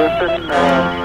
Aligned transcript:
Houston, 0.00 0.50
uh, 0.50 0.99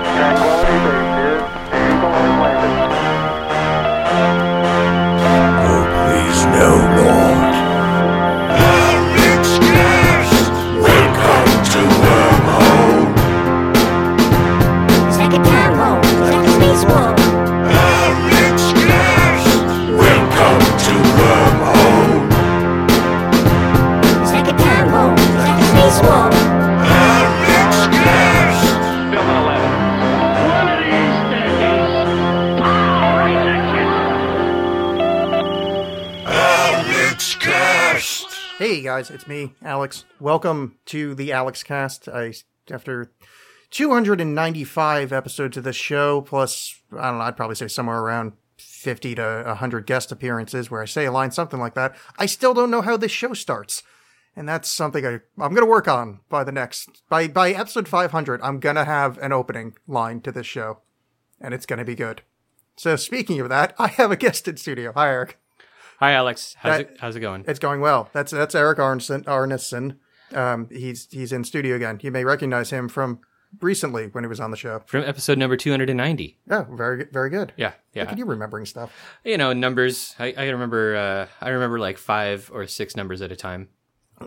guys, 38.86 39.10
it's 39.10 39.26
me, 39.26 39.52
Alexx. 39.64 40.04
Welcome 40.20 40.78
to 40.86 41.16
the 41.16 41.32
Alexxcast. 41.32 42.08
I 42.08 42.36
after 42.72 43.12
295 43.72 45.12
episodes 45.12 45.58
of 45.58 45.64
this 45.64 45.76
show, 45.76 46.22
plus 46.22 46.80
I 46.92 47.10
don't 47.10 47.18
know, 47.18 47.24
I'd 47.24 47.36
probably 47.36 47.56
say 47.56 47.68
somewhere 47.68 47.98
around 47.98 48.34
50 48.60 49.16
to 49.16 49.44
100 49.48 49.88
guest 49.88 50.12
appearances 50.12 50.70
where 50.70 50.84
I 50.84 50.86
say 50.86 51.06
a 51.06 51.12
line 51.12 51.32
something 51.32 51.60
like 51.60 51.74
that. 51.74 51.96
I 52.20 52.28
still 52.28 52.54
don't 52.54 52.70
know 52.70 52.84
how 52.84 52.96
this 52.96 53.12
show 53.12 53.34
starts. 53.34 53.82
And 54.36 54.48
that's 54.48 54.70
something 54.70 55.04
I, 55.04 55.14
I'm 55.40 55.56
going 55.56 55.62
to 55.62 55.66
work 55.66 55.88
on 55.88 56.20
by 56.30 56.44
the 56.44 56.52
next, 56.52 57.02
by, 57.10 57.28
by 57.28 57.54
episode 57.54 57.88
500, 57.88 58.40
I'm 58.44 58.60
going 58.60 58.76
to 58.76 58.86
have 58.86 59.18
an 59.18 59.34
opening 59.34 59.76
line 59.88 60.22
to 60.22 60.32
this 60.32 60.46
show. 60.46 60.82
And 61.42 61.56
it's 61.56 61.66
going 61.66 61.80
to 61.80 61.86
be 61.86 61.96
good. 61.96 62.22
So 62.76 62.98
speaking 62.98 63.40
of 63.40 63.50
that, 63.50 63.74
I 63.80 63.88
have 63.88 64.12
a 64.12 64.16
guest 64.16 64.48
in 64.48 64.58
studio. 64.58 64.92
Hi, 64.94 65.10
Erik. 65.10 65.40
Hi, 66.00 66.12
Alexx. 66.14 66.56
How's 66.60 66.78
That- 66.78 66.82
it 66.82 66.98
How's 67.00 67.16
it 67.16 67.20
going? 67.22 67.46
It's 67.48 67.60
going 67.60 67.82
well. 67.82 68.10
That's 68.14 68.32
that's 68.32 68.56
Erik 68.56 68.78
Arneson. 68.80 69.24
Arneson. 69.26 69.98
Um, 70.36 70.68
he's 70.72 71.08
he's 71.12 71.32
in 71.32 71.44
studio 71.44 71.76
again. 71.76 72.00
You 72.02 72.12
may 72.12 72.24
recognize 72.26 72.70
him 72.72 72.90
from 72.90 73.20
recently 73.62 74.08
when 74.08 74.24
he 74.24 74.28
was 74.28 74.40
on 74.40 74.52
the 74.52 74.58
show. 74.58 74.82
From 74.88 75.04
episode 75.04 75.38
number 75.38 75.56
290. 75.56 76.38
Yeah, 76.50 76.66
very 76.72 77.06
very 77.12 77.30
good. 77.30 77.54
Yeah, 77.56 77.74
yeah. 77.94 78.04
Look 78.04 78.14
at 78.14 78.18
you 78.18 78.26
remembering 78.26 78.66
stuff. 78.66 78.92
You 79.24 79.38
know, 79.38 79.54
numbers. 79.54 80.16
I, 80.20 80.34
I 80.38 80.50
remember. 80.50 80.96
Uh, 80.96 81.28
I 81.46 81.50
remember 81.50 81.80
like 81.80 81.98
five 81.98 82.50
or 82.54 82.68
six 82.68 82.96
numbers 82.96 83.22
at 83.22 83.32
a 83.32 83.36
time. 83.36 83.70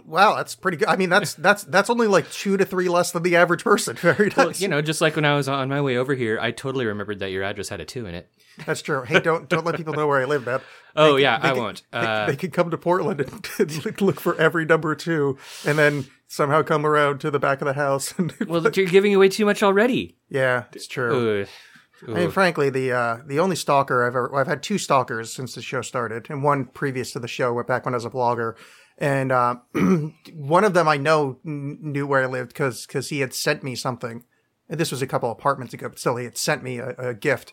Wow, 0.04 0.36
that's 0.36 0.54
pretty 0.54 0.76
good. 0.76 0.88
I 0.88 0.96
mean, 0.96 1.08
that's 1.10 1.34
that's 1.46 1.64
that's 1.64 1.90
only 1.90 2.06
like 2.06 2.30
two 2.30 2.56
to 2.56 2.64
three 2.64 2.88
less 2.88 3.10
than 3.10 3.22
the 3.22 3.36
average 3.36 3.64
person. 3.64 3.96
Very 4.00 4.28
nice. 4.28 4.36
Well, 4.36 4.52
you 4.52 4.68
know, 4.68 4.80
just 4.80 5.00
like 5.00 5.16
when 5.16 5.24
I 5.24 5.34
was 5.34 5.48
on 5.48 5.68
my 5.68 5.80
way 5.80 5.96
over 5.96 6.14
here, 6.14 6.38
I 6.40 6.50
totally 6.52 6.86
remembered 6.86 7.18
that 7.18 7.30
your 7.30 7.42
address 7.42 7.68
had 7.68 7.80
a 7.80 7.84
two 7.84 8.06
in 8.06 8.14
it. 8.14 8.30
that's 8.66 8.82
true. 8.82 9.02
Hey, 9.02 9.20
don't 9.20 9.48
don't 9.48 9.64
let 9.66 9.76
people 9.76 9.94
know 9.94 10.06
where 10.06 10.20
I 10.20 10.24
live, 10.26 10.46
man. 10.46 10.60
Oh 10.98 11.14
They- 11.16 11.22
yeah, 11.22 11.38
they 11.38 11.48
I 11.48 11.52
can- 11.52 11.62
won't. 11.62 11.82
They, 11.92 11.98
Uh, 11.98 12.26
they 12.26 12.36
could 12.36 12.52
come 12.52 12.70
to 12.70 12.76
Portland 12.78 13.20
and 13.20 14.00
look 14.02 14.20
for 14.20 14.36
every 14.38 14.64
number 14.64 14.94
two, 14.94 15.38
and 15.64 15.78
then 15.78 16.06
somehow 16.26 16.62
come 16.62 16.84
around 16.84 17.20
to 17.20 17.30
the 17.30 17.38
back 17.38 17.60
of 17.62 17.66
the 17.66 17.72
house. 17.74 18.12
And 18.18 18.32
well, 18.46 18.62
you're 18.70 18.86
giving 18.86 19.14
away 19.14 19.28
too 19.28 19.44
much 19.46 19.62
already. 19.62 20.18
yeah, 20.28 20.64
it's 20.72 20.86
true. 20.86 21.42
Ugh. 21.42 21.48
I 22.06 22.10
mean, 22.12 22.30
frankly, 22.30 22.70
the 22.70 22.92
uh, 22.92 23.16
the 23.26 23.40
only 23.40 23.56
stalker 23.56 24.04
I've 24.04 24.08
ever 24.14 24.28
well, 24.30 24.40
I've 24.40 24.46
had 24.46 24.62
two 24.62 24.78
stalkers 24.78 25.32
since 25.32 25.54
the 25.54 25.62
show 25.62 25.82
started, 25.82 26.28
and 26.30 26.44
one 26.44 26.66
previous 26.66 27.12
to 27.12 27.18
the 27.18 27.26
show, 27.28 27.52
went 27.52 27.66
back 27.66 27.84
when 27.84 27.94
I 27.94 27.96
was 27.96 28.04
a 28.04 28.10
blogger. 28.10 28.54
And 29.00 29.30
uh, 29.32 29.56
one 30.34 30.64
of 30.64 30.74
them 30.74 30.88
I 30.88 30.96
know 30.96 31.38
kn- 31.44 31.78
knew 31.80 32.06
where 32.06 32.22
I 32.22 32.26
lived 32.26 32.50
because 32.54 33.08
he 33.08 33.20
had 33.20 33.32
sent 33.34 33.62
me 33.62 33.74
something. 33.74 34.24
And 34.68 34.78
This 34.78 34.90
was 34.90 35.02
a 35.02 35.06
couple 35.06 35.30
apartments 35.30 35.72
ago, 35.74 35.88
but 35.88 35.98
still, 35.98 36.16
he 36.16 36.24
had 36.24 36.36
sent 36.36 36.62
me 36.62 36.78
a, 36.78 36.90
a 36.98 37.14
gift. 37.14 37.52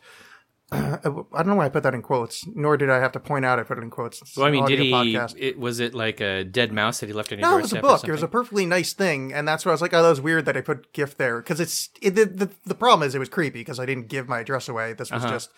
I 0.71 0.97
don't 1.03 1.47
know 1.47 1.55
why 1.55 1.65
I 1.65 1.69
put 1.69 1.83
that 1.83 1.93
in 1.93 2.01
quotes, 2.01 2.45
nor 2.55 2.75
did 2.75 2.89
I 2.89 2.97
have 2.99 3.11
to 3.11 3.19
point 3.19 3.45
out 3.45 3.59
I 3.59 3.63
put 3.63 3.77
it 3.77 3.81
in 3.81 3.89
quotes. 3.91 4.21
It's 4.21 4.35
Well, 4.35 4.47
I 4.47 4.51
mean, 4.51 4.65
did 4.65 4.79
he? 4.79 4.91
podcast. 4.91 5.35
It, 5.37 5.59
was 5.59 5.79
it 5.79 5.93
like 5.93 6.19
a 6.21 6.43
dead 6.43 6.73
mouse 6.73 6.99
that 7.01 7.07
he 7.07 7.13
left 7.13 7.31
on 7.31 7.39
your 7.39 7.47
No, 7.47 7.57
it 7.59 7.61
was 7.61 7.73
a 7.73 7.81
book. 7.81 8.03
It 8.07 8.11
was 8.11 8.23
a 8.23 8.27
perfectly 8.27 8.65
nice 8.65 8.93
thing, 8.93 9.31
and 9.31 9.47
that's 9.47 9.63
why 9.65 9.69
I 9.71 9.73
was 9.73 9.81
like, 9.81 9.93
"Oh, 9.93 10.01
that 10.01 10.09
was 10.09 10.21
weird 10.21 10.45
that 10.45 10.57
I 10.57 10.61
put 10.61 10.91
gift 10.91 11.17
there." 11.19 11.37
Because 11.37 11.59
it's 11.59 11.89
it, 12.01 12.15
the, 12.15 12.25
the 12.25 12.49
the 12.65 12.75
problem 12.75 13.07
is 13.07 13.13
it 13.13 13.19
was 13.19 13.29
creepy 13.29 13.59
because 13.59 13.79
I 13.79 13.85
didn't 13.85 14.07
give 14.07 14.27
my 14.27 14.39
address 14.39 14.67
away. 14.67 14.93
This 14.93 15.11
was 15.11 15.23
Uh-huh. 15.23 15.33
just 15.33 15.51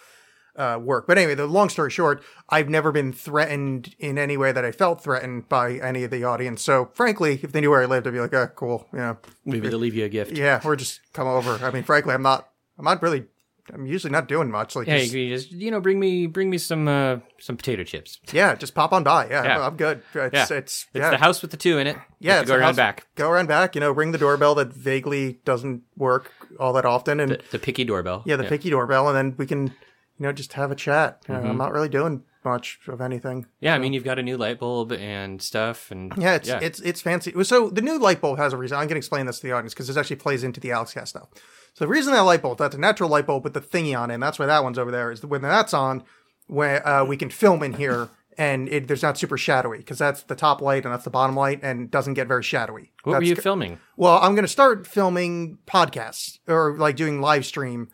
uh, 0.58 0.78
work. 0.82 1.08
But 1.08 1.18
anyway, 1.18 1.36
the 1.36 1.46
long 1.48 1.70
story 1.70 1.90
short, 1.92 2.22
I've 2.50 2.68
never 2.68 2.92
been 2.92 3.14
threatened 3.14 3.96
in 4.00 4.18
any 4.18 4.36
way 4.38 4.52
that 4.52 4.66
I 4.66 4.72
felt 4.72 5.02
threatened 5.04 5.48
by 5.48 5.76
any 5.76 6.04
of 6.04 6.12
the 6.12 6.24
audience. 6.26 6.62
So 6.64 6.90
frankly, 6.96 7.40
if 7.44 7.52
they 7.54 7.62
knew 7.62 7.70
where 7.70 7.82
I 7.82 7.86
lived, 7.86 8.08
I'd 8.08 8.14
be 8.14 8.20
like, 8.20 8.34
"Oh, 8.34 8.48
cool, 8.56 8.88
yeah, 8.94 9.16
Maybe 9.46 9.70
they'll 9.70 9.80
leave 9.80 9.96
you 9.96 10.04
a 10.04 10.10
gift. 10.10 10.32
yeah," 10.32 10.60
or 10.66 10.76
just 10.76 11.00
come 11.14 11.28
over. 11.28 11.64
I 11.66 11.72
mean, 11.72 11.84
frankly, 11.84 12.14
I'm 12.14 12.24
not. 12.24 12.50
I'm 12.78 12.84
not 12.86 13.02
really. 13.02 13.26
I'm 13.74 13.86
usually 13.86 14.12
not 14.12 14.28
doing 14.28 14.50
much. 14.50 14.76
Like, 14.76 14.88
Yeah, 14.88 15.00
just- 15.00 15.14
you 15.14 15.28
can 15.30 15.38
just 15.38 15.52
you 15.52 15.72
know 15.72 15.82
bring 15.82 16.00
me 16.00 16.26
bring 16.28 16.50
me 16.50 16.58
some 16.58 16.88
uh, 16.88 17.18
some 17.40 17.58
potato 17.58 17.84
chips. 17.84 18.20
Yeah, 18.32 18.56
just 18.56 18.74
pop 18.76 18.94
on 18.94 19.04
by. 19.04 19.28
Yeah, 19.30 19.44
Yeah. 19.44 19.66
I'm 19.68 19.76
good. 19.76 20.02
It's 20.14 20.34
Yeah. 20.52 20.58
it's, 20.58 20.86
yeah. 20.94 21.10
the 21.12 21.18
house 21.18 21.42
with 21.42 21.52
the 21.52 21.58
two 21.58 21.78
in 21.78 21.88
it. 21.88 21.98
Yeah, 22.20 22.40
it's 22.42 22.48
go 22.50 22.56
around 22.56 22.64
house- 22.68 22.76
back. 22.78 23.08
Go 23.16 23.30
around 23.30 23.48
back. 23.48 23.76
You 23.76 23.82
know, 23.82 23.92
ring 23.92 24.12
the 24.12 24.18
doorbell 24.18 24.56
that 24.56 24.74
vaguely 24.74 25.40
doesn't 25.46 25.84
work 25.96 26.32
all 26.60 26.74
that 26.74 26.86
often, 26.86 27.20
and 27.20 27.32
The, 27.34 27.42
the 27.52 27.60
picky 27.60 27.84
doorbell. 27.84 28.24
yeah, 28.26 28.36
the 28.38 28.46
picky 28.46 28.70
doorbell, 28.70 29.08
and 29.10 29.16
then 29.18 29.36
we 29.38 29.46
can, 29.46 29.68
you 29.68 29.74
know, 30.20 30.32
just 30.32 30.54
have 30.54 30.72
a 30.72 30.76
chat. 30.76 31.22
Uh, 31.30 31.34
Mm-hmm. 31.34 31.48
I'm 31.50 31.58
not 31.58 31.72
really 31.74 31.90
doing 31.90 32.24
much 32.44 32.80
of 32.88 33.02
anything. 33.02 33.46
Yeah, 33.60 33.76
I 33.76 33.80
mean 33.80 33.94
you've 33.94 34.04
got 34.04 34.20
a 34.20 34.24
new 34.24 34.38
light 34.38 34.60
bulb 34.60 34.92
and 34.92 35.42
stuff, 35.42 35.92
and 35.92 36.14
Yeah, 36.18 36.36
it's 36.36 36.50
it's 36.50 36.80
it's 36.82 37.02
fancy. 37.02 37.34
So 37.44 37.70
the 37.70 37.82
new 37.82 38.00
light 38.00 38.22
bulb 38.22 38.38
has 38.38 38.54
a 38.54 38.58
reason. 38.58 38.78
I'm 38.78 38.88
going 38.88 38.96
to 38.96 38.98
explain 38.98 39.26
this 39.26 39.40
to 39.40 39.48
the 39.48 39.54
audience 39.54 39.74
because 39.74 39.88
this 39.88 39.98
actually 39.98 40.18
plays 40.18 40.44
into 40.44 40.60
the 40.60 40.70
Alexxcast 40.70 41.08
stuff. 41.10 41.30
So 41.74 41.86
the 41.86 41.90
reason 41.90 42.14
that 42.14 42.22
light 42.22 42.42
bulb, 42.42 42.58
that's 42.58 42.76
a 42.76 42.80
natural 42.80 43.10
light 43.10 43.28
bulb 43.28 43.44
with 43.44 43.54
the 43.54 43.62
thingy 43.62 43.98
on 43.98 44.10
it, 44.10 44.16
and 44.16 44.24
that's 44.24 44.40
why 44.40 44.48
that 44.48 44.64
one's 44.64 44.80
over 44.80 44.90
there, 44.92 45.12
is 45.12 45.24
when 45.24 45.42
that's 45.42 45.74
on, 45.74 46.04
where 46.48 46.86
uh, 46.88 47.04
we 47.06 47.18
can 47.18 47.30
film 47.30 47.64
in 47.64 47.74
here. 47.74 48.10
And 48.40 48.70
it, 48.70 48.88
there's 48.88 49.02
not 49.02 49.18
super 49.18 49.36
shadowy 49.36 49.80
because 49.80 49.98
that's 49.98 50.22
the 50.22 50.36
top 50.36 50.62
light 50.62 50.86
and 50.86 50.94
that's 50.94 51.06
the 51.06 51.10
bottom 51.10 51.36
light 51.36 51.60
and 51.64 51.90
doesn't 51.90 52.14
get 52.14 52.28
very 52.28 52.44
shadowy. 52.44 52.92
what 53.02 53.18
were 53.18 53.24
you 53.24 53.36
filming? 53.36 53.80
Well, 53.96 54.20
I'm 54.20 54.36
going 54.36 54.44
to 54.44 54.48
start 54.48 54.86
filming 54.86 55.58
podcasts 55.66 56.38
or 56.48 56.78
like 56.78 56.96
doing 56.96 57.20
live 57.20 57.48
stream. 57.48 57.90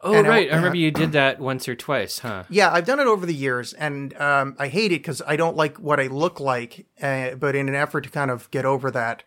Oh 0.00 0.14
And 0.14 0.26
I- 0.26 0.30
right, 0.30 0.52
I 0.52 0.56
remember 0.56 0.76
you 0.76 0.90
did 0.90 1.12
that 1.20 1.40
once 1.40 1.68
or 1.68 1.74
twice, 1.74 2.20
huh? 2.20 2.44
Yeah, 2.48 2.70
I've 2.72 2.86
done 2.86 3.00
it 3.00 3.06
over 3.06 3.26
the 3.26 3.34
years, 3.34 3.72
and 3.72 4.14
um, 4.20 4.54
I 4.58 4.68
hate 4.68 4.92
it 4.92 5.00
because 5.00 5.20
I 5.26 5.36
don't 5.36 5.56
like 5.56 5.76
what 5.78 5.98
I 5.98 6.06
look 6.06 6.38
like. 6.40 6.86
Uh, 7.02 7.34
but 7.34 7.56
in 7.56 7.68
an 7.68 7.74
effort 7.74 8.02
to 8.02 8.10
kind 8.10 8.30
of 8.30 8.50
get 8.50 8.64
over 8.64 8.90
that, 8.92 9.24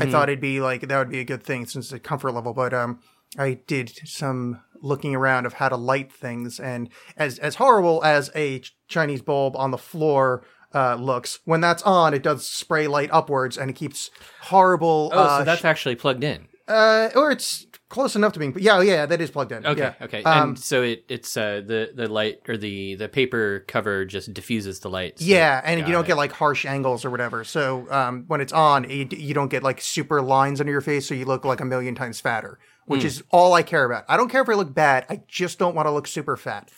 I 0.00 0.06
thought 0.08 0.28
it'd 0.28 0.40
be 0.40 0.60
like 0.60 0.82
that 0.86 0.96
would 0.98 1.10
be 1.10 1.18
a 1.18 1.24
good 1.24 1.42
thing 1.42 1.66
since 1.66 1.90
the 1.90 1.98
comfort 1.98 2.32
level. 2.32 2.52
But 2.54 2.72
um, 2.72 3.00
I 3.36 3.54
did 3.66 3.90
some 4.04 4.60
looking 4.80 5.14
around 5.16 5.44
of 5.46 5.54
how 5.54 5.68
to 5.68 5.76
light 5.76 6.12
things, 6.12 6.60
and 6.60 6.88
as 7.16 7.40
as 7.40 7.56
horrible 7.56 8.00
as 8.04 8.30
a 8.36 8.62
Chinese 8.86 9.22
bulb 9.22 9.56
on 9.56 9.70
the 9.72 9.78
floor. 9.78 10.44
Uh, 10.74 10.94
looks 10.94 11.40
when 11.44 11.60
that's 11.60 11.82
on, 11.82 12.14
it 12.14 12.22
does 12.22 12.46
spray 12.46 12.86
light 12.86 13.10
upwards, 13.12 13.58
and 13.58 13.68
it 13.68 13.74
keeps 13.74 14.08
horrible. 14.40 15.10
Oh, 15.12 15.18
uh, 15.18 15.38
so 15.40 15.44
that's 15.44 15.64
actually 15.66 15.96
plugged 15.96 16.24
in. 16.24 16.48
uh, 16.66 17.10
or 17.14 17.30
it's 17.30 17.66
close 17.92 18.16
enough 18.16 18.32
to 18.32 18.38
being. 18.40 18.56
Yeah, 18.58 18.80
yeah, 18.80 19.06
that 19.06 19.20
is 19.20 19.30
plugged 19.30 19.52
in. 19.52 19.64
Okay, 19.64 19.80
yeah. 19.80 19.94
okay. 20.06 20.22
Um, 20.24 20.48
and 20.50 20.58
so 20.58 20.82
it 20.82 21.04
it's 21.08 21.36
uh, 21.36 21.62
the 21.64 21.92
the 21.94 22.08
light 22.08 22.40
or 22.48 22.56
the 22.56 22.94
the 22.96 23.08
paper 23.08 23.64
cover 23.68 24.04
just 24.04 24.32
diffuses 24.34 24.80
the 24.80 24.88
light. 24.90 25.18
so- 25.20 25.24
Yeah, 25.26 25.60
and 25.64 25.78
you 25.80 25.92
don't 25.92 26.04
it. 26.04 26.08
get 26.08 26.16
like 26.16 26.32
harsh 26.32 26.64
angles 26.66 27.04
or 27.04 27.10
whatever. 27.10 27.44
So 27.44 27.86
um, 27.90 28.24
when 28.26 28.40
it's 28.40 28.52
on, 28.52 28.88
you, 28.90 29.06
you 29.10 29.34
don't 29.34 29.48
get 29.50 29.62
like 29.62 29.80
super 29.80 30.20
lines 30.22 30.60
under 30.60 30.72
your 30.72 30.80
face, 30.80 31.06
so 31.06 31.14
you 31.14 31.26
look 31.26 31.44
like 31.44 31.60
a 31.60 31.64
million 31.64 31.94
times 31.94 32.18
fatter, 32.20 32.58
which 32.86 33.04
is 33.04 33.22
all 33.30 33.52
I 33.52 33.62
care 33.62 33.84
about. 33.84 34.04
I 34.08 34.16
don't 34.16 34.28
care 34.30 34.42
if 34.42 34.48
I 34.48 34.54
look 34.54 34.74
bad. 34.74 35.06
I 35.08 35.20
just 35.28 35.58
don't 35.58 35.74
want 35.76 35.86
to 35.86 35.90
look 35.92 36.06
super 36.08 36.36
fat. 36.36 36.70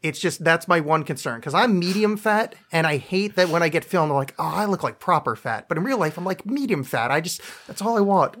It's 0.00 0.20
just 0.20 0.44
that's 0.44 0.68
my 0.68 0.78
one 0.78 1.02
concern 1.02 1.40
because 1.40 1.54
I'm 1.54 1.78
medium 1.78 2.16
fat, 2.16 2.54
and 2.70 2.86
I 2.86 2.98
hate 2.98 3.34
that 3.34 3.48
when 3.48 3.64
I 3.64 3.68
get 3.68 3.84
filmed, 3.84 4.10
I'm 4.12 4.16
like, 4.16 4.32
oh, 4.38 4.44
I 4.44 4.64
look 4.66 4.84
like 4.84 5.00
proper 5.00 5.34
fat. 5.34 5.68
But 5.68 5.76
in 5.76 5.82
real 5.82 5.98
life, 5.98 6.16
I'm 6.16 6.24
like 6.24 6.46
medium 6.46 6.84
fat. 6.84 7.10
I 7.10 7.20
just 7.20 7.40
that's 7.66 7.82
all 7.82 7.96
I 7.96 8.00
want. 8.00 8.36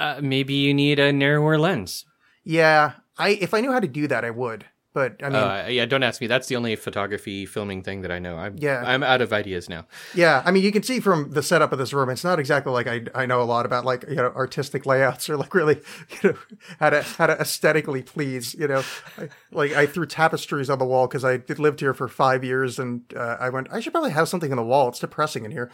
Uh, 0.00 0.18
maybe 0.22 0.54
you 0.54 0.72
need 0.74 0.98
a 0.98 1.12
narrower 1.12 1.58
lens. 1.58 2.06
Yeah, 2.42 2.92
I 3.18 3.30
if 3.30 3.52
I 3.54 3.60
knew 3.60 3.70
how 3.72 3.80
to 3.80 3.86
do 3.88 4.08
that, 4.08 4.24
I 4.24 4.30
would. 4.30 4.64
But 4.92 5.20
I 5.22 5.28
mean, 5.28 5.36
Uh, 5.36 5.66
yeah, 5.70 5.86
don't 5.86 6.02
ask 6.02 6.20
me. 6.20 6.26
That's 6.26 6.48
the 6.48 6.56
only 6.56 6.74
photography 6.74 7.46
filming 7.46 7.84
thing 7.84 8.02
that 8.02 8.10
I 8.10 8.18
know. 8.18 8.36
I'm, 8.36 8.56
Yeah. 8.58 8.82
I'm 8.84 9.04
out 9.04 9.20
of 9.20 9.32
ideas 9.32 9.68
now. 9.68 9.86
Yeah, 10.14 10.42
I 10.44 10.50
mean, 10.50 10.64
you 10.64 10.72
can 10.72 10.82
see 10.82 10.98
from 10.98 11.30
the 11.30 11.44
setup 11.44 11.70
of 11.72 11.78
this 11.78 11.92
room, 11.92 12.10
it's 12.10 12.24
not 12.24 12.40
exactly 12.40 12.72
like 12.72 12.88
I, 12.88 13.02
I 13.14 13.24
know 13.26 13.40
a 13.40 13.44
lot 13.44 13.66
about 13.66 13.84
like 13.84 14.04
you 14.08 14.16
know 14.16 14.32
artistic 14.34 14.86
layouts 14.86 15.30
or 15.30 15.36
like 15.36 15.54
really 15.54 15.80
you 16.22 16.30
know 16.30 16.38
how 16.80 16.90
to 16.90 17.02
how 17.02 17.26
to 17.28 17.38
aesthetically 17.40 18.02
please. 18.02 18.54
You 18.54 18.66
know, 18.66 18.82
I, 19.16 19.28
like 19.52 19.72
I 19.74 19.86
threw 19.86 20.06
tapestries 20.06 20.68
on 20.68 20.80
the 20.80 20.86
wall 20.86 21.06
because 21.06 21.24
I 21.24 21.36
did 21.36 21.60
lived 21.60 21.78
here 21.78 21.94
for 21.94 22.08
five 22.08 22.42
years, 22.42 22.80
and 22.80 23.02
uh, 23.14 23.36
I 23.38 23.48
went 23.50 23.68
I 23.70 23.78
should 23.78 23.92
probably 23.92 24.10
have 24.10 24.28
something 24.28 24.50
on 24.50 24.56
the 24.56 24.64
wall. 24.64 24.88
It's 24.88 24.98
depressing 24.98 25.44
in 25.44 25.52
here. 25.52 25.70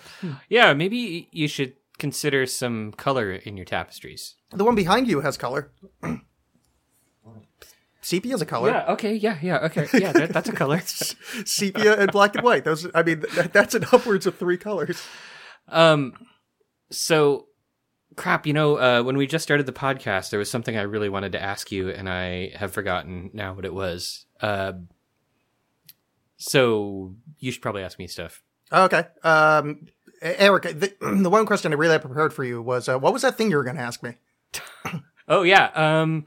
Yeah, 0.51 0.75
maybe 0.75 1.29
you 1.33 1.49
should 1.49 1.73
consider 1.99 2.47
some 2.47 2.93
color 2.93 3.33
in 3.33 3.57
your 3.57 3.67
tapestries. 3.67 4.35
The 4.51 4.65
one 4.65 4.75
behind 4.75 5.09
you 5.09 5.21
has 5.21 5.37
color. 5.37 5.73
Sepia 8.01 8.35
is 8.35 8.43
a 8.43 8.47
color. 8.47 8.71
Yeah. 8.71 8.93
Okay. 8.93 9.15
Yeah. 9.15 9.39
Yeah. 9.43 9.59
Okay. 9.65 9.89
Yeah. 9.99 10.13
That, 10.13 10.31
that's 10.33 10.49
a 10.49 10.53
color. 10.53 10.81
Sepia 11.45 11.99
and 11.99 12.13
black 12.13 12.37
and 12.37 12.45
white. 12.45 12.65
Those, 12.65 12.87
I 12.95 13.03
mean, 13.03 13.25
that, 13.35 13.53
that's 13.53 13.75
an 13.75 13.85
upwards 13.93 14.27
of 14.27 14.37
three 14.39 14.59
colors. 14.59 15.03
um. 15.69 16.13
So 16.93 17.47
crap, 18.15 18.47
you 18.47 18.53
know, 18.53 18.77
uh, 18.77 19.03
when 19.03 19.17
we 19.17 19.27
just 19.27 19.43
started 19.43 19.67
the 19.67 19.73
podcast, 19.73 20.31
there 20.31 20.39
was 20.39 20.51
something 20.51 20.77
I 20.77 20.83
really 20.83 21.09
wanted 21.09 21.33
to 21.33 21.43
ask 21.43 21.73
you, 21.73 21.91
and 21.91 22.09
I 22.09 22.53
have 22.55 22.73
forgotten 22.73 23.31
now 23.33 23.55
what 23.55 23.65
it 23.65 23.75
was. 23.75 24.25
Uh, 24.41 24.75
so 26.37 27.15
you 27.39 27.51
should 27.51 27.63
probably 27.63 27.83
ask 27.83 27.99
me 27.99 28.07
stuff. 28.07 28.43
Okay. 28.73 29.05
Um, 29.23 29.87
Erik, 30.23 30.65
the, 30.65 30.95
the 31.23 31.31
one 31.31 31.47
question 31.47 31.73
I 31.73 31.77
really 31.77 31.99
prepared 31.99 32.33
for 32.33 32.45
you 32.45 32.63
was, 32.63 32.89
uh, 32.89 32.99
what 32.99 33.13
was 33.13 33.23
that 33.23 33.37
thing 33.37 33.51
you 33.51 33.57
were 33.57 33.65
going 33.65 33.77
to 33.77 33.83
ask 33.83 34.03
me? 34.03 34.15
Oh 35.29 35.43
yeah. 35.43 35.71
Um, 35.75 36.27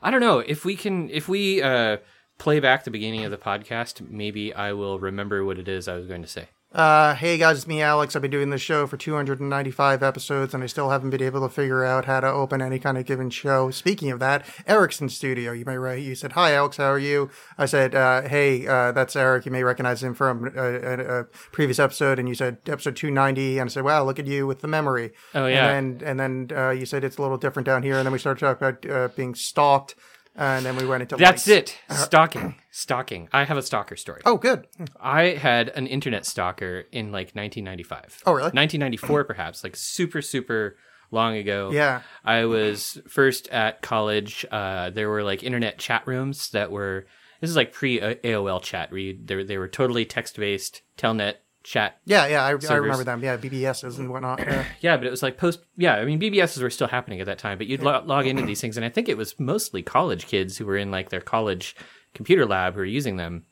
I 0.00 0.10
don't 0.10 0.20
know 0.20 0.38
if 0.38 0.64
we 0.64 0.76
can 0.76 1.10
if 1.10 1.28
we 1.28 1.60
uh 1.60 1.98
play 2.38 2.60
back 2.60 2.84
the 2.84 2.90
beginning 2.90 3.24
of 3.24 3.30
the 3.30 3.36
podcast. 3.36 4.08
Maybe 4.08 4.54
I 4.54 4.72
will 4.72 4.98
remember 4.98 5.44
what 5.44 5.58
it 5.58 5.68
is 5.68 5.88
I 5.88 5.96
was 5.96 6.06
going 6.06 6.22
to 6.22 6.28
say. 6.28 6.48
Uh, 6.78 7.12
hey 7.16 7.36
guys, 7.36 7.56
it's 7.56 7.66
me, 7.66 7.78
Alexx. 7.78 8.14
I've 8.14 8.22
been 8.22 8.30
doing 8.30 8.50
this 8.50 8.62
show 8.62 8.86
for 8.86 8.96
295 8.96 10.00
episodes, 10.00 10.54
and 10.54 10.62
I 10.62 10.68
still 10.68 10.90
haven't 10.90 11.10
been 11.10 11.24
able 11.24 11.40
to 11.40 11.48
figure 11.48 11.84
out 11.84 12.04
how 12.04 12.20
to 12.20 12.28
open 12.28 12.62
any 12.62 12.78
kind 12.78 12.96
of 12.96 13.04
given 13.04 13.30
show. 13.30 13.72
Speaking 13.72 14.12
of 14.12 14.20
that, 14.20 14.46
Erik's 14.64 15.00
in 15.00 15.08
studio. 15.08 15.50
You 15.50 15.64
may 15.64 15.76
right. 15.76 16.00
You 16.00 16.14
said, 16.14 16.34
"Hi, 16.34 16.52
Alexx. 16.52 16.76
How 16.76 16.92
are 16.92 16.98
you?" 17.00 17.30
I 17.58 17.66
said, 17.66 17.96
uh, 17.96 18.22
"Hey, 18.28 18.64
uh, 18.68 18.92
that's 18.92 19.16
Erik. 19.16 19.44
You 19.44 19.50
may 19.50 19.64
recognize 19.64 20.04
him 20.04 20.14
from 20.14 20.52
a, 20.56 20.60
a, 20.60 21.20
a 21.22 21.24
previous 21.50 21.80
episode." 21.80 22.20
And 22.20 22.28
you 22.28 22.36
said 22.36 22.58
episode 22.68 22.94
290, 22.94 23.58
and 23.58 23.68
I 23.68 23.72
said, 23.72 23.82
"Wow, 23.82 24.04
look 24.04 24.20
at 24.20 24.26
you 24.28 24.46
with 24.46 24.60
the 24.60 24.68
memory." 24.68 25.10
Oh, 25.34 25.46
yeah. 25.46 25.70
And 25.70 25.98
then 25.98 26.08
and 26.08 26.48
then 26.48 26.56
uh, 26.56 26.70
you 26.70 26.86
said 26.86 27.02
it's 27.02 27.16
a 27.16 27.22
little 27.22 27.38
different 27.38 27.66
down 27.66 27.82
here, 27.82 27.96
and 27.96 28.06
then 28.06 28.12
we 28.12 28.20
started 28.20 28.38
talking 28.38 28.68
about 28.68 28.88
uh, 28.88 29.08
being 29.16 29.34
stalked, 29.34 29.96
and 30.38 30.64
then 30.64 30.76
we 30.76 30.86
went 30.86 31.02
into 31.02 31.16
That's 31.16 31.46
lights. 31.46 31.72
it. 31.90 31.96
Stalking. 31.96 32.54
Stalking. 32.70 33.28
I 33.32 33.44
have 33.44 33.56
a 33.56 33.62
stalker 33.62 33.96
story. 33.96 34.22
Oh, 34.24 34.36
good. 34.36 34.66
I 35.00 35.30
had 35.30 35.68
an 35.70 35.86
internet 35.86 36.24
stalker 36.24 36.84
in 36.92 37.06
like 37.06 37.34
1995. 37.34 38.22
Oh, 38.26 38.32
really? 38.32 38.44
1994, 38.44 39.24
perhaps, 39.24 39.64
like 39.64 39.76
super, 39.76 40.22
super 40.22 40.76
long 41.10 41.36
ago. 41.36 41.70
Yeah. 41.72 42.02
I 42.24 42.44
was 42.44 43.00
first 43.08 43.48
at 43.48 43.82
college. 43.82 44.46
Uh, 44.50 44.90
there 44.90 45.08
were 45.08 45.22
like 45.22 45.42
internet 45.42 45.78
chat 45.78 46.06
rooms 46.06 46.50
that 46.50 46.70
were. 46.70 47.06
This 47.40 47.50
is 47.50 47.56
like 47.56 47.72
pre 47.72 48.00
AOL 48.00 48.62
chat. 48.62 48.90
Where 48.90 49.00
you, 49.00 49.18
they, 49.24 49.42
they 49.44 49.58
were 49.58 49.68
totally 49.68 50.04
text 50.04 50.36
based, 50.36 50.82
telnet 50.96 51.34
chat. 51.68 51.98
Yeah, 52.04 52.26
yeah, 52.26 52.42
I, 52.44 52.48
I 52.48 52.76
remember 52.76 53.04
them. 53.04 53.22
Yeah, 53.22 53.36
BBSs 53.36 53.98
and 53.98 54.10
whatnot. 54.10 54.38
Yeah. 54.40 54.64
Yeah, 54.80 54.96
but 54.96 55.06
it 55.06 55.10
was 55.10 55.22
like 55.22 55.36
post. 55.36 55.60
Yeah, 55.76 55.94
I 55.96 56.04
mean 56.04 56.18
BBSs 56.20 56.62
were 56.62 56.70
still 56.70 56.88
happening 56.88 57.20
at 57.20 57.26
that 57.26 57.38
time, 57.38 57.58
but 57.58 57.66
you'd 57.66 57.82
lo- 57.82 58.02
log 58.04 58.26
into 58.26 58.42
these 58.44 58.60
things, 58.60 58.76
and 58.76 58.84
I 58.86 58.88
think 58.88 59.08
it 59.08 59.16
was 59.16 59.38
mostly 59.38 59.82
college 59.82 60.26
kids 60.26 60.56
who 60.56 60.66
were 60.66 60.76
in 60.76 60.90
like 60.90 61.10
their 61.10 61.20
college 61.20 61.76
computer 62.14 62.46
lab 62.46 62.74
who 62.74 62.80
were 62.80 62.84
using 62.86 63.16
them. 63.16 63.44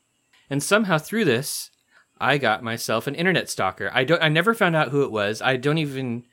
And 0.48 0.62
somehow 0.62 0.98
through 0.98 1.24
this, 1.26 1.70
I 2.18 2.38
got 2.38 2.62
myself 2.62 3.06
an 3.06 3.14
internet 3.14 3.50
stalker. 3.50 3.90
I 3.92 4.04
don't. 4.04 4.22
I 4.22 4.28
never 4.28 4.54
found 4.54 4.74
out 4.76 4.88
who 4.90 5.02
it 5.02 5.10
was. 5.12 5.42
I 5.42 5.56
don't 5.56 5.78
even. 5.78 6.24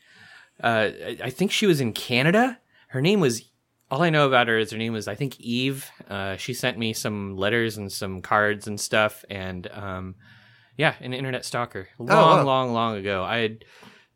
Uh, 0.64 0.90
I- 1.06 1.18
I 1.26 1.30
think 1.30 1.52
she 1.52 1.66
was 1.66 1.82
in 1.82 1.94
Canada. 1.94 2.60
Her 2.90 3.02
name 3.02 3.20
was. 3.20 3.44
All 3.92 4.02
I 4.02 4.10
know 4.10 4.26
about 4.26 4.48
her 4.48 4.58
is 4.58 4.72
her 4.72 4.78
name 4.78 4.94
was 4.94 5.08
I 5.08 5.14
think 5.16 5.40
Eve. 5.40 5.92
Uh, 6.10 6.36
she 6.38 6.54
sent 6.56 6.80
me 6.80 6.94
some 6.94 7.38
letters 7.38 7.78
and 7.78 7.92
some 7.92 8.22
cards 8.22 8.66
and 8.68 8.80
stuff, 8.80 9.24
and 9.30 9.68
um, 9.72 10.16
yeah, 10.78 10.96
an 11.02 11.14
internet 11.14 11.46
stalker. 11.46 11.88
Long, 12.00 12.08
wow. 12.08 12.44
long, 12.44 12.74
long 12.74 12.98
ago. 12.98 13.24
I 13.24 13.38
had 13.38 13.66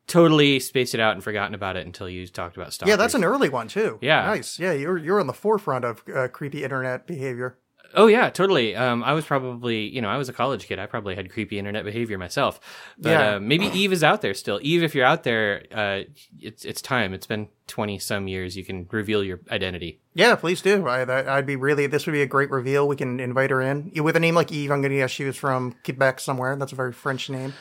totally 0.07 0.59
spaced 0.59 0.93
it 0.93 0.99
out 0.99 1.13
and 1.13 1.23
forgotten 1.23 1.53
about 1.53 1.75
it 1.75 1.85
until 1.85 2.09
you 2.09 2.25
talked 2.27 2.55
about 2.55 2.73
stalkers. 2.73 2.91
Yeah, 2.91 2.95
that's 2.95 3.13
an 3.13 3.23
early 3.23 3.49
one 3.49 3.67
too. 3.67 3.99
Yeah. 4.01 4.25
nice. 4.25 4.57
Yeah, 4.59 4.71
you're 4.71 4.97
you're 4.97 5.19
on 5.19 5.27
the 5.27 5.33
forefront 5.33 5.85
of 5.85 6.03
uh, 6.13 6.27
creepy 6.29 6.63
internet 6.63 7.05
behavior. 7.05 7.57
Oh 7.95 8.07
yeah, 8.07 8.29
totally. 8.29 8.75
Um, 8.75 9.03
I 9.03 9.13
was 9.13 9.25
probably, 9.25 9.87
you 9.87 10.01
know, 10.01 10.09
I 10.09 10.17
was 10.17 10.29
a 10.29 10.33
college 10.33 10.67
kid. 10.67 10.79
I 10.79 10.85
probably 10.85 11.15
had 11.15 11.31
creepy 11.31 11.57
internet 11.59 11.85
behavior 11.85 12.17
myself. 12.17 12.59
But 12.97 13.09
Yeah. 13.09 13.35
uh, 13.35 13.39
maybe 13.39 13.65
Eve 13.67 13.93
is 13.93 14.03
out 14.03 14.21
there 14.21 14.33
still. 14.33 14.59
Eve, 14.61 14.83
if 14.83 14.93
you're 14.93 15.05
out 15.05 15.23
there, 15.23 15.63
uh, 15.71 16.01
it's 16.39 16.65
it's 16.65 16.81
time. 16.81 17.13
It's 17.13 17.27
been 17.27 17.47
twenty 17.67 17.97
some 17.99 18.27
years. 18.27 18.55
You 18.57 18.63
can 18.65 18.87
reveal 18.91 19.23
your 19.23 19.39
identity. 19.51 19.99
Yeah, 20.13 20.35
please 20.35 20.61
do. 20.61 20.87
I 20.87 21.37
I'd 21.37 21.45
be 21.45 21.55
really. 21.55 21.87
This 21.87 22.05
would 22.05 22.13
be 22.13 22.21
a 22.21 22.27
great 22.27 22.49
reveal. 22.51 22.87
We 22.87 22.95
can 22.95 23.19
invite 23.19 23.51
her 23.51 23.61
in 23.61 23.91
with 24.03 24.15
a 24.15 24.19
name 24.19 24.35
like 24.35 24.51
Eve. 24.51 24.71
I'm 24.71 24.81
going 24.81 24.91
to 24.91 24.97
guess 24.97 25.11
she 25.11 25.23
was 25.25 25.37
from 25.37 25.75
Quebec 25.83 26.19
somewhere. 26.19 26.55
That's 26.55 26.71
a 26.73 26.75
very 26.75 26.93
French 26.93 27.29
name. 27.29 27.53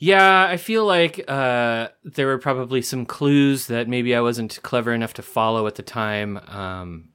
Yeah, 0.00 0.46
I 0.48 0.58
feel 0.58 0.84
like 0.86 1.24
uh, 1.28 1.88
there 2.04 2.28
were 2.28 2.38
probably 2.38 2.82
some 2.82 3.04
clues 3.04 3.66
that 3.66 3.88
maybe 3.88 4.14
I 4.14 4.20
wasn't 4.20 4.60
clever 4.62 4.92
enough 4.92 5.14
to 5.14 5.22
follow 5.22 5.66
at 5.66 5.74
the 5.74 5.82
time. 5.82 6.36
Um, 6.46 7.08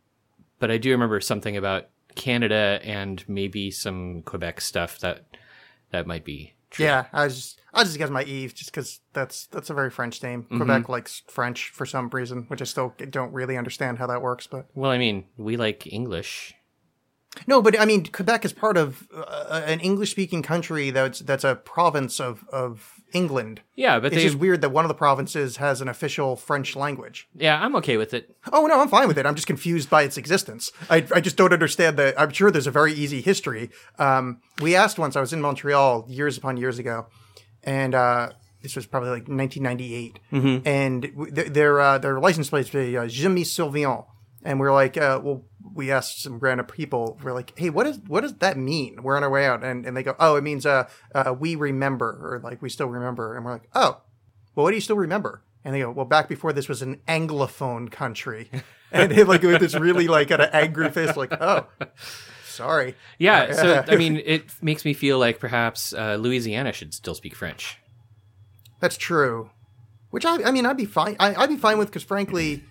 but 0.59 0.69
I 0.69 0.77
do 0.77 0.91
remember 0.91 1.21
something 1.21 1.55
about 1.55 1.87
Canada 2.15 2.79
and 2.83 3.23
maybe 3.27 3.71
some 3.71 4.21
Quebec 4.23 4.61
stuff 4.61 4.99
that 4.99 5.25
that 5.91 6.07
might 6.07 6.25
be 6.25 6.53
true. 6.69 6.85
Yeah, 6.85 7.05
I 7.13 7.25
was 7.25 7.35
just 7.35 7.61
I 7.73 7.83
just 7.83 7.97
guess 7.97 8.09
my 8.09 8.23
Eve 8.23 8.53
just 8.53 8.71
because 8.71 8.99
that's 9.13 9.47
that's 9.47 9.69
a 9.69 9.73
very 9.73 9.89
French 9.89 10.21
name. 10.21 10.43
Mm-hmm. 10.43 10.57
Quebec 10.57 10.89
likes 10.89 11.23
French 11.27 11.69
for 11.69 11.85
some 11.85 12.09
reason, 12.09 12.45
which 12.47 12.61
I 12.61 12.65
still 12.65 12.93
don't 13.09 13.33
really 13.33 13.57
understand 13.57 13.99
how 13.99 14.07
that 14.07 14.21
works. 14.21 14.47
But 14.47 14.67
Well, 14.73 14.91
I 14.91 14.97
mean, 14.97 15.25
we 15.37 15.57
like 15.57 15.91
English. 15.91 16.53
No, 17.47 17.61
but 17.61 17.79
I 17.79 17.85
mean 17.85 18.05
Quebec 18.05 18.45
is 18.45 18.53
part 18.53 18.77
of 18.77 19.07
uh, 19.15 19.61
an 19.65 19.79
English 19.79 20.11
speaking 20.11 20.41
country 20.43 20.89
that's 20.91 21.19
that's 21.19 21.43
a 21.43 21.55
province 21.55 22.19
of 22.19 22.43
of 22.49 22.93
England. 23.13 23.61
Yeah, 23.75 23.99
but 23.99 24.07
It's 24.07 24.15
they 24.15 24.23
just 24.23 24.37
weird 24.37 24.61
that 24.61 24.69
one 24.69 24.85
of 24.85 24.89
the 24.89 24.95
provinces 24.95 25.57
has 25.57 25.81
an 25.81 25.87
official 25.87 26.35
French 26.35 26.75
language. 26.75 27.27
Yeah, 27.35 27.59
I'm 27.63 27.75
okay 27.77 27.97
with 27.97 28.13
it. 28.13 28.35
Oh 28.51 28.65
no, 28.67 28.79
I'm 28.81 28.87
fine 28.89 29.07
with 29.07 29.17
it. 29.17 29.25
I'm 29.25 29.35
just 29.35 29.47
confused 29.47 29.89
by 29.89 30.03
its 30.03 30.17
existence. 30.17 30.71
I, 30.89 31.05
I 31.13 31.21
just 31.21 31.35
don't 31.37 31.53
understand 31.53 31.97
that. 31.97 32.19
I'm 32.19 32.31
sure 32.31 32.49
there's 32.51 32.67
a 32.67 32.71
very 32.71 32.93
easy 32.93 33.21
history. 33.21 33.69
Um, 33.99 34.41
we 34.61 34.75
asked 34.75 34.97
once. 34.99 35.15
I 35.15 35.21
was 35.21 35.33
in 35.33 35.41
Montreal 35.41 36.05
years 36.07 36.37
upon 36.37 36.57
years 36.57 36.79
ago, 36.79 37.07
and 37.63 37.93
uh, 37.95 38.29
this 38.61 38.75
was 38.75 38.85
probably 38.85 39.09
like 39.09 39.27
1998. 39.27 40.19
And 40.65 41.01
w- 41.03 41.31
th- 41.33 41.47
their 41.53 41.79
uh, 41.79 41.97
their 41.97 42.19
license 42.19 42.49
plate 42.49 42.73
was 42.73 43.25
uh, 43.25 43.29
me 43.29 43.43
souviens. 43.43 44.05
And 44.45 44.59
we 44.59 44.67
are 44.67 44.73
like, 44.73 44.97
uh, 44.97 45.21
well, 45.23 45.45
we 45.73 45.91
asked 45.91 46.21
some 46.21 46.39
random 46.39 46.65
people. 46.65 47.19
We're 47.23 47.33
like, 47.33 47.57
hey, 47.57 47.69
what 47.69 47.87
is 47.87 47.99
what 48.07 48.21
does 48.21 48.33
that 48.35 48.57
mean? 48.57 49.01
We're 49.01 49.15
on 49.15 49.23
our 49.23 49.29
way 49.29 49.45
out, 49.45 49.63
and, 49.63 49.85
and 49.85 49.95
they 49.95 50.03
go, 50.03 50.15
oh, 50.19 50.35
it 50.35 50.43
means 50.43 50.65
uh, 50.65 50.89
uh, 51.15 51.33
we 51.37 51.55
remember, 51.55 52.09
or 52.09 52.41
like 52.43 52.61
we 52.61 52.69
still 52.69 52.87
remember. 52.87 53.35
And 53.35 53.45
we're 53.45 53.53
like, 53.53 53.69
oh, 53.73 54.01
well, 54.55 54.63
what 54.65 54.71
do 54.71 54.75
you 54.75 54.81
still 54.81 54.97
remember? 54.97 55.43
And 55.63 55.73
they 55.73 55.79
go, 55.79 55.91
well, 55.91 56.05
back 56.05 56.27
before 56.27 56.51
this 56.51 56.67
was 56.67 56.81
an 56.81 56.99
anglophone 57.07 57.89
country, 57.89 58.49
and 58.91 59.11
it, 59.11 59.27
like 59.27 59.43
with 59.43 59.61
this 59.61 59.75
really 59.75 60.07
like 60.07 60.29
kind 60.29 60.41
of 60.41 60.49
angry 60.53 60.89
face, 60.89 61.15
like, 61.15 61.33
oh, 61.39 61.67
sorry. 62.43 62.95
Yeah, 63.17 63.53
so 63.53 63.85
I 63.87 63.95
mean, 63.95 64.21
it 64.25 64.45
makes 64.61 64.83
me 64.83 64.93
feel 64.93 65.19
like 65.19 65.39
perhaps 65.39 65.93
uh, 65.93 66.15
Louisiana 66.15 66.73
should 66.73 66.93
still 66.93 67.15
speak 67.15 67.35
French. 67.35 67.77
That's 68.79 68.97
true. 68.97 69.49
Which 70.09 70.25
I, 70.25 70.43
I 70.43 70.51
mean, 70.51 70.65
I'd 70.65 70.77
be 70.77 70.85
fine. 70.85 71.15
I, 71.19 71.33
I'd 71.33 71.49
be 71.49 71.57
fine 71.57 71.77
with 71.79 71.87
because, 71.87 72.03
frankly, 72.03 72.63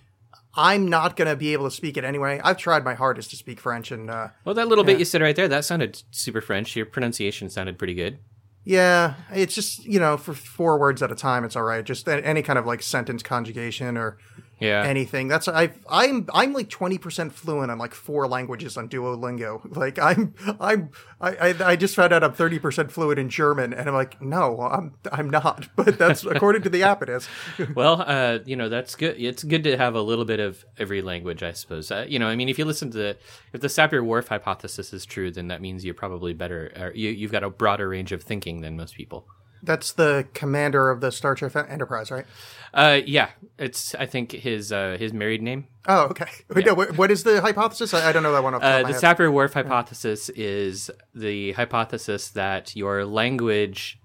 I'm 0.55 0.87
not 0.87 1.15
gonna 1.15 1.35
be 1.35 1.53
able 1.53 1.65
to 1.65 1.75
speak 1.75 1.97
it 1.97 2.03
anyway. 2.03 2.39
I've 2.43 2.57
tried 2.57 2.83
my 2.83 2.93
hardest 2.93 3.29
to 3.31 3.35
speak 3.35 3.59
French, 3.59 3.91
and 3.91 4.09
uh, 4.09 4.27
Well, 4.45 4.55
that 4.55 4.67
little 4.67 4.83
bit 4.83 4.99
you 4.99 5.05
said 5.05 5.21
right 5.21 5.35
there, 5.35 5.47
that 5.47 5.65
sounded 5.65 6.03
super 6.11 6.41
French. 6.41 6.75
Your 6.75 6.85
pronunciation 6.85 7.49
sounded 7.49 7.77
pretty 7.77 7.93
good. 7.95 8.19
yeah, 8.63 9.15
it's 9.31 9.55
just 9.55 9.83
you 9.85 9.99
know, 9.99 10.15
for 10.17 10.33
four 10.33 10.77
words 10.77 11.01
at 11.01 11.11
a 11.11 11.15
time, 11.15 11.43
it's 11.43 11.55
all 11.55 11.63
right. 11.63 11.83
Just 11.83 12.07
any 12.07 12.41
kind 12.43 12.59
of 12.59 12.65
like 12.65 12.81
sentence 12.83 13.23
conjugation 13.23 13.97
or 13.97 14.17
Yeah. 14.63 14.83
anything. 14.83 15.27
That's 15.27 15.47
I 15.47 15.71
I'm 15.89 16.27
I'm 16.33 16.53
like 16.53 16.69
twenty 16.69 16.97
percent 16.97 17.33
fluent 17.33 17.69
on 17.69 17.77
like 17.77 17.93
four 17.93 18.27
languages 18.27 18.77
on 18.77 18.89
Duolingo. 18.89 19.61
Like 19.83 19.97
I'm 19.99 20.33
I'm 20.59 20.91
I 21.19 21.55
I, 21.59 21.75
just 21.75 21.95
found 21.95 22.13
out 22.13 22.23
I'm 22.23 22.33
thirty 22.33 22.59
percent 22.59 22.91
fluent 22.91 23.19
in 23.19 23.27
German, 23.27 23.73
and 23.73 23.89
I'm 23.89 23.95
like, 23.95 24.21
no, 24.21 24.61
I'm 24.61 24.93
I'm 25.11 25.29
not. 25.29 25.67
But 25.75 25.97
that's 25.97 26.23
according 26.23 26.61
to 26.63 26.69
the 26.69 26.83
app, 26.83 27.01
it 27.01 27.09
is. 27.09 27.27
well, 27.75 28.03
uh, 28.05 28.39
you 28.45 28.55
know, 28.55 28.69
that's 28.69 28.95
good. 28.95 29.19
It's 29.19 29.43
good 29.43 29.63
to 29.65 29.75
have 29.77 29.95
a 29.95 30.01
little 30.01 30.25
bit 30.25 30.39
of 30.39 30.63
every 30.77 31.01
language, 31.01 31.43
I 31.43 31.51
suppose. 31.51 31.91
Uh, 31.91 32.05
you 32.07 32.19
know, 32.19 32.27
I 32.27 32.35
mean, 32.35 32.47
if 32.47 32.57
you 32.57 32.65
listen 32.65 32.91
to 32.91 32.97
the, 32.97 33.17
if 33.51 33.61
the 33.61 33.67
Sapir-Whorf 33.67 34.27
hypothesis 34.27 34.93
is 34.93 35.05
true, 35.05 35.31
then 35.31 35.47
that 35.47 35.61
means 35.61 35.83
you're 35.83 35.93
probably 35.93 36.33
better, 36.33 36.91
you, 36.95 37.09
you've 37.09 37.31
got 37.31 37.43
a 37.43 37.49
broader 37.49 37.89
range 37.89 38.11
of 38.11 38.23
thinking 38.23 38.61
than 38.61 38.77
most 38.77 38.95
people. 38.95 39.27
That's 39.63 39.93
the 39.93 40.27
commander 40.33 40.89
of 40.89 40.99
the 41.01 41.11
Star 41.11 41.35
Trek 41.35 41.55
Enterprise, 41.69 42.11
right? 42.11 42.25
Uh, 42.73 42.99
yeah, 43.05 43.29
it's, 43.57 43.95
I 43.95 44.05
think 44.05 44.31
his, 44.33 44.71
uh, 44.71 44.97
his 44.99 45.13
married 45.13 45.41
name. 45.41 45.67
Oh, 45.87 46.05
okay. 46.07 46.27
No, 46.65 46.75
what- 46.75 47.11
is 47.11 47.23
the 47.23 47.39
hypothesis? 47.41 47.93
I, 47.93 48.09
I 48.09 48.11
don't 48.11 48.23
know 48.23 48.33
that 48.33 48.43
one 48.43 48.53
off 48.55 48.61
the 48.61 48.67
Uh, 48.67 48.83
the. 48.83 48.93
Sapir-Whorf 48.93 49.53
hypothesis 49.53 50.29
is 50.29 50.91
the 51.15 51.53
hypothesis 51.53 52.29
that 52.29 52.75
your 52.75 53.05
language 53.05 53.99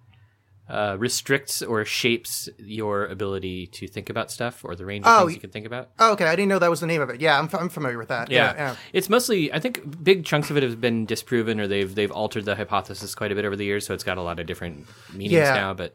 uh, 0.69 0.97
restricts 0.99 1.63
or 1.63 1.85
shapes 1.85 2.49
your 2.59 3.07
ability 3.07 3.67
to 3.69 3.89
think 3.89 4.11
about 4.11 4.31
stuff 4.31 4.65
or 4.65 4.77
the 4.77 4.85
range 4.85 5.07
of 5.07 5.13
Oh, 5.13 5.21
things 5.25 5.35
you 5.37 5.41
can 5.41 5.51
think 5.51 5.65
about. 5.67 5.89
Oh, 5.99 6.13
okay. 6.13 6.27
I 6.27 6.37
didn't 6.37 6.49
know 6.51 6.59
that 6.59 6.69
was 6.69 6.81
the 6.81 6.87
name 6.87 7.01
of 7.01 7.09
it. 7.09 7.21
Yeah, 7.23 7.39
I'm, 7.39 7.47
f- 7.47 7.55
I'm 7.55 7.69
familiar 7.71 7.97
with 7.97 8.09
that. 8.09 8.31
Yeah. 8.31 8.55
Yeah, 8.55 8.77
it's 8.93 9.09
mostly. 9.09 9.51
I 9.53 9.61
think 9.61 10.05
big 10.05 10.25
chunks 10.27 10.51
of 10.51 10.57
it 10.59 10.63
have 10.63 10.81
been 10.81 11.07
disproven, 11.07 11.59
or 11.59 11.67
they've 11.67 11.95
they've 11.95 12.11
altered 12.11 12.45
the 12.45 12.55
hypothesis 12.55 13.15
quite 13.15 13.33
a 13.33 13.35
bit 13.35 13.45
over 13.47 13.57
the 13.57 13.65
years. 13.65 13.87
So 13.87 13.95
it's 13.95 14.05
got 14.05 14.19
a 14.19 14.23
lot 14.23 14.39
of 14.39 14.47
different 14.47 14.87
meanings 15.13 15.33
Yeah. 15.33 15.55
now. 15.55 15.73
But 15.75 15.95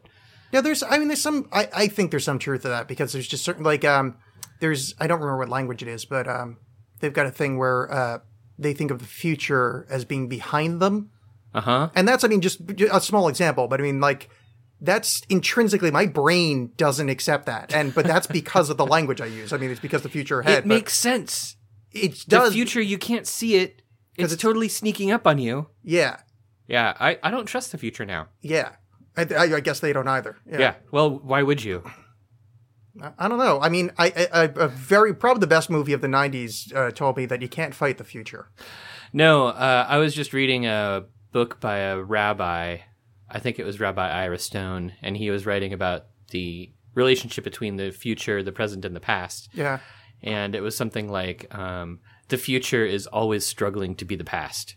Yeah, 0.52 0.60
there's. 0.60 0.82
I 0.82 0.98
mean, 0.98 1.08
there's 1.08 1.22
some. 1.22 1.48
I, 1.52 1.68
I 1.72 1.86
think 1.88 2.10
there's 2.10 2.24
some 2.24 2.38
truth 2.40 2.62
to 2.62 2.68
that 2.68 2.88
because 2.88 3.12
there's 3.12 3.28
just 3.28 3.44
certain 3.44 3.62
like 3.64 3.84
um, 3.84 4.16
there's. 4.60 4.94
I 4.98 5.06
don't 5.06 5.20
remember 5.20 5.38
what 5.38 5.48
language 5.50 5.82
it 5.82 5.88
is, 5.88 6.04
but 6.04 6.26
um, 6.26 6.56
they've 7.00 7.12
got 7.12 7.26
a 7.26 7.30
thing 7.30 7.58
where 7.58 7.92
uh, 7.92 8.18
they 8.58 8.74
think 8.74 8.90
of 8.90 8.98
the 8.98 9.04
future 9.06 9.86
as 9.88 10.04
being 10.04 10.28
behind 10.28 10.80
them, 10.82 11.10
uh 11.54 11.60
huh. 11.60 11.90
and 11.94 12.08
that's. 12.08 12.24
I 12.24 12.28
mean, 12.28 12.40
just 12.40 12.60
a 12.90 13.00
small 13.00 13.28
example, 13.28 13.68
but 13.68 13.78
I 13.80 13.82
mean, 13.84 14.00
like 14.00 14.28
that's 14.84 15.22
intrinsically 15.28 15.90
my 15.90 16.06
brain 16.06 16.72
doesn't 16.76 17.08
accept 17.08 17.46
that, 17.46 17.72
and 17.74 17.94
but 17.94 18.06
that's 18.06 18.26
because 18.26 18.70
of 18.70 18.76
the 18.76 18.86
language 18.86 19.20
I 19.20 19.26
use. 19.26 19.52
I 19.52 19.56
mean, 19.56 19.70
it's 19.70 19.80
because 19.80 20.02
the 20.02 20.08
future 20.08 20.40
ahead. 20.40 20.58
it 20.58 20.66
makes 20.66 20.94
sense. 20.94 21.56
but 21.92 22.02
it 22.02 22.24
The 22.28 22.50
future, 22.50 22.80
you 22.80 22.98
can't 22.98 23.26
see 23.26 23.56
it. 23.56 23.82
It's, 24.16 24.32
it's- 24.32 24.40
totally 24.40 24.68
sneaking 24.68 25.10
up 25.10 25.26
on 25.26 25.38
you. 25.38 25.68
yeah, 25.82 26.18
Yeah, 26.68 26.94
I, 27.00 27.18
I 27.22 27.30
don't 27.30 27.46
trust 27.46 27.72
the 27.72 27.78
future 27.78 28.04
now. 28.04 28.28
yeah. 28.40 28.72
I, 29.16 29.22
I, 29.22 29.42
I 29.56 29.60
guess 29.60 29.78
they 29.78 29.92
don't 29.92 30.08
either. 30.08 30.36
Yeah. 30.44 30.74
Well, 30.90 31.08
why 31.20 31.42
would 31.44 31.62
you? 31.62 31.84
I, 33.00 33.12
I 33.18 33.28
don't 33.28 33.38
know. 33.38 33.60
I 33.60 33.68
mean, 33.68 33.92
I, 33.96 34.06
I, 34.32 34.42
I 34.42 34.44
a 34.56 34.66
very 34.68 35.14
probably 35.14 35.40
the 35.40 35.46
best 35.46 35.70
movie 35.70 35.92
of 35.92 36.00
the 36.00 36.08
'90s 36.08 36.74
uh, 36.74 36.90
told 36.90 37.16
me 37.16 37.26
that 37.26 37.40
you 37.40 37.48
can't 37.48 37.74
fight 37.76 37.98
the 37.98 38.04
future. 38.04 38.50
No, 39.12 39.46
uh, 39.48 39.86
I 39.88 39.98
was 39.98 40.14
just 40.16 40.32
reading 40.32 40.66
a 40.66 41.04
book 41.32 41.60
by 41.60 41.78
a 41.78 42.02
rabbi. 42.02 42.78
I 43.28 43.38
think 43.38 43.58
it 43.58 43.64
was 43.64 43.80
Rabbi 43.80 44.08
Ira 44.08 44.38
Stone, 44.38 44.92
and 45.02 45.16
he 45.16 45.30
was 45.30 45.46
writing 45.46 45.72
about 45.72 46.06
the 46.30 46.72
relationship 46.94 47.44
between 47.44 47.76
the 47.76 47.90
future, 47.90 48.42
the 48.42 48.52
present, 48.52 48.84
and 48.84 48.94
the 48.94 49.00
past. 49.00 49.48
Yeah. 49.52 49.80
And 50.22 50.54
it 50.54 50.60
was 50.60 50.76
something 50.76 51.10
like 51.10 51.52
um, 51.54 52.00
the 52.28 52.36
future 52.36 52.84
is 52.84 53.06
always 53.06 53.46
struggling 53.46 53.94
to 53.96 54.04
be 54.04 54.16
the 54.16 54.24
past. 54.24 54.76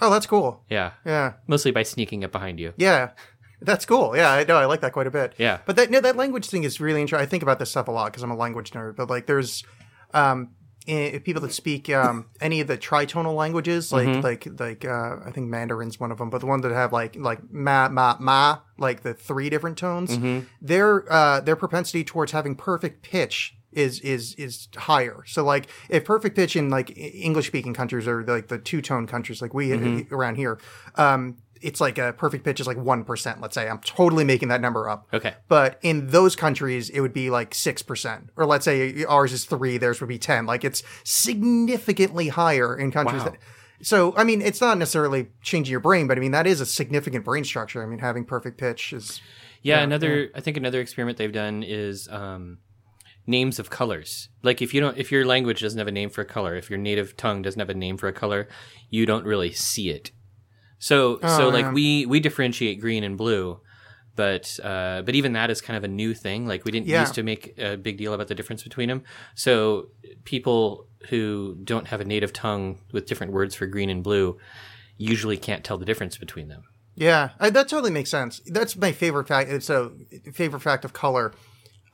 Oh, 0.00 0.10
that's 0.10 0.26
cool. 0.26 0.64
Yeah. 0.68 0.92
Yeah. 1.06 1.34
Mostly 1.46 1.70
by 1.70 1.84
sneaking 1.84 2.24
up 2.24 2.32
behind 2.32 2.58
you. 2.58 2.72
Yeah. 2.76 3.10
That's 3.60 3.86
cool. 3.86 4.14
Yeah, 4.14 4.30
I 4.30 4.44
know. 4.44 4.56
I 4.56 4.66
like 4.66 4.82
that 4.82 4.92
quite 4.92 5.06
a 5.06 5.10
bit. 5.10 5.34
Yeah. 5.38 5.60
But 5.64 5.76
that 5.76 5.90
no, 5.90 6.00
that 6.00 6.16
language 6.16 6.48
thing 6.48 6.64
is 6.64 6.80
really 6.80 7.00
interesting. 7.00 7.24
I 7.24 7.26
think 7.26 7.42
about 7.42 7.58
this 7.58 7.70
stuff 7.70 7.88
a 7.88 7.92
lot 7.92 8.06
because 8.12 8.22
I'm 8.22 8.30
a 8.30 8.36
language 8.36 8.72
nerd. 8.72 8.96
But 8.96 9.08
like, 9.08 9.26
there's 9.26 9.64
um, 10.12 10.50
people 10.86 11.40
that 11.42 11.52
speak 11.52 11.88
um, 11.90 12.26
any 12.40 12.60
of 12.60 12.66
the 12.66 12.76
tritonal 12.76 13.34
languages, 13.34 13.92
like 13.92 14.08
Mm-hmm. 14.08 14.20
like 14.20 14.60
like 14.60 14.84
uh, 14.84 15.16
I 15.24 15.30
think 15.32 15.48
Mandarin's 15.48 15.98
one 15.98 16.12
of 16.12 16.18
them. 16.18 16.30
But 16.30 16.38
the 16.40 16.46
one 16.46 16.60
that 16.62 16.72
have 16.72 16.92
like 16.92 17.16
like 17.16 17.40
ma 17.50 17.88
ma 17.88 18.16
ma, 18.20 18.58
like 18.78 19.02
the 19.02 19.14
three 19.14 19.48
different 19.50 19.78
tones, 19.78 20.10
Mm-hmm. 20.18 20.46
their 20.60 21.10
uh, 21.12 21.40
their 21.40 21.56
propensity 21.56 22.04
towards 22.04 22.32
having 22.32 22.54
perfect 22.54 23.02
pitch 23.02 23.56
is 23.72 23.98
is 24.00 24.34
is 24.36 24.68
higher. 24.76 25.24
So 25.26 25.42
like 25.42 25.68
if 25.88 26.04
perfect 26.04 26.36
pitch 26.36 26.54
in 26.54 26.70
like 26.70 26.96
English 26.96 27.46
speaking 27.48 27.74
countries 27.74 28.06
or 28.06 28.22
like 28.24 28.48
the 28.48 28.58
two 28.58 28.80
tone 28.80 29.06
countries 29.06 29.42
like 29.42 29.52
we 29.54 29.68
Mm-hmm. 29.70 30.14
around 30.14 30.36
here, 30.36 30.58
um, 30.96 31.38
it's 31.64 31.80
like 31.80 31.98
a 31.98 32.12
perfect 32.12 32.44
pitch 32.44 32.60
is 32.60 32.66
like 32.66 32.76
one 32.76 33.04
percent. 33.04 33.40
Let's 33.40 33.54
say 33.54 33.68
I'm 33.68 33.80
totally 33.80 34.24
making 34.24 34.48
that 34.48 34.60
number 34.60 34.88
up. 34.88 35.08
Okay. 35.12 35.34
But 35.48 35.78
in 35.82 36.08
those 36.08 36.36
countries, 36.36 36.90
it 36.90 37.00
would 37.00 37.12
be 37.12 37.30
like 37.30 37.54
six 37.54 37.82
percent, 37.82 38.30
or 38.36 38.46
let's 38.46 38.64
say 38.64 39.04
ours 39.04 39.32
is 39.32 39.44
three, 39.44 39.78
theirs 39.78 40.00
would 40.00 40.08
be 40.08 40.18
ten. 40.18 40.46
Like 40.46 40.64
it's 40.64 40.82
significantly 41.04 42.28
higher 42.28 42.76
in 42.76 42.90
countries 42.90 43.22
Wow. 43.22 43.30
that. 43.30 43.38
So 43.82 44.14
I 44.16 44.24
mean, 44.24 44.40
it's 44.40 44.60
not 44.60 44.78
necessarily 44.78 45.28
changing 45.42 45.70
your 45.70 45.80
brain, 45.80 46.06
but 46.06 46.16
I 46.16 46.20
mean 46.20 46.32
that 46.32 46.46
is 46.46 46.60
a 46.60 46.66
significant 46.66 47.24
brain 47.24 47.44
structure. 47.44 47.82
I 47.82 47.86
mean, 47.86 47.98
having 47.98 48.24
perfect 48.24 48.58
pitch 48.58 48.92
is. 48.92 49.20
Yeah, 49.62 49.80
another 49.80 50.30
I 50.34 50.40
think 50.40 50.56
another 50.56 50.80
experiment 50.80 51.16
they've 51.18 51.32
done 51.32 51.62
is 51.62 52.06
um, 52.08 52.58
names 53.26 53.58
of 53.58 53.70
colors. 53.70 54.28
Like 54.42 54.60
if 54.60 54.74
you 54.74 54.80
don't 54.80 54.96
if 54.98 55.10
your 55.10 55.24
language 55.24 55.60
doesn't 55.60 55.78
have 55.78 55.88
a 55.88 55.92
name 55.92 56.10
for 56.10 56.20
a 56.20 56.26
color, 56.26 56.54
if 56.54 56.68
your 56.70 56.78
native 56.78 57.16
tongue 57.16 57.42
doesn't 57.42 57.58
have 57.58 57.70
a 57.70 57.74
name 57.74 57.96
for 57.96 58.08
a 58.08 58.12
color, 58.12 58.48
you 58.90 59.06
don't 59.06 59.24
really 59.24 59.52
see 59.52 59.90
it. 59.90 60.12
So 60.88 61.18
so 61.38 61.46
Oh, 61.46 61.48
like 61.48 61.66
yeah. 61.66 61.72
we 61.72 61.86
we 62.12 62.18
differentiate 62.20 62.76
green 62.84 63.02
and 63.08 63.16
blue, 63.16 63.44
but 64.16 64.44
uh, 64.62 65.00
but 65.06 65.14
even 65.14 65.32
that 65.32 65.48
is 65.50 65.60
kind 65.62 65.76
of 65.78 65.84
a 65.84 65.92
new 66.02 66.12
thing. 66.24 66.46
Like 66.46 66.64
we 66.66 66.72
didn't 66.72 66.88
Yeah. 66.88 67.00
used 67.04 67.14
to 67.14 67.22
make 67.22 67.42
a 67.58 67.76
big 67.86 67.96
deal 67.96 68.12
about 68.12 68.28
the 68.28 68.34
difference 68.34 68.62
between 68.68 68.88
them. 68.92 69.02
So 69.34 69.88
people 70.24 70.86
who 71.08 71.56
don't 71.64 71.86
have 71.92 72.00
a 72.02 72.04
native 72.04 72.32
tongue 72.32 72.66
with 72.92 73.06
different 73.06 73.32
words 73.32 73.54
for 73.54 73.66
green 73.66 73.90
and 73.94 74.02
blue 74.02 74.36
usually 75.12 75.38
can't 75.38 75.64
tell 75.64 75.78
the 75.78 75.84
difference 75.90 76.16
between 76.18 76.48
them. 76.48 76.62
Yeah, 76.96 77.30
I, 77.40 77.50
that 77.50 77.68
totally 77.68 77.90
makes 77.90 78.10
sense. 78.10 78.40
That's 78.46 78.76
my 78.76 78.92
favorite 78.92 79.26
fact. 79.26 79.50
It's 79.50 79.70
a 79.70 79.90
favorite 80.32 80.60
fact 80.60 80.84
of 80.84 80.92
color, 80.92 81.32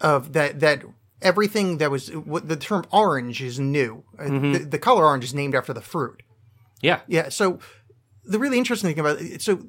of 0.01 0.33
that 0.33 0.59
that 0.61 0.79
everything 1.23 1.79
that 1.79 1.91
was 1.91 2.09
what 2.33 2.49
the 2.49 2.57
term 2.57 2.85
orange 2.91 3.41
is 3.51 3.57
new. 3.61 3.93
Uh, 4.19 4.25
Mm-hmm. 4.25 4.53
The, 4.53 4.59
the 4.75 4.79
color 4.79 5.05
orange 5.05 5.25
is 5.25 5.33
named 5.35 5.55
after 5.55 5.73
the 5.73 5.81
fruit. 5.93 6.23
Yeah. 6.83 7.01
Yeah. 7.07 7.29
So 7.31 7.59
the 8.25 8.39
really 8.39 8.59
interesting 8.59 8.91
thing 8.91 9.01
about 9.01 9.21
it, 9.21 9.43
so 9.43 9.63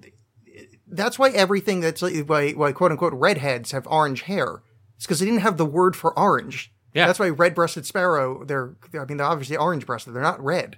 that's 0.88 1.17
why 1.17 1.29
everything 1.29 1.79
that's 1.79 2.01
like, 2.01 2.25
why, 2.27 2.51
why 2.51 2.72
quote 2.72 2.91
unquote 2.91 3.13
redheads 3.13 3.72
have 3.72 3.88
orange 3.88 4.24
hair. 4.24 4.62
It's 4.98 5.05
because 5.05 5.20
they 5.20 5.25
didn't 5.25 5.41
have 5.41 5.58
the 5.58 5.65
word 5.65 5.96
for 5.96 6.17
orange. 6.17 6.74
Yeah. 6.93 7.08
That's 7.08 7.20
why 7.20 7.29
red-breasted 7.29 7.86
sparrow. 7.86 8.43
They're 8.43 8.75
I 8.93 9.05
mean 9.05 9.17
they're 9.17 9.25
obviously 9.25 9.58
orange-breasted. 9.58 10.13
They're 10.13 10.22
not 10.22 10.43
red. 10.43 10.77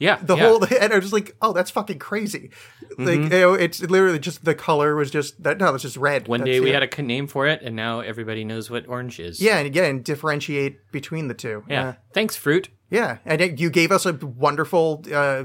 Yeah. 0.00 0.18
The 0.20 0.36
yeah. 0.36 0.48
whole 0.48 0.64
and 0.64 0.92
I 0.92 0.96
was 0.96 1.04
just 1.04 1.12
like, 1.12 1.36
oh, 1.40 1.52
that's 1.52 1.70
fucking 1.70 1.98
crazy. 2.00 2.50
Like 2.98 3.18
Mm-hmm. 3.18 3.22
you 3.22 3.28
know, 3.28 3.54
it's 3.54 3.80
literally 3.80 4.18
just 4.18 4.44
the 4.44 4.54
color 4.54 4.96
was 4.96 5.10
just 5.10 5.42
that. 5.44 5.58
No, 5.58 5.72
it's 5.74 5.82
just 5.82 5.96
red. 5.96 6.26
One 6.26 6.40
That's 6.40 6.50
day 6.50 6.60
we 6.60 6.70
it. 6.70 6.74
had 6.74 6.82
a 6.98 7.02
name 7.02 7.28
for 7.28 7.46
it, 7.46 7.62
and 7.62 7.76
now 7.76 8.00
everybody 8.00 8.44
knows 8.44 8.68
what 8.68 8.88
orange 8.88 9.20
is. 9.20 9.40
yeah, 9.40 9.58
and 9.58 9.66
again 9.66 10.02
differentiate 10.02 10.90
between 10.90 11.28
the 11.28 11.34
two. 11.34 11.62
Yeah. 11.68 11.94
Thanks, 12.12 12.34
fruit. 12.34 12.68
Yeah, 12.90 13.18
and 13.24 13.40
it, 13.40 13.60
you 13.60 13.70
gave 13.70 13.92
us 13.92 14.04
a 14.04 14.12
wonderful 14.14 15.04
uh, 15.10 15.14
uh, 15.14 15.44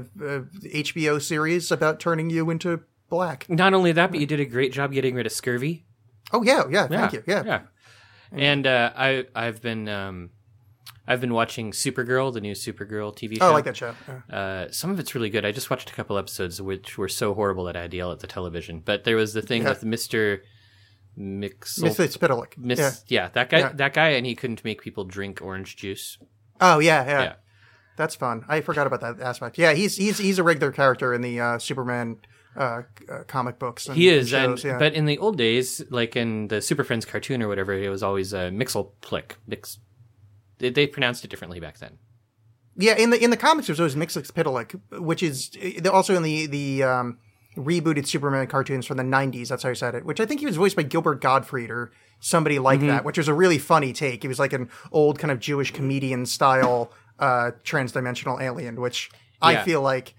HBO 0.64 1.22
series 1.22 1.70
about 1.70 2.00
turning 2.00 2.28
you 2.28 2.50
into 2.50 2.80
black. 3.08 3.48
Not 3.48 3.72
only 3.72 3.92
that, 3.92 4.10
but 4.10 4.18
you 4.20 4.26
did 4.26 4.40
a 4.40 4.44
great 4.44 4.72
job 4.72 4.92
getting 4.92 5.14
rid 5.14 5.26
of 5.26 5.32
scurvy. 5.32 5.84
Oh 6.32 6.42
yeah, 6.42 6.64
yeah. 6.68 6.88
Thank 6.88 7.12
you. 7.12 7.22
Yeah. 7.26 7.44
Yeah. 7.44 7.60
And 8.32 8.66
uh, 8.66 8.90
I 8.96 9.26
I've 9.36 9.62
been 9.62 9.88
um, 9.88 10.30
I've 11.06 11.20
been 11.20 11.32
watching 11.32 11.70
Supergirl, 11.70 12.32
the 12.34 12.40
new 12.40 12.54
Supergirl 12.54 13.14
TV 13.16 13.38
show. 13.38 13.44
Oh, 13.46 13.50
I 13.50 13.54
like 13.54 13.64
that 13.66 13.76
show. 13.76 13.94
Yeah. 14.28 14.36
Uh, 14.36 14.70
some 14.72 14.90
of 14.90 14.98
it's 14.98 15.14
really 15.14 15.30
good. 15.30 15.44
I 15.46 15.52
just 15.52 15.70
watched 15.70 15.88
a 15.88 15.92
couple 15.94 16.18
episodes 16.18 16.60
which 16.60 16.98
were 16.98 17.08
so 17.08 17.32
horrible 17.32 17.64
that 17.66 17.76
I 17.76 17.82
had 17.82 17.92
to 17.92 17.96
yell 17.96 18.10
at 18.10 18.18
the 18.18 18.26
television. 18.26 18.80
But 18.84 19.04
there 19.04 19.14
was 19.14 19.34
the 19.34 19.42
thing 19.42 19.62
Yeah. 19.62 19.68
with 19.68 19.84
Mister 19.84 20.42
Mixel. 21.16 21.84
Mxyzptlk. 21.84 22.58
Miss, 22.58 22.78
Yeah. 22.80 22.90
yeah. 23.06 23.28
that 23.34 23.50
guy, 23.50 23.58
Yeah. 23.60 23.72
that 23.74 23.94
guy, 23.94 24.08
and 24.10 24.26
he 24.26 24.34
couldn't 24.34 24.64
make 24.64 24.82
people 24.82 25.04
drink 25.04 25.40
orange 25.40 25.76
juice. 25.76 26.18
Oh 26.60 26.78
yeah, 26.78 27.04
yeah, 27.04 27.22
Yeah. 27.22 27.34
That's 27.96 28.14
fun. 28.14 28.44
I 28.46 28.60
forgot 28.60 28.86
about 28.86 29.00
that 29.00 29.20
aspect. 29.20 29.56
Yeah, 29.58 29.72
he's 29.72 29.96
he's 29.96 30.18
he's 30.18 30.38
a 30.38 30.42
regular 30.42 30.70
character 30.70 31.14
in 31.14 31.22
the 31.22 31.40
uh, 31.40 31.58
Superman 31.58 32.18
uh, 32.56 32.82
uh, 33.10 33.24
comic 33.26 33.58
books. 33.58 33.86
And, 33.86 33.96
He 33.96 34.08
is, 34.08 34.32
and 34.32 34.52
and, 34.52 34.64
yeah. 34.64 34.78
but 34.78 34.92
in 34.92 35.06
the 35.06 35.18
old 35.18 35.38
days, 35.38 35.82
like 35.90 36.14
in 36.16 36.48
the 36.48 36.60
Super 36.60 36.84
Friends 36.84 37.04
cartoon 37.04 37.42
or 37.42 37.48
whatever, 37.48 37.72
it 37.72 37.88
was 37.88 38.02
always 38.02 38.32
a 38.32 38.50
Mxyzptlk. 38.50 39.32
Mix. 39.46 39.78
They, 40.58 40.70
they 40.70 40.86
pronounced 40.86 41.24
it 41.24 41.28
differently 41.28 41.60
back 41.60 41.78
then. 41.78 41.98
Yeah, 42.76 42.96
in 42.96 43.10
the 43.10 43.22
in 43.22 43.30
the 43.30 43.36
comics, 43.36 43.68
there's 43.68 43.80
always 43.80 43.94
Mxyzptlk, 43.94 45.00
which 45.00 45.22
is 45.22 45.50
uh, 45.84 45.90
also 45.90 46.14
in 46.14 46.22
the 46.22 46.46
the 46.46 46.82
um, 46.82 47.18
rebooted 47.56 48.06
Superman 48.06 48.46
cartoons 48.46 48.84
from 48.84 48.98
the 48.98 49.02
'90s. 49.02 49.48
That's 49.48 49.62
how 49.62 49.70
I 49.70 49.74
said 49.74 49.94
it. 49.94 50.04
Which 50.04 50.20
I 50.20 50.26
think 50.26 50.40
he 50.40 50.46
was 50.46 50.56
voiced 50.56 50.76
by 50.76 50.82
Gilbert 50.82 51.22
Gottfried 51.22 51.70
or 51.70 51.92
somebody 52.20 52.58
like 52.58 52.80
Mm-hmm. 52.80 52.88
that. 52.88 53.04
Which 53.04 53.18
was 53.18 53.28
a 53.28 53.34
really 53.34 53.58
funny 53.58 53.92
take. 53.92 54.24
It 54.24 54.28
was 54.28 54.38
like 54.38 54.52
an 54.52 54.68
old 54.92 55.18
kind 55.18 55.30
of 55.30 55.38
Jewish 55.40 55.70
comedian 55.72 56.26
style 56.26 56.92
uh, 57.18 57.52
transdimensional 57.64 58.40
alien. 58.40 58.80
Which 58.80 59.10
I 59.40 59.62
feel 59.64 59.82
like 59.82 60.14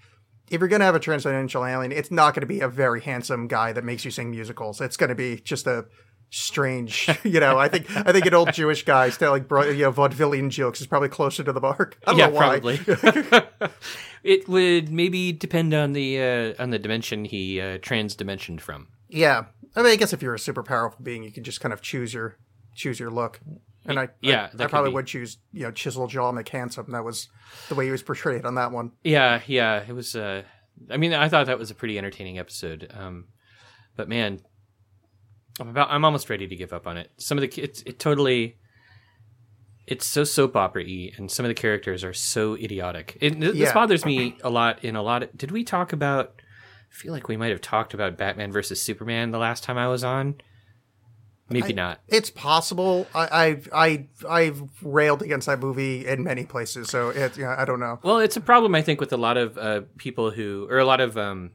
if 0.50 0.60
you're 0.60 0.68
gonna 0.68 0.84
have 0.84 0.94
a 0.94 1.00
transdimensional 1.00 1.70
alien, 1.70 1.92
it's 1.92 2.10
not 2.10 2.34
going 2.34 2.40
to 2.40 2.46
be 2.46 2.60
a 2.60 2.68
very 2.68 3.00
handsome 3.00 3.48
guy 3.48 3.72
that 3.72 3.84
makes 3.84 4.04
you 4.04 4.10
sing 4.10 4.30
musicals. 4.30 4.80
It's 4.80 4.96
going 4.96 5.08
to 5.10 5.14
be 5.14 5.36
just 5.40 5.66
a 5.66 5.84
strange, 6.30 7.08
you 7.24 7.40
know. 7.40 7.58
I 7.58 7.68
think 7.68 7.94
I 7.94 8.12
think 8.12 8.26
an 8.26 8.34
old 8.34 8.52
Jewish 8.52 8.84
guy 8.84 9.10
still 9.10 9.30
like 9.32 9.42
you 9.50 9.82
know 9.82 9.92
vaudevillian 9.92 10.50
jokes 10.50 10.80
is 10.80 10.86
probably 10.86 11.08
closer 11.08 11.42
to 11.44 11.52
the 11.52 11.60
mark. 11.60 11.98
I 12.06 12.10
don't 12.12 12.18
yeah, 12.18 12.26
know 12.28 12.32
why. 12.34 12.60
probably. 12.60 13.60
it 14.24 14.48
would 14.48 14.90
maybe 14.90 15.32
depend 15.32 15.74
on 15.74 15.92
the 15.92 16.20
uh, 16.20 16.62
on 16.62 16.70
the 16.70 16.78
dimension 16.78 17.24
he 17.24 17.60
uh, 17.60 17.78
transdimensioned 17.78 18.60
from. 18.60 18.88
Yeah, 19.08 19.46
I 19.78 19.82
mean, 19.82 19.92
I 19.92 19.96
guess 19.96 20.12
if 20.12 20.20
you're 20.22 20.34
a 20.34 20.38
super 20.38 20.62
powerful 20.62 21.02
being, 21.02 21.22
you 21.22 21.30
can 21.32 21.44
just 21.44 21.60
kind 21.60 21.72
of 21.72 21.80
choose 21.80 22.12
your 22.12 22.36
choose 22.74 22.98
your 23.00 23.10
look. 23.10 23.40
And 23.86 23.98
I, 23.98 24.08
Yeah, 24.20 24.50
I, 24.58 24.64
I 24.64 24.66
probably 24.66 24.90
be. 24.90 24.94
would 24.94 25.06
choose, 25.06 25.38
you 25.52 25.62
know, 25.62 25.70
chisel 25.70 26.06
jaw 26.08 26.30
McHandsome. 26.32 26.88
That 26.92 27.04
was 27.04 27.28
the 27.68 27.74
way 27.74 27.86
he 27.86 27.90
was 27.90 28.02
portrayed 28.02 28.44
on 28.44 28.56
that 28.56 28.70
one. 28.72 28.92
Yeah, 29.02 29.40
yeah, 29.46 29.82
it 29.88 29.92
was. 29.92 30.14
Uh, 30.14 30.42
I 30.90 30.96
mean, 30.98 31.14
I 31.14 31.28
thought 31.28 31.46
that 31.46 31.58
was 31.58 31.70
a 31.70 31.74
pretty 31.74 31.96
entertaining 31.96 32.38
episode. 32.38 32.90
Um, 32.94 33.26
but 33.96 34.08
man, 34.08 34.40
I'm 35.60 35.68
about. 35.68 35.90
I'm 35.90 36.04
almost 36.04 36.28
ready 36.28 36.46
to 36.46 36.56
give 36.56 36.72
up 36.72 36.86
on 36.86 36.96
it. 36.98 37.10
Some 37.16 37.38
of 37.38 37.42
the 37.42 37.62
it's 37.62 37.82
it 37.82 37.98
totally. 37.98 38.56
It's 39.86 40.04
so 40.04 40.22
soap 40.22 40.54
opera 40.54 40.84
y, 40.86 41.12
and 41.16 41.30
some 41.30 41.46
of 41.46 41.48
the 41.48 41.54
characters 41.54 42.04
are 42.04 42.12
so 42.12 42.54
idiotic. 42.56 43.16
It, 43.22 43.40
This 43.40 43.56
Yeah. 43.56 43.72
bothers 43.72 44.04
me 44.04 44.36
a 44.42 44.50
lot. 44.50 44.84
In 44.84 44.96
a 44.96 45.02
lot, 45.02 45.22
of, 45.22 45.36
did 45.36 45.50
we 45.50 45.64
talk 45.64 45.92
about? 45.94 46.42
I 46.90 46.94
feel 46.94 47.12
like 47.12 47.28
we 47.28 47.36
might 47.36 47.50
have 47.50 47.60
talked 47.60 47.94
about 47.94 48.16
Batman 48.16 48.50
versus 48.52 48.80
Superman 48.80 49.30
the 49.30 49.38
last 49.38 49.62
time 49.64 49.78
I 49.78 49.88
was 49.88 50.02
on. 50.02 50.36
Maybe 51.50 51.72
not. 51.72 52.00
It's 52.08 52.28
possible. 52.28 53.06
I, 53.14 53.46
I've 53.46 53.68
I 53.72 54.06
I've 54.28 54.62
railed 54.82 55.22
against 55.22 55.46
that 55.46 55.60
movie 55.60 56.06
in 56.06 56.22
many 56.22 56.44
places, 56.44 56.90
so 56.90 57.08
it, 57.08 57.38
yeah, 57.38 57.54
I 57.56 57.64
don't 57.64 57.80
know. 57.80 57.98
Well, 58.02 58.18
it's 58.18 58.36
a 58.36 58.40
problem 58.42 58.74
I 58.74 58.82
think 58.82 59.00
with 59.00 59.14
a 59.14 59.16
lot 59.16 59.38
of 59.38 59.56
uh, 59.56 59.82
people 59.96 60.30
who, 60.30 60.66
or 60.68 60.76
a 60.78 60.84
lot 60.84 61.00
of 61.00 61.16
um, 61.16 61.52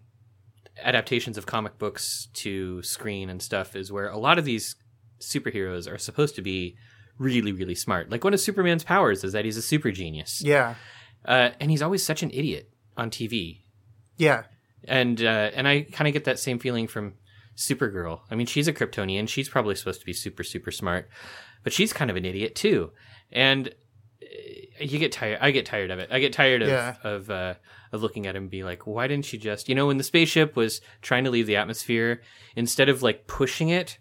adaptations 0.81 1.37
of 1.37 1.45
comic 1.45 1.77
books 1.77 2.27
to 2.33 2.81
screen 2.81 3.29
and 3.29 3.39
stuff, 3.39 3.75
is 3.75 3.91
where 3.91 4.07
a 4.07 4.17
lot 4.17 4.39
of 4.39 4.45
these 4.45 4.75
superheroes 5.19 5.91
are 5.91 5.99
supposed 5.99 6.35
to 6.35 6.41
be 6.41 6.75
really, 7.19 7.51
really 7.51 7.75
smart. 7.75 8.09
Like 8.09 8.23
one 8.23 8.33
of 8.33 8.39
Superman's 8.39 8.83
powers 8.83 9.23
is 9.23 9.33
that 9.33 9.45
he's 9.45 9.57
a 9.57 9.61
super 9.61 9.91
genius, 9.91 10.41
Yeah, 10.43 10.73
uh, 11.25 11.51
and 11.59 11.69
he's 11.69 11.83
always 11.83 12.03
such 12.03 12.23
an 12.23 12.31
idiot 12.31 12.71
on 12.97 13.11
TV. 13.11 13.59
yeah, 14.17 14.43
And 14.87 15.21
uh, 15.23 15.51
and 15.55 15.67
I 15.67 15.81
kind 15.83 16.07
of 16.07 16.13
get 16.13 16.25
that 16.25 16.39
same 16.39 16.59
feeling 16.59 16.87
from 16.87 17.13
Supergirl. 17.55 18.21
I 18.31 18.35
mean, 18.35 18.47
she's 18.47 18.67
a 18.67 18.73
Kryptonian. 18.73 19.27
She's 19.29 19.49
probably 19.49 19.75
supposed 19.75 19.99
to 19.99 20.05
be 20.05 20.13
super, 20.13 20.43
super 20.43 20.71
smart, 20.71 21.09
but 21.63 21.71
she's 21.73 21.93
kind 21.93 22.09
of 22.11 22.17
an 22.17 22.25
idiot 22.25 22.55
too. 22.55 22.91
And 23.31 23.69
uh, 23.69 24.83
you 24.83 24.99
get 24.99 25.11
tired. 25.11 25.37
I 25.41 25.51
get 25.51 25.65
tired 25.65 25.91
of 25.91 25.99
it. 25.99 26.09
I 26.11 26.19
get 26.19 26.33
tired 26.33 26.61
of 26.61 26.67
Yeah. 26.69 26.95
of 27.03 27.29
uh, 27.29 27.53
of 27.91 28.01
looking 28.01 28.25
at 28.27 28.35
him 28.35 28.43
and 28.43 28.49
be 28.51 28.63
like, 28.63 28.87
why 28.87 29.07
didn't 29.07 29.31
you 29.31 29.39
just, 29.39 29.69
you 29.69 29.75
know, 29.75 29.87
when 29.87 29.97
the 29.97 30.03
spaceship 30.03 30.55
was 30.55 30.81
trying 31.01 31.23
to 31.25 31.29
leave 31.29 31.45
the 31.47 31.55
atmosphere, 31.55 32.21
instead 32.55 32.89
of 32.89 33.03
like 33.03 33.27
pushing 33.27 33.69
it, 33.69 33.99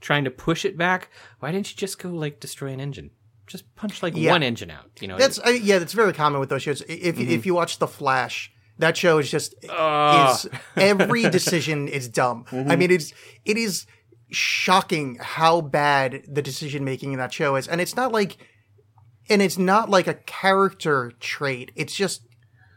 trying 0.00 0.24
to 0.24 0.30
push 0.30 0.64
it 0.64 0.76
back, 0.76 1.10
why 1.38 1.52
didn't 1.52 1.70
you 1.70 1.76
just 1.76 1.98
go 2.00 2.08
like 2.10 2.40
destroy 2.40 2.68
an 2.72 2.80
engine? 2.80 3.10
Just 3.46 3.74
punch 3.76 4.02
like 4.02 4.14
Yeah. 4.16 4.32
one 4.32 4.42
engine 4.42 4.70
out. 4.70 4.90
You 5.00 5.08
know, 5.08 5.16
That's 5.16 5.38
yeah, 5.62 5.78
that's 5.78 5.92
very 5.94 6.12
common 6.12 6.40
with 6.40 6.48
those 6.50 6.62
shows. 6.62 6.82
If 6.82 7.16
Mm-hmm. 7.16 7.30
if 7.30 7.46
you 7.46 7.54
watch 7.54 7.78
The 7.78 7.86
Flash, 7.86 8.52
that 8.78 8.96
show 8.96 9.18
is 9.18 9.30
just 9.30 9.54
Ah. 9.68 10.32
is 10.34 10.48
every 10.76 11.22
decision 11.38 11.88
is 11.88 12.08
dumb. 12.08 12.44
I 12.50 12.54
Mm-hmm. 12.54 12.78
mean, 12.78 12.90
it's 12.90 13.12
it 13.44 13.56
is 13.56 13.86
shocking 14.30 15.16
how 15.20 15.60
bad 15.60 16.22
the 16.28 16.42
decision 16.42 16.84
making 16.84 17.12
in 17.12 17.18
that 17.18 17.32
show 17.32 17.56
is, 17.56 17.66
and 17.68 17.80
it's 17.80 17.96
not 17.96 18.12
like, 18.12 18.36
and 19.30 19.40
it's 19.42 19.58
not 19.58 19.88
like 19.90 20.06
a 20.06 20.14
character 20.14 21.12
trait. 21.20 21.72
It's 21.76 21.94
just 21.94 22.22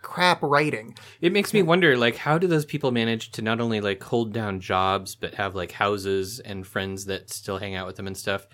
crap 0.01 0.41
writing. 0.41 0.96
It 1.22 1.31
makes 1.31 1.53
me 1.53 1.62
wonder, 1.62 1.96
like, 1.98 2.15
how 2.17 2.38
do 2.38 2.48
those 2.48 2.65
people 2.65 2.91
manage 2.91 3.31
to 3.31 3.41
not 3.41 3.62
only 3.62 3.81
like 3.81 4.01
hold 4.01 4.34
down 4.34 4.60
jobs, 4.60 5.15
but 5.15 5.36
have 5.36 5.53
like 5.55 5.72
houses 5.74 6.39
and 6.39 6.65
friends 6.65 7.05
that 7.05 7.29
still 7.29 7.58
hang 7.60 7.75
out 7.75 7.86
with 7.88 7.98
them 7.98 8.08
and 8.08 8.17
stuff? 8.17 8.48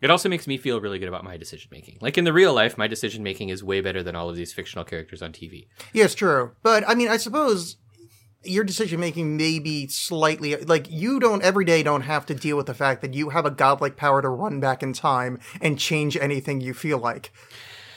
It 0.00 0.10
also 0.10 0.28
makes 0.28 0.46
me 0.46 0.56
feel 0.56 0.80
really 0.80 0.98
good 0.98 1.08
about 1.08 1.24
my 1.24 1.36
decision 1.36 1.68
making. 1.72 1.98
Like 2.00 2.16
in 2.16 2.24
the 2.24 2.32
real 2.32 2.54
life, 2.54 2.78
my 2.78 2.86
decision 2.86 3.22
making 3.22 3.48
is 3.48 3.64
way 3.64 3.80
better 3.80 4.02
than 4.02 4.14
all 4.14 4.28
of 4.28 4.36
these 4.36 4.52
fictional 4.52 4.84
characters 4.84 5.22
on 5.22 5.32
TV. 5.32 5.66
It's 5.92 6.14
true. 6.14 6.52
But 6.62 6.88
I 6.88 6.94
mean, 6.94 7.08
I 7.08 7.16
suppose 7.16 7.76
your 8.44 8.64
decision 8.64 9.00
making 9.00 9.36
may 9.36 9.58
be 9.58 9.88
slightly 9.88 10.56
like 10.56 10.90
you 10.90 11.18
don't 11.18 11.42
every 11.42 11.64
day 11.64 11.82
don't 11.82 12.02
have 12.02 12.24
to 12.26 12.34
deal 12.34 12.56
with 12.56 12.66
the 12.66 12.74
fact 12.74 13.02
that 13.02 13.14
you 13.14 13.30
have 13.30 13.44
a 13.44 13.50
godlike 13.50 13.96
power 13.96 14.22
to 14.22 14.28
run 14.28 14.60
back 14.60 14.82
in 14.82 14.92
time 14.92 15.40
and 15.60 15.78
change 15.78 16.16
anything 16.16 16.60
you 16.60 16.72
feel 16.72 16.98
like. 16.98 17.32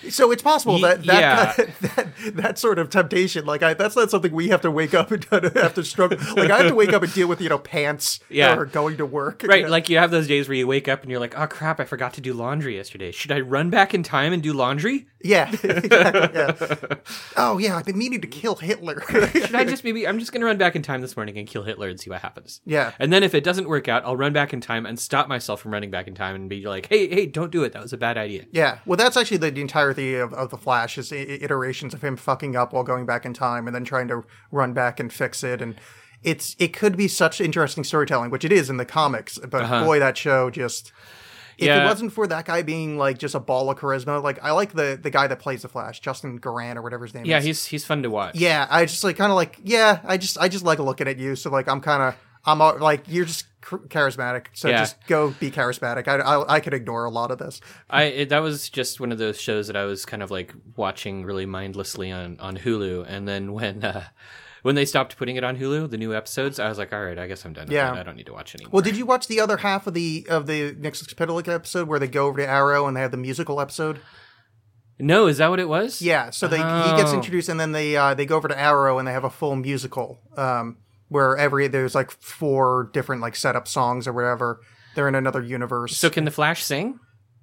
So 0.10 0.32
it's 0.32 0.42
possible 0.42 0.80
that 0.80 1.04
that, 1.06 1.20
yeah. 1.22 1.66
that 1.96 2.08
that 2.36 2.58
sort 2.58 2.80
of 2.80 2.90
temptation, 2.90 3.46
like 3.46 3.62
I, 3.64 3.74
that's 3.74 3.96
not 3.96 4.10
something 4.10 4.32
we 4.32 4.50
have 4.50 4.62
to 4.62 4.72
wake 4.72 4.94
up 4.94 5.12
and 5.12 5.24
have 5.56 5.74
to 5.76 5.84
struggle. 5.84 6.18
Like 6.36 6.50
I 6.50 6.58
have 6.60 6.68
to 6.70 6.76
wake 6.76 6.94
up 6.94 7.04
and 7.04 7.14
deal 7.14 7.28
with 7.28 7.40
you 7.42 7.50
know 7.50 7.60
pants, 7.60 8.20
Yeah. 8.30 8.56
or 8.58 8.66
going 8.66 8.98
to 8.98 9.06
work, 9.06 9.44
Right, 9.46 9.60
you 9.60 9.66
know? 9.66 9.72
like 9.72 9.90
you 9.90 9.98
have 9.98 10.12
those 10.12 10.28
days 10.28 10.48
where 10.48 10.58
you 10.58 10.68
wake 10.68 10.88
up 10.88 11.02
and 11.04 11.12
you're 11.12 11.20
like, 11.20 11.38
"Oh 11.38 11.48
crap, 11.48 11.80
I 11.80 11.86
forgot 11.86 12.14
to 12.16 12.22
do 12.22 12.34
laundry 12.34 12.76
yesterday. 12.76 13.12
Should 13.12 13.32
I 13.32 13.40
run 13.42 13.70
back 13.70 13.94
in 13.94 14.04
time 14.04 14.34
and 14.34 14.42
do 14.42 14.54
laundry? 14.54 15.08
Yeah, 15.24 15.50
exactly, 15.64 16.30
yeah. 16.34 16.96
Oh 17.38 17.58
yeah, 17.58 17.78
I've 17.78 17.86
been 17.86 17.98
meaning 17.98 18.22
to 18.22 18.28
kill 18.28 18.56
Hitler. 18.56 19.02
Should 19.32 19.56
I 19.56 19.64
just 19.64 19.84
maybe 19.84 20.08
I'm 20.08 20.20
just 20.20 20.32
going 20.32 20.42
to 20.42 20.46
run 20.46 20.58
back 20.58 20.76
in 20.76 20.82
time 20.82 21.02
this 21.02 21.16
morning 21.16 21.38
and 21.38 21.48
kill 21.48 21.64
Hitler 21.64 21.90
and 21.90 22.00
see 22.00 22.10
what 22.10 22.22
happens." 22.22 22.62
Yeah. 22.66 22.92
And 23.00 23.12
then 23.12 23.24
if 23.24 23.34
it 23.34 23.44
doesn't 23.44 23.68
work 23.68 23.88
out, 23.88 24.04
I'll 24.06 24.18
run 24.18 24.34
back 24.34 24.54
in 24.54 24.62
time 24.62 24.86
and 24.86 25.00
stop 25.00 25.28
myself 25.28 25.62
from 25.62 25.72
running 25.72 25.92
back 25.92 26.08
in 26.08 26.16
time 26.16 26.36
and 26.36 26.50
be 26.50 26.66
like, 26.66 26.88
"Hey, 26.88 27.08
hey, 27.08 27.26
don't 27.26 27.52
do 27.52 27.64
it. 27.64 27.74
That 27.74 27.82
was 27.82 27.94
a 27.94 27.98
bad 27.98 28.18
idea." 28.18 28.46
Yeah, 28.52 28.80
well, 28.86 28.98
that's 28.98 29.18
actually 29.18 29.38
the, 29.38 29.52
the 29.52 29.62
entirety 29.62 30.16
of, 30.16 30.34
of 30.34 30.50
the 30.50 30.58
Flash 30.58 30.98
is 30.98 31.12
iterations 31.12 31.94
of 31.94 32.04
him 32.04 32.18
fucking 32.18 32.56
up 32.56 32.74
while 32.74 32.84
going 32.84 33.06
back 33.06 33.26
in 33.26 33.34
time 33.34 33.68
and 33.68 33.76
then 33.76 33.86
trying 33.86 34.08
to 34.08 34.24
run 34.52 34.74
back 34.74 35.00
and 35.00 35.12
fix 35.12 35.44
it, 35.44 35.62
and 35.62 35.76
it's 36.24 36.56
it 36.60 36.74
could 36.74 36.96
be 36.96 37.08
such 37.08 37.42
interesting 37.42 37.84
storytelling, 37.84 38.32
which 38.32 38.46
it 38.46 38.52
is 38.52 38.70
in 38.70 38.78
the 38.78 38.86
comics. 38.86 39.40
But 39.40 39.64
uh-huh. 39.64 39.86
boy, 39.86 40.00
that 40.00 40.18
show 40.18 40.50
just 40.50 40.92
if. 41.62 41.68
Yeah. 41.68 41.84
it 41.84 41.86
wasn't 41.86 42.12
for 42.14 42.28
that 42.28 42.46
guy 42.46 42.62
being 42.64 42.98
like 42.98 43.18
just 43.18 43.36
a 43.36 43.40
ball 43.40 43.70
of 43.70 43.78
charisma, 43.78 44.22
like 44.24 44.44
I 44.44 44.52
like 44.52 44.74
the 44.74 45.00
the 45.02 45.10
guy 45.10 45.28
that 45.28 45.40
plays 45.40 45.62
the 45.62 45.70
Flash, 45.70 46.00
Justin 46.00 46.40
Garan 46.40 46.76
or 46.76 46.82
whatever 46.82 47.06
his 47.06 47.14
name 47.14 47.26
Yeah, 47.26 47.38
is. 47.38 47.46
he's 47.46 47.66
he's 47.68 47.86
fun 47.86 48.04
to 48.04 48.10
watch. 48.10 48.36
yeah, 48.36 48.68
I 48.70 48.86
just 48.86 49.04
like 49.04 49.16
kind 49.18 49.32
of 49.32 49.36
like 49.36 49.60
yeah, 49.64 50.00
I 50.04 50.18
just 50.18 50.38
I 50.40 50.48
just 50.50 50.66
like 50.66 50.80
looking 50.80 51.08
at 51.08 51.18
you, 51.18 51.36
so 51.36 51.50
like 51.50 51.68
I'm 51.68 51.82
kind 51.82 52.04
of. 52.04 52.16
I'm 52.44 52.58
like 52.58 53.04
you're 53.08 53.26
just 53.26 53.46
charismatic, 53.62 54.48
so 54.54 54.68
Yeah. 54.68 54.80
just 54.80 54.96
go 55.06 55.30
be 55.40 55.52
charismatic. 55.52 56.08
I, 56.08 56.16
I 56.16 56.56
I 56.56 56.60
could 56.60 56.74
ignore 56.74 57.06
a 57.06 57.12
lot 57.12 57.30
of 57.30 57.38
this. 57.38 57.62
I 57.88 58.04
it, 58.06 58.30
that 58.30 58.40
was 58.40 58.68
just 58.68 59.00
one 59.00 59.12
of 59.12 59.20
those 59.20 59.40
shows 59.40 59.68
that 59.68 59.76
I 59.76 59.86
was 59.86 60.06
kind 60.06 60.24
of 60.24 60.32
like 60.32 60.52
watching 60.76 61.24
really 61.24 61.46
mindlessly 61.46 62.12
on 62.12 62.40
on 62.40 62.58
Hulu, 62.58 63.06
and 63.08 63.28
then 63.28 63.54
when 63.54 63.84
uh, 63.86 64.06
when 64.62 64.76
they 64.76 64.86
stopped 64.86 65.18
putting 65.18 65.36
it 65.36 65.44
on 65.44 65.58
Hulu, 65.58 65.90
the 65.90 65.98
new 65.98 66.14
episodes, 66.16 66.60
I 66.60 66.70
was 66.70 66.78
like, 66.78 66.94
all 66.94 67.04
right, 67.04 67.18
I 67.18 67.28
guess 67.28 67.46
I'm 67.46 67.54
done. 67.54 67.68
Yeah. 67.72 67.92
I 67.94 68.04
don't 68.04 68.16
need 68.16 68.28
to 68.28 68.34
watch 68.34 68.54
anymore. 68.56 68.72
Well, 68.74 68.82
did 68.84 68.96
you 68.98 69.06
watch 69.06 69.28
the 69.28 69.40
other 69.40 69.58
half 69.58 69.88
of 69.88 69.94
the 69.94 70.26
of 70.30 70.48
the 70.48 70.74
Mxyzptlk 70.76 71.48
episode 71.48 71.88
where 71.88 72.00
they 72.00 72.08
go 72.08 72.28
over 72.28 72.40
to 72.40 72.48
Arrow 72.48 72.88
and 72.88 72.96
they 72.96 73.02
have 73.02 73.12
the 73.12 73.18
musical 73.18 73.60
episode? 73.60 74.00
no, 75.00 75.26
is 75.28 75.38
that 75.40 75.50
what 75.50 75.60
it 75.60 75.68
was? 75.68 76.02
Yeah, 76.02 76.30
so 76.30 76.48
they 76.48 76.58
he 76.58 76.64
gets 76.96 77.12
Oh. 77.12 77.16
introduced 77.16 77.50
and 77.50 77.60
then 77.60 77.72
they 77.72 77.96
uh, 77.98 78.14
they 78.14 78.26
go 78.26 78.38
over 78.38 78.48
to 78.48 78.60
Arrow 78.60 79.00
and 79.00 79.08
they 79.08 79.14
have 79.14 79.24
a 79.24 79.30
full 79.32 79.56
musical 79.56 80.20
um, 80.38 80.78
where 81.08 81.36
every 81.38 81.68
there's 81.68 81.96
like 81.96 82.12
four 82.12 82.90
different 82.94 83.22
like 83.22 83.36
setup 83.36 83.68
songs 83.68 84.08
or 84.08 84.14
whatever. 84.14 84.62
They're 84.94 85.08
in 85.08 85.16
another 85.16 85.42
universe. 85.42 85.98
So 85.98 86.10
can 86.10 86.26
the 86.26 86.32
Flash 86.32 86.64
sing? 86.64 87.00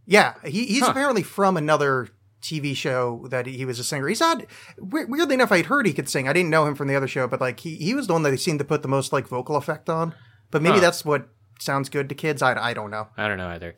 yeah, 0.06 0.34
he, 0.44 0.66
he's 0.66 0.82
Huh. 0.84 0.90
apparently 0.90 1.22
from 1.22 1.56
another 1.56 2.08
TV 2.42 2.74
show 2.76 3.26
that 3.30 3.46
he, 3.46 3.56
he 3.56 3.64
was 3.64 3.78
a 3.78 3.84
singer. 3.84 4.06
He's 4.08 4.20
not 4.20 4.44
weirdly 4.78 5.34
enough. 5.34 5.52
I'd 5.52 5.66
heard 5.66 5.86
he 5.86 5.92
could 5.92 6.08
sing. 6.08 6.28
I 6.28 6.32
didn't 6.32 6.50
know 6.50 6.66
him 6.66 6.74
from 6.74 6.88
the 6.88 6.94
other 6.96 7.08
show, 7.08 7.26
but 7.26 7.40
like 7.40 7.60
he 7.60 7.76
he 7.76 7.94
was 7.94 8.06
the 8.06 8.12
one 8.12 8.22
that 8.22 8.30
they 8.30 8.36
seemed 8.36 8.58
to 8.60 8.64
put 8.64 8.82
the 8.82 8.88
most 8.88 9.12
like 9.12 9.26
vocal 9.28 9.56
effect 9.56 9.88
on. 9.88 10.14
But 10.50 10.62
maybe 10.62 10.76
Huh. 10.76 10.80
that's 10.82 11.04
what 11.04 11.28
sounds 11.60 11.88
good 11.88 12.08
to 12.08 12.14
kids. 12.14 12.40
I, 12.40 12.54
I 12.54 12.72
don't 12.74 12.90
know. 12.90 13.08
I 13.16 13.26
don't 13.28 13.36
know 13.38 13.48
either. 13.48 13.74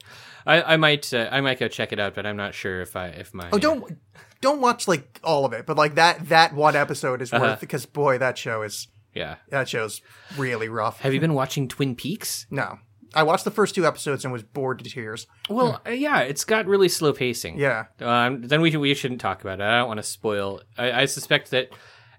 I, 0.47 0.75
I 0.75 0.77
might 0.77 1.13
uh, 1.15 1.29
I 1.33 1.41
might 1.41 1.59
go 1.59 1.69
check 1.69 1.93
it 1.93 1.99
out, 1.99 2.15
but 2.15 2.27
I'm 2.27 2.37
not 2.37 2.55
sure 2.55 2.81
if 2.83 2.95
I 2.97 3.07
if 3.09 3.33
my 3.35 3.49
Oh, 3.53 3.59
don't 3.59 3.99
don't 4.41 4.61
watch 4.61 4.87
like 4.87 5.19
all 5.25 5.45
of 5.45 5.53
it, 5.53 5.67
but 5.67 5.77
like 5.77 5.95
that 5.97 6.29
that 6.29 6.55
one 6.55 6.77
episode 6.77 7.23
is 7.23 7.33
Uh-huh. 7.33 7.43
worth 7.45 7.61
because 7.61 7.87
boy, 7.87 8.19
that 8.19 8.37
show 8.39 8.63
is 8.63 8.89
yeah. 9.15 9.37
that 9.49 9.69
show's 9.69 10.03
really 10.37 10.69
rough. 10.69 11.01
Have 11.01 11.13
you 11.15 11.21
been 11.21 11.35
watching 11.35 11.67
Twin 11.69 11.95
Peaks? 11.97 12.47
No, 12.51 12.79
I 13.15 13.23
watched 13.23 13.45
the 13.45 13.51
first 13.51 13.75
two 13.75 13.87
episodes 13.87 14.25
and 14.25 14.33
was 14.33 14.43
bored 14.43 14.79
to 14.81 14.85
tears. 14.91 15.27
Well, 15.49 15.81
uh, 15.87 15.91
yeah, 15.91 16.21
it's 16.21 16.45
got 16.45 16.67
really 16.67 16.89
slow 16.89 17.13
pacing. 17.13 17.59
Yeah, 17.59 17.87
Um, 18.01 18.43
then 18.43 18.61
we 18.61 18.77
we 18.77 18.95
shouldn't 18.95 19.21
talk 19.21 19.41
about 19.43 19.61
it. 19.61 19.65
I 19.65 19.79
don't 19.79 19.89
want 19.89 19.99
to 19.99 20.03
spoil. 20.05 20.61
I, 20.79 20.93
I 21.03 21.05
suspect 21.07 21.51
that 21.51 21.71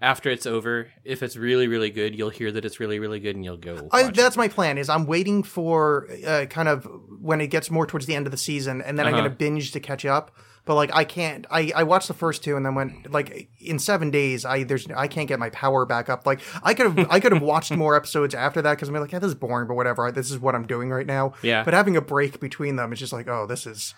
after 0.01 0.29
it's 0.31 0.45
over, 0.47 0.87
if 1.03 1.21
it's 1.21 1.37
really 1.37 1.67
really 1.67 1.91
good, 1.91 2.15
you'll 2.15 2.29
hear 2.31 2.51
that 2.51 2.65
it's 2.65 2.79
really 2.79 2.99
really 2.99 3.19
good, 3.19 3.35
and 3.35 3.45
you'll 3.45 3.57
go. 3.57 3.87
I, 3.91 4.03
watch 4.03 4.09
it. 4.11 4.15
that's 4.15 4.35
my 4.37 4.47
plan. 4.47 4.77
Is 4.77 4.89
I'm 4.89 5.05
waiting 5.05 5.43
for 5.43 6.07
uh, 6.25 6.45
kind 6.49 6.67
of 6.67 6.87
when 7.19 7.39
it 7.41 7.47
gets 7.47 7.69
more 7.69 7.85
towards 7.85 8.05
the 8.07 8.15
end 8.15 8.25
of 8.27 8.31
the 8.31 8.37
season, 8.37 8.81
and 8.81 8.97
then 8.97 9.05
I'm 9.07 9.13
Uh-huh. 9.13 9.23
gonna 9.23 9.35
binge 9.35 9.71
to 9.73 9.79
catch 9.79 10.05
up. 10.05 10.31
But 10.71 10.75
like 10.75 10.95
I 10.95 11.03
can't. 11.03 11.45
I 11.51 11.73
I 11.75 11.83
watched 11.83 12.07
the 12.07 12.13
first 12.13 12.45
two 12.45 12.55
and 12.55 12.65
then 12.65 12.75
went 12.75 13.11
like 13.11 13.49
in 13.59 13.77
seven 13.77 14.09
days. 14.09 14.45
I 14.45 14.63
there's 14.63 14.87
I 14.95 15.07
can't 15.09 15.27
get 15.27 15.37
my 15.37 15.49
power 15.49 15.85
back 15.85 16.07
up. 16.07 16.25
Like 16.25 16.39
I 16.63 16.73
could 16.73 16.85
have 16.95 17.11
I 17.11 17.19
could 17.19 17.33
have 17.33 17.41
watched 17.41 17.71
more 17.75 17.93
episodes 17.93 18.33
after 18.33 18.61
that 18.61 18.75
because 18.75 18.87
I'm 18.87 18.95
like 18.95 19.11
yeah 19.11 19.19
this 19.19 19.27
is 19.27 19.35
boring, 19.35 19.67
but 19.67 19.73
whatever. 19.73 20.09
This 20.13 20.31
is 20.31 20.39
what 20.39 20.55
I'm 20.55 20.65
doing 20.65 20.89
right 20.89 21.05
now. 21.05 21.33
Yeah. 21.41 21.65
But 21.65 21.73
having 21.73 21.97
a 21.97 22.01
break 22.01 22.39
between 22.39 22.77
them 22.77 22.93
is 22.93 22.99
just 22.99 23.11
like 23.11 23.27
oh 23.27 23.45
this 23.45 23.67
is 23.67 23.93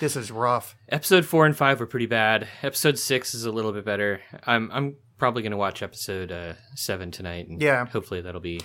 this 0.00 0.16
is 0.16 0.32
rough. 0.32 0.74
Episode 0.88 1.24
four 1.24 1.46
and 1.46 1.56
five 1.56 1.78
were 1.78 1.86
pretty 1.86 2.06
bad. 2.06 2.48
Episode 2.60 2.98
six 2.98 3.32
is 3.32 3.44
a 3.44 3.52
little 3.52 3.70
bit 3.70 3.84
better. 3.84 4.20
I'm 4.48 4.68
I'm 4.72 4.96
probably 5.18 5.44
gonna 5.44 5.56
watch 5.56 5.80
episode 5.80 6.32
uh, 6.32 6.54
seven 6.74 7.12
tonight. 7.12 7.46
And 7.46 7.62
Yeah. 7.62 7.86
hopefully 7.86 8.20
that'll 8.20 8.40
be. 8.40 8.62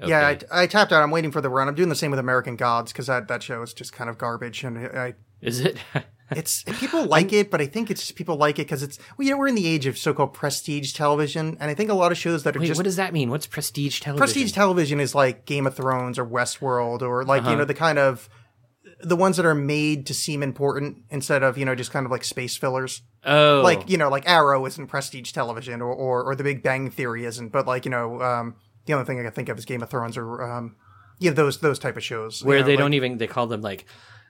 Okay. 0.00 0.10
Yeah, 0.10 0.26
I, 0.52 0.62
I 0.64 0.66
tapped 0.66 0.92
out. 0.92 1.04
I'm 1.04 1.12
waiting 1.12 1.30
for 1.30 1.40
the 1.40 1.50
run. 1.50 1.68
I'm 1.68 1.76
doing 1.76 1.88
the 1.88 1.94
same 1.94 2.10
with 2.10 2.18
American 2.18 2.56
Gods 2.56 2.90
because 2.92 3.06
that, 3.06 3.28
that 3.28 3.44
show 3.44 3.62
is 3.62 3.72
just 3.72 3.92
kind 3.92 4.10
of 4.10 4.18
garbage, 4.18 4.64
and 4.64 4.76
I, 4.76 5.14
is 5.40 5.60
it? 5.60 5.78
it's 6.30 6.64
people 6.80 7.04
like 7.06 7.32
it, 7.32 7.50
but 7.50 7.60
I 7.60 7.66
think 7.66 7.90
it's 7.90 8.00
just 8.00 8.16
people 8.16 8.36
like 8.36 8.58
it 8.58 8.62
because 8.66 8.82
it's 8.82 8.98
well, 9.16 9.24
you 9.26 9.30
know, 9.32 9.38
we're 9.38 9.46
in 9.48 9.54
the 9.54 9.66
age 9.66 9.86
of 9.86 9.96
so-called 9.96 10.32
prestige 10.34 10.92
television, 10.92 11.56
and 11.60 11.70
I 11.70 11.74
think 11.74 11.88
a 11.90 11.94
lot 11.94 12.10
of 12.12 12.18
shows 12.18 12.42
that 12.42 12.56
are 12.56 12.60
Wait, 12.60 12.66
just 12.66 12.78
what 12.78 12.84
does 12.84 12.96
that 12.96 13.12
mean? 13.12 13.30
What's 13.30 13.46
prestige 13.46 14.00
television? 14.00 14.18
prestige 14.18 14.52
television 14.52 14.98
is 15.00 15.14
like 15.14 15.44
Game 15.44 15.66
of 15.66 15.74
Thrones 15.76 16.18
or 16.18 16.26
Westworld 16.26 17.02
or 17.02 17.24
like 17.24 17.42
Uh-huh. 17.42 17.50
you 17.52 17.56
know 17.56 17.64
the 17.64 17.74
kind 17.74 17.98
of 17.98 18.28
the 19.02 19.16
ones 19.16 19.36
that 19.36 19.44
are 19.44 19.54
made 19.54 20.06
to 20.06 20.14
seem 20.14 20.42
important 20.42 20.98
instead 21.10 21.42
of 21.42 21.58
you 21.58 21.64
know 21.64 21.74
just 21.74 21.90
kind 21.92 22.06
of 22.06 22.10
like 22.12 22.24
space 22.24 22.56
fillers. 22.56 23.02
oh, 23.24 23.60
Like 23.62 23.88
you 23.90 23.96
know, 23.98 24.08
like 24.08 24.28
Arrow 24.28 24.64
isn't 24.66 24.86
prestige 24.88 25.32
television, 25.32 25.80
or, 25.82 25.92
or 25.92 26.24
or 26.24 26.34
The 26.34 26.44
Big 26.44 26.62
Bang 26.62 26.90
Theory 26.90 27.24
isn't, 27.24 27.50
but 27.52 27.66
like 27.66 27.84
you 27.84 27.90
know, 27.90 28.20
um, 28.22 28.56
the 28.86 28.94
only 28.94 29.04
thing 29.04 29.20
I 29.20 29.22
can 29.22 29.32
think 29.32 29.48
of 29.48 29.58
is 29.58 29.64
Game 29.64 29.82
of 29.82 29.90
Thrones 29.90 30.16
or 30.16 30.42
um, 30.42 30.76
yeah, 31.18 31.30
those 31.32 31.58
those 31.58 31.78
type 31.78 31.96
of 31.96 32.04
shows 32.04 32.40
you 32.40 32.48
where 32.48 32.60
know, 32.60 32.66
they 32.66 32.72
like- 32.72 32.78
don't 32.78 32.94
even 32.94 33.18
they 33.18 33.26
call 33.26 33.46
them 33.46 33.60
like 33.60 33.84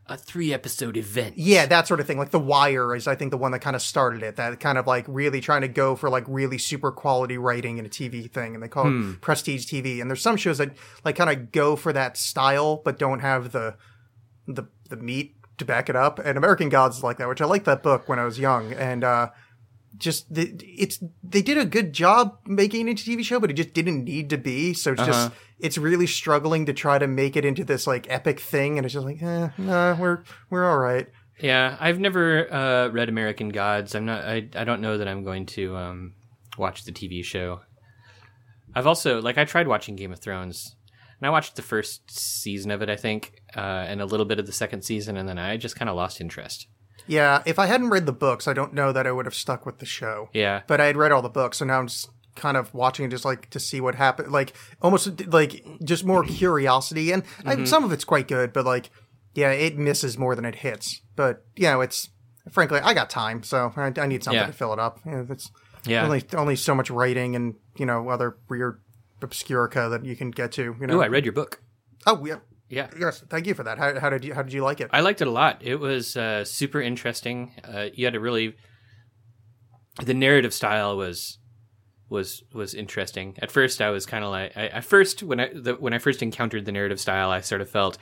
a 0.09 0.17
three 0.17 0.53
episode 0.53 0.97
event. 0.97 1.37
Yeah, 1.37 1.67
that 1.67 1.89
sort 1.89 2.01
of 2.01 2.07
thing. 2.07 2.19
Like 2.19 2.31
The 2.31 2.39
Wire 2.39 2.95
is, 2.95 3.07
I 3.07 3.15
think, 3.15 3.31
the 3.31 3.37
one 3.37 3.53
that 3.53 3.59
kind 3.61 3.75
of 3.75 3.83
started 3.83 4.23
it. 4.23 4.37
That 4.37 4.61
kind 4.61 4.79
of 4.79 4.87
like 4.87 5.05
really 5.09 5.41
trying 5.41 5.63
to 5.63 5.69
go 5.69 5.97
for 5.97 6.09
like 6.09 6.25
really 6.29 6.59
super 6.59 6.93
quality 6.93 7.39
writing 7.39 7.79
in 7.79 7.87
a 7.87 7.89
TV 7.89 8.31
thing, 8.31 8.55
and 8.55 8.63
they 8.63 8.69
call 8.69 8.87
it 8.87 9.21
prestige 9.21 9.67
TV. 9.67 10.01
And 10.01 10.11
there's 10.11 10.23
some 10.23 10.37
shows 10.37 10.59
that 10.59 10.77
like 11.05 11.17
kind 11.17 11.31
of 11.31 11.51
go 11.53 11.77
for 11.77 11.93
that 11.93 12.17
style, 12.17 12.83
but 12.85 12.99
don't 12.99 13.21
have 13.21 13.53
the 13.53 13.77
the 14.47 14.65
the 14.89 14.97
meat 14.97 15.37
to 15.59 15.65
back 15.65 15.89
it 15.89 15.97
up. 15.97 16.19
And 16.19 16.39
American 16.39 16.69
Gods 16.69 16.99
is 16.99 17.03
like 17.03 17.19
that, 17.19 17.29
which 17.29 17.41
I 17.41 17.47
liked 17.47 17.65
that 17.65 17.83
book 17.83 18.09
when 18.09 18.19
I 18.19 18.25
was 18.25 18.39
young, 18.39 18.73
and 18.73 19.03
uh, 19.03 19.31
just 19.97 20.33
the, 20.33 20.55
it's 20.63 21.03
they 21.23 21.43
did 21.43 21.59
a 21.59 21.65
good 21.65 21.93
job 21.93 22.39
making 22.47 22.87
it 22.87 22.91
into 22.91 23.11
a 23.11 23.17
TV 23.17 23.25
show, 23.25 23.41
but 23.41 23.51
it 23.51 23.55
just 23.55 23.73
didn't 23.73 24.05
need 24.05 24.31
to 24.31 24.39
be. 24.39 24.75
So 24.75 24.93
it's 24.93 25.05
just 25.05 25.33
it's 25.59 25.79
really 25.79 26.07
struggling 26.07 26.67
to 26.67 26.73
try 26.73 26.99
to 26.99 27.07
make 27.07 27.37
it 27.37 27.45
into 27.45 27.65
this 27.65 27.87
like 27.87 28.07
epic 28.11 28.41
thing, 28.41 28.79
and 28.79 28.85
it's 28.85 28.95
just 28.95 29.07
like, 29.07 29.23
eh, 29.23 29.49
nah, 29.59 29.97
we're 29.99 30.23
we're 30.51 30.69
all 30.69 30.79
right. 30.79 31.09
Yeah, 31.41 31.77
I've 31.81 31.99
never 31.99 32.53
uh, 32.53 32.89
read 32.89 33.09
American 33.09 33.51
Gods. 33.51 33.95
I'm 33.95 34.07
not. 34.07 34.25
I 34.25 34.49
I 34.55 34.65
don't 34.65 34.81
know 34.81 34.99
that 34.99 35.09
I'm 35.09 35.25
going 35.25 35.47
to 35.47 35.77
um, 35.77 36.15
watch 36.59 36.85
the 36.85 36.93
TV 36.93 37.25
show. 37.25 37.61
I've 38.75 38.87
also 38.87 39.21
like 39.21 39.39
I 39.39 39.45
tried 39.45 39.69
watching 39.69 39.97
Game 39.97 40.13
of 40.13 40.21
Thrones. 40.21 40.77
And 41.19 41.27
I 41.27 41.31
watched 41.31 41.57
the 41.57 41.63
first 41.63 42.11
season 42.11 42.71
of 42.71 42.83
it, 42.83 42.91
I 42.91 42.97
think, 42.97 43.41
uh, 43.57 43.61
and 43.61 44.03
a 44.03 44.05
little 44.05 44.27
bit 44.27 44.39
of 44.39 44.45
the 44.45 44.53
second 44.53 44.83
season, 44.83 45.17
and 45.17 45.27
then 45.27 45.39
I 45.39 45.57
just 45.57 45.75
kind 45.75 45.89
of 45.89 45.97
lost 45.97 46.21
interest. 46.21 46.67
Yeah, 47.07 47.43
if 47.47 47.59
I 47.59 47.67
hadn't 47.67 47.91
read 47.91 48.07
the 48.07 48.13
books, 48.13 48.49
I 48.49 48.53
don't 48.53 48.75
know 48.75 48.93
that 48.93 49.07
I 49.07 49.13
would 49.13 49.27
have 49.27 49.35
stuck 49.35 49.65
with 49.65 49.79
the 49.79 49.87
show. 49.87 50.29
Yeah. 50.33 50.63
But 50.67 50.81
I 50.81 50.87
had 50.87 50.97
read 50.97 51.13
all 51.13 51.23
the 51.23 51.29
books, 51.29 51.59
so 51.59 51.65
now 51.65 51.79
I'm 51.79 51.87
just 51.87 52.11
kind 52.37 52.57
of 52.57 52.73
watching 52.75 53.11
just 53.11 53.25
like 53.25 53.51
to 53.51 53.59
see 53.59 53.81
what 53.81 53.95
happened, 53.97 54.31
like 54.31 54.53
almost 54.81 55.27
like 55.27 55.65
just 55.85 56.05
more 56.05 56.23
curiosity. 56.23 57.11
And 57.13 57.23
I, 57.45 57.65
some 57.65 57.83
of 57.85 57.93
it's 57.93 58.05
quite 58.05 58.29
good, 58.29 58.53
but 58.53 58.65
like, 58.65 58.91
yeah, 59.35 59.51
it 59.51 59.77
misses 59.77 60.17
more 60.17 60.35
than 60.37 60.45
it 60.45 60.57
hits. 60.57 61.01
But 61.17 61.45
you 61.57 61.65
know, 61.65 61.81
it's 61.81 62.11
frankly, 62.53 62.79
I 62.81 62.95
got 62.95 63.11
time, 63.11 63.43
so 63.43 63.73
I, 63.77 63.93
I 63.97 64.07
need 64.07 64.23
something 64.23 64.41
Yeah. 64.41 64.47
to 64.47 64.53
fill 64.53 64.73
it 64.73 64.79
up. 64.79 65.01
You 65.05 65.13
know, 65.13 65.27
it's 65.31 65.51
Yeah. 65.87 66.05
only 66.05 66.23
only 66.35 66.57
so 66.57 66.75
much 66.75 66.91
writing 66.91 67.35
and 67.35 67.55
you 67.77 67.87
know 67.87 68.09
other 68.09 68.37
weird 68.49 68.81
obscurica 69.21 69.91
that 69.91 70.05
you 70.05 70.15
can 70.17 70.31
get 70.31 70.53
to. 70.53 70.77
You 70.81 70.87
know. 70.87 70.99
Oh, 70.99 71.01
I 71.03 71.09
read 71.09 71.25
your 71.25 71.33
book. 71.33 71.61
Oh 72.07 72.25
yeah. 72.27 72.37
Yeah. 72.69 72.89
Yes, 72.99 73.23
thank 73.31 73.47
you 73.47 73.55
for 73.55 73.63
that. 73.63 73.79
How, 73.79 73.99
how 74.01 74.11
did 74.11 74.25
you 74.25 74.35
how 74.35 74.43
did 74.43 74.53
you 74.53 74.63
like 74.63 74.81
it? 74.81 74.91
I 74.93 75.01
liked 75.01 75.21
it 75.23 75.29
a 75.29 75.31
lot. 75.31 75.61
It 75.63 75.77
was 75.77 76.17
uh, 76.17 76.45
super 76.45 76.81
interesting. 76.81 77.53
Uh, 77.65 77.87
you 77.95 78.05
had 78.05 78.15
a 78.15 78.21
really 78.21 78.57
the 80.05 80.15
narrative 80.15 80.53
style 80.53 80.97
was 80.97 81.39
was 82.09 82.43
was 82.53 82.75
interesting. 82.75 83.37
At 83.41 83.51
first, 83.51 83.81
I 83.81 83.91
was 83.91 84.07
kind 84.07 84.25
of 84.25 84.31
like, 84.31 84.57
I, 84.57 84.69
at 84.69 84.85
first 84.85 85.23
when 85.23 85.41
I 85.41 85.51
the, 85.53 85.75
when 85.75 85.93
I 85.93 85.99
first 85.99 86.23
encountered 86.23 86.65
the 86.65 86.73
narrative 86.73 87.01
style, 87.01 87.31
I 87.31 87.41
sort 87.41 87.61
of 87.61 87.69
felt, 87.69 87.99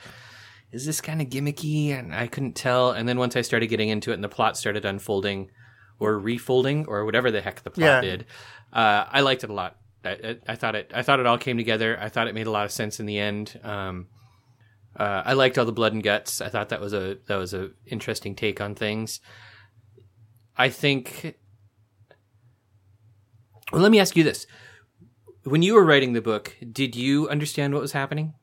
is 0.71 0.85
this 0.85 1.01
kind 1.01 1.21
of 1.21 1.29
gimmicky? 1.29 1.89
And 1.97 2.13
I 2.13 2.27
couldn't 2.27 2.53
tell. 2.55 2.91
And 2.91 3.07
then 3.09 3.17
once 3.17 3.35
I 3.35 3.41
started 3.41 3.67
getting 3.67 3.89
into 3.89 4.11
it, 4.11 4.15
and 4.15 4.23
the 4.23 4.29
plot 4.29 4.57
started 4.57 4.85
unfolding 4.85 5.49
or 5.99 6.19
refolding 6.19 6.85
or 6.87 7.05
whatever 7.05 7.31
the 7.31 7.41
heck 7.41 7.63
the 7.63 7.71
plot 7.71 7.85
Yeah. 7.85 8.01
did, 8.01 8.25
uh, 8.73 9.05
I 9.09 9.21
liked 9.21 9.43
it 9.43 9.49
a 9.49 9.53
lot. 9.53 9.77
I, 10.03 10.09
I, 10.09 10.37
I 10.49 10.55
thought 10.55 10.75
it 10.75 10.91
I 10.93 11.01
thought 11.01 11.19
it 11.19 11.25
all 11.25 11.37
came 11.39 11.57
together. 11.57 11.97
I 11.99 12.09
thought 12.09 12.27
it 12.27 12.35
made 12.35 12.47
a 12.47 12.51
lot 12.51 12.65
of 12.65 12.71
sense 12.71 12.99
in 12.99 13.05
the 13.07 13.17
end. 13.17 13.59
Um, 13.63 14.07
uh, 14.97 15.23
I 15.25 15.33
liked 15.33 15.57
all 15.57 15.65
the 15.65 15.71
blood 15.71 15.93
and 15.93 16.03
guts. 16.03 16.41
I 16.41 16.49
thought 16.49 16.69
that 16.69 16.79
was 16.79 16.93
a 16.93 17.17
that 17.27 17.37
was 17.37 17.53
a 17.55 17.71
interesting 17.87 18.35
take 18.35 18.61
on 18.61 18.75
things. 18.75 19.19
I 20.55 20.69
think. 20.69 21.35
Well, 23.71 23.81
let 23.81 23.91
me 23.91 23.99
ask 23.99 24.15
you 24.15 24.23
this: 24.23 24.47
When 25.43 25.61
you 25.61 25.73
were 25.73 25.83
writing 25.85 26.13
the 26.13 26.21
book, 26.21 26.55
did 26.71 26.95
you 26.95 27.29
understand 27.29 27.73
what 27.73 27.81
was 27.81 27.91
happening? 27.93 28.33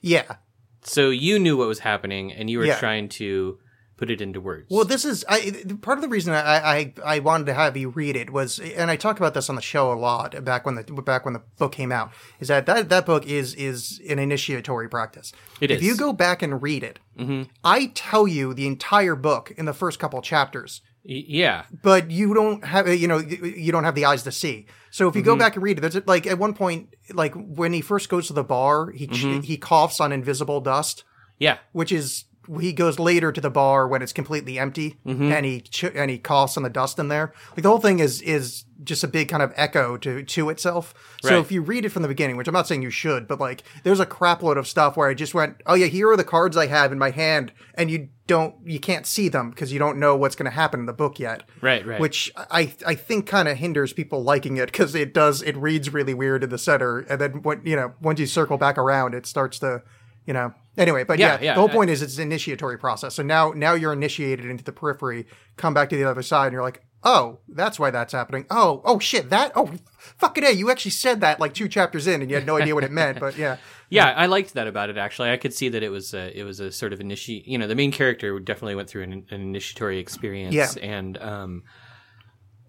yeah. 0.00 0.36
So 0.84 1.10
you 1.10 1.38
knew 1.38 1.56
what 1.56 1.68
was 1.68 1.78
happening, 1.78 2.32
and 2.32 2.50
you 2.50 2.58
were 2.58 2.64
Yeah. 2.64 2.76
trying 2.76 3.08
to 3.10 3.58
put 3.96 4.10
it 4.10 4.20
into 4.20 4.40
words. 4.40 4.66
Well, 4.68 4.84
this 4.84 5.04
is 5.04 5.24
I, 5.28 5.62
part 5.80 5.96
of 5.96 6.02
the 6.02 6.08
reason 6.08 6.34
I, 6.34 6.40
I 6.56 6.92
I 7.04 7.18
wanted 7.20 7.46
to 7.46 7.54
have 7.54 7.76
you 7.76 7.90
read 7.90 8.16
it 8.16 8.30
was, 8.30 8.58
and 8.58 8.90
I 8.90 8.96
talk 8.96 9.16
about 9.18 9.32
this 9.32 9.48
on 9.48 9.54
the 9.54 9.62
show 9.62 9.92
a 9.92 9.94
lot 9.94 10.44
back 10.44 10.66
when 10.66 10.74
the 10.74 10.82
back 10.82 11.24
when 11.24 11.34
the 11.34 11.42
book 11.56 11.70
came 11.70 11.92
out, 11.92 12.10
is 12.40 12.48
that 12.48 12.66
that, 12.66 12.88
that 12.88 13.06
book 13.06 13.24
is 13.26 13.54
is 13.54 14.00
an 14.08 14.18
initiatory 14.18 14.88
practice. 14.88 15.32
It 15.60 15.70
if 15.70 15.78
is. 15.80 15.86
you 15.86 15.96
go 15.96 16.12
back 16.12 16.42
and 16.42 16.60
read 16.60 16.82
it, 16.82 16.98
mm-hmm. 17.16 17.42
I 17.62 17.92
tell 17.94 18.26
you 18.26 18.52
the 18.52 18.66
entire 18.66 19.14
book 19.14 19.52
in 19.56 19.66
the 19.66 19.72
first 19.74 20.00
couple 20.00 20.20
chapters, 20.20 20.80
yeah, 21.04 21.64
but 21.82 22.10
you 22.10 22.32
don't 22.32 22.64
have 22.64 22.88
you 22.88 23.08
know 23.08 23.18
you 23.18 23.72
don't 23.72 23.84
have 23.84 23.94
the 23.94 24.04
eyes 24.04 24.22
to 24.24 24.32
see. 24.32 24.66
So 24.90 25.08
if 25.08 25.16
you 25.16 25.22
go 25.22 25.32
mm-hmm. 25.32 25.40
back 25.40 25.54
and 25.56 25.62
read 25.62 25.78
it, 25.78 25.80
there's 25.80 26.06
like 26.06 26.26
at 26.26 26.38
one 26.38 26.54
point, 26.54 26.94
like 27.12 27.34
when 27.34 27.72
he 27.72 27.80
first 27.80 28.08
goes 28.08 28.28
to 28.28 28.32
the 28.32 28.44
bar, 28.44 28.90
he 28.90 29.08
mm-hmm. 29.08 29.40
he 29.40 29.56
coughs 29.56 30.00
on 30.00 30.12
invisible 30.12 30.60
dust. 30.60 31.04
Yeah, 31.38 31.58
which 31.72 31.90
is 31.90 32.26
he 32.60 32.72
goes 32.72 32.98
later 32.98 33.32
to 33.32 33.40
the 33.40 33.50
bar 33.50 33.86
when 33.86 34.02
it's 34.02 34.12
completely 34.12 34.58
empty 34.58 34.98
mm-hmm. 35.06 35.32
and 35.32 35.46
he 35.46 35.60
ch- 35.60 35.84
and 35.84 36.10
he 36.10 36.18
coughs 36.18 36.56
on 36.56 36.62
the 36.62 36.70
dust 36.70 36.98
in 36.98 37.08
there. 37.08 37.32
Like 37.50 37.62
the 37.62 37.68
whole 37.68 37.78
thing 37.80 37.98
is 37.98 38.20
is 38.22 38.64
just 38.84 39.04
a 39.04 39.08
big 39.08 39.28
kind 39.28 39.42
of 39.42 39.52
echo 39.56 39.96
to 39.98 40.22
to 40.22 40.50
itself. 40.50 40.94
So 41.22 41.30
Right. 41.30 41.38
if 41.38 41.52
you 41.52 41.62
read 41.62 41.84
it 41.84 41.90
from 41.90 42.02
the 42.02 42.08
beginning, 42.08 42.36
which 42.36 42.48
I'm 42.48 42.54
not 42.54 42.66
saying 42.66 42.82
you 42.82 42.90
should, 42.90 43.28
but 43.28 43.40
like 43.40 43.62
there's 43.84 44.00
a 44.00 44.06
crapload 44.06 44.56
of 44.58 44.66
stuff 44.66 44.96
where 44.96 45.08
I 45.08 45.14
just 45.14 45.34
went, 45.34 45.60
oh 45.66 45.74
yeah, 45.74 45.86
here 45.86 46.10
are 46.10 46.16
the 46.16 46.24
cards 46.24 46.56
I 46.56 46.66
have 46.66 46.92
in 46.92 46.98
my 46.98 47.10
hand, 47.10 47.52
and 47.74 47.90
you 47.90 48.08
don't 48.26 48.54
you 48.64 48.78
can't 48.80 49.06
see 49.06 49.28
them 49.28 49.50
because 49.50 49.72
you 49.72 49.78
don't 49.78 49.98
know 49.98 50.16
what's 50.16 50.36
going 50.36 50.44
to 50.50 50.54
happen 50.54 50.80
in 50.80 50.86
the 50.86 50.92
book 50.92 51.18
yet. 51.18 51.42
Right, 51.60 51.84
right. 51.86 52.00
Which 52.00 52.30
I 52.36 52.72
I 52.86 52.94
think 52.94 53.26
kind 53.26 53.48
of 53.48 53.56
hinders 53.58 53.92
people 53.92 54.22
liking 54.22 54.56
it 54.56 54.66
because 54.72 54.94
it 54.94 55.12
does 55.14 55.42
it 55.42 55.56
reads 55.56 55.92
really 55.92 56.14
weird 56.14 56.42
in 56.44 56.50
the 56.50 56.58
center, 56.58 57.00
and 57.00 57.20
then 57.20 57.42
when 57.42 57.62
you 57.64 57.76
know 57.76 57.92
once 58.00 58.20
you 58.20 58.26
circle 58.26 58.56
back 58.58 58.78
around, 58.78 59.14
it 59.14 59.26
starts 59.26 59.58
to 59.60 59.82
you 60.26 60.32
know 60.32 60.54
anyway. 60.78 61.04
But 61.04 61.18
Yeah, 61.18 61.34
yeah, 61.34 61.42
yeah, 61.46 61.54
the 61.54 61.60
whole 61.60 61.68
point 61.68 61.90
is 61.90 62.00
it's 62.00 62.16
an 62.16 62.22
initiatory 62.22 62.78
process. 62.78 63.14
So 63.14 63.22
now 63.22 63.52
now 63.54 63.74
you're 63.74 63.92
initiated 63.92 64.46
into 64.46 64.64
the 64.64 64.72
periphery, 64.72 65.26
come 65.56 65.74
back 65.74 65.88
to 65.90 65.96
the 65.96 66.04
other 66.04 66.22
side, 66.22 66.46
and 66.46 66.52
you're 66.54 66.62
like. 66.62 66.82
Oh, 67.04 67.40
that's 67.48 67.78
why 67.78 67.90
that's 67.90 68.12
happening. 68.12 68.46
Oh, 68.48 68.80
oh 68.84 68.98
shit, 68.98 69.30
that. 69.30 69.52
Oh, 69.56 69.72
fucking 69.98 70.44
a! 70.44 70.50
You 70.50 70.70
actually 70.70 70.92
said 70.92 71.20
that 71.20 71.40
like 71.40 71.52
two 71.52 71.68
chapters 71.68 72.06
in, 72.06 72.22
and 72.22 72.30
you 72.30 72.36
had 72.36 72.46
no 72.46 72.56
idea 72.56 72.74
what 72.74 72.84
it 72.84 72.92
meant. 72.92 73.18
But 73.18 73.36
yeah, 73.36 73.56
yeah. 73.88 74.06
I 74.06 74.26
liked 74.26 74.54
that 74.54 74.68
about 74.68 74.88
it. 74.88 74.96
Actually, 74.96 75.30
I 75.30 75.36
could 75.36 75.52
see 75.52 75.68
that 75.70 75.82
it 75.82 75.88
was 75.88 76.14
a, 76.14 76.38
it 76.38 76.44
was 76.44 76.60
a 76.60 76.70
sort 76.70 76.92
of 76.92 77.00
initiate. 77.00 77.46
You 77.46 77.58
know, 77.58 77.66
the 77.66 77.74
main 77.74 77.90
character 77.90 78.38
definitely 78.38 78.76
went 78.76 78.88
through 78.88 79.02
an, 79.02 79.12
an 79.30 79.40
initiatory 79.40 79.98
experience. 79.98 80.54
Yeah. 80.54 80.68
and 80.80 81.18
um, 81.18 81.62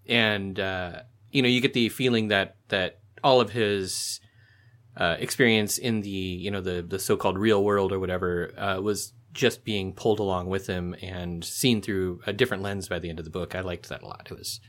and 0.08 0.60
uh, 0.60 1.02
you 1.30 1.42
know, 1.42 1.48
you 1.48 1.62
get 1.62 1.74
the 1.74 1.90
feeling 1.90 2.30
that 2.30 2.56
that 2.70 3.00
all 3.24 3.40
of 3.40 3.52
his 3.52 4.20
uh, 4.98 5.16
experience 5.20 5.78
in 5.78 6.02
the 6.02 6.10
you 6.10 6.52
know 6.52 6.62
the 6.62 6.82
the 6.82 7.00
so-called 7.00 7.38
real 7.38 7.64
world 7.64 7.92
or 7.92 8.00
whatever 8.00 8.52
uh, 8.58 8.80
was 8.82 9.14
just 9.34 9.64
being 9.66 9.94
pulled 9.94 10.20
along 10.20 10.48
with 10.48 10.68
him 10.68 10.96
and 11.02 11.44
seen 11.44 11.82
through 11.82 12.22
a 12.28 12.32
different 12.34 12.64
lens 12.64 12.88
by 12.88 13.00
the 13.00 13.10
end 13.10 13.20
of 13.20 13.26
the 13.26 13.32
book. 13.32 13.56
I 13.56 13.62
liked 13.62 13.90
that 13.90 14.04
a 14.04 14.06
lot. 14.08 14.28
It 14.32 14.38
was 14.38 14.60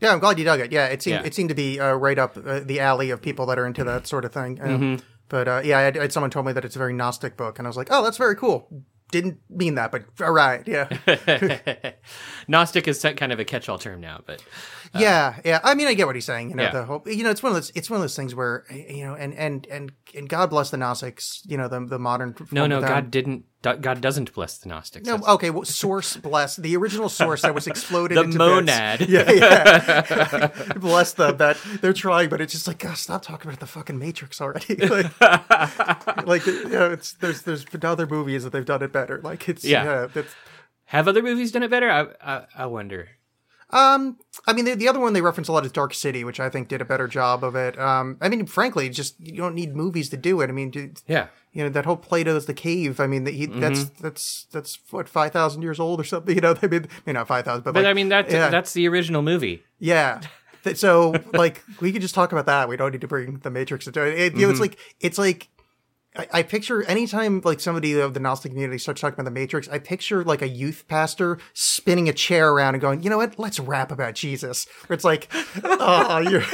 yeah, 0.00 0.12
I'm 0.12 0.18
glad 0.18 0.38
you 0.38 0.44
dug 0.44 0.58
it. 0.60 0.72
Yeah, 0.72 0.86
it 0.86 1.02
seemed 1.02 1.20
Yeah. 1.20 1.26
it 1.26 1.34
seemed 1.34 1.48
to 1.50 1.54
be 1.54 1.78
uh, 1.78 1.92
right 1.94 2.18
up 2.18 2.36
uh, 2.36 2.60
the 2.60 2.80
alley 2.80 3.10
of 3.10 3.20
people 3.22 3.46
that 3.46 3.58
are 3.58 3.66
into 3.66 3.84
that 3.84 4.06
sort 4.06 4.24
of 4.24 4.32
thing. 4.32 4.60
Um, 4.60 4.68
Mm-hmm. 4.80 5.04
But 5.28 5.48
uh, 5.48 5.62
yeah, 5.64 5.78
I 5.78 5.82
had, 5.82 5.96
I 5.96 6.02
had 6.02 6.12
someone 6.12 6.30
told 6.30 6.44
me 6.44 6.52
that 6.52 6.64
it's 6.64 6.76
a 6.76 6.78
very 6.78 6.92
Gnostic 6.92 7.38
book, 7.38 7.58
and 7.58 7.66
I 7.66 7.70
was 7.70 7.76
like, 7.76 7.88
oh, 7.90 8.02
that's 8.02 8.18
very 8.18 8.36
cool. 8.36 8.68
Didn't 9.10 9.38
mean 9.48 9.76
that, 9.76 9.90
but 9.90 10.04
all 10.20 10.32
right, 10.32 10.62
yeah. 10.66 10.88
Gnostic 12.48 12.88
is 12.88 13.00
kind 13.16 13.32
of 13.32 13.40
a 13.40 13.44
catch-all 13.44 13.78
term 13.78 14.00
now, 14.00 14.20
but 14.26 14.42
yeah, 14.94 15.36
yeah. 15.44 15.60
I 15.64 15.74
mean, 15.74 15.86
I 15.86 15.94
get 15.94 16.06
what 16.06 16.16
he's 16.16 16.24
saying. 16.24 16.50
You 16.50 16.56
know, 16.56 16.62
Yeah. 16.64 16.70
the 16.72 16.84
whole, 16.84 17.02
you 17.06 17.22
know, 17.24 17.30
it's 17.30 17.42
one 17.42 17.50
of 17.52 17.56
those, 17.56 17.70
it's 17.74 17.88
one 17.88 17.96
of 17.96 18.02
those 18.02 18.16
things 18.16 18.34
where, 18.34 18.64
you 18.70 19.04
know, 19.06 19.14
and 19.14 19.32
and 19.34 19.66
and 19.70 19.92
and 20.14 20.28
God 20.28 20.50
bless 20.50 20.70
the 20.70 20.76
Gnostics. 20.76 21.42
You 21.46 21.56
know, 21.56 21.68
the 21.68 21.80
the 21.86 21.98
modern. 21.98 22.34
no, 22.50 22.66
no. 22.66 22.80
God 22.80 23.10
didn't. 23.10 23.44
God 23.62 24.00
doesn't 24.00 24.34
bless 24.34 24.58
the 24.58 24.68
Gnostics. 24.68 25.06
No, 25.06 25.16
okay. 25.28 25.50
Well, 25.50 25.64
source 25.64 26.16
bless 26.16 26.56
the 26.56 26.76
original 26.76 27.08
source 27.08 27.42
that 27.42 27.54
was 27.54 27.66
exploded. 27.66 28.18
The 28.18 28.24
into 28.24 28.38
monad. 28.38 28.98
Bits. 28.98 29.10
Yeah, 29.12 29.30
yeah. 29.32 30.48
bless 30.76 31.12
them 31.14 31.36
that 31.38 31.56
they're 31.80 31.92
trying, 31.92 32.28
but 32.28 32.40
it's 32.40 32.52
just 32.52 32.66
like, 32.66 32.78
gosh, 32.78 33.00
stop 33.00 33.22
talking 33.22 33.48
about 33.48 33.60
the 33.60 33.66
fucking 33.66 33.98
Matrix 33.98 34.40
already. 34.40 34.74
like, 34.76 35.20
like 36.26 36.46
you 36.46 36.68
know, 36.68 36.90
it's 36.90 37.12
there's 37.14 37.42
there's 37.42 37.64
been 37.64 37.84
other 37.84 38.06
movies 38.06 38.44
that 38.44 38.50
they've 38.52 38.64
done 38.64 38.82
it 38.82 38.92
better. 38.92 39.20
Like 39.22 39.48
it's 39.48 39.64
Yeah. 39.64 39.84
yeah. 39.84 40.06
that's, 40.12 40.34
Have 40.86 41.06
other 41.08 41.22
movies 41.22 41.52
done 41.52 41.62
it 41.62 41.70
better? 41.70 41.90
I, 41.90 42.06
I, 42.20 42.46
I 42.56 42.66
wonder. 42.66 43.08
Um, 43.72 44.18
I 44.46 44.52
mean, 44.52 44.64
the, 44.66 44.74
the 44.74 44.88
other 44.88 45.00
one 45.00 45.12
they 45.14 45.22
reference 45.22 45.48
a 45.48 45.52
lot 45.52 45.64
is 45.64 45.72
Dark 45.72 45.94
City, 45.94 46.24
which 46.24 46.38
I 46.40 46.48
think 46.50 46.68
did 46.68 46.80
a 46.80 46.84
better 46.84 47.08
job 47.08 47.42
of 47.42 47.54
it. 47.56 47.78
Um, 47.78 48.18
I 48.20 48.28
mean, 48.28 48.44
frankly, 48.46 48.88
just 48.90 49.18
you 49.20 49.36
don't 49.36 49.54
need 49.54 49.74
movies 49.74 50.08
to 50.10 50.16
do 50.16 50.40
it. 50.42 50.50
I 50.50 50.52
mean, 50.52 50.94
Yeah. 51.06 51.28
you 51.52 51.62
know 51.64 51.70
that 51.70 51.84
whole 51.86 51.96
Plato's 51.96 52.46
the 52.46 52.54
cave. 52.54 53.00
I 53.00 53.06
mean, 53.06 53.24
that 53.24 53.34
he, 53.34 53.46
that's 53.46 53.84
that's 54.00 54.46
that's 54.52 54.78
what 54.90 55.08
five 55.08 55.32
thousand 55.32 55.62
years 55.62 55.80
old 55.80 56.00
or 56.00 56.04
something. 56.04 56.34
You 56.34 56.40
know, 56.42 56.54
I 56.62 56.66
mean, 56.66 56.86
maybe 57.06 57.14
not 57.14 57.28
five 57.28 57.44
thousand, 57.44 57.64
but, 57.64 57.72
But 57.74 57.84
like, 57.84 57.90
I 57.90 57.94
mean, 57.94 58.10
that 58.10 58.30
yeah. 58.30 58.50
that's 58.50 58.72
the 58.74 58.86
original 58.88 59.22
movie. 59.22 59.62
yeah. 59.78 60.20
So 60.76 61.14
like 61.32 61.64
we 61.80 61.90
could 61.90 62.02
just 62.02 62.14
talk 62.14 62.30
about 62.30 62.46
that. 62.46 62.68
We 62.68 62.76
don't 62.76 62.92
need 62.92 63.00
to 63.00 63.08
bring 63.08 63.38
the 63.38 63.50
Matrix 63.50 63.88
into 63.88 64.06
it. 64.06 64.16
it 64.16 64.36
you 64.36 64.46
know, 64.46 64.50
it's 64.50 64.60
like 64.60 64.78
it's 65.00 65.18
like 65.18 65.48
I, 66.14 66.28
I 66.32 66.42
picture 66.42 66.82
anytime 66.84 67.40
like 67.42 67.58
somebody 67.58 67.98
of 67.98 68.12
the 68.12 68.20
Gnostic 68.20 68.52
community 68.52 68.78
starts 68.78 69.00
talking 69.00 69.14
about 69.14 69.24
the 69.24 69.30
Matrix, 69.30 69.66
I 69.68 69.78
picture 69.78 70.22
like 70.24 70.42
a 70.42 70.48
youth 70.48 70.84
pastor 70.86 71.38
spinning 71.54 72.08
a 72.08 72.12
chair 72.12 72.50
around 72.52 72.74
and 72.74 72.82
going, 72.82 73.02
you 73.02 73.08
know 73.08 73.16
what? 73.16 73.38
Let's 73.38 73.58
rap 73.58 73.90
about 73.90 74.14
Jesus. 74.14 74.66
Where 74.86 74.94
it's 74.94 75.04
like, 75.04 75.28
oh, 75.64 76.18
you're 76.28 76.44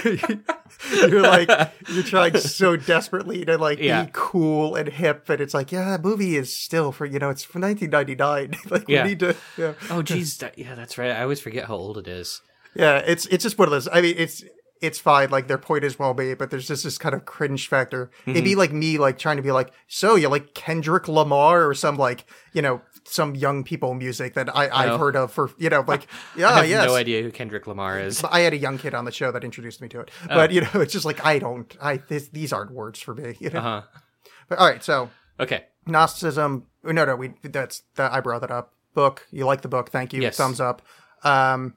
you're 1.08 1.22
like 1.22 1.50
you're 1.88 2.04
trying 2.04 2.36
so 2.38 2.76
desperately 2.76 3.44
to 3.46 3.58
like 3.58 3.78
Yeah. 3.80 4.04
be 4.04 4.10
cool 4.12 4.76
and 4.76 4.88
hip, 4.88 5.28
and 5.28 5.40
it's 5.40 5.54
like, 5.54 5.72
yeah, 5.72 5.90
that 5.90 6.04
movie 6.04 6.36
is 6.36 6.54
still 6.54 6.92
for 6.92 7.04
you 7.04 7.18
know 7.18 7.30
it's 7.30 7.42
from 7.42 7.62
1999. 7.62 8.60
like 8.70 8.88
Yeah. 8.88 9.02
we 9.02 9.08
need 9.10 9.20
to, 9.20 9.36
yeah. 9.56 9.72
Oh, 9.90 10.02
geez. 10.02 10.38
that, 10.38 10.56
yeah, 10.58 10.74
that's 10.76 10.98
right. 10.98 11.10
I 11.10 11.22
always 11.22 11.40
forget 11.40 11.64
how 11.66 11.74
old 11.74 11.98
it 11.98 12.06
is. 12.06 12.42
Yeah, 12.74 12.98
it's 12.98 13.26
it's 13.26 13.42
just 13.42 13.58
one 13.58 13.66
of 13.66 13.72
those. 13.72 13.88
I 13.90 14.02
mean, 14.02 14.14
it's 14.16 14.44
it's 14.80 14.98
fine. 14.98 15.30
Like 15.30 15.48
their 15.48 15.58
point 15.58 15.84
is 15.84 15.98
well 15.98 16.14
made, 16.14 16.38
but 16.38 16.50
there's 16.50 16.68
just 16.68 16.84
this 16.84 16.98
kind 16.98 17.14
of 17.14 17.24
cringe 17.24 17.68
factor. 17.68 18.10
It'd 18.26 18.44
be 18.44 18.54
like 18.54 18.72
me 18.72 18.98
like 18.98 19.18
trying 19.18 19.36
to 19.36 19.42
be 19.42 19.52
like, 19.52 19.72
so 19.86 20.14
you 20.14 20.28
like 20.28 20.54
Kendrick 20.54 21.08
Lamar 21.08 21.66
or 21.66 21.74
some 21.74 21.96
like 21.96 22.26
you 22.52 22.62
know 22.62 22.80
some 23.04 23.34
young 23.34 23.64
people 23.64 23.94
music 23.94 24.34
that 24.34 24.54
I 24.54 24.68
I've 24.68 24.88
No. 24.90 24.98
heard 24.98 25.16
of 25.16 25.32
for 25.32 25.50
you 25.58 25.70
know 25.70 25.84
like 25.86 26.06
yeah, 26.36 26.48
I 26.50 26.56
have 26.60 26.68
yes. 26.68 26.86
no 26.86 26.94
idea 26.94 27.22
who 27.22 27.30
Kendrick 27.30 27.66
Lamar 27.66 27.98
is. 27.98 28.22
I 28.24 28.40
had 28.40 28.52
a 28.52 28.58
young 28.58 28.78
kid 28.78 28.94
on 28.94 29.04
the 29.04 29.12
show 29.12 29.32
that 29.32 29.44
introduced 29.44 29.80
me 29.80 29.88
to 29.88 30.00
it, 30.00 30.10
Oh. 30.24 30.34
but 30.34 30.50
you 30.52 30.60
know 30.60 30.70
it's 30.74 30.92
just 30.92 31.04
like 31.04 31.24
I 31.24 31.38
don't 31.38 31.74
I 31.80 31.96
this, 31.96 32.28
these 32.28 32.52
aren't 32.52 32.70
words 32.72 33.00
for 33.00 33.14
me. 33.14 33.36
You 33.40 33.50
know? 33.50 33.58
Uh-huh. 33.60 33.82
But 34.48 34.58
all 34.58 34.68
right, 34.68 34.82
so 34.84 35.10
Okay. 35.40 35.64
Gnosticism. 35.86 36.66
No, 36.84 37.04
no, 37.04 37.16
we 37.16 37.32
that's 37.42 37.82
that 37.96 38.12
I 38.12 38.20
brought 38.20 38.40
that 38.42 38.50
up. 38.50 38.74
Book. 38.94 39.26
You 39.30 39.46
like 39.46 39.62
the 39.62 39.68
book? 39.68 39.90
Thank 39.90 40.12
you. 40.12 40.20
Yes. 40.20 40.36
Thumbs 40.36 40.60
up. 40.60 40.82
Um, 41.22 41.74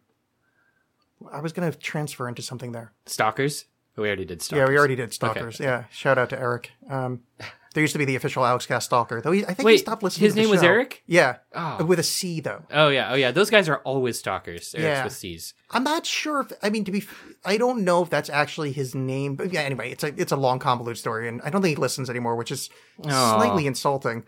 I 1.32 1.42
was 1.42 1.54
gonna 1.54 1.72
transfer 1.74 2.28
into 2.28 2.42
something 2.42 2.72
there. 2.72 2.94
Stalkers. 3.06 3.66
We 3.98 4.08
already 4.08 4.26
did 4.26 4.42
stalkers. 4.42 4.66
Yeah, 4.68 4.72
we 4.72 4.78
already 4.78 4.96
did 4.96 5.14
Stalkers. 5.14 5.60
Yeah, 5.60 5.84
shout 5.92 6.18
out 6.18 6.30
to 6.30 6.40
Eric. 6.40 6.72
Um, 6.90 7.22
there 7.74 7.82
used 7.82 7.92
to 7.92 8.00
be 8.00 8.06
the 8.06 8.16
official 8.16 8.42
Alexxcast 8.42 8.84
Stalker, 8.84 9.22
though. 9.22 9.32
He, 9.34 9.46
I 9.46 9.54
think 9.54 9.70
he 9.70 9.78
stopped 9.78 10.02
listening. 10.02 10.24
his 10.28 10.34
to 10.34 10.40
name 10.42 10.50
was. 10.50 10.64
Eric? 10.64 11.04
Yeah, 11.06 11.38
Oh. 11.54 11.84
with 11.84 12.00
a 12.00 12.04
C 12.04 12.40
though. 12.40 12.64
Oh 12.72 12.88
yeah, 12.88 13.12
oh 13.12 13.16
yeah. 13.16 13.32
Those 13.32 13.50
guys 13.50 13.68
are 13.68 13.78
always 13.80 14.18
stalkers. 14.18 14.74
Eric's 14.74 14.86
Yeah. 14.98 15.04
with 15.04 15.14
C's. 15.14 15.54
I'm 15.72 15.84
not 15.84 16.06
sure 16.06 16.40
if 16.40 16.54
I 16.64 16.70
mean 16.70 16.86
to 16.86 16.92
be. 16.92 17.04
I 17.44 17.58
don't 17.58 17.84
know 17.84 18.02
if 18.02 18.10
that's 18.10 18.30
actually 18.30 18.72
his 18.72 18.96
name, 18.96 19.36
but 19.36 19.52
yeah. 19.52 19.62
Anyway, 19.62 19.92
it's 19.92 20.06
a 20.06 20.14
it's 20.20 20.32
a 20.32 20.38
long 20.38 20.58
convoluted 20.60 20.98
story, 20.98 21.28
and 21.28 21.42
I 21.44 21.50
don't 21.50 21.62
think 21.62 21.76
he 21.78 21.82
listens 21.82 22.10
anymore, 22.10 22.38
which 22.38 22.52
is 22.52 22.70
Aw. 23.06 23.36
slightly 23.38 23.68
insulting. 23.68 24.24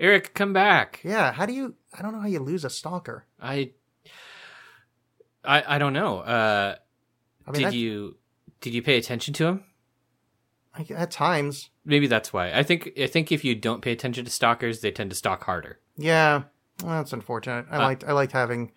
Eric, 0.00 0.34
come 0.34 0.52
back. 0.54 1.00
Yeah, 1.04 1.32
how 1.32 1.44
do 1.46 1.52
you? 1.52 1.74
I 1.96 2.02
don't 2.02 2.12
know 2.14 2.20
how 2.20 2.26
you 2.26 2.40
lose 2.40 2.64
a 2.64 2.70
stalker. 2.70 3.26
I, 3.40 3.72
I, 5.44 5.76
I 5.76 5.78
don't 5.78 5.92
know. 5.92 6.18
Uh, 6.20 6.76
I 7.46 7.50
mean, 7.50 7.62
did 7.62 7.66
that- 7.72 7.74
you 7.74 8.16
did 8.60 8.74
you 8.74 8.82
pay 8.82 8.96
attention 8.96 9.34
to 9.34 9.46
him? 9.46 9.64
I- 10.74 10.86
at 10.94 11.10
times, 11.10 11.68
Maybe 11.84 12.06
that's 12.06 12.32
why. 12.32 12.52
I 12.52 12.62
think 12.62 12.92
I 12.98 13.06
think 13.06 13.32
if 13.32 13.44
you 13.44 13.54
don't 13.54 13.82
pay 13.82 13.92
attention 13.92 14.24
to 14.24 14.30
stalkers, 14.30 14.80
they 14.80 14.90
tend 14.92 15.10
to 15.10 15.16
stalk 15.16 15.44
harder. 15.44 15.78
yeah, 15.96 16.42
well, 16.82 16.96
that's 16.98 17.12
unfortunate. 17.12 17.66
Uh, 17.70 17.74
I 17.74 17.78
liked 17.78 18.04
I 18.04 18.12
liked 18.12 18.32
having, 18.32 18.72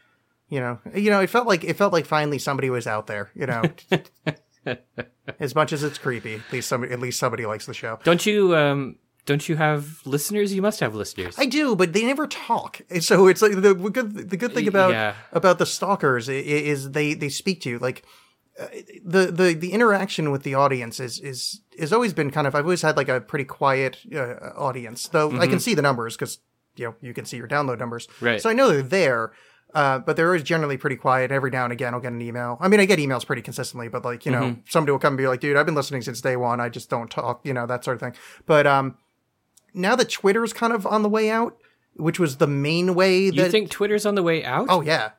you 0.49 0.59
know, 0.59 0.79
you 0.93 1.09
know, 1.11 1.21
it 1.21 1.29
felt 1.29 1.47
like 1.47 1.63
it 1.63 1.75
felt 1.77 1.93
like 1.93 2.05
finally 2.05 2.39
somebody 2.39 2.69
was 2.69 2.87
out 2.87 3.07
there, 3.07 3.29
you 3.35 3.45
know. 3.45 3.63
as 5.39 5.53
much 5.55 5.71
as 5.71 5.83
it's 5.83 5.97
creepy, 5.97 6.35
at 6.35 6.51
least 6.51 6.67
somebody 6.67 6.91
at 6.91 6.99
least 6.99 7.19
somebody 7.19 7.45
likes 7.45 7.65
the 7.65 7.73
show. 7.73 7.99
Don't 8.03 8.25
you? 8.25 8.55
Um, 8.55 8.95
don't 9.25 9.47
you 9.49 9.55
have 9.55 10.01
listeners? 10.05 10.53
You 10.53 10.61
must 10.61 10.79
have 10.81 10.93
listeners. 10.95 11.35
I 11.37 11.45
do, 11.47 11.75
but 11.75 11.93
they 11.93 12.05
never 12.05 12.27
talk. 12.27 12.81
So 12.99 13.27
it's 13.27 13.41
like 13.41 13.53
the 13.61 13.73
good 13.73 14.29
the 14.29 14.37
good 14.37 14.53
thing 14.53 14.67
about 14.67 14.91
Yeah. 14.91 15.15
about 15.31 15.57
the 15.59 15.65
stalkers 15.65 16.29
is 16.29 16.91
they 16.91 17.13
they 17.13 17.29
speak 17.29 17.61
to 17.61 17.69
you 17.71 17.79
like 17.79 18.03
uh, 18.59 18.67
the 19.03 19.27
the 19.31 19.53
the 19.53 19.71
interaction 19.73 20.31
with 20.31 20.43
the 20.43 20.53
audience 20.53 20.99
is 20.99 21.19
is 21.19 21.61
has 21.79 21.91
always 21.91 22.13
been 22.13 22.31
kind 22.31 22.47
of 22.47 22.55
I've 22.55 22.65
always 22.65 22.81
had 22.83 22.95
like 22.97 23.09
a 23.09 23.19
pretty 23.19 23.45
quiet 23.45 23.97
uh, 24.15 24.35
audience 24.55 25.07
though 25.07 25.31
I 25.39 25.47
can 25.47 25.59
see 25.59 25.73
the 25.73 25.81
numbers 25.81 26.15
because 26.15 26.39
you 26.77 26.85
know 26.85 26.95
you 27.01 27.13
can 27.13 27.25
see 27.25 27.37
your 27.37 27.47
download 27.47 27.79
numbers 27.79 28.07
Right. 28.21 28.41
so 28.41 28.49
I 28.49 28.53
know 28.53 28.67
they're 28.69 28.81
there. 28.81 29.31
Uh, 29.73 29.99
but 29.99 30.15
they're 30.15 30.27
always 30.27 30.41
generally 30.43 30.77
pretty 30.77 30.95
quiet. 30.95 31.31
Every 31.33 31.51
now 31.51 31.65
and 31.65 31.73
again, 31.73 31.93
I'll 31.93 31.99
get 31.99 32.13
an 32.13 32.21
email. 32.21 32.57
I 32.61 32.69
mean, 32.69 32.79
I 32.79 32.85
get 32.85 32.97
emails 32.97 33.25
pretty 33.25 33.41
consistently, 33.41 33.89
but 33.89 34.05
like, 34.05 34.25
you 34.25 34.31
know, 34.31 34.55
somebody 34.69 34.93
will 34.93 34.99
come 34.99 35.13
and 35.15 35.17
be 35.17 35.27
like, 35.27 35.41
dude, 35.41 35.57
I've 35.57 35.65
been 35.65 35.75
listening 35.75 36.01
since 36.01 36.21
day 36.21 36.37
one. 36.37 36.61
I 36.61 36.69
just 36.69 36.89
don't 36.89 37.11
talk, 37.11 37.41
you 37.43 37.53
know, 37.53 37.65
that 37.65 37.83
sort 37.83 37.95
of 37.95 37.99
thing. 37.99 38.13
But, 38.45 38.65
um, 38.67 38.95
now 39.75 39.95
that 39.95 40.09
Twitter's 40.09 40.53
kind 40.53 40.73
of 40.73 40.87
on 40.87 41.03
the 41.03 41.09
way 41.09 41.29
out, 41.29 41.57
which 41.95 42.19
was 42.19 42.37
the 42.37 42.47
main 42.47 42.95
way 42.95 43.29
that 43.29 43.35
you 43.35 43.49
think 43.49 43.69
Twitter's 43.69 44.05
on 44.05 44.15
the 44.15 44.23
way 44.23 44.43
out? 44.43 44.67
Oh 44.69 44.81
yeah. 44.81 45.11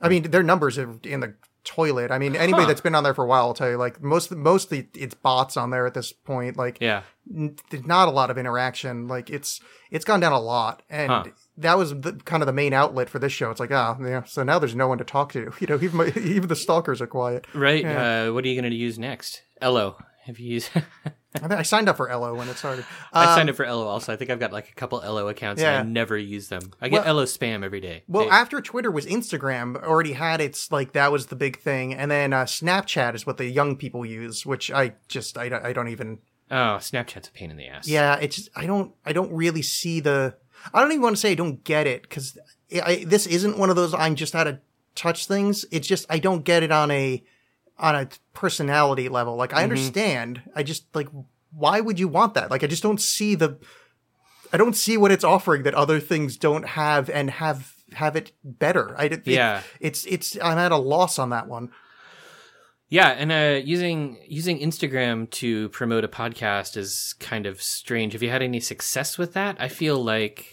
I 0.00 0.08
mean, 0.08 0.24
their 0.30 0.42
numbers 0.42 0.76
are 0.78 0.98
in 1.04 1.20
the 1.20 1.34
toilet. 1.64 2.10
I 2.12 2.18
mean, 2.18 2.36
anybody 2.36 2.62
Huh. 2.64 2.68
that's 2.68 2.80
been 2.82 2.94
on 2.94 3.02
there 3.02 3.14
for 3.14 3.24
a 3.24 3.26
while 3.26 3.46
will 3.48 3.54
tell 3.54 3.70
you, 3.70 3.76
like 3.76 4.02
most 4.02 4.30
mostly 4.30 4.88
it's 4.94 5.14
bots 5.14 5.56
on 5.56 5.70
there 5.70 5.86
at 5.86 5.94
this 5.94 6.12
point. 6.12 6.56
Like, 6.56 6.78
yeah. 6.80 7.02
n- 7.34 7.56
there's 7.70 7.86
not 7.86 8.06
a 8.08 8.10
lot 8.10 8.30
of 8.30 8.38
interaction. 8.38 9.08
Like, 9.08 9.30
it's 9.30 9.60
it's 9.90 10.04
gone 10.04 10.20
down 10.20 10.32
a 10.32 10.38
lot, 10.40 10.82
and 10.90 11.10
Huh. 11.10 11.24
that 11.56 11.78
was 11.78 11.90
the, 11.98 12.12
kind 12.24 12.42
of 12.42 12.46
the 12.46 12.52
main 12.52 12.72
outlet 12.72 13.08
for 13.08 13.18
this 13.18 13.32
show. 13.32 13.50
It's 13.50 13.58
like, 13.60 13.72
ah, 13.72 13.96
yeah. 14.00 14.22
So 14.24 14.42
now 14.44 14.58
there's 14.58 14.74
no 14.76 14.86
one 14.86 14.98
to 14.98 15.04
talk 15.04 15.32
to. 15.32 15.52
You 15.60 15.66
know, 15.66 15.76
even 15.76 15.96
my, 15.96 16.12
even 16.16 16.48
the 16.48 16.56
stalkers 16.56 17.00
are 17.00 17.06
quiet. 17.06 17.46
Right. 17.54 17.82
Yeah. 17.82 18.26
Uh, 18.28 18.32
what 18.32 18.44
are 18.44 18.48
you 18.48 18.60
going 18.60 18.70
to 18.70 18.76
use 18.76 18.98
next? 18.98 19.42
Ello. 19.60 19.96
Have 20.26 20.38
you 20.38 20.50
used? 20.54 20.70
I, 21.42 21.56
I 21.56 21.62
signed 21.62 21.88
up 21.88 21.96
for 21.96 22.08
Ello 22.08 22.34
when 22.34 22.48
it 22.48 22.56
started. 22.56 22.84
I 23.12 23.24
Um, 23.26 23.34
signed 23.36 23.50
up 23.50 23.56
for 23.56 23.64
Ello 23.64 23.86
also. 23.86 24.12
I 24.12 24.16
think 24.16 24.30
I've 24.30 24.40
got 24.40 24.52
like 24.52 24.70
a 24.70 24.74
couple 24.74 25.02
Ello 25.02 25.28
accounts 25.28 25.60
Yeah. 25.60 25.78
and 25.80 25.88
I 25.88 25.90
never 25.92 26.16
use 26.16 26.48
them. 26.48 26.72
I 26.80 26.88
get 26.88 27.00
Well- 27.00 27.08
Ello 27.08 27.24
spam 27.24 27.62
every 27.64 27.80
day. 27.80 28.04
Well, 28.08 28.24
They- 28.24 28.30
after 28.30 28.60
Twitter 28.60 28.90
was 28.90 29.04
Instagram 29.06 29.76
already 29.82 30.12
had 30.12 30.40
its 30.40 30.70
like 30.72 30.92
that 30.92 31.12
was 31.12 31.26
the 31.26 31.36
big 31.36 31.58
thing, 31.58 31.92
and 31.94 32.10
then 32.10 32.32
uh, 32.32 32.44
Snapchat 32.44 33.14
is 33.14 33.26
what 33.26 33.36
the 33.36 33.46
young 33.46 33.76
people 33.76 34.06
use, 34.06 34.46
which 34.46 34.70
I 34.70 34.94
just 35.08 35.36
I, 35.36 35.48
don't- 35.48 35.64
I 35.64 35.72
don't 35.72 35.88
even 35.88 36.18
oh, 36.50 36.78
Snapchat's 36.80 37.28
a 37.28 37.32
pain 37.32 37.50
in 37.50 37.56
the 37.56 37.66
ass. 37.66 37.86
Yeah, 37.88 38.16
it's 38.16 38.48
I 38.56 38.66
don't 38.66 38.94
I 39.04 39.12
don't 39.12 39.32
really 39.32 39.62
see 39.62 40.00
the 40.00 40.36
I 40.72 40.80
don't 40.80 40.90
even 40.92 41.02
want 41.02 41.16
to 41.16 41.20
say 41.20 41.32
I 41.32 41.34
don't 41.34 41.62
get 41.64 41.86
it 41.86 42.02
because 42.02 42.38
this 42.70 43.26
isn't 43.26 43.58
one 43.58 43.68
of 43.70 43.76
those 43.76 43.92
I'm 43.94 44.14
just 44.14 44.34
out 44.34 44.46
of 44.46 44.58
touch 44.94 45.26
things. 45.26 45.64
It's 45.70 45.86
just 45.86 46.06
I 46.08 46.18
don't 46.18 46.44
get 46.44 46.62
it 46.62 46.70
on 46.72 46.90
a 46.90 47.22
on 47.78 47.94
a 47.94 48.08
personality 48.32 49.08
level. 49.08 49.36
Like 49.36 49.52
I 49.52 49.62
understand, 49.62 50.42
I 50.54 50.62
just 50.62 50.84
like 50.94 51.08
why 51.52 51.80
would 51.80 51.98
you 51.98 52.08
want 52.08 52.34
that? 52.34 52.50
Like 52.50 52.62
I 52.64 52.66
just 52.66 52.82
don't 52.82 53.00
see 53.00 53.34
the 53.34 53.58
I 54.52 54.56
don't 54.56 54.76
see 54.76 54.96
what 54.96 55.10
it's 55.10 55.24
offering 55.24 55.64
that 55.64 55.74
other 55.74 56.00
things 56.00 56.36
don't 56.36 56.66
have 56.68 57.10
and 57.10 57.30
have 57.30 57.74
have 57.92 58.16
it 58.16 58.32
better. 58.44 58.94
I 58.98 59.04
it- 59.06 59.26
Yeah. 59.26 59.62
it's 59.80 60.04
it's 60.06 60.36
I'm 60.42 60.58
at 60.58 60.72
a 60.72 60.76
loss 60.76 61.18
on 61.18 61.30
that 61.30 61.48
one. 61.48 61.70
Yeah, 62.88 63.08
and 63.08 63.32
uh, 63.32 63.60
using 63.66 64.16
using 64.28 64.60
Instagram 64.60 65.28
to 65.32 65.68
promote 65.70 66.04
a 66.04 66.08
podcast 66.08 66.76
is 66.76 67.14
kind 67.18 67.44
of 67.46 67.60
strange. 67.60 68.12
Have 68.12 68.22
you 68.22 68.30
had 68.30 68.42
any 68.42 68.60
success 68.60 69.18
with 69.18 69.32
that? 69.34 69.56
I 69.58 69.66
feel 69.68 70.02
like 70.02 70.46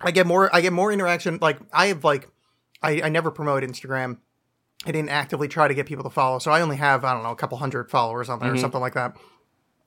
I 0.00 0.10
get 0.10 0.26
more 0.26 0.48
I 0.54 0.62
get 0.62 0.72
more 0.72 0.90
interaction. 0.92 1.38
Like 1.42 1.58
I 1.72 1.86
have 1.88 2.04
like 2.04 2.28
I, 2.82 3.02
I 3.02 3.08
never 3.10 3.30
promote 3.30 3.62
Instagram. 3.64 4.18
I 4.86 4.92
didn't 4.92 5.10
actively 5.10 5.48
try 5.48 5.66
to 5.68 5.74
get 5.74 5.86
people 5.86 6.04
to 6.04 6.10
follow. 6.10 6.38
So 6.38 6.50
I 6.50 6.60
only 6.60 6.76
have, 6.76 7.04
I 7.04 7.12
don't 7.12 7.22
know, 7.24 7.30
a 7.32 7.36
couple 7.36 7.58
hundred 7.58 7.90
followers 7.90 8.28
on 8.28 8.38
there 8.38 8.52
or 8.52 8.56
something 8.56 8.80
like 8.80 8.94
that. 8.94 9.16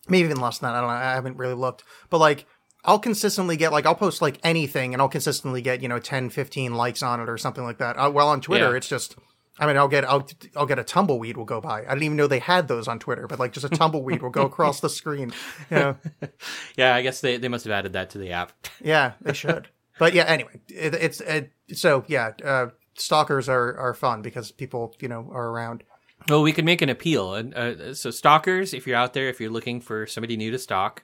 Maybe 0.09 0.25
even 0.25 0.39
less 0.41 0.59
than 0.59 0.69
that. 0.69 0.77
I 0.77 0.81
don't 0.81 0.89
know. 0.89 0.95
I 0.95 1.13
haven't 1.13 1.37
really 1.37 1.53
looked. 1.53 1.83
But 2.09 2.17
like 2.19 2.45
I'll 2.83 2.99
consistently 2.99 3.55
get 3.57 3.71
like 3.71 3.85
I'll 3.85 3.95
post 3.95 4.21
like 4.21 4.39
anything 4.43 4.93
and 4.93 5.01
I'll 5.01 5.07
consistently 5.09 5.61
get, 5.61 5.81
you 5.81 5.87
know, 5.87 5.99
10, 5.99 6.29
15 6.29 6.73
likes 6.75 7.01
on 7.03 7.19
it 7.21 7.29
or 7.29 7.37
something 7.37 7.63
like 7.63 7.77
that. 7.77 7.95
Uh, 7.97 8.11
well 8.13 8.27
on 8.27 8.41
Twitter 8.41 8.71
Yeah. 8.71 8.77
it's 8.77 8.89
just 8.89 9.15
I 9.59 9.67
mean, 9.67 9.77
I'll 9.77 9.87
get 9.89 10.03
I'll 10.05 10.27
I'll 10.55 10.65
get 10.65 10.79
a 10.79 10.83
tumbleweed 10.83 11.37
will 11.37 11.45
go 11.45 11.61
by. 11.61 11.81
I 11.81 11.89
didn't 11.89 12.03
even 12.03 12.17
know 12.17 12.25
they 12.27 12.39
had 12.39 12.67
those 12.67 12.87
on 12.87 12.99
Twitter, 12.99 13.27
but 13.27 13.37
like 13.37 13.51
just 13.53 13.65
a 13.65 13.69
tumbleweed 13.77 14.21
will 14.21 14.29
go 14.29 14.43
across 14.43 14.79
the 14.79 14.89
screen. 14.89 15.31
You 15.69 15.77
know, 15.77 15.97
yeah, 16.77 16.95
I 16.95 17.01
guess 17.01 17.21
they, 17.21 17.37
they 17.37 17.47
must 17.47 17.65
have 17.65 17.71
added 17.71 17.93
that 17.93 18.09
to 18.11 18.17
the 18.17 18.31
app. 18.31 18.53
Yeah, 18.83 19.13
they 19.21 19.33
should. 19.33 19.67
but 19.99 20.13
yeah, 20.13 20.23
anyway, 20.23 20.61
it, 20.67 20.95
it's 20.95 21.21
it, 21.21 21.51
so 21.73 22.03
yeah. 22.07 22.31
Uh, 22.43 22.67
stalkers 22.95 23.47
are 23.49 23.75
are 23.77 23.93
fun 23.93 24.21
because 24.21 24.51
people 24.51 24.95
you 24.99 25.07
know 25.07 25.29
are 25.31 25.47
around. 25.49 25.83
Well, 26.29 26.43
we 26.43 26.51
could 26.51 26.65
make 26.65 26.81
an 26.83 26.89
appeal. 26.89 27.33
And 27.33 27.53
uh, 27.55 27.93
so, 27.95 28.11
stalkers, 28.11 28.73
if 28.75 28.85
you're 28.85 28.95
out 28.95 29.13
there, 29.13 29.27
if 29.29 29.39
you're 29.41 29.49
looking 29.49 29.81
for 29.81 30.05
somebody 30.05 30.37
new 30.37 30.51
to 30.51 30.59
stalk, 30.59 31.03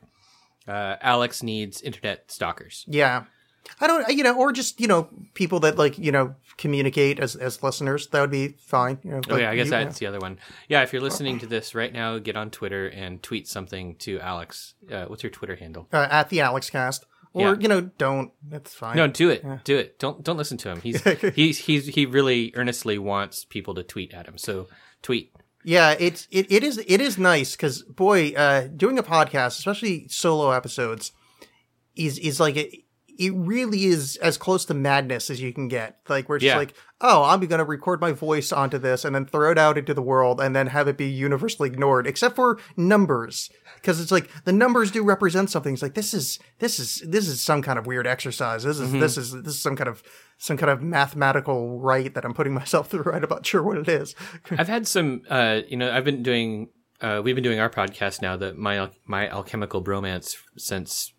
uh, 0.67 0.97
Alexx 1.03 1.41
needs 1.41 1.81
internet 1.81 2.29
stalkers. 2.31 2.85
Yeah, 2.87 3.23
I 3.81 3.87
don't 3.87 4.07
you 4.09 4.23
know, 4.23 4.37
or 4.37 4.51
just 4.51 4.79
you 4.79 4.87
know 4.87 5.09
people 5.33 5.59
that 5.61 5.77
like 5.77 5.97
you 5.97 6.11
know 6.11 6.35
communicate 6.57 7.19
as 7.19 7.35
as 7.35 7.63
listeners. 7.63 8.07
That 8.09 8.21
would 8.21 8.29
be 8.31 8.49
fine. 8.59 8.99
You 9.03 9.11
know, 9.11 9.21
Oh 9.29 9.37
yeah, 9.37 9.49
I 9.49 9.55
guess 9.55 9.65
you- 9.65 9.71
that's 9.71 9.97
the 9.97 10.05
other 10.05 10.19
one. 10.19 10.37
Yeah, 10.67 10.83
if 10.83 10.93
you're 10.93 11.01
listening 11.01 11.39
to 11.39 11.47
this 11.47 11.73
right 11.73 11.91
now, 11.91 12.19
get 12.19 12.35
on 12.37 12.51
Twitter 12.51 12.87
and 12.87 13.21
tweet 13.23 13.47
something 13.47 13.95
to 13.95 14.19
Alexx. 14.19 14.73
Uh, 14.91 15.05
what's 15.05 15.23
your 15.23 15.31
Twitter 15.31 15.55
handle? 15.55 15.87
uh, 15.93 16.07
at 16.11 16.29
the 16.29 16.37
Alexxcast, 16.39 17.05
or 17.33 17.41
Yeah. 17.41 17.55
you 17.59 17.67
know, 17.67 17.81
don't. 17.97 18.31
That's 18.47 18.73
fine. 18.73 18.95
No, 18.95 19.07
do 19.07 19.29
it. 19.29 19.43
Do 19.63 19.77
it. 19.77 19.99
Don't 19.99 20.23
don't 20.23 20.37
listen 20.37 20.57
to 20.59 20.69
him. 20.71 20.81
He's 20.81 21.03
he's 21.35 21.57
he's 21.59 21.87
he 21.87 22.05
really 22.05 22.51
earnestly 22.55 22.97
wants 22.97 23.45
people 23.45 23.73
to 23.75 23.83
tweet 23.83 24.13
at 24.13 24.27
him. 24.27 24.37
So 24.37 24.67
tweet. 25.01 25.33
Yeah, 25.63 25.95
it's 25.99 26.27
it, 26.31 26.49
it 26.51 26.63
is 26.63 26.77
it 26.87 27.01
is 27.01 27.17
nice 27.17 27.55
because 27.55 27.81
boy, 27.83 28.31
uh, 28.37 28.67
doing 28.67 28.97
a 28.97 29.03
podcast, 29.03 29.57
especially 29.59 30.07
solo 30.07 30.51
episodes, 30.51 31.11
is 31.95 32.17
is 32.19 32.39
like 32.39 32.55
it. 32.55 32.73
It 33.17 33.33
really 33.35 33.85
is 33.85 34.15
as 34.17 34.37
close 34.37 34.65
to 34.65 34.73
madness 34.73 35.29
as 35.29 35.41
you 35.41 35.51
can 35.53 35.67
get. 35.67 35.99
Like 36.07 36.29
we're 36.29 36.39
just 36.39 36.47
Yeah. 36.47 36.57
like, 36.57 36.73
oh, 37.01 37.23
I'm 37.23 37.39
going 37.39 37.59
to 37.59 37.65
record 37.65 37.99
my 38.01 38.11
voice 38.11 38.51
onto 38.51 38.77
this 38.77 39.03
and 39.05 39.15
then 39.15 39.25
throw 39.25 39.51
it 39.51 39.57
out 39.57 39.77
into 39.77 39.93
the 39.93 40.01
world 40.01 40.39
and 40.41 40.55
then 40.55 40.67
have 40.67 40.87
it 40.87 40.97
be 40.97 41.07
universally 41.07 41.69
ignored, 41.69 42.07
except 42.07 42.35
for 42.35 42.59
numbers, 42.75 43.49
because 43.75 43.99
it's 43.99 44.11
like 44.11 44.29
the 44.45 44.51
numbers 44.53 44.91
do 44.91 45.03
represent 45.03 45.49
something. 45.49 45.73
It's 45.73 45.81
like 45.81 45.93
this 45.95 46.13
is 46.13 46.39
this 46.59 46.79
is 46.79 47.03
this 47.07 47.27
is 47.27 47.41
some 47.41 47.61
kind 47.61 47.77
of 47.79 47.85
weird 47.87 48.07
exercise. 48.07 48.63
This 48.63 48.79
is 48.79 48.91
this 48.91 49.17
is 49.17 49.31
this 49.31 49.53
is 49.55 49.61
some 49.61 49.75
kind 49.75 49.87
of 49.89 50.03
some 50.37 50.57
kind 50.57 50.69
of 50.69 50.81
mathematical 50.83 51.79
right 51.79 52.13
that 52.13 52.23
I'm 52.25 52.33
putting 52.33 52.53
myself 52.61 52.89
through. 52.89 53.11
I'm 53.11 53.25
not 53.29 53.45
sure 53.45 53.63
what 53.63 53.77
it 53.77 53.89
is. 53.89 54.15
I've 54.51 54.67
had 54.67 54.87
some. 54.87 55.23
Uh, 55.29 55.61
you 55.67 55.77
know, 55.77 55.91
I've 55.91 56.05
been 56.05 56.23
doing. 56.23 56.69
Uh, 56.99 57.21
we've 57.23 57.35
been 57.35 57.43
doing 57.43 57.59
our 57.59 57.69
podcast 57.69 58.21
now, 58.21 58.35
the 58.37 58.53
my 58.53 58.89
my 59.05 59.29
alchemical 59.29 59.83
bromance, 59.83 60.35
since 60.57 61.13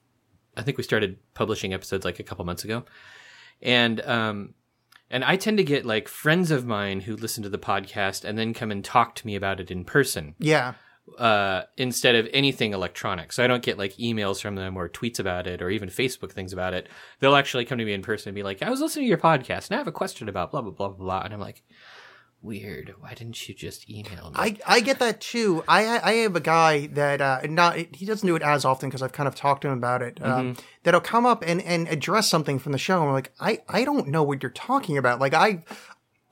I 0.58 0.62
think 0.62 0.76
we 0.76 0.82
started 0.82 1.18
publishing 1.34 1.72
episodes 1.72 2.04
like 2.04 2.18
a 2.18 2.24
couple 2.24 2.44
months 2.44 2.64
ago, 2.64 2.84
and 3.62 4.00
um, 4.02 4.54
and 5.10 5.24
I 5.24 5.36
tend 5.36 5.56
to 5.58 5.64
get 5.64 5.86
like 5.86 6.08
friends 6.08 6.50
of 6.50 6.66
mine 6.66 7.00
who 7.00 7.16
listen 7.16 7.42
to 7.44 7.48
the 7.48 7.58
podcast 7.58 8.24
and 8.24 8.36
then 8.36 8.52
come 8.52 8.70
and 8.70 8.84
talk 8.84 9.14
to 9.16 9.26
me 9.26 9.36
about 9.36 9.60
it 9.60 9.70
in 9.70 9.84
person. 9.84 10.34
Yeah. 10.38 10.74
uh, 11.16 11.62
instead 11.78 12.14
of 12.14 12.28
anything 12.34 12.74
electronic. 12.74 13.32
So 13.32 13.42
I 13.42 13.46
don't 13.46 13.62
get 13.62 13.78
like 13.78 13.96
emails 13.96 14.42
from 14.42 14.56
them 14.56 14.76
or 14.76 14.90
tweets 14.90 15.18
about 15.18 15.46
it 15.46 15.62
or 15.62 15.70
even 15.70 15.88
Facebook 15.88 16.32
things 16.32 16.52
about 16.52 16.74
it. 16.74 16.86
They'll 17.20 17.36
actually 17.36 17.64
come 17.64 17.78
to 17.78 17.84
me 17.84 17.94
in 17.94 18.02
person 18.02 18.28
and 18.28 18.34
be 18.34 18.42
like, 18.42 18.62
I 18.62 18.68
was 18.68 18.80
listening 18.80 19.06
to 19.06 19.08
your 19.08 19.16
podcast 19.18 19.68
and 19.68 19.76
I 19.76 19.78
have 19.78 19.88
a 19.88 19.92
question 19.92 20.28
about 20.28 20.50
blah, 20.50 20.60
blah, 20.60 20.70
blah, 20.72 20.88
blah, 20.88 20.98
blah. 20.98 21.22
And 21.22 21.32
I'm 21.32 21.40
like, 21.40 21.62
weird. 22.42 22.94
Why 23.00 23.14
didn't 23.14 23.48
you 23.48 23.54
just 23.54 23.88
email 23.90 24.30
me? 24.30 24.36
I, 24.36 24.56
I 24.66 24.80
get 24.80 24.98
that 25.00 25.20
too. 25.20 25.64
I 25.68 25.98
I 25.98 26.12
have 26.22 26.36
a 26.36 26.40
guy 26.40 26.86
that 26.88 27.20
uh, 27.20 27.40
not 27.48 27.76
he 27.94 28.06
doesn't 28.06 28.26
do 28.26 28.36
it 28.36 28.42
as 28.42 28.64
often 28.64 28.88
because 28.88 29.02
I've 29.02 29.12
kind 29.12 29.26
of 29.28 29.34
talked 29.34 29.62
to 29.62 29.68
him 29.68 29.78
about 29.78 30.02
it. 30.02 30.24
Um, 30.24 30.56
that'll 30.84 31.00
come 31.00 31.26
up 31.26 31.42
and, 31.46 31.60
and 31.62 31.88
address 31.88 32.28
something 32.28 32.58
from 32.58 32.72
the 32.72 32.78
show, 32.78 33.00
and 33.00 33.08
I'm 33.08 33.14
like, 33.14 33.32
I, 33.40 33.60
I 33.68 33.84
don't 33.84 34.08
know 34.08 34.22
what 34.22 34.42
you're 34.42 34.50
talking 34.50 34.96
about. 34.96 35.18
Like 35.20 35.34
I 35.34 35.62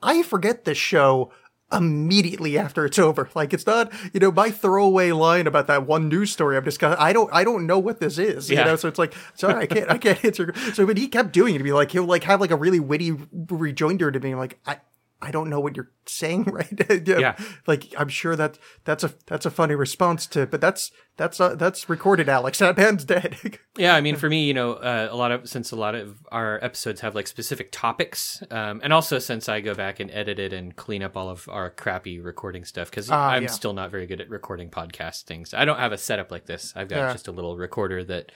I 0.01 0.23
forget 0.23 0.65
this 0.65 0.77
show 0.77 1.31
immediately 1.69 2.57
after 2.57 2.85
it's 2.85 2.97
over. 3.07 3.29
Like 3.35 3.53
it's 3.53 3.65
not, 3.65 3.91
you 4.13 4.19
know, 4.19 4.31
my 4.31 4.49
throwaway 4.49 5.11
line 5.11 5.47
about 5.47 5.67
that 5.67 5.85
one 5.85 6.07
news 6.07 6.31
story. 6.31 6.55
I'm 6.55 6.63
just, 6.63 6.81
I 6.81 7.11
don't, 7.11 7.29
I 7.33 7.43
don't 7.43 7.65
know 7.67 7.77
what 7.77 7.99
this 7.99 8.17
is. 8.17 8.49
You 8.49 8.55
Yeah. 8.57 8.63
know, 8.65 8.75
so 8.77 8.87
it's 8.87 8.97
like, 8.99 9.13
sorry, 9.35 9.63
I 9.63 9.65
can't, 9.65 9.89
I 9.91 9.97
can't 9.97 10.23
answer. 10.25 10.53
So, 10.73 10.85
but 10.85 10.97
he 10.97 11.07
kept 11.09 11.33
doing 11.33 11.55
it 11.55 11.57
to 11.57 11.63
be 11.65 11.73
like, 11.73 11.91
he'll 11.91 12.05
like 12.05 12.23
have 12.23 12.39
like 12.39 12.51
a 12.51 12.55
really 12.55 12.79
witty 12.79 13.11
rejoinder 13.49 14.11
to 14.11 14.19
me. 14.21 14.33
like, 14.35 14.59
I, 14.65 14.77
I 15.19 15.31
don't 15.31 15.49
know 15.49 15.59
what 15.59 15.75
you're 15.75 15.89
saying, 16.05 16.43
right? 16.51 16.67
Yeah. 17.07 17.35
Like 17.65 17.93
I'm 17.97 18.09
sure 18.09 18.35
that 18.35 18.59
that's 18.85 19.03
a 19.03 19.13
that's 19.25 19.45
a 19.45 19.49
funny 19.51 19.73
response 19.75 20.27
to, 20.27 20.45
but 20.45 20.61
that's 20.61 20.91
that's 21.17 21.39
uh, 21.41 21.55
that's 21.55 21.89
recorded, 21.89 22.27
Alexx. 22.27 22.59
That 22.59 22.75
band's 22.75 23.03
dead. 23.03 23.35
Yeah, 23.77 23.95
I 23.95 24.01
mean, 24.01 24.15
for 24.15 24.29
me, 24.29 24.43
you 24.45 24.53
know, 24.53 24.73
uh, 24.73 25.07
a 25.09 25.15
lot 25.15 25.31
of 25.31 25.49
since 25.49 25.71
a 25.71 25.75
lot 25.75 25.95
of 25.95 26.17
our 26.31 26.63
episodes 26.63 27.01
have 27.01 27.15
like 27.15 27.25
specific 27.27 27.69
topics, 27.71 28.43
um, 28.51 28.79
and 28.83 28.93
also 28.93 29.17
since 29.17 29.49
I 29.49 29.59
go 29.61 29.73
back 29.73 29.99
and 29.99 30.11
edit 30.11 30.37
it 30.37 30.53
and 30.53 30.75
clean 30.75 31.01
up 31.01 31.17
all 31.17 31.29
of 31.29 31.47
our 31.49 31.69
crappy 31.71 32.19
recording 32.19 32.63
stuff, 32.65 32.91
because 32.91 33.09
Ah, 33.09 33.29
I'm 33.31 33.43
yeah. 33.43 33.49
still 33.49 33.73
not 33.73 33.89
very 33.89 34.05
good 34.05 34.21
at 34.21 34.29
recording 34.29 34.69
podcast 34.69 35.23
things. 35.23 35.53
I 35.53 35.65
don't 35.65 35.79
have 35.79 35.91
a 35.93 35.97
setup 35.97 36.31
like 36.31 36.45
this. 36.45 36.73
I've 36.75 36.89
got 36.89 36.97
Yeah. 36.97 37.11
just 37.13 37.27
a 37.27 37.31
little 37.31 37.57
recorder 37.57 38.03
that 38.03 38.31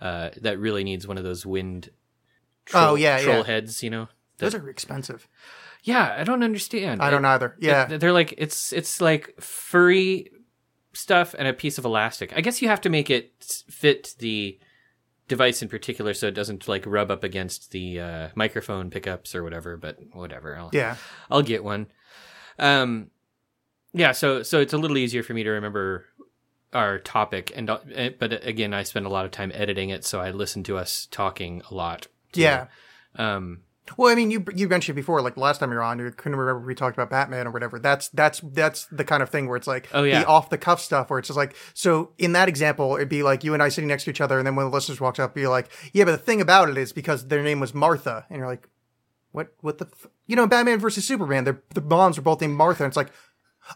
uh, 0.00 0.30
that 0.42 0.58
really 0.60 0.84
needs 0.84 1.06
one 1.08 1.18
of 1.18 1.24
those 1.24 1.44
wind. 1.44 1.90
Oh, 2.72 2.94
yeah, 2.94 3.20
troll 3.20 3.38
yeah. 3.38 3.44
heads, 3.44 3.82
you 3.82 3.90
know. 3.90 4.08
Those 4.38 4.54
are 4.54 4.68
expensive. 4.70 5.26
Yeah, 5.82 6.14
I 6.18 6.24
don't 6.24 6.42
understand. 6.42 7.00
I 7.02 7.10
don't 7.10 7.24
It- 7.24 7.28
either. 7.28 7.56
Yeah. 7.58 7.90
it- 7.90 7.98
they're 8.00 8.12
like 8.12 8.34
it's 8.38 8.72
it's 8.72 9.00
like 9.00 9.34
furry 9.40 10.30
stuff 10.92 11.34
and 11.38 11.46
a 11.48 11.52
piece 11.52 11.78
of 11.78 11.84
elastic. 11.84 12.32
I 12.36 12.40
guess 12.40 12.60
you 12.60 12.68
have 12.68 12.80
to 12.82 12.88
make 12.90 13.10
it 13.10 13.32
fit 13.68 14.14
the 14.18 14.58
device 15.28 15.62
in 15.62 15.68
particular 15.68 16.12
so 16.12 16.26
it 16.26 16.34
doesn't 16.34 16.66
like 16.66 16.84
rub 16.86 17.10
up 17.10 17.22
against 17.22 17.70
the 17.70 18.00
uh, 18.00 18.28
microphone 18.34 18.90
pickups 18.90 19.34
or 19.34 19.42
whatever. 19.44 19.76
But 19.76 19.98
whatever, 20.12 20.56
I'll, 20.56 20.70
yeah. 20.72 20.96
I'll 21.30 21.42
get 21.42 21.62
one. 21.62 21.86
Um, 22.58 23.10
yeah. 23.92 24.12
So 24.12 24.42
so 24.42 24.60
it's 24.60 24.72
a 24.72 24.78
little 24.78 24.98
easier 24.98 25.22
for 25.22 25.32
me 25.34 25.42
to 25.44 25.50
remember 25.50 26.06
our 26.72 26.98
topic, 26.98 27.52
and 27.56 27.68
uh, 27.70 27.78
but 28.18 28.46
again, 28.46 28.72
I 28.74 28.82
spend 28.84 29.06
a 29.06 29.08
lot 29.08 29.24
of 29.24 29.30
time 29.32 29.50
editing 29.54 29.90
it, 29.90 30.04
so 30.04 30.20
I 30.20 30.30
listen 30.30 30.62
to 30.64 30.76
us 30.76 31.08
talking 31.10 31.62
a 31.70 31.74
lot. 31.74 32.06
too. 32.32 32.42
Yeah. 32.42 32.66
Um, 33.16 33.62
Well, 33.96 34.10
I 34.10 34.14
mean, 34.14 34.30
you 34.30 34.44
you 34.54 34.68
mentioned 34.68 34.96
before, 34.96 35.20
like 35.22 35.36
last 35.36 35.58
time 35.58 35.70
you 35.70 35.76
were 35.76 35.82
on, 35.82 35.98
you 35.98 36.10
couldn't 36.10 36.36
remember 36.38 36.66
we 36.66 36.74
talked 36.74 36.96
about 36.96 37.10
Batman 37.10 37.46
or 37.46 37.50
whatever. 37.50 37.78
That's 37.78 38.08
that's 38.08 38.40
that's 38.42 38.86
the 38.86 39.04
kind 39.04 39.22
of 39.22 39.30
thing 39.30 39.46
where 39.48 39.56
it's 39.56 39.66
like 39.66 39.88
Oh, 39.92 40.02
yeah. 40.04 40.20
the 40.20 40.26
off 40.26 40.50
the 40.50 40.58
cuff 40.58 40.80
stuff 40.80 41.10
where 41.10 41.18
it's 41.18 41.28
just 41.28 41.36
like 41.36 41.54
so. 41.74 42.12
In 42.18 42.32
that 42.32 42.48
example, 42.48 42.96
it'd 42.96 43.08
be 43.08 43.22
like 43.22 43.42
you 43.44 43.54
and 43.54 43.62
I 43.62 43.68
sitting 43.68 43.88
next 43.88 44.04
to 44.04 44.10
each 44.10 44.20
other, 44.20 44.38
and 44.38 44.46
then 44.46 44.56
when 44.56 44.66
the 44.66 44.72
listeners 44.72 45.00
walked 45.00 45.18
up, 45.20 45.34
be 45.34 45.46
like, 45.46 45.68
"Yeah, 45.92 46.04
but 46.04 46.12
the 46.12 46.18
thing 46.18 46.40
about 46.40 46.68
it 46.68 46.78
is 46.78 46.92
because 46.92 47.28
their 47.28 47.42
name 47.42 47.60
was 47.60 47.74
Martha," 47.74 48.26
and 48.30 48.38
you're 48.38 48.46
like, 48.48 48.68
"What? 49.32 49.52
What 49.60 49.78
the? 49.78 49.86
F-? 49.86 50.06
You 50.26 50.36
know, 50.36 50.46
Batman 50.46 50.78
versus 50.78 51.06
Superman, 51.06 51.44
their 51.44 51.62
the 51.74 51.80
moms 51.80 52.16
were 52.16 52.22
both 52.22 52.40
named 52.40 52.54
Martha." 52.56 52.84
And 52.84 52.90
it's 52.90 52.96
like. 52.96 53.10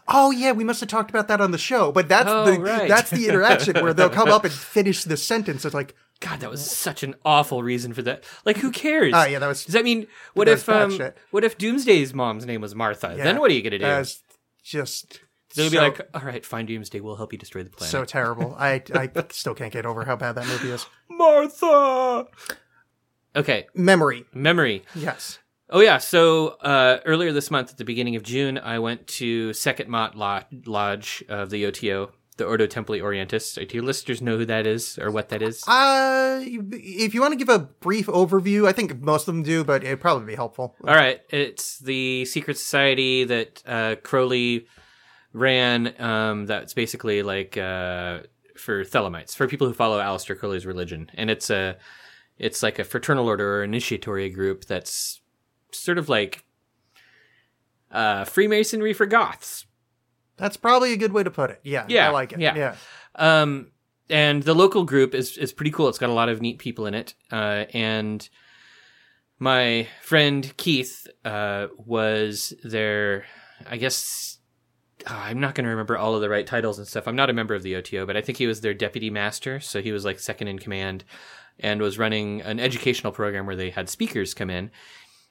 Oh 0.07 0.31
yeah, 0.31 0.51
we 0.51 0.63
must 0.63 0.79
have 0.79 0.89
talked 0.89 1.11
about 1.11 1.27
that 1.27 1.39
on 1.39 1.51
the 1.51 1.59
show, 1.59 1.91
but 1.91 2.09
that's 2.09 2.27
Oh, 2.29 2.43
the 2.51 2.59
right. 2.59 2.89
that's 2.89 3.11
the 3.11 3.27
interaction 3.29 3.75
where 3.81 3.93
they'll 3.93 4.09
come 4.09 4.29
up 4.29 4.43
and 4.43 4.51
finish 4.77 5.03
the 5.03 5.15
sentence. 5.15 5.63
It's 5.63 5.75
like, 5.75 5.95
God, 6.27 6.39
that 6.39 6.49
was 6.49 6.65
such 6.69 7.03
an 7.03 7.13
awful 7.23 7.61
reason 7.61 7.93
for 7.93 8.01
that. 8.01 8.23
Like, 8.45 8.57
who 8.57 8.71
cares? 8.71 9.13
Ah, 9.15 9.25
yeah, 9.27 9.37
that 9.37 9.45
was- 9.47 9.63
Does 9.63 9.73
that 9.73 9.83
mean 9.83 10.07
what 10.33 10.47
if 10.47 10.67
um 10.67 10.89
shit. 10.97 11.15
what 11.29 11.43
if 11.43 11.55
Doomsday's 11.57 12.15
mom's 12.15 12.45
name 12.47 12.61
was 12.61 12.73
Martha? 12.73 13.13
Then 13.15 13.39
what 13.39 13.51
are 13.51 13.53
you 13.53 13.61
gonna 13.61 13.77
do? 13.77 14.09
Just 14.63 15.19
They'll 15.55 15.69
be 15.69 15.77
like, 15.77 16.01
all 16.13 16.21
right, 16.21 16.43
fine, 16.45 16.65
Doomsday, 16.65 16.99
we'll 16.99 17.15
help 17.15 17.31
you 17.31 17.37
destroy 17.39 17.63
the 17.63 17.69
planet. 17.69 17.91
so 17.91 18.03
terrible. 18.05 18.55
I 18.57 18.81
I 18.93 19.09
still 19.29 19.53
can't 19.53 19.71
get 19.71 19.85
over 19.85 20.03
how 20.03 20.15
bad 20.15 20.33
that 20.33 20.47
movie 20.47 20.71
is. 20.71 20.85
Martha. 21.09 22.25
Okay, 23.35 23.67
Memory, 23.75 24.25
memory. 24.33 24.83
yes. 24.95 25.39
Oh 25.69 25.79
yeah, 25.81 25.97
so 25.97 26.49
uh, 26.61 26.99
earlier 27.05 27.31
this 27.31 27.49
month, 27.51 27.71
at 27.71 27.77
the 27.77 27.83
beginning 27.85 28.15
of 28.15 28.23
June, 28.23 28.57
I 28.57 28.79
went 28.79 29.07
to 29.19 29.49
Sekhet-Maat 29.51 30.15
Lodge 30.15 31.23
of 31.27 31.49
the 31.49 31.65
OTO, 31.65 32.11
the 32.37 32.45
Ordo 32.45 32.67
Templi 32.67 33.01
Orientis. 33.01 33.55
Do 33.55 33.75
your 33.75 33.85
listeners 33.85 34.21
know 34.21 34.37
who 34.37 34.45
that 34.45 34.67
is 34.67 34.97
or 34.99 35.11
what 35.11 35.29
that 35.29 35.41
is? 35.41 35.63
Uh, 35.67 36.41
if 36.43 37.13
you 37.13 37.21
want 37.21 37.31
to 37.33 37.37
give 37.37 37.49
a 37.49 37.59
brief 37.59 38.07
overview, 38.07 38.67
I 38.67 38.71
think 38.71 38.99
most 39.01 39.27
of 39.27 39.33
them 39.33 39.43
do, 39.43 39.63
but 39.63 39.83
it'd 39.83 40.01
probably 40.01 40.25
be 40.25 40.35
helpful. 40.35 40.75
All 40.85 40.95
right, 40.95 41.21
it's 41.29 41.79
the 41.79 42.25
secret 42.25 42.57
society 42.57 43.23
that 43.23 43.63
uh, 43.65 43.95
Crowley 44.03 44.67
ran. 45.33 45.93
Um, 46.01 46.45
that's 46.45 46.73
basically 46.73 47.23
like 47.23 47.57
uh, 47.57 48.19
for 48.57 48.83
Thelemites, 48.83 49.35
for 49.35 49.47
people 49.47 49.67
who 49.67 49.73
follow 49.73 49.99
Aleister 49.99 50.37
Crowley's 50.37 50.65
religion, 50.65 51.09
and 51.13 51.29
it's 51.29 51.49
a 51.49 51.77
it's 52.37 52.61
like 52.61 52.79
a 52.79 52.83
fraternal 52.83 53.27
order 53.27 53.59
or 53.59 53.63
initiatory 53.63 54.29
group 54.29 54.65
that's 54.65 55.21
sort 55.71 55.97
of 55.97 56.09
like 56.09 56.43
uh, 57.91 58.25
Freemasonry 58.25 58.93
for 58.93 59.05
Goths. 59.05 59.65
That's 60.37 60.57
probably 60.57 60.93
a 60.93 60.97
good 60.97 61.13
way 61.13 61.23
to 61.23 61.31
put 61.31 61.49
it. 61.49 61.59
Yeah, 61.63 61.85
Yeah, 61.87 62.07
I 62.07 62.11
like 62.11 62.33
it. 62.33 62.39
yeah. 62.39 62.55
yeah. 62.55 62.75
Um, 63.15 63.71
and 64.09 64.43
the 64.43 64.53
local 64.53 64.83
group 64.83 65.15
is 65.15 65.37
is 65.37 65.53
pretty 65.53 65.71
cool. 65.71 65.87
It's 65.89 65.97
got 65.97 66.09
a 66.09 66.13
lot 66.13 66.29
of 66.29 66.41
neat 66.41 66.59
people 66.59 66.85
in 66.85 66.93
it. 66.93 67.15
Uh, 67.31 67.65
and 67.73 68.27
my 69.39 69.87
friend 70.01 70.53
Keith 70.57 71.07
uh, 71.23 71.67
was 71.77 72.53
their, 72.63 73.25
I 73.69 73.77
guess. 73.77 74.37
ah, 75.07 75.25
I'm 75.25 75.39
not 75.39 75.55
going 75.55 75.65
to 75.65 75.69
remember 75.71 75.97
all 75.97 76.15
of 76.15 76.21
the 76.21 76.29
right 76.29 76.47
titles 76.47 76.77
and 76.77 76.87
stuff. 76.87 77.07
I'm 77.07 77.15
not 77.15 77.29
a 77.29 77.33
member 77.33 77.53
of 77.55 77.63
the 77.63 77.75
OTO, 77.75 78.05
but 78.05 78.15
I 78.15 78.21
think 78.21 78.37
he 78.37 78.47
was 78.47 78.61
their 78.61 78.73
deputy 78.73 79.09
master. 79.09 79.59
So 79.59 79.81
he 79.81 79.91
was 79.91 80.05
like 80.05 80.19
second 80.19 80.47
in 80.47 80.59
command 80.59 81.03
and 81.59 81.81
was 81.81 81.97
running 81.97 82.41
an 82.41 82.59
educational 82.59 83.11
program 83.11 83.45
where 83.45 83.55
they 83.55 83.69
had 83.71 83.89
speakers 83.89 84.33
come 84.33 84.49
in. 84.49 84.71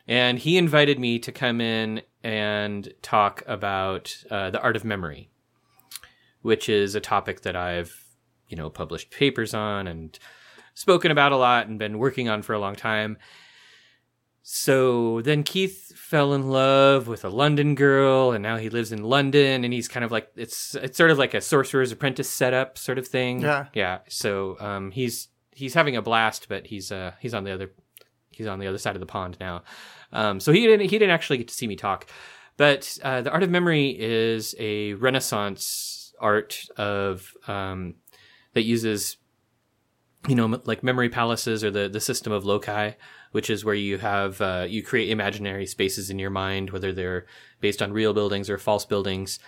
And 0.07 0.38
he 0.38 0.59
invited 0.59 0.99
me 0.99 1.19
to 1.21 1.33
come 1.33 1.61
in 1.61 2.03
and 2.23 2.93
talk 3.03 3.43
about 3.47 4.17
uh, 4.31 4.51
the 4.51 4.61
art 4.61 4.77
of 4.77 4.85
memory 4.85 5.31
which 6.45 6.69
is 6.69 6.95
a 6.95 7.01
topic 7.01 7.40
that 7.40 7.57
I've, 7.57 8.05
you 8.49 8.57
know, 8.57 8.69
published 8.69 9.11
papers 9.11 9.55
on 9.55 9.87
and 9.87 10.17
spoken 10.75 11.11
about 11.11 11.33
a 11.33 11.38
lot 11.38 11.69
and 11.69 11.79
been 11.79 11.99
working 11.99 12.29
on 12.29 12.43
for 12.43 12.53
a 12.53 12.59
long 12.59 12.75
time. 12.77 13.17
So 14.43 15.23
then 15.23 15.43
Keith 15.43 15.97
fell 15.97 16.35
in 16.35 16.51
love 16.51 17.09
with 17.09 17.25
a 17.25 17.31
London 17.31 17.75
girl 17.75 18.33
and 18.33 18.43
now 18.43 18.59
he 18.59 18.69
lives 18.69 18.93
in 18.93 19.03
London 19.03 19.64
and 19.64 19.73
he's 19.73 19.88
kind 19.88 20.05
of 20.05 20.12
like 20.12 20.29
it's 20.37 20.75
it's 20.75 20.99
sort 20.99 21.11
of 21.11 21.17
like 21.17 21.33
a 21.33 21.40
sorcerer's 21.40 21.93
apprentice 21.93 22.29
setup 22.29 22.77
sort 22.77 22.99
of 22.99 23.09
thing. 23.09 23.40
Yeah. 23.40 23.69
Yeah. 23.73 24.01
So 24.11 24.59
um 24.61 24.90
he's 24.90 25.29
he's 25.51 25.73
having 25.73 25.97
a 25.97 26.03
blast 26.03 26.51
but 26.51 26.67
he's 26.67 26.93
uh 26.93 27.12
he's 27.21 27.33
on 27.33 27.45
the 27.45 27.53
other 27.53 27.71
he's 28.35 28.47
on 28.47 28.59
the 28.59 28.66
other 28.66 28.79
side 28.79 28.97
of 28.97 29.01
the 29.01 29.07
pond 29.07 29.37
now. 29.40 29.62
Um 30.12 30.40
so 30.40 30.53
he 30.53 30.66
didn't 30.66 30.88
he 30.90 30.99
didn't 30.99 31.11
actually 31.11 31.38
get 31.38 31.49
to 31.49 31.55
see 31.55 31.66
me 31.66 31.77
talk. 31.77 32.07
But 32.57 32.99
uh, 33.03 33.23
the 33.23 33.33
art 33.33 33.42
of 33.42 33.51
memory 33.51 33.97
is 33.99 34.55
a 34.59 34.94
Renaissance 34.94 36.12
art 36.20 36.66
of 36.77 37.33
um, 37.49 37.97
that 38.53 38.62
uses, 38.62 39.16
you 40.29 40.37
know, 40.37 40.61
like 40.64 40.83
memory 40.83 41.09
palaces 41.09 41.64
or 41.64 41.70
the 41.70 41.88
the 41.88 42.01
system 42.01 42.33
of 42.33 42.44
loci, 42.44 42.92
which 43.33 43.51
is 43.51 43.64
where 43.64 43.75
you 43.75 43.99
have 43.99 44.40
uh, 44.40 44.66
you 44.68 44.83
create 44.83 45.11
imaginary 45.11 45.66
spaces 45.66 46.11
in 46.11 46.18
your 46.18 46.31
mind, 46.31 46.70
whether 46.70 46.92
they're 46.92 47.27
based 47.61 47.83
on 47.83 47.92
real 47.92 48.14
buildings 48.14 48.49
or 48.49 48.57
false 48.57 48.85
buildings, 48.85 49.40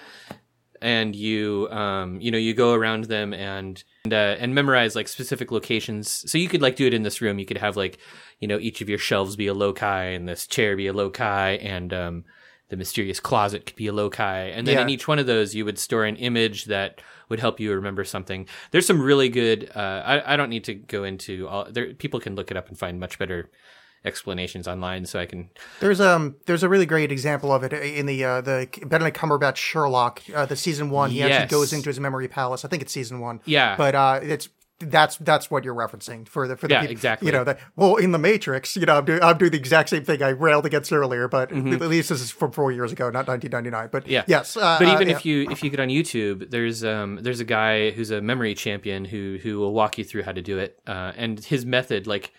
and 0.82 1.14
you 1.14 1.68
um, 1.70 2.20
you 2.20 2.32
know 2.32 2.38
you 2.38 2.54
go 2.54 2.72
around 2.72 3.04
them 3.04 3.32
and 3.32 3.84
and, 4.04 4.12
uh, 4.12 4.36
and 4.40 4.52
memorize 4.52 4.96
like 4.96 5.06
specific 5.06 5.52
locations. 5.52 6.28
So 6.30 6.38
you 6.38 6.48
could 6.48 6.62
like 6.62 6.74
do 6.74 6.88
it 6.88 6.94
in 6.94 7.04
this 7.04 7.20
room. 7.20 7.38
You 7.38 7.46
could 7.46 7.58
have 7.58 7.76
like 7.76 7.98
you 8.40 8.48
know 8.48 8.58
each 8.58 8.80
of 8.80 8.88
your 8.88 8.98
shelves 8.98 9.36
be 9.36 9.46
a 9.46 9.54
loci 9.54 10.04
and 10.14 10.28
this 10.28 10.46
chair 10.46 10.76
be 10.76 10.86
a 10.86 10.92
loci 10.92 11.56
and 11.56 11.92
um, 11.92 12.24
the 12.68 12.76
mysterious 12.76 13.20
closet 13.20 13.64
could 13.66 13.76
be 13.76 13.86
a 13.86 13.92
loci. 13.92 14.48
And 14.50 14.66
then 14.66 14.78
in 14.82 14.88
each 14.90 15.06
one 15.06 15.20
of 15.20 15.26
those, 15.26 15.54
you 15.54 15.64
would 15.64 15.78
store 15.78 16.04
an 16.04 16.16
image 16.16 16.64
that 16.64 17.00
would 17.28 17.38
help 17.38 17.60
you 17.60 17.72
remember 17.72 18.04
something. 18.04 18.48
There's 18.72 18.86
some 18.86 19.00
really 19.00 19.28
good. 19.28 19.70
Uh, 19.74 20.02
I, 20.04 20.34
I 20.34 20.36
don't 20.36 20.50
need 20.50 20.64
to 20.64 20.74
go 20.74 21.04
into 21.04 21.46
all. 21.46 21.66
There, 21.70 21.94
people 21.94 22.18
can 22.18 22.34
look 22.34 22.50
it 22.50 22.56
up 22.56 22.68
and 22.68 22.76
find 22.76 22.98
much 22.98 23.18
better 23.20 23.50
explanations 24.04 24.68
online. 24.68 25.06
So 25.06 25.18
I 25.20 25.26
can. 25.26 25.50
There's 25.80 26.00
um 26.00 26.36
there's 26.46 26.62
a 26.62 26.68
really 26.68 26.86
great 26.86 27.10
example 27.12 27.52
of 27.52 27.62
it 27.64 27.72
in 27.72 28.06
the 28.06 28.24
uh, 28.24 28.40
the 28.40 28.68
Benedict 28.86 29.16
Cumberbatch 29.16 29.56
Sherlock 29.56 30.22
uh, 30.34 30.46
the 30.46 30.56
season 30.56 30.90
one. 30.90 31.10
He 31.10 31.18
Yes. 31.18 31.30
actually 31.42 31.56
goes 31.58 31.72
into 31.72 31.88
his 31.88 32.00
memory 32.00 32.28
palace. 32.28 32.64
I 32.64 32.68
think 32.68 32.82
it's 32.82 32.92
season 32.92 33.20
one. 33.20 33.40
Yeah. 33.44 33.76
but 33.76 33.94
uh, 33.94 34.20
it's 34.22 34.48
that's 34.78 35.16
that's 35.18 35.50
what 35.50 35.64
you're 35.64 35.74
referencing 35.74 36.28
for 36.28 36.46
the 36.46 36.56
for 36.56 36.68
the 36.68 36.74
Yeah, 36.74 36.82
peop- 36.82 36.90
exactly. 36.90 37.26
You 37.26 37.32
know 37.32 37.44
that 37.44 37.58
well 37.76 37.96
in 37.96 38.12
the 38.12 38.18
Matrix. 38.18 38.76
You 38.76 38.84
know 38.86 38.98
I'm 38.98 39.04
doing 39.04 39.22
I'm 39.22 39.38
doing 39.38 39.50
the 39.52 39.56
exact 39.58 39.88
same 39.88 40.04
thing 40.04 40.22
I 40.22 40.30
railed 40.30 40.66
against 40.66 40.92
earlier, 40.92 41.28
but 41.28 41.50
at 41.50 41.80
least 41.80 42.10
this 42.10 42.20
is 42.20 42.30
from 42.30 42.52
four 42.52 42.72
years 42.72 42.92
ago, 42.92 43.04
not 43.10 43.26
1999. 43.26 43.88
But 43.90 44.02
Mm-hmm. 44.04 44.12
Yeah. 44.12 44.24
yes. 44.26 44.56
Uh, 44.56 44.76
but 44.78 44.88
uh, 44.88 44.92
even 44.94 45.08
yeah. 45.08 45.16
if 45.16 45.24
you 45.24 45.50
if 45.50 45.64
you 45.64 45.70
get 45.70 45.80
on 45.80 45.88
YouTube, 45.88 46.50
there's 46.50 46.84
um 46.84 47.18
there's 47.22 47.40
a 47.40 47.44
guy 47.44 47.90
who's 47.90 48.10
a 48.10 48.20
memory 48.20 48.54
champion 48.54 49.04
who 49.06 49.38
who 49.42 49.58
will 49.58 49.72
walk 49.72 49.96
you 49.98 50.04
through 50.04 50.24
how 50.24 50.32
to 50.32 50.42
do 50.42 50.58
it. 50.58 50.78
Uh, 50.86 51.12
and 51.16 51.42
his 51.42 51.64
method, 51.64 52.06
like 52.06 52.32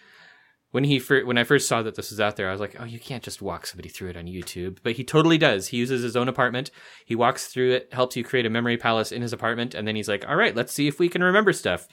when 0.71 0.83
he 0.83 0.99
fir- 0.99 1.25
when 1.25 1.37
I 1.37 1.43
first 1.45 1.67
saw 1.67 1.81
that 1.81 1.95
this 1.95 2.11
was 2.11 2.19
out 2.19 2.35
there, 2.35 2.49
I 2.49 2.51
was 2.51 2.59
like, 2.59 2.75
oh, 2.79 2.83
you 2.83 2.99
can't 2.99 3.23
just 3.23 3.41
walk 3.41 3.65
somebody 3.65 3.87
through 3.89 4.09
it 4.09 4.17
on 4.17 4.25
YouTube. 4.25 4.79
But 4.83 4.93
he 4.93 5.03
totally 5.03 5.37
does. 5.37 5.67
He 5.69 5.77
uses 5.77 6.03
his 6.03 6.15
own 6.17 6.27
apartment. 6.27 6.71
He 7.05 7.15
walks 7.15 7.47
through 7.47 7.71
it, 7.71 7.89
helps 7.93 8.15
you 8.17 8.23
create 8.23 8.45
a 8.45 8.49
memory 8.49 8.77
palace 8.77 9.11
in 9.13 9.21
his 9.21 9.31
apartment, 9.33 9.73
and 9.73 9.87
then 9.87 9.95
he's 9.95 10.09
like, 10.09 10.27
all 10.27 10.35
right, 10.35 10.53
let's 10.55 10.73
see 10.73 10.87
if 10.87 10.99
we 10.99 11.07
can 11.09 11.23
remember 11.23 11.53
stuff. 11.53 11.87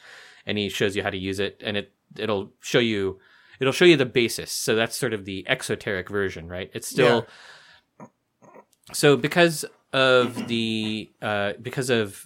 And 0.47 0.59
he 0.59 0.69
shows 0.69 0.95
you 0.95 1.03
how 1.03 1.11
to 1.11 1.17
use 1.17 1.39
it, 1.39 1.63
and 1.65 1.77
it 1.77 1.93
it'll 2.19 2.53
show 2.61 2.79
you 2.79 3.19
it'll 3.61 3.73
show 3.73 3.85
you 3.85 3.97
the 3.97 4.07
basis. 4.07 4.53
So 4.53 4.75
that's 4.75 4.97
sort 4.97 5.13
of 5.13 5.25
the 5.25 5.47
exoteric 5.49 6.09
version, 6.09 6.49
right? 6.49 6.71
It's 6.75 6.89
still 6.89 7.27
so 8.93 9.17
because 9.17 9.65
of 9.93 10.49
the 10.49 11.11
uh, 11.23 11.53
because 11.61 11.91
of 11.91 12.25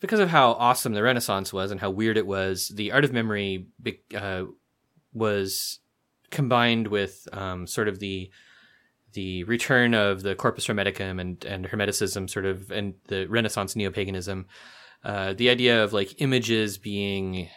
because 0.00 0.20
of 0.20 0.28
how 0.28 0.52
awesome 0.52 0.92
the 0.92 1.02
Renaissance 1.02 1.52
was 1.52 1.70
and 1.70 1.80
how 1.80 1.90
weird 1.90 2.16
it 2.16 2.26
was, 2.26 2.68
the 2.68 2.92
art 2.92 3.04
of 3.04 3.12
memory 3.12 3.66
uh, 4.14 4.44
was 5.12 5.80
combined 6.30 6.88
with 6.88 7.28
um, 7.32 7.66
sort 7.66 7.88
of 7.88 7.98
the 7.98 8.30
the 9.12 9.42
return 9.44 9.94
of 9.94 10.22
the 10.22 10.34
corpus 10.34 10.66
hermeticum 10.66 11.20
and 11.20 11.44
and 11.44 11.66
hermeticism, 11.66 12.28
sort 12.28 12.44
of, 12.44 12.70
and 12.70 12.94
the 13.08 13.26
Renaissance 13.26 13.74
neo 13.74 13.90
paganism. 13.90 14.46
Uh, 15.04 15.32
the 15.32 15.48
idea 15.48 15.82
of 15.84 15.92
like 15.92 16.20
images 16.20 16.76
being, 16.78 17.48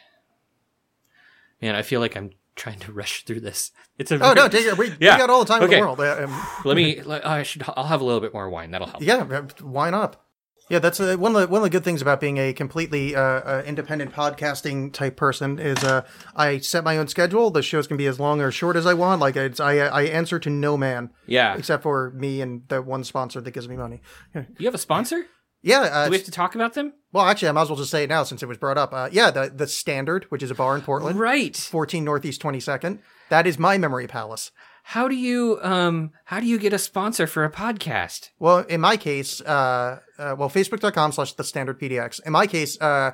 man, 1.61 1.75
I 1.75 1.81
feel 1.81 1.99
like 1.99 2.15
I'm 2.15 2.31
trying 2.55 2.79
to 2.79 2.91
rush 2.93 3.23
through 3.25 3.41
this. 3.41 3.71
It's 3.97 4.11
a 4.11 4.15
Oh 4.23 4.33
no, 4.33 4.47
take 4.47 4.65
it. 4.65 4.77
We, 4.77 4.87
Yeah. 4.99 5.15
we 5.15 5.19
got 5.19 5.29
all 5.29 5.39
the 5.43 5.45
time 5.53 5.63
Okay. 5.63 5.75
in 5.77 5.81
the 5.81 5.85
world. 5.87 5.99
Um, 6.01 6.41
let 6.65 6.75
me. 6.75 7.01
Let, 7.05 7.25
I 7.25 7.43
should. 7.43 7.63
I'll 7.75 7.85
have 7.85 8.01
a 8.01 8.03
little 8.03 8.21
bit 8.21 8.33
more 8.33 8.49
wine. 8.49 8.71
That'll 8.71 8.87
help. 8.87 9.01
Yeah, 9.01 9.41
wine 9.61 9.93
up? 9.93 10.25
Yeah, 10.69 10.79
that's 10.79 11.01
uh, 11.01 11.17
one 11.17 11.35
of 11.35 11.41
the 11.41 11.47
one 11.49 11.59
of 11.59 11.63
the 11.63 11.69
good 11.69 11.83
things 11.83 12.01
about 12.01 12.21
being 12.21 12.37
a 12.37 12.53
completely 12.53 13.13
uh, 13.13 13.19
uh, 13.21 13.63
independent 13.65 14.13
podcasting 14.13 14.93
type 14.93 15.17
person 15.17 15.59
is 15.59 15.83
uh, 15.83 16.05
I 16.33 16.59
set 16.59 16.85
my 16.85 16.97
own 16.97 17.09
schedule. 17.09 17.51
The 17.51 17.61
shows 17.61 17.87
can 17.87 17.97
be 17.97 18.05
as 18.07 18.21
long 18.21 18.39
or 18.39 18.51
short 18.51 18.77
as 18.77 18.85
I 18.85 18.93
want. 18.93 19.19
Like 19.19 19.35
it's, 19.35 19.59
I 19.59 19.79
I 19.79 20.03
answer 20.03 20.39
to 20.39 20.49
no 20.49 20.77
man 20.77 21.09
Yeah. 21.25 21.55
except 21.57 21.83
for 21.83 22.11
me 22.11 22.39
and 22.41 22.61
the 22.69 22.81
one 22.81 23.03
sponsor 23.03 23.41
that 23.41 23.51
gives 23.51 23.67
me 23.67 23.75
money. 23.75 24.01
You 24.57 24.65
have 24.67 24.75
a 24.75 24.77
sponsor? 24.77 25.25
Yeah, 25.63 25.81
uh, 25.81 26.05
Do 26.05 26.11
we 26.11 26.17
have 26.17 26.25
to 26.25 26.31
talk 26.31 26.55
about 26.55 26.73
them? 26.73 26.93
well, 27.11 27.25
actually, 27.25 27.49
I 27.49 27.51
might 27.51 27.63
as 27.63 27.69
well 27.69 27.77
just 27.77 27.91
say 27.91 28.03
it 28.03 28.09
now 28.09 28.23
since 28.23 28.41
it 28.41 28.47
was 28.47 28.57
brought 28.57 28.77
up. 28.77 28.93
Uh, 28.93 29.09
yeah, 29.11 29.29
the 29.31 29.51
the 29.55 29.67
Standard, 29.67 30.25
which 30.29 30.41
is 30.43 30.49
a 30.51 30.55
bar 30.55 30.75
in 30.75 30.81
Portland, 30.81 31.19
Right. 31.19 31.55
14 31.55 32.03
Northeast 32.03 32.41
22nd. 32.41 32.99
That 33.29 33.45
is 33.47 33.59
my 33.59 33.77
memory 33.77 34.07
palace. 34.07 34.51
How 34.83 35.07
do 35.07 35.15
you 35.15 35.59
um 35.61 36.11
how 36.25 36.39
do 36.39 36.47
you 36.47 36.57
get 36.57 36.73
a 36.73 36.79
sponsor 36.79 37.27
for 37.27 37.45
a 37.45 37.51
podcast? 37.51 38.29
Well, 38.39 38.59
in 38.59 38.81
my 38.81 38.97
case, 38.97 39.39
uh, 39.41 39.99
uh, 40.17 40.35
well, 40.37 40.49
facebook.com 40.49 41.11
slash 41.11 41.33
the 41.33 41.43
standard 41.43 41.79
PDX. 41.79 42.19
In 42.25 42.31
my 42.33 42.47
case, 42.47 42.81
uh, 42.81 43.11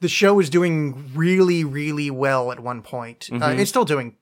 the 0.00 0.08
show 0.08 0.34
was 0.34 0.48
doing 0.48 1.10
really, 1.14 1.64
really 1.64 2.10
well 2.10 2.52
at 2.52 2.60
one 2.60 2.82
point. 2.82 3.28
Uh, 3.32 3.54
it's 3.58 3.70
still 3.70 3.84
doing 3.84 4.16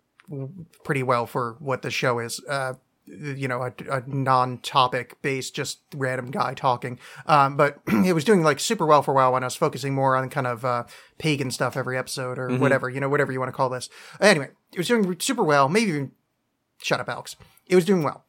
pretty 0.84 1.02
well 1.02 1.26
for 1.26 1.56
what 1.60 1.82
the 1.82 1.90
show 1.90 2.18
is. 2.18 2.40
Uh, 2.48 2.74
you 3.06 3.48
know, 3.48 3.62
a, 3.62 3.72
a 3.90 4.02
non-topic 4.06 5.20
based, 5.22 5.54
just 5.54 5.80
random 5.94 6.30
guy 6.30 6.54
talking. 6.54 6.98
Um, 7.26 7.56
but 7.56 7.80
it 7.88 8.14
was 8.14 8.24
doing 8.24 8.42
like 8.42 8.60
super 8.60 8.86
well 8.86 9.02
for 9.02 9.10
a 9.12 9.14
while 9.14 9.32
when 9.32 9.42
I 9.42 9.46
was 9.46 9.56
focusing 9.56 9.94
more 9.94 10.16
on 10.16 10.28
kind 10.30 10.46
of 10.46 10.64
uh, 10.64 10.84
pagan 11.18 11.50
stuff 11.50 11.76
every 11.76 11.98
episode 11.98 12.38
or 12.38 12.56
whatever, 12.58 12.88
you 12.88 13.00
know, 13.00 13.08
whatever 13.08 13.32
you 13.32 13.40
want 13.40 13.48
to 13.48 13.56
call 13.56 13.68
this. 13.68 13.88
Anyway, 14.20 14.50
it 14.72 14.78
was 14.78 14.88
doing 14.88 15.18
super 15.18 15.42
well. 15.42 15.68
Maybe 15.68 15.90
even 15.90 16.12
shut 16.78 17.00
up, 17.00 17.08
Alexx. 17.08 17.36
It 17.66 17.74
was 17.74 17.84
doing 17.84 18.02
well. 18.02 18.24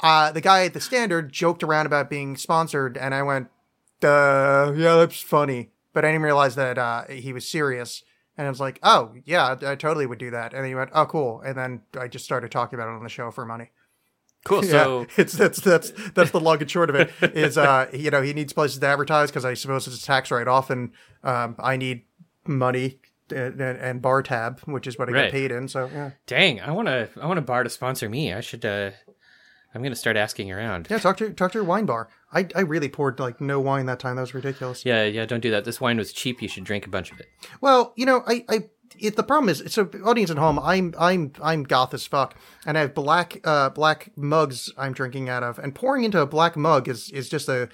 Uh, 0.00 0.32
the 0.32 0.40
guy 0.40 0.64
at 0.64 0.74
the 0.74 0.80
standard 0.80 1.32
joked 1.32 1.62
around 1.62 1.86
about 1.86 2.08
being 2.08 2.36
sponsored, 2.36 2.96
and 2.96 3.14
I 3.14 3.22
went, 3.22 3.48
"Duh, 4.00 4.72
yeah, 4.74 4.96
that's 4.96 5.20
funny." 5.20 5.70
But 5.92 6.04
I 6.04 6.08
didn't 6.08 6.22
realize 6.22 6.54
that 6.54 6.78
uh, 6.78 7.04
he 7.06 7.32
was 7.32 7.46
serious, 7.46 8.02
and 8.36 8.46
I 8.46 8.50
was 8.50 8.60
like, 8.60 8.78
"Oh, 8.82 9.12
yeah, 9.26 9.56
I, 9.60 9.72
I 9.72 9.74
totally 9.74 10.06
would 10.06 10.18
do 10.18 10.30
that." 10.30 10.54
And 10.54 10.62
then 10.62 10.70
he 10.70 10.74
went, 10.74 10.90
"Oh, 10.94 11.04
cool," 11.04 11.42
and 11.42 11.56
then 11.56 11.82
I 11.98 12.08
just 12.08 12.24
started 12.24 12.50
talking 12.50 12.78
about 12.78 12.88
it 12.88 12.96
on 12.96 13.02
the 13.02 13.10
show 13.10 13.30
for 13.30 13.44
money. 13.44 13.70
Cool. 14.44 14.62
So 14.62 15.00
yeah, 15.00 15.06
it's 15.18 15.32
that's 15.34 15.60
that's 15.60 15.92
that's 16.14 16.30
the 16.30 16.40
long 16.40 16.60
and 16.60 16.70
short 16.70 16.90
of 16.90 16.96
it. 16.96 17.10
Is 17.22 17.58
uh, 17.58 17.88
you 17.94 18.10
know, 18.10 18.22
he 18.22 18.32
needs 18.32 18.52
places 18.52 18.78
to 18.78 18.86
advertise 18.86 19.30
because 19.30 19.44
I 19.44 19.54
suppose 19.54 19.86
it's 19.86 20.02
a 20.02 20.06
tax 20.06 20.30
write 20.30 20.48
off, 20.48 20.70
and 20.70 20.92
um, 21.22 21.56
I 21.58 21.76
need 21.76 22.04
money. 22.46 22.98
And, 23.32 23.60
and 23.60 23.78
and 23.78 24.02
bar 24.02 24.24
tab, 24.24 24.58
which 24.64 24.88
is 24.88 24.98
what 24.98 25.08
I 25.08 25.12
Right. 25.12 25.22
get 25.26 25.30
paid 25.30 25.52
in. 25.52 25.68
So 25.68 25.88
yeah, 25.92 26.10
dang, 26.26 26.60
I 26.60 26.72
wanna 26.72 27.08
I 27.22 27.26
want 27.28 27.38
a 27.38 27.42
bar 27.42 27.62
to 27.62 27.70
sponsor 27.70 28.08
me. 28.08 28.34
I 28.34 28.40
should 28.40 28.64
uh 28.64 28.90
I'm 29.72 29.84
gonna 29.84 29.94
start 29.94 30.16
asking 30.16 30.50
around. 30.50 30.88
yeah. 30.90 30.98
Talk 30.98 31.16
to 31.18 31.30
talk 31.32 31.52
to 31.52 31.58
your 31.58 31.64
wine 31.64 31.86
bar. 31.86 32.08
I 32.32 32.48
I 32.56 32.62
really 32.62 32.88
poured 32.88 33.20
like 33.20 33.40
no 33.40 33.60
wine 33.60 33.86
that 33.86 34.00
time. 34.00 34.16
That 34.16 34.22
was 34.22 34.34
ridiculous. 34.34 34.84
Yeah, 34.84 35.04
yeah, 35.04 35.26
don't 35.26 35.38
do 35.38 35.52
that. 35.52 35.64
This 35.64 35.80
wine 35.80 35.96
was 35.96 36.12
cheap. 36.12 36.42
You 36.42 36.48
should 36.48 36.64
drink 36.64 36.86
a 36.86 36.90
bunch 36.90 37.12
of 37.12 37.20
it. 37.20 37.28
Well, 37.60 37.92
you 37.94 38.04
know, 38.04 38.24
I, 38.26 38.44
I, 38.48 38.64
it, 38.98 39.16
the 39.16 39.22
problem 39.22 39.48
is, 39.48 39.62
so 39.68 39.88
audience 40.04 40.30
at 40.30 40.36
home, 40.38 40.58
I'm, 40.58 40.94
I'm, 40.98 41.32
I'm 41.42 41.62
goth 41.64 41.94
as 41.94 42.06
fuck, 42.06 42.34
and 42.66 42.76
I 42.76 42.82
have 42.82 42.94
black, 42.94 43.40
uh, 43.44 43.70
black 43.70 44.10
mugs 44.16 44.72
I'm 44.76 44.92
drinking 44.92 45.28
out 45.28 45.42
of, 45.42 45.58
and 45.58 45.74
pouring 45.74 46.04
into 46.04 46.20
a 46.20 46.26
black 46.26 46.56
mug 46.56 46.88
is, 46.88 47.10
is 47.10 47.28
just 47.28 47.48
a, 47.48 47.68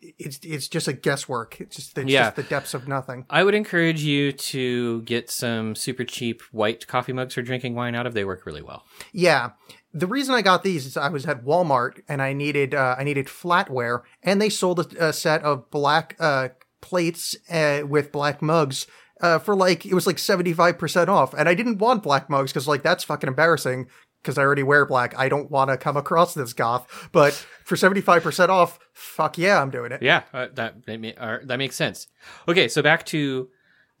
it's, 0.00 0.38
it's 0.44 0.68
just 0.68 0.86
a 0.86 0.92
guesswork. 0.92 1.60
It's 1.60 1.74
just, 1.76 1.98
it's 1.98 2.08
Yeah. 2.10 2.24
just 2.26 2.36
the 2.36 2.42
depths 2.44 2.72
of 2.74 2.86
nothing. 2.86 3.26
I 3.28 3.42
would 3.42 3.54
encourage 3.54 4.02
you 4.02 4.30
to 4.32 5.02
get 5.02 5.28
some 5.30 5.74
super 5.74 6.04
cheap 6.04 6.40
white 6.52 6.86
coffee 6.86 7.12
mugs 7.12 7.34
for 7.34 7.42
drinking 7.42 7.74
wine 7.74 7.94
out 7.96 8.06
of. 8.06 8.14
They 8.14 8.24
work 8.24 8.46
really 8.46 8.62
well. 8.62 8.84
Yeah. 9.12 9.50
The 9.92 10.06
reason 10.06 10.34
I 10.36 10.42
got 10.42 10.62
these 10.62 10.86
is 10.86 10.96
I 10.96 11.08
was 11.08 11.26
at 11.26 11.44
Walmart 11.44 12.00
and 12.08 12.22
I 12.22 12.32
needed, 12.32 12.74
uh, 12.74 12.94
I 12.96 13.02
needed 13.02 13.26
flatware, 13.26 14.02
and 14.22 14.40
they 14.40 14.50
sold 14.50 14.78
a, 14.94 15.08
a 15.08 15.12
set 15.12 15.42
of 15.42 15.68
black, 15.70 16.14
uh, 16.20 16.50
plates, 16.80 17.34
uh, 17.50 17.80
with 17.88 18.12
black 18.12 18.40
mugs. 18.40 18.86
Uh, 19.20 19.38
for 19.38 19.56
like 19.56 19.84
it 19.84 19.94
was 19.94 20.06
like 20.06 20.18
seventy 20.18 20.52
five 20.52 20.78
percent 20.78 21.10
off, 21.10 21.34
and 21.34 21.48
I 21.48 21.54
didn't 21.54 21.78
want 21.78 22.02
black 22.02 22.30
mugs 22.30 22.52
because 22.52 22.68
like 22.68 22.82
that's 22.82 23.04
fucking 23.04 23.28
embarrassing 23.28 23.88
because 24.22 24.38
I 24.38 24.42
already 24.42 24.62
wear 24.62 24.84
black. 24.86 25.16
I 25.18 25.28
don't 25.28 25.50
want 25.50 25.70
to 25.70 25.76
come 25.76 25.96
across 25.96 26.34
this 26.34 26.52
goth, 26.52 27.08
but 27.12 27.32
for 27.64 27.76
seventy 27.76 28.00
five 28.00 28.22
percent 28.22 28.50
off, 28.50 28.78
fuck 28.92 29.38
yeah, 29.38 29.60
I'm 29.60 29.70
doing 29.70 29.92
it. 29.92 30.02
Yeah, 30.02 30.22
uh, 30.32 30.46
that 30.54 30.86
that, 30.86 31.00
ma- 31.00 31.08
uh, 31.18 31.38
that 31.44 31.56
makes 31.56 31.76
sense. 31.76 32.06
Okay, 32.46 32.68
so 32.68 32.82
back 32.82 33.06
to 33.06 33.48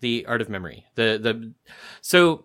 the 0.00 0.24
art 0.26 0.40
of 0.40 0.48
memory. 0.48 0.86
The 0.94 1.18
the 1.20 1.52
so 2.00 2.44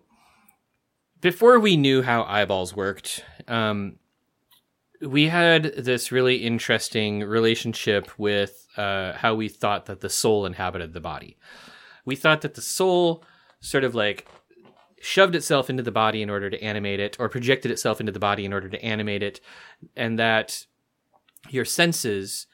before 1.20 1.58
we 1.58 1.76
knew 1.76 2.02
how 2.02 2.24
eyeballs 2.24 2.74
worked, 2.76 3.24
um, 3.48 3.96
we 5.00 5.26
had 5.26 5.64
this 5.76 6.12
really 6.12 6.36
interesting 6.36 7.20
relationship 7.20 8.18
with 8.18 8.66
uh, 8.76 9.12
how 9.12 9.34
we 9.34 9.48
thought 9.48 9.86
that 9.86 10.00
the 10.00 10.10
soul 10.10 10.46
inhabited 10.46 10.92
the 10.92 11.00
body. 11.00 11.36
We 12.04 12.16
thought 12.16 12.42
that 12.42 12.54
the 12.54 12.62
soul 12.62 13.24
sort 13.60 13.84
of 13.84 13.94
like 13.94 14.26
shoved 15.00 15.34
itself 15.34 15.68
into 15.68 15.82
the 15.82 15.92
body 15.92 16.22
in 16.22 16.30
order 16.30 16.48
to 16.48 16.62
animate 16.62 17.00
it, 17.00 17.16
or 17.20 17.28
projected 17.28 17.70
itself 17.70 18.00
into 18.00 18.12
the 18.12 18.18
body 18.18 18.44
in 18.44 18.52
order 18.52 18.68
to 18.68 18.82
animate 18.82 19.22
it, 19.22 19.40
and 19.96 20.18
that 20.18 20.66
your 21.50 21.64
senses 21.64 22.46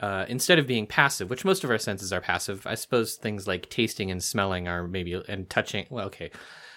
uh, 0.00 0.24
instead 0.28 0.58
of 0.58 0.66
being 0.66 0.86
passive, 0.86 1.30
which 1.30 1.44
most 1.44 1.64
of 1.64 1.70
our 1.70 1.78
senses 1.78 2.12
are 2.12 2.20
passive, 2.20 2.66
I 2.66 2.74
suppose 2.74 3.16
things 3.16 3.46
like 3.46 3.70
tasting 3.70 4.10
and 4.10 4.22
smelling 4.22 4.68
are 4.68 4.86
maybe 4.86 5.20
and 5.28 5.48
touching. 5.48 5.86
Well, 5.90 6.06
okay, 6.06 6.30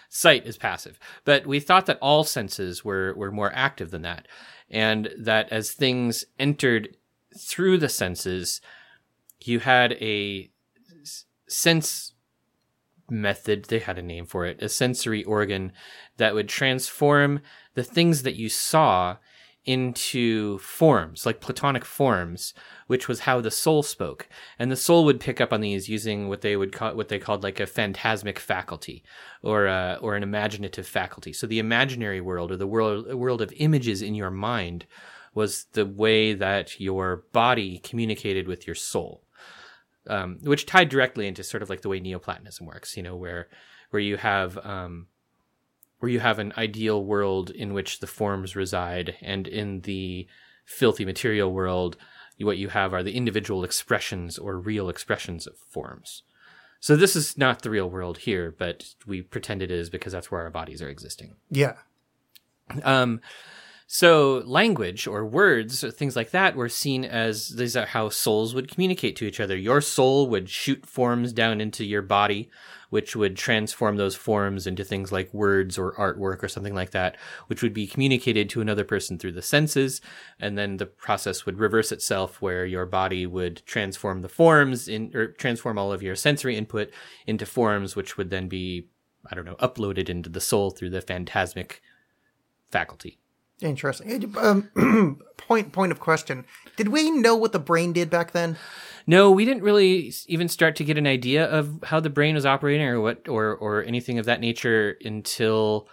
sight 0.09 0.47
is 0.47 0.57
passive, 0.57 0.99
but 1.25 1.45
we 1.45 1.59
thought 1.59 1.86
that 1.86 1.99
all 2.01 2.23
senses 2.23 2.84
were 2.84 3.13
were 3.15 3.32
more 3.32 3.51
active 3.53 3.91
than 3.91 4.01
that, 4.03 4.27
and 4.69 5.09
that 5.17 5.51
as 5.51 5.71
things 5.71 6.25
entered 6.39 6.97
through 7.38 7.77
the 7.77 7.89
senses, 7.89 8.61
you 9.41 9.59
had 9.59 9.93
a 9.93 10.49
sense 11.47 12.13
method. 13.12 13.66
They 13.66 13.80
had 13.80 13.97
a 13.97 14.03
name 14.03 14.26
for 14.26 14.45
it, 14.45 14.62
a 14.62 14.70
sensory 14.70 15.24
organ 15.24 15.72
that 16.18 16.34
would 16.34 16.49
transform 16.49 17.41
the 17.76 17.84
things 17.84 18.24
that 18.24 18.36
you 18.36 18.49
saw 18.49 19.18
into 19.66 20.57
forms, 20.60 21.26
like 21.26 21.41
platonic 21.41 21.86
forms, 21.86 22.53
which 22.88 23.07
was 23.07 23.22
how 23.22 23.39
the 23.39 23.51
soul 23.51 23.84
spoke. 23.84 24.28
And 24.57 24.72
the 24.72 24.76
soul 24.76 25.05
would 25.05 25.20
pick 25.20 25.39
up 25.39 25.53
on 25.53 25.62
these 25.62 25.88
using 25.88 26.28
what 26.28 26.41
they 26.41 26.55
would 26.55 26.72
call 26.72 26.95
what 26.95 27.10
they 27.10 27.20
called 27.20 27.43
like 27.43 27.60
a 27.60 27.68
phantasmic 27.68 28.39
faculty, 28.39 29.03
or 29.43 29.68
uh, 29.68 29.97
or 29.97 30.16
an 30.16 30.24
imaginative 30.24 30.88
faculty. 30.88 31.34
So 31.34 31.45
the 31.45 31.60
imaginary 31.60 32.22
world, 32.22 32.51
or 32.51 32.57
the 32.57 32.68
world 32.68 33.14
world 33.14 33.41
of 33.41 33.53
images 33.57 34.01
in 34.01 34.16
your 34.16 34.32
mind, 34.32 34.86
was 35.34 35.66
the 35.74 35.86
way 35.86 36.34
that 36.34 36.80
your 36.80 37.26
body 37.32 37.80
communicated 37.80 38.47
with 38.47 38.66
your 38.66 38.76
soul. 38.76 39.24
Um, 40.10 40.39
which 40.41 40.66
tied 40.66 40.89
directly 40.89 41.28
into 41.28 41.43
sort 41.43 41.62
of 41.62 41.70
like 41.70 41.82
the 41.82 41.89
way 41.89 41.99
Neoplatonism 41.99 42.66
works, 42.66 42.97
you 42.97 43.03
know, 43.03 43.16
where 43.16 43.47
where 43.91 44.01
you 44.01 44.18
have 44.18 44.57
um, 44.66 45.07
where 45.99 46.12
you 46.12 46.20
have 46.20 46.39
an 46.39 46.53
ideal 46.57 47.03
world 47.03 47.51
in 47.51 47.74
which 47.74 47.99
the 47.99 48.07
forms 48.07 48.55
reside, 48.55 49.16
and 49.22 49.47
in 49.47 49.82
the 49.82 50.28
filthy 50.66 51.05
material 51.05 51.51
world, 51.51 51.97
what 52.39 52.57
you 52.57 52.70
have 52.70 52.93
are 52.93 53.03
the 53.03 53.16
individual 53.16 53.64
expressions 53.64 54.38
or 54.38 54.57
real 54.57 54.89
expressions 54.89 55.45
of 55.45 55.57
forms. 55.57 56.24
So 56.80 56.95
this 56.95 57.16
is 57.16 57.38
not 57.38 57.62
the 57.62 57.70
real 57.70 57.89
world 57.89 58.20
here, 58.20 58.55
but 58.57 58.95
we 59.05 59.22
pretend 59.22 59.62
it 59.62 59.72
is 59.72 59.89
because 59.89 60.14
that's 60.14 60.32
where 60.32 60.41
our 60.41 60.49
bodies 60.49 60.82
are 60.82 60.89
existing. 60.89 61.36
Yeah. 61.49 61.74
Um, 62.84 63.20
so 63.91 64.43
language 64.45 65.07
or 65.07 65.25
words, 65.25 65.83
or 65.83 65.89
things 65.89 66.15
like 66.15 66.29
that, 66.29 66.55
were 66.55 66.69
seen 66.69 67.03
as 67.03 67.49
these 67.49 67.75
are 67.75 67.87
how 67.87 68.07
souls 68.09 68.53
would 68.53 68.69
communicate 68.69 69.15
to 69.15 69.25
each 69.25 69.39
other. 69.39 69.57
Your 69.57 69.81
soul 69.81 70.27
would 70.27 70.47
shoot 70.47 70.85
forms 70.85 71.33
down 71.33 71.59
into 71.59 71.83
your 71.83 72.03
body, 72.03 72.51
which 72.91 73.15
would 73.15 73.35
transform 73.35 73.97
those 73.97 74.15
forms 74.15 74.67
into 74.67 74.83
things 74.83 75.11
like 75.11 75.33
words 75.33 75.75
or 75.75 75.95
artwork 75.95 76.43
or 76.43 76.47
something 76.47 76.75
like 76.75 76.91
that, 76.91 77.17
which 77.47 77.63
would 77.63 77.73
be 77.73 77.87
communicated 77.87 78.47
to 78.47 78.61
another 78.61 78.83
person 78.83 79.17
through 79.17 79.31
the 79.31 79.41
senses, 79.41 80.01
and 80.39 80.55
then 80.55 80.77
the 80.77 80.85
process 80.85 81.47
would 81.47 81.57
reverse 81.57 81.91
itself, 81.91 82.43
where 82.43 82.67
your 82.67 82.85
body 82.85 83.25
would 83.25 83.65
transform 83.65 84.21
the 84.21 84.29
forms 84.29 84.87
in 84.87 85.11
or 85.15 85.29
transform 85.29 85.79
all 85.79 85.91
of 85.91 86.03
your 86.03 86.15
sensory 86.15 86.55
input 86.55 86.91
into 87.25 87.43
forms, 87.43 87.95
which 87.95 88.17
would 88.17 88.29
then 88.29 88.47
be 88.47 88.85
I 89.25 89.33
don't 89.33 89.45
know 89.45 89.55
uploaded 89.55 90.09
into 90.09 90.29
the 90.29 90.41
soul 90.41 90.69
through 90.69 90.91
the 90.91 91.01
phantasmic 91.01 91.81
faculty. 92.69 93.18
Interesting. 93.62 94.34
Um, 94.38 95.20
point 95.38 95.72
point 95.72 95.91
of 95.91 95.99
question. 95.99 96.45
Did 96.78 96.89
we 96.89 97.12
know 97.12 97.36
what 97.36 97.51
the 97.51 97.60
brain 97.60 97.91
did 97.93 98.10
back 98.10 98.32
then? 98.32 98.57
No, 99.07 99.32
we 99.32 99.43
didn't 99.43 99.64
really 99.64 100.14
even 100.28 100.47
start 100.47 100.76
to 100.78 100.84
get 100.84 100.97
an 100.97 101.07
idea 101.07 101.45
of 101.45 101.80
how 101.84 101.99
the 101.99 102.10
brain 102.10 102.36
was 102.36 102.45
operating 102.45 102.86
or 102.88 103.01
what 103.01 103.28
or 103.28 103.55
or 103.55 103.84
anything 103.84 104.20
of 104.20 104.26
that 104.26 104.39
nature 104.39 104.97
until 105.03 105.88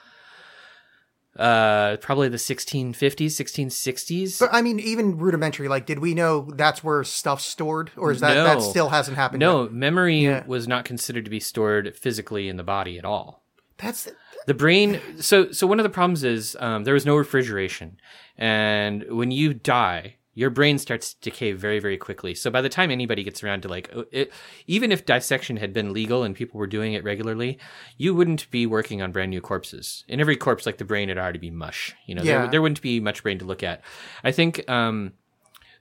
uh 1.38 1.96
probably 1.98 2.28
the 2.28 2.36
1650s 2.38 2.94
1660s 3.26 4.38
But 4.40 4.50
I 4.52 4.62
mean, 4.62 4.80
even 4.80 5.18
rudimentary. 5.18 5.68
Like, 5.68 5.84
did 5.86 5.98
we 5.98 6.14
know 6.14 6.48
that's 6.54 6.82
where 6.82 7.04
stuff's 7.04 7.44
stored, 7.44 7.90
or 7.96 8.10
is 8.10 8.20
that 8.20 8.34
No. 8.34 8.44
that 8.44 8.62
still 8.62 8.88
hasn't 8.88 9.16
happened? 9.16 9.40
no 9.40 9.64
yet? 9.64 9.72
memory 9.72 10.18
Yeah. 10.24 10.44
was 10.46 10.66
not 10.66 10.84
considered 10.86 11.24
to 11.24 11.30
be 11.30 11.40
stored 11.40 11.94
physically 11.96 12.48
in 12.48 12.56
the 12.56 12.62
body 12.64 12.98
at 12.98 13.04
all 13.04 13.42
that's 13.78 14.08
the 14.46 14.54
brain 14.54 15.00
so 15.20 15.50
so 15.52 15.66
one 15.66 15.78
of 15.80 15.84
the 15.84 15.90
problems 15.90 16.24
is 16.24 16.56
um, 16.60 16.84
there 16.84 16.94
was 16.94 17.06
no 17.06 17.16
refrigeration. 17.16 17.98
And 18.38 19.04
when 19.08 19.30
you 19.30 19.54
die 19.54 20.16
your 20.38 20.50
brain 20.50 20.78
starts 20.78 21.14
to 21.14 21.20
decay 21.30 21.52
very 21.52 21.78
very 21.78 21.96
quickly. 21.96 22.34
So 22.34 22.50
by 22.50 22.60
the 22.60 22.68
time 22.68 22.90
anybody 22.90 23.24
gets 23.24 23.42
around 23.42 23.62
to 23.62 23.68
like 23.68 23.90
it, 24.12 24.30
even 24.66 24.92
if 24.92 25.06
dissection 25.06 25.56
had 25.56 25.72
been 25.72 25.92
legal 25.94 26.22
and 26.24 26.34
people 26.34 26.58
were 26.60 26.66
doing 26.66 26.92
it 26.92 27.02
regularly 27.04 27.58
you 27.96 28.14
wouldn't 28.14 28.50
be 28.50 28.66
working 28.66 29.00
on 29.02 29.12
brand 29.12 29.30
new 29.30 29.40
corpses. 29.40 30.04
In 30.08 30.20
every 30.20 30.36
corpse 30.36 30.66
like 30.66 30.78
the 30.78 30.84
brain 30.84 31.08
had 31.08 31.18
already 31.18 31.38
be 31.38 31.50
mush 31.50 31.94
you 32.06 32.14
know 32.14 32.22
Yeah. 32.22 32.42
there, 32.42 32.50
there 32.52 32.62
wouldn't 32.62 32.82
be 32.82 33.00
much 33.00 33.22
brain 33.22 33.38
to 33.38 33.44
look 33.44 33.62
at. 33.62 33.82
I 34.22 34.30
think 34.32 34.68
um, 34.70 35.12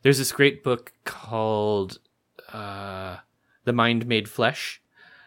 there's 0.01 0.17
this 0.17 0.31
great 0.31 0.63
book 0.63 0.93
called 1.03 1.99
uh, 2.53 3.17
the 3.65 3.73
mind 3.73 4.05
made 4.07 4.29
flesh 4.29 4.81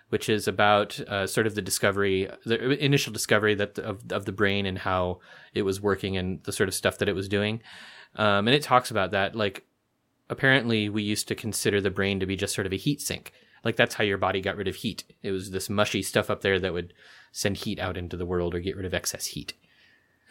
which 0.08 0.28
is 0.28 0.48
about 0.48 0.98
uh, 1.00 1.26
sort 1.26 1.46
of 1.46 1.54
the 1.54 1.62
discovery, 1.62 2.28
the 2.44 2.82
initial 2.84 3.12
discovery 3.12 3.54
that 3.54 3.74
the, 3.74 3.84
of 3.84 4.10
of 4.10 4.24
the 4.24 4.32
brain 4.32 4.66
and 4.66 4.78
how 4.78 5.20
it 5.54 5.62
was 5.62 5.80
working 5.80 6.16
and 6.16 6.42
the 6.44 6.52
sort 6.52 6.68
of 6.68 6.74
stuff 6.74 6.98
that 6.98 7.08
it 7.08 7.14
was 7.14 7.28
doing. 7.28 7.60
Um, 8.16 8.48
and 8.48 8.54
it 8.54 8.62
talks 8.62 8.90
about 8.90 9.10
that. 9.10 9.34
Like, 9.34 9.66
apparently, 10.30 10.88
we 10.88 11.02
used 11.02 11.28
to 11.28 11.34
consider 11.34 11.80
the 11.80 11.90
brain 11.90 12.20
to 12.20 12.26
be 12.26 12.36
just 12.36 12.54
sort 12.54 12.66
of 12.66 12.72
a 12.72 12.76
heat 12.76 13.00
sink. 13.00 13.32
Like 13.64 13.76
that's 13.76 13.96
how 13.96 14.04
your 14.04 14.18
body 14.18 14.40
got 14.40 14.56
rid 14.56 14.68
of 14.68 14.76
heat. 14.76 15.04
It 15.22 15.30
was 15.30 15.50
this 15.50 15.68
mushy 15.68 16.02
stuff 16.02 16.30
up 16.30 16.42
there 16.42 16.58
that 16.60 16.72
would 16.72 16.94
send 17.32 17.58
heat 17.58 17.78
out 17.78 17.96
into 17.96 18.16
the 18.16 18.26
world 18.26 18.54
or 18.54 18.60
get 18.60 18.76
rid 18.76 18.86
of 18.86 18.94
excess 18.94 19.26
heat. 19.26 19.54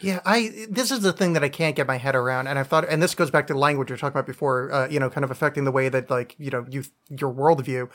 Yeah, 0.00 0.20
I 0.24 0.66
this 0.70 0.90
is 0.92 1.00
the 1.00 1.12
thing 1.12 1.32
that 1.32 1.42
I 1.42 1.48
can't 1.48 1.74
get 1.74 1.86
my 1.88 1.96
head 1.98 2.14
around, 2.14 2.46
and 2.46 2.58
I've 2.58 2.68
thought, 2.68 2.88
and 2.88 3.02
this 3.02 3.14
goes 3.16 3.30
back 3.32 3.48
to 3.48 3.52
the 3.52 3.58
language 3.58 3.90
we 3.90 3.94
were 3.94 3.98
talking 3.98 4.12
about 4.16 4.26
before. 4.26 4.70
Uh, 4.72 4.88
you 4.88 5.00
know, 5.00 5.10
kind 5.10 5.24
of 5.24 5.30
affecting 5.32 5.64
the 5.64 5.72
way 5.72 5.88
that 5.88 6.08
like 6.08 6.36
you 6.38 6.50
know 6.50 6.64
you 6.70 6.84
your 7.08 7.32
worldview. 7.34 7.88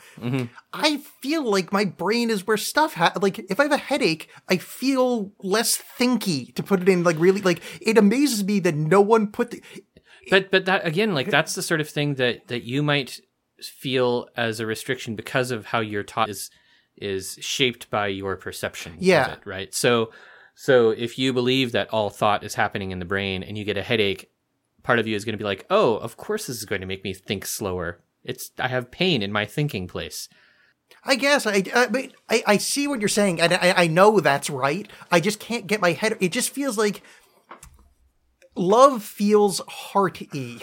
I 0.72 0.98
feel 1.22 1.50
like 1.50 1.72
my 1.72 1.84
brain 1.86 2.28
is 2.28 2.46
where 2.46 2.56
stuff 2.58 2.94
ha- 2.94 3.14
like 3.22 3.38
if 3.50 3.58
I 3.58 3.62
have 3.64 3.72
a 3.72 3.76
headache, 3.78 4.28
I 4.48 4.58
feel 4.58 5.32
less 5.40 5.82
thinky. 5.98 6.54
To 6.56 6.62
put 6.62 6.82
it 6.82 6.88
in 6.88 7.04
like 7.04 7.18
really 7.18 7.40
like 7.40 7.62
it 7.80 7.96
amazes 7.96 8.44
me 8.44 8.60
that 8.60 8.74
no 8.74 9.00
one 9.00 9.28
put 9.28 9.50
the, 9.52 9.62
But 10.30 10.50
but 10.50 10.66
that 10.66 10.86
again, 10.86 11.14
like 11.14 11.30
that's 11.30 11.54
the 11.54 11.62
sort 11.62 11.80
of 11.80 11.88
thing 11.88 12.16
that 12.16 12.48
that 12.48 12.64
you 12.64 12.82
might 12.82 13.20
feel 13.62 14.28
as 14.36 14.60
a 14.60 14.66
restriction 14.66 15.16
because 15.16 15.50
of 15.50 15.66
how 15.66 15.80
you're 15.80 16.02
taught 16.02 16.28
is 16.28 16.50
is 16.96 17.38
shaped 17.40 17.88
by 17.90 18.08
your 18.08 18.36
perception 18.36 18.96
Yeah. 19.00 19.26
of 19.26 19.32
it, 19.38 19.46
right? 19.46 19.74
So 19.74 20.10
so 20.54 20.90
if 20.90 21.18
you 21.18 21.32
believe 21.32 21.72
that 21.72 21.92
all 21.92 22.10
thought 22.10 22.44
is 22.44 22.54
happening 22.54 22.90
in 22.90 22.98
the 22.98 23.04
brain 23.04 23.42
and 23.42 23.58
you 23.58 23.64
get 23.64 23.76
a 23.76 23.82
headache, 23.82 24.30
part 24.82 24.98
of 24.98 25.06
you 25.06 25.16
is 25.16 25.24
going 25.24 25.34
to 25.34 25.38
be 25.38 25.44
like, 25.44 25.66
"Oh, 25.68 25.96
of 25.96 26.16
course 26.16 26.46
this 26.46 26.56
is 26.56 26.64
going 26.64 26.80
to 26.80 26.86
make 26.86 27.04
me 27.04 27.12
think 27.12 27.44
slower. 27.44 28.00
It's 28.22 28.50
I 28.58 28.68
have 28.68 28.90
pain 28.90 29.22
in 29.22 29.32
my 29.32 29.44
thinking 29.44 29.88
place." 29.88 30.28
I 31.04 31.16
guess 31.16 31.46
I, 31.46 31.64
I 31.74 31.86
but 31.88 32.12
I, 32.30 32.42
I 32.46 32.56
see 32.56 32.86
what 32.86 33.00
you're 33.00 33.08
saying, 33.08 33.40
and 33.40 33.52
I, 33.52 33.74
I 33.76 33.86
know 33.88 34.20
that's 34.20 34.48
right. 34.48 34.88
I 35.10 35.20
just 35.20 35.40
can't 35.40 35.66
get 35.66 35.80
my 35.80 35.92
head. 35.92 36.16
It 36.20 36.32
just 36.32 36.50
feels 36.50 36.78
like 36.78 37.02
love 38.54 39.02
feels 39.02 39.60
hearty, 39.68 40.60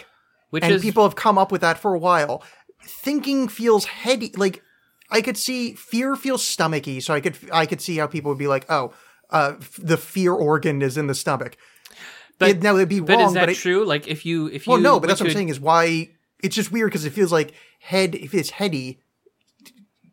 Which 0.49 0.63
and 0.63 0.73
is 0.73 0.81
people 0.81 1.03
have 1.03 1.15
come 1.15 1.37
up 1.37 1.51
with 1.51 1.61
that 1.61 1.77
for 1.77 1.93
a 1.93 1.99
while. 1.99 2.43
Thinking 2.83 3.47
feels 3.47 3.85
heady. 3.85 4.31
Like 4.35 4.63
I 5.09 5.21
could 5.21 5.37
see 5.37 5.73
fear 5.73 6.15
feels 6.15 6.43
stomachy, 6.43 7.03
so 7.03 7.13
I 7.13 7.19
could 7.19 7.37
I 7.51 7.65
could 7.65 7.81
see 7.81 7.97
how 7.97 8.07
people 8.07 8.29
would 8.29 8.39
be 8.39 8.47
like, 8.47 8.65
oh, 8.69 8.93
uh, 9.31 9.53
f- 9.59 9.79
the 9.81 9.97
fear 9.97 10.33
organ 10.33 10.81
is 10.81 10.97
in 10.97 11.07
the 11.07 11.15
stomach. 11.15 11.57
but, 12.39 12.49
it- 12.49 12.63
now, 12.63 12.75
it'd 12.75 12.89
be 12.89 12.99
but 12.99 13.17
wrong, 13.17 13.27
is 13.27 13.33
that 13.33 13.41
but 13.41 13.49
it- 13.49 13.57
true? 13.57 13.85
Like 13.85 14.07
if 14.07 14.25
you 14.25 14.47
if 14.47 14.67
you 14.67 14.71
Well, 14.73 14.81
no, 14.81 14.99
but 14.99 15.07
that's 15.07 15.19
what 15.21 15.27
I'm 15.29 15.33
saying 15.35 15.49
is 15.49 15.59
why 15.59 16.09
it's 16.43 16.55
just 16.55 16.71
weird 16.71 16.89
because 16.89 17.05
it 17.05 17.11
feels 17.13 17.31
like 17.31 17.53
head. 17.79 18.15
If 18.15 18.33
it's 18.33 18.49
heady, 18.51 18.99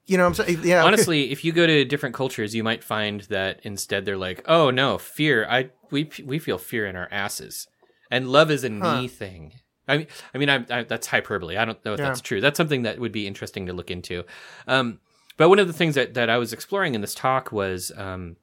you 0.06 0.16
know 0.16 0.28
what 0.28 0.38
I'm 0.40 0.46
saying? 0.46 0.60
Yeah. 0.64 0.84
honestly 0.86 1.30
if 1.30 1.44
you 1.44 1.52
go 1.52 1.66
to 1.66 1.84
different 1.84 2.14
cultures 2.14 2.54
you 2.54 2.64
might 2.64 2.82
find 2.82 3.20
that 3.22 3.60
instead 3.62 4.04
they're 4.04 4.16
like 4.16 4.42
oh 4.46 4.70
no 4.70 4.96
fear 4.98 5.46
i 5.50 5.68
we 5.90 6.10
we 6.24 6.38
feel 6.38 6.56
fear 6.58 6.86
in 6.86 6.96
our 6.96 7.08
asses 7.10 7.66
and 8.10 8.30
love 8.30 8.50
is 8.50 8.64
a 8.64 8.70
knee 8.70 9.06
thing 9.08 9.52
i 9.86 9.98
mean 9.98 10.06
i 10.34 10.38
mean 10.38 10.48
I, 10.48 10.64
I, 10.70 10.82
that's 10.84 11.06
hyperbole 11.08 11.56
i 11.58 11.64
don't 11.66 11.82
know 11.84 11.92
if 11.92 11.98
Yeah. 12.00 12.06
that's 12.06 12.22
true 12.22 12.40
that's 12.40 12.56
something 12.56 12.82
that 12.82 12.98
would 12.98 13.12
be 13.12 13.26
interesting 13.26 13.66
to 13.66 13.74
look 13.74 13.90
into 13.90 14.24
um 14.66 14.98
but 15.36 15.50
one 15.50 15.58
of 15.58 15.66
the 15.66 15.72
things 15.74 15.94
that 15.96 16.14
that 16.14 16.30
i 16.30 16.38
was 16.38 16.52
exploring 16.54 16.94
in 16.94 17.02
this 17.02 17.14
talk 17.14 17.52
was 17.52 17.92
um 17.96 18.36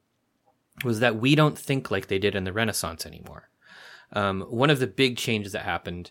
was 0.84 1.00
that 1.00 1.16
we 1.16 1.34
don't 1.34 1.58
think 1.58 1.90
like 1.90 2.08
they 2.08 2.18
did 2.18 2.34
in 2.34 2.44
the 2.44 2.52
renaissance 2.52 3.06
anymore. 3.06 3.48
Um 4.12 4.42
one 4.42 4.70
of 4.70 4.78
the 4.78 4.86
big 4.86 5.16
changes 5.16 5.52
that 5.52 5.64
happened 5.64 6.10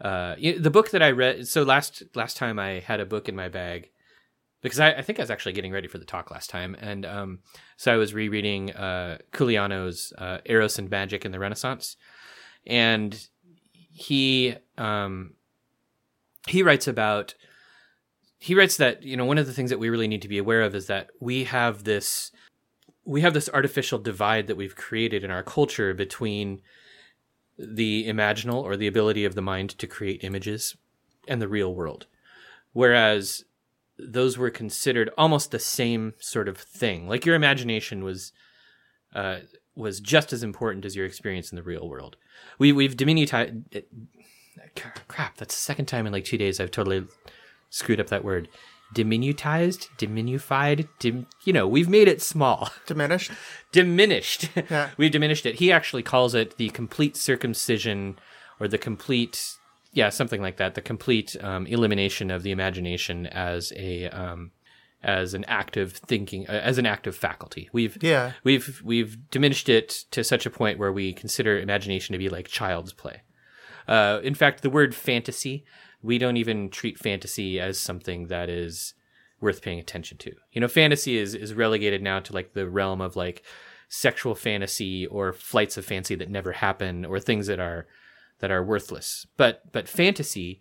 uh 0.00 0.34
the 0.36 0.70
book 0.70 0.90
that 0.90 1.02
i 1.02 1.10
read 1.10 1.46
so 1.46 1.62
last 1.62 2.02
last 2.14 2.36
time 2.36 2.58
i 2.58 2.80
had 2.80 2.98
a 2.98 3.06
book 3.06 3.28
in 3.28 3.36
my 3.36 3.48
bag 3.48 3.90
because 4.62 4.78
I, 4.80 4.92
I 4.92 5.02
think 5.02 5.18
I 5.18 5.22
was 5.22 5.30
actually 5.30 5.52
getting 5.52 5.72
ready 5.72 5.88
for 5.88 5.98
the 5.98 6.04
talk 6.04 6.30
last 6.30 6.48
time, 6.48 6.76
and 6.80 7.04
um, 7.04 7.40
so 7.76 7.92
I 7.92 7.96
was 7.96 8.14
rereading 8.14 8.72
uh, 8.72 9.18
Culianu's 9.32 10.12
uh, 10.16 10.38
Eros 10.46 10.78
and 10.78 10.88
Magic 10.88 11.24
in 11.24 11.32
the 11.32 11.38
Renaissance, 11.38 11.96
and 12.66 13.28
he 13.74 14.54
um, 14.78 15.34
he 16.46 16.62
writes 16.62 16.86
about 16.88 17.34
he 18.38 18.54
writes 18.54 18.76
that 18.76 19.02
you 19.02 19.16
know 19.16 19.24
one 19.24 19.38
of 19.38 19.46
the 19.46 19.52
things 19.52 19.70
that 19.70 19.80
we 19.80 19.90
really 19.90 20.08
need 20.08 20.22
to 20.22 20.28
be 20.28 20.38
aware 20.38 20.62
of 20.62 20.74
is 20.74 20.86
that 20.86 21.10
we 21.20 21.44
have 21.44 21.84
this 21.84 22.30
we 23.04 23.20
have 23.20 23.34
this 23.34 23.50
artificial 23.52 23.98
divide 23.98 24.46
that 24.46 24.56
we've 24.56 24.76
created 24.76 25.24
in 25.24 25.30
our 25.30 25.42
culture 25.42 25.92
between 25.92 26.60
the 27.58 28.06
imaginal 28.08 28.62
or 28.62 28.76
the 28.76 28.86
ability 28.86 29.24
of 29.24 29.34
the 29.34 29.42
mind 29.42 29.70
to 29.70 29.86
create 29.86 30.24
images 30.24 30.76
and 31.28 31.40
the 31.40 31.48
real 31.48 31.74
world 31.74 32.06
whereas 32.72 33.44
those 33.98 34.38
were 34.38 34.50
considered 34.50 35.10
almost 35.16 35.50
the 35.50 35.58
same 35.58 36.14
sort 36.18 36.48
of 36.48 36.56
thing. 36.58 37.08
Like 37.08 37.26
your 37.26 37.34
imagination 37.34 38.02
was 38.04 38.32
uh, 39.14 39.40
was 39.74 40.00
just 40.00 40.32
as 40.32 40.42
important 40.42 40.84
as 40.84 40.96
your 40.96 41.06
experience 41.06 41.50
in 41.50 41.56
the 41.56 41.62
real 41.62 41.88
world. 41.88 42.16
We 42.58 42.72
we've 42.72 42.96
diminutized. 42.96 43.84
Crap! 45.08 45.36
That's 45.36 45.54
the 45.54 45.60
second 45.60 45.86
time 45.86 46.06
in 46.06 46.12
like 46.12 46.24
two 46.24 46.38
days 46.38 46.60
I've 46.60 46.70
totally 46.70 47.06
screwed 47.70 48.00
up 48.00 48.08
that 48.08 48.24
word. 48.24 48.48
Diminutized, 48.94 49.88
diminufied, 49.98 50.88
dim. 50.98 51.26
You 51.44 51.52
know, 51.52 51.66
we've 51.66 51.88
made 51.88 52.08
it 52.08 52.20
small 52.22 52.70
diminished. 52.86 53.32
diminished. 53.72 54.48
Yeah. 54.54 54.90
We've 54.96 55.10
diminished 55.10 55.46
it. 55.46 55.56
He 55.56 55.72
actually 55.72 56.02
calls 56.02 56.34
it 56.34 56.56
the 56.58 56.68
complete 56.70 57.16
circumcision 57.16 58.18
or 58.60 58.68
the 58.68 58.78
complete, 58.78 59.56
yeah, 59.92 60.10
something 60.10 60.42
like 60.42 60.56
that. 60.58 60.74
The 60.74 60.82
complete 60.82 61.36
um, 61.42 61.66
elimination 61.66 62.30
of 62.30 62.42
the 62.42 62.50
imagination 62.50 63.26
as 63.26 63.72
a 63.76 64.08
um, 64.08 64.50
as 65.02 65.34
an 65.34 65.44
active 65.48 65.94
thinking, 65.94 66.46
uh, 66.48 66.52
as 66.52 66.78
an 66.78 66.86
active 66.86 67.16
faculty. 67.16 67.68
We've 67.72 67.96
Yeah. 68.02 68.32
we've 68.44 68.80
we've 68.84 69.16
diminished 69.30 69.68
it 69.68 69.88
to 70.12 70.22
such 70.22 70.46
a 70.46 70.50
point 70.50 70.78
where 70.78 70.92
we 70.92 71.12
consider 71.12 71.58
imagination 71.58 72.12
to 72.12 72.18
be 72.18 72.28
like 72.28 72.46
child's 72.46 72.92
play. 72.92 73.22
Uh, 73.88 74.20
in 74.22 74.34
fact, 74.34 74.62
the 74.62 74.70
word 74.70 74.94
fantasy, 74.94 75.64
we 76.02 76.18
don't 76.18 76.36
even 76.36 76.68
treat 76.68 76.98
fantasy 76.98 77.60
as 77.60 77.78
something 77.78 78.26
that 78.26 78.48
is 78.48 78.94
worth 79.40 79.62
paying 79.62 79.78
attention 79.78 80.18
to. 80.18 80.32
You 80.52 80.60
know, 80.60 80.68
fantasy 80.68 81.16
is 81.16 81.34
is 81.34 81.54
relegated 81.54 82.02
now 82.02 82.20
to 82.20 82.32
like 82.32 82.52
the 82.52 82.68
realm 82.68 83.00
of 83.00 83.16
like 83.16 83.42
sexual 83.88 84.34
fantasy 84.34 85.06
or 85.06 85.32
flights 85.32 85.76
of 85.76 85.84
fancy 85.84 86.14
that 86.14 86.30
never 86.30 86.52
happen 86.52 87.04
or 87.04 87.20
things 87.20 87.46
that 87.46 87.60
are 87.60 87.86
that 88.38 88.50
are 88.50 88.64
worthless. 88.64 89.26
But 89.36 89.70
but 89.72 89.88
fantasy, 89.88 90.60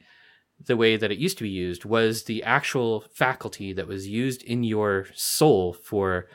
the 0.66 0.78
way 0.78 0.98
that 0.98 1.12
it 1.12 1.18
used 1.18 1.38
to 1.38 1.44
be 1.44 1.50
used 1.50 1.86
was 1.86 2.24
the 2.24 2.44
actual 2.44 3.06
faculty 3.14 3.74
that 3.74 3.88
was 3.88 4.08
used 4.08 4.44
in 4.44 4.64
your 4.64 5.08
soul 5.14 5.74
for 5.74 6.28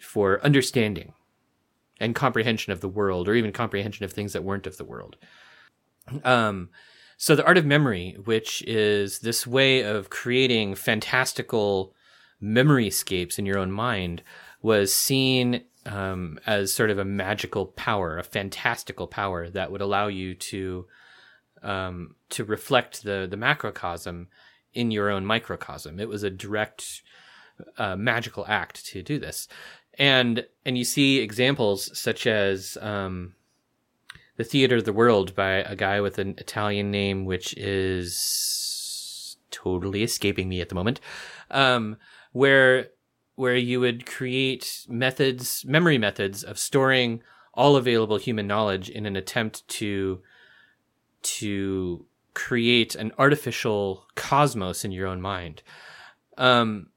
for 0.00 0.44
understanding 0.44 1.14
and 1.98 2.14
comprehension 2.14 2.72
of 2.72 2.80
the 2.80 2.88
world 2.88 3.28
or 3.28 3.34
even 3.34 3.52
comprehension 3.52 4.04
of 4.04 4.12
things 4.12 4.32
that 4.32 4.44
weren't 4.44 4.66
of 4.66 4.76
the 4.76 4.84
world. 4.84 5.16
Um, 6.24 6.68
so 7.16 7.34
the 7.34 7.46
art 7.46 7.58
of 7.58 7.64
memory, 7.64 8.16
which 8.24 8.62
is 8.62 9.20
this 9.20 9.46
way 9.46 9.82
of 9.82 10.10
creating 10.10 10.74
fantastical 10.74 11.94
memory 12.40 12.90
memoryscapes 12.90 13.38
in 13.38 13.46
your 13.46 13.58
own 13.58 13.70
mind, 13.70 14.22
was 14.60 14.92
seen 14.92 15.62
um, 15.86 16.38
as 16.46 16.72
sort 16.72 16.90
of 16.90 16.98
a 16.98 17.04
magical 17.04 17.66
power, 17.66 18.18
a 18.18 18.24
fantastical 18.24 19.06
power 19.06 19.48
that 19.48 19.70
would 19.70 19.80
allow 19.80 20.08
you 20.08 20.34
to 20.34 20.86
um, 21.62 22.16
to 22.30 22.44
reflect 22.44 23.02
the 23.04 23.26
the 23.28 23.36
macrocosm 23.36 24.28
in 24.74 24.90
your 24.90 25.10
own 25.10 25.24
microcosm. 25.24 25.98
It 25.98 26.08
was 26.08 26.22
a 26.22 26.30
direct 26.30 27.02
uh, 27.78 27.96
magical 27.96 28.44
act 28.46 28.84
to 28.86 29.02
do 29.02 29.18
this, 29.18 29.48
and 29.98 30.44
and 30.64 30.76
you 30.76 30.84
see 30.84 31.20
examples 31.20 31.96
such 31.98 32.26
as 32.26 32.76
um, 32.82 33.35
the 34.36 34.44
Theater 34.44 34.76
of 34.76 34.84
the 34.84 34.92
World 34.92 35.34
by 35.34 35.50
a 35.50 35.76
guy 35.76 36.00
with 36.00 36.18
an 36.18 36.34
Italian 36.38 36.90
name, 36.90 37.24
which 37.24 37.54
is 37.56 39.36
totally 39.50 40.02
escaping 40.02 40.48
me 40.48 40.60
at 40.60 40.68
the 40.68 40.74
moment. 40.74 41.00
Um, 41.50 41.96
where 42.32 42.88
where 43.36 43.56
you 43.56 43.80
would 43.80 44.06
create 44.06 44.86
methods, 44.88 45.64
memory 45.66 45.98
methods 45.98 46.42
of 46.42 46.58
storing 46.58 47.22
all 47.52 47.76
available 47.76 48.16
human 48.16 48.46
knowledge 48.46 48.88
in 48.90 49.06
an 49.06 49.16
attempt 49.16 49.66
to 49.68 50.22
to 51.22 52.06
create 52.34 52.94
an 52.94 53.12
artificial 53.18 54.06
cosmos 54.14 54.84
in 54.84 54.92
your 54.92 55.06
own 55.06 55.20
mind. 55.20 55.62
Um, 56.36 56.88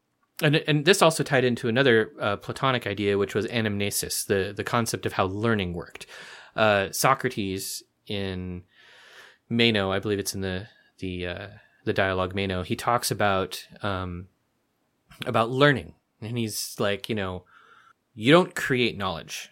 and 0.41 0.57
and 0.57 0.85
this 0.85 1.01
also 1.01 1.23
tied 1.23 1.43
into 1.43 1.67
another 1.67 2.11
uh, 2.19 2.35
Platonic 2.37 2.87
idea, 2.87 3.17
which 3.17 3.35
was 3.35 3.45
anamnesis, 3.47 4.25
the 4.25 4.53
the 4.55 4.63
concept 4.63 5.05
of 5.05 5.13
how 5.13 5.25
learning 5.25 5.73
worked. 5.73 6.05
Uh, 6.59 6.91
Socrates 6.91 7.83
in 8.07 8.63
Meno, 9.49 9.93
I 9.93 9.99
believe 9.99 10.19
it's 10.19 10.35
in 10.35 10.41
the 10.41 10.67
the 10.99 11.25
uh, 11.25 11.47
the 11.85 11.93
dialogue 11.93 12.35
Meno, 12.35 12.63
he 12.63 12.75
talks 12.75 13.11
about 13.11 13.65
um, 13.81 14.27
about 15.25 15.49
learning, 15.49 15.93
and 16.21 16.37
he's 16.37 16.75
like, 16.79 17.07
you 17.07 17.15
know, 17.15 17.45
you 18.13 18.33
don't 18.33 18.53
create 18.55 18.97
knowledge. 18.97 19.51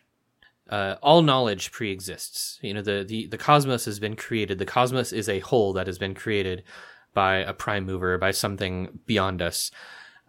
Uh, 0.69 0.95
all 1.01 1.21
knowledge 1.21 1.71
pre-exists. 1.71 2.59
You 2.61 2.73
know, 2.73 2.81
the, 2.81 3.05
the 3.07 3.27
the 3.27 3.37
cosmos 3.37 3.85
has 3.85 3.99
been 3.99 4.17
created. 4.17 4.59
The 4.59 4.65
cosmos 4.65 5.13
is 5.13 5.29
a 5.29 5.39
whole 5.39 5.71
that 5.73 5.87
has 5.87 5.97
been 5.97 6.13
created 6.13 6.63
by 7.13 7.37
a 7.37 7.53
prime 7.53 7.85
mover, 7.85 8.17
by 8.17 8.31
something 8.31 8.99
beyond 9.05 9.41
us. 9.41 9.71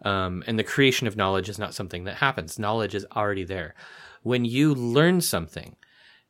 Um, 0.05 0.45
and 0.47 0.57
the 0.57 0.63
creation 0.63 1.07
of 1.07 1.17
knowledge 1.17 1.49
is 1.49 1.59
not 1.59 1.73
something 1.73 2.05
that 2.05 2.15
happens. 2.15 2.57
Knowledge 2.57 2.95
is 2.95 3.05
already 3.17 3.43
there. 3.43 3.75
When 4.23 4.45
you 4.45 4.73
learn 4.73 5.19
something, 5.19 5.75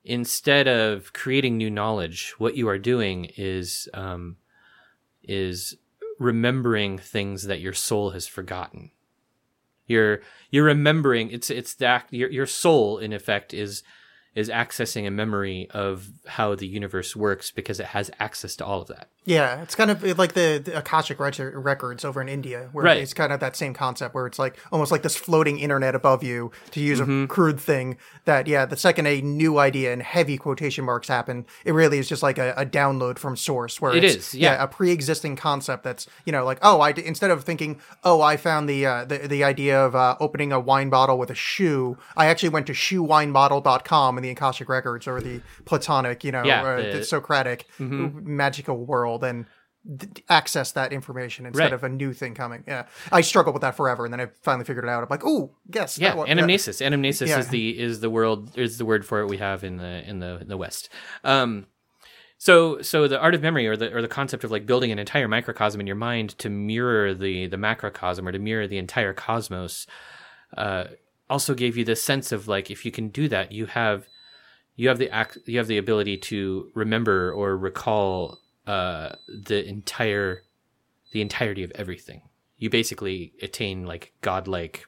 instead 0.04 0.68
of 0.68 1.14
creating 1.14 1.58
new 1.58 1.70
knowledge, 1.70 2.34
what 2.38 2.56
you 2.56 2.68
are 2.70 2.80
doing 2.80 3.32
is 3.38 3.90
um, 3.94 4.38
is 5.24 5.76
remembering 6.20 6.98
things 6.98 7.44
that 7.44 7.62
your 7.62 7.74
soul 7.74 8.12
has 8.12 8.28
forgotten. 8.28 8.92
You're 9.86 10.22
you're 10.52 10.66
remembering. 10.66 11.32
It's 11.32 11.50
it's 11.50 11.74
that 11.76 12.06
your 12.12 12.30
your 12.30 12.46
soul 12.46 12.98
in 12.98 13.14
effect 13.14 13.54
is 13.54 13.84
is 14.36 14.50
accessing 14.50 15.08
a 15.08 15.12
memory 15.12 15.68
of 15.72 16.12
how 16.28 16.56
the 16.56 16.68
universe 16.68 17.16
works 17.16 17.52
because 17.52 17.80
it 17.80 17.88
has 17.88 18.12
access 18.20 18.56
to 18.58 18.66
all 18.66 18.82
of 18.82 18.88
that. 18.88 19.10
Yeah, 19.30 19.62
it's 19.62 19.76
kind 19.76 19.92
of 19.92 20.02
like 20.18 20.34
the, 20.34 20.60
the 20.64 20.76
Akashic 20.78 21.20
records 21.20 22.04
over 22.04 22.20
in 22.20 22.28
India, 22.28 22.70
where 22.72 22.86
Right. 22.86 22.98
it's 22.98 23.14
kind 23.14 23.32
of 23.32 23.40
that 23.42 23.56
same 23.56 23.76
concept 23.76 24.16
where 24.16 24.26
it's 24.26 24.40
like 24.40 24.58
almost 24.72 24.92
like 24.92 25.04
this 25.04 25.16
floating 25.16 25.60
internet 25.60 25.94
above 25.94 26.24
you, 26.24 26.52
to 26.72 26.80
use 26.80 27.00
Mm-hmm. 27.00 27.24
a 27.26 27.28
crude 27.28 27.60
thing. 27.60 27.98
That 28.26 28.48
yeah, 28.48 28.66
the 28.66 28.76
second 28.78 29.06
a 29.08 29.22
new 29.22 29.60
idea 29.60 29.94
in 29.94 30.00
heavy 30.00 30.38
quotation 30.38 30.84
marks 30.84 31.08
happen, 31.08 31.46
it 31.64 31.74
really 31.74 32.00
is 32.00 32.10
just 32.10 32.24
like 32.24 32.38
a, 32.40 32.54
a 32.58 32.66
download 32.66 33.20
from 33.20 33.36
source. 33.38 33.80
Where 33.80 33.96
It 33.96 34.04
it's, 34.04 34.16
is, 34.16 34.36
yeah. 34.36 34.62
a 34.64 34.68
pre-existing 34.68 35.36
concept 35.36 35.84
that's 35.84 36.08
you 36.26 36.32
know 36.32 36.44
like 36.44 36.58
oh 36.64 36.82
I 36.82 36.92
d- 36.92 37.06
instead 37.06 37.30
of 37.32 37.44
thinking 37.44 37.80
oh 38.04 38.22
I 38.22 38.36
found 38.36 38.68
the 38.68 38.86
uh, 38.86 39.06
the 39.06 39.18
the 39.28 39.44
idea 39.44 39.80
of 39.80 39.96
uh, 39.96 40.16
opening 40.20 40.52
a 40.52 40.60
wine 40.60 40.90
bottle 40.90 41.18
with 41.20 41.30
a 41.30 41.36
shoe, 41.36 41.98
I 42.18 42.26
actually 42.28 42.50
went 42.50 42.66
to 42.68 42.74
shoewinebottle.com 42.74 44.18
in 44.18 44.24
the 44.24 44.30
Akashic 44.32 44.70
records 44.70 45.08
or 45.08 45.22
the 45.22 45.42
Platonic 45.66 46.24
you 46.24 46.32
know 46.32 46.44
Yeah, 46.44 46.64
uh, 46.64 46.76
the- 46.78 46.84
Mm-hmm. 46.90 47.04
Socratic 47.04 47.68
magical 47.80 48.78
world 48.86 49.19
and 49.24 49.46
d- 49.98 50.24
access 50.30 50.72
that 50.74 50.92
information 50.92 51.46
instead 51.46 51.64
Right. 51.66 51.74
of 51.74 51.84
a 51.84 51.90
new 51.90 52.14
thing 52.14 52.34
coming. 52.36 52.64
Yeah, 52.68 52.86
I 53.12 53.22
struggled 53.22 53.54
with 53.56 53.62
that 53.62 53.76
forever, 53.76 54.04
and 54.06 54.14
then 54.14 54.20
I 54.22 54.28
finally 54.42 54.66
figured 54.66 54.84
it 54.86 54.90
out. 54.90 55.02
I'm 55.04 55.08
like, 55.10 55.24
oh, 55.26 55.56
yes, 55.74 55.98
Yeah, 55.98 56.16
that 56.16 56.28
anamnesis. 56.28 56.86
Anamnesis 56.86 57.28
Yeah. 57.28 57.40
is 57.40 57.48
the 57.50 57.80
is 57.80 58.00
the 58.02 58.10
world 58.10 58.52
is 58.58 58.78
the 58.78 58.86
word 58.86 59.06
for 59.06 59.22
it 59.22 59.28
we 59.28 59.38
have 59.38 59.64
in 59.64 59.78
the 59.78 60.08
in 60.10 60.20
the 60.20 60.40
in 60.42 60.48
the 60.48 60.58
West. 60.58 60.90
Um, 61.24 61.68
so 62.38 62.82
so 62.82 63.08
the 63.08 63.20
art 63.20 63.36
of 63.36 63.42
memory 63.42 63.68
or 63.68 63.76
the 63.76 63.94
or 63.94 64.02
the 64.02 64.08
concept 64.08 64.44
of 64.44 64.52
like 64.52 64.66
building 64.66 64.92
an 64.92 65.00
entire 65.00 65.28
microcosm 65.28 65.80
in 65.82 65.88
your 65.88 65.96
mind 65.98 66.38
to 66.40 66.50
mirror 66.50 67.14
the 67.14 67.48
the 67.48 67.58
macrocosm 67.58 68.28
or 68.28 68.32
to 68.32 68.40
mirror 68.40 68.68
the 68.68 68.78
entire 68.78 69.14
cosmos, 69.14 69.88
uh, 70.58 70.86
also 71.30 71.54
gave 71.54 71.76
you 71.78 71.84
this 71.86 72.02
sense 72.04 72.32
of 72.32 72.48
like 72.48 72.72
if 72.72 72.86
you 72.86 72.92
can 72.92 73.10
do 73.10 73.28
that, 73.28 73.52
you 73.52 73.66
have 73.66 74.08
you 74.76 74.88
have 74.88 74.98
the 74.98 75.10
ac- 75.18 75.42
you 75.46 75.58
have 75.58 75.68
the 75.68 75.78
ability 75.78 76.16
to 76.18 76.72
remember 76.76 77.32
or 77.32 77.58
recall 77.58 78.40
uh, 78.70 79.16
the 79.28 79.68
entire 79.68 80.44
the 81.12 81.22
entirety 81.22 81.64
of 81.64 81.72
everything. 81.72 82.22
You 82.58 82.70
basically 82.70 83.34
attain 83.42 83.86
like 83.86 84.14
godlike 84.22 84.86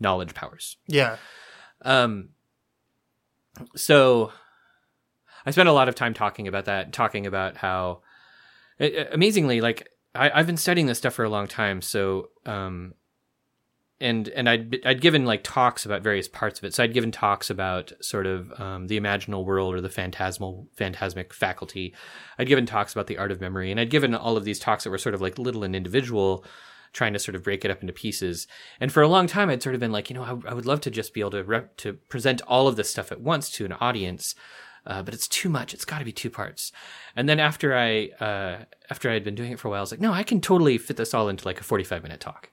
knowledge 0.00 0.32
powers. 0.34 0.76
Yeah, 0.86 1.16
Um, 1.82 2.30
so 3.76 4.32
I 5.44 5.50
spent 5.50 5.68
a 5.68 5.72
lot 5.72 5.88
of 5.88 5.94
time 5.94 6.14
talking 6.14 6.48
about 6.48 6.64
that, 6.66 6.92
talking 6.92 7.26
about 7.26 7.56
how 7.56 8.02
uh, 8.80 8.88
amazingly, 9.12 9.60
like 9.60 9.88
I, 10.14 10.30
I've 10.30 10.46
been 10.46 10.56
studying 10.56 10.86
this 10.86 10.98
stuff 10.98 11.14
for 11.14 11.24
a 11.24 11.30
long 11.30 11.46
time. 11.46 11.82
So, 11.82 12.30
um, 12.46 12.94
and 14.02 14.28
and 14.28 14.48
I'd 14.48 14.84
I'd 14.84 15.00
given 15.00 15.24
like 15.24 15.42
talks 15.42 15.86
about 15.86 16.02
various 16.02 16.28
parts 16.28 16.58
of 16.58 16.64
it. 16.64 16.74
So 16.74 16.82
I'd 16.82 16.92
given 16.92 17.12
talks 17.12 17.48
about 17.48 17.92
sort 18.00 18.26
of 18.26 18.52
um, 18.60 18.88
the 18.88 19.00
imaginal 19.00 19.44
world 19.44 19.74
or 19.74 19.80
the 19.80 19.88
phantasmal 19.88 20.68
phantasmic 20.76 21.32
faculty. 21.32 21.94
I'd 22.38 22.48
given 22.48 22.66
talks 22.66 22.92
about 22.92 23.06
the 23.06 23.18
art 23.18 23.30
of 23.30 23.40
memory, 23.40 23.70
and 23.70 23.80
I'd 23.80 23.90
given 23.90 24.14
all 24.14 24.36
of 24.36 24.44
these 24.44 24.58
talks 24.58 24.84
that 24.84 24.90
were 24.90 24.98
sort 24.98 25.14
of 25.14 25.20
like 25.20 25.38
little 25.38 25.64
and 25.64 25.76
individual, 25.76 26.44
trying 26.92 27.12
to 27.12 27.18
sort 27.18 27.36
of 27.36 27.44
break 27.44 27.64
it 27.64 27.70
up 27.70 27.80
into 27.80 27.92
pieces. 27.92 28.46
And 28.80 28.92
for 28.92 29.02
a 29.02 29.08
long 29.08 29.26
time, 29.26 29.48
I'd 29.48 29.62
sort 29.62 29.74
of 29.74 29.80
been 29.80 29.92
like, 29.92 30.10
you 30.10 30.14
know, 30.14 30.24
I, 30.24 30.50
I 30.50 30.54
would 30.54 30.66
love 30.66 30.80
to 30.82 30.90
just 30.90 31.14
be 31.14 31.20
able 31.20 31.30
to 31.30 31.44
rep- 31.44 31.76
to 31.78 31.94
present 31.94 32.42
all 32.46 32.68
of 32.68 32.76
this 32.76 32.90
stuff 32.90 33.12
at 33.12 33.20
once 33.20 33.50
to 33.52 33.64
an 33.64 33.72
audience. 33.74 34.34
Uh, 34.84 35.02
but 35.02 35.14
it's 35.14 35.28
too 35.28 35.48
much. 35.48 35.72
It's 35.72 35.84
got 35.84 36.00
to 36.00 36.04
be 36.04 36.12
two 36.12 36.30
parts. 36.30 36.72
And 37.14 37.28
then 37.28 37.38
after 37.38 37.76
I 37.76 38.08
uh, 38.20 38.64
after 38.90 39.08
I 39.08 39.14
had 39.14 39.24
been 39.24 39.34
doing 39.34 39.52
it 39.52 39.60
for 39.60 39.68
a 39.68 39.70
while, 39.70 39.78
I 39.78 39.82
was 39.82 39.92
like, 39.92 40.00
no, 40.00 40.12
I 40.12 40.24
can 40.24 40.40
totally 40.40 40.76
fit 40.78 40.96
this 40.96 41.14
all 41.14 41.28
into 41.28 41.46
like 41.46 41.60
a 41.60 41.64
forty 41.64 41.84
five 41.84 42.02
minute 42.02 42.20
talk. 42.20 42.50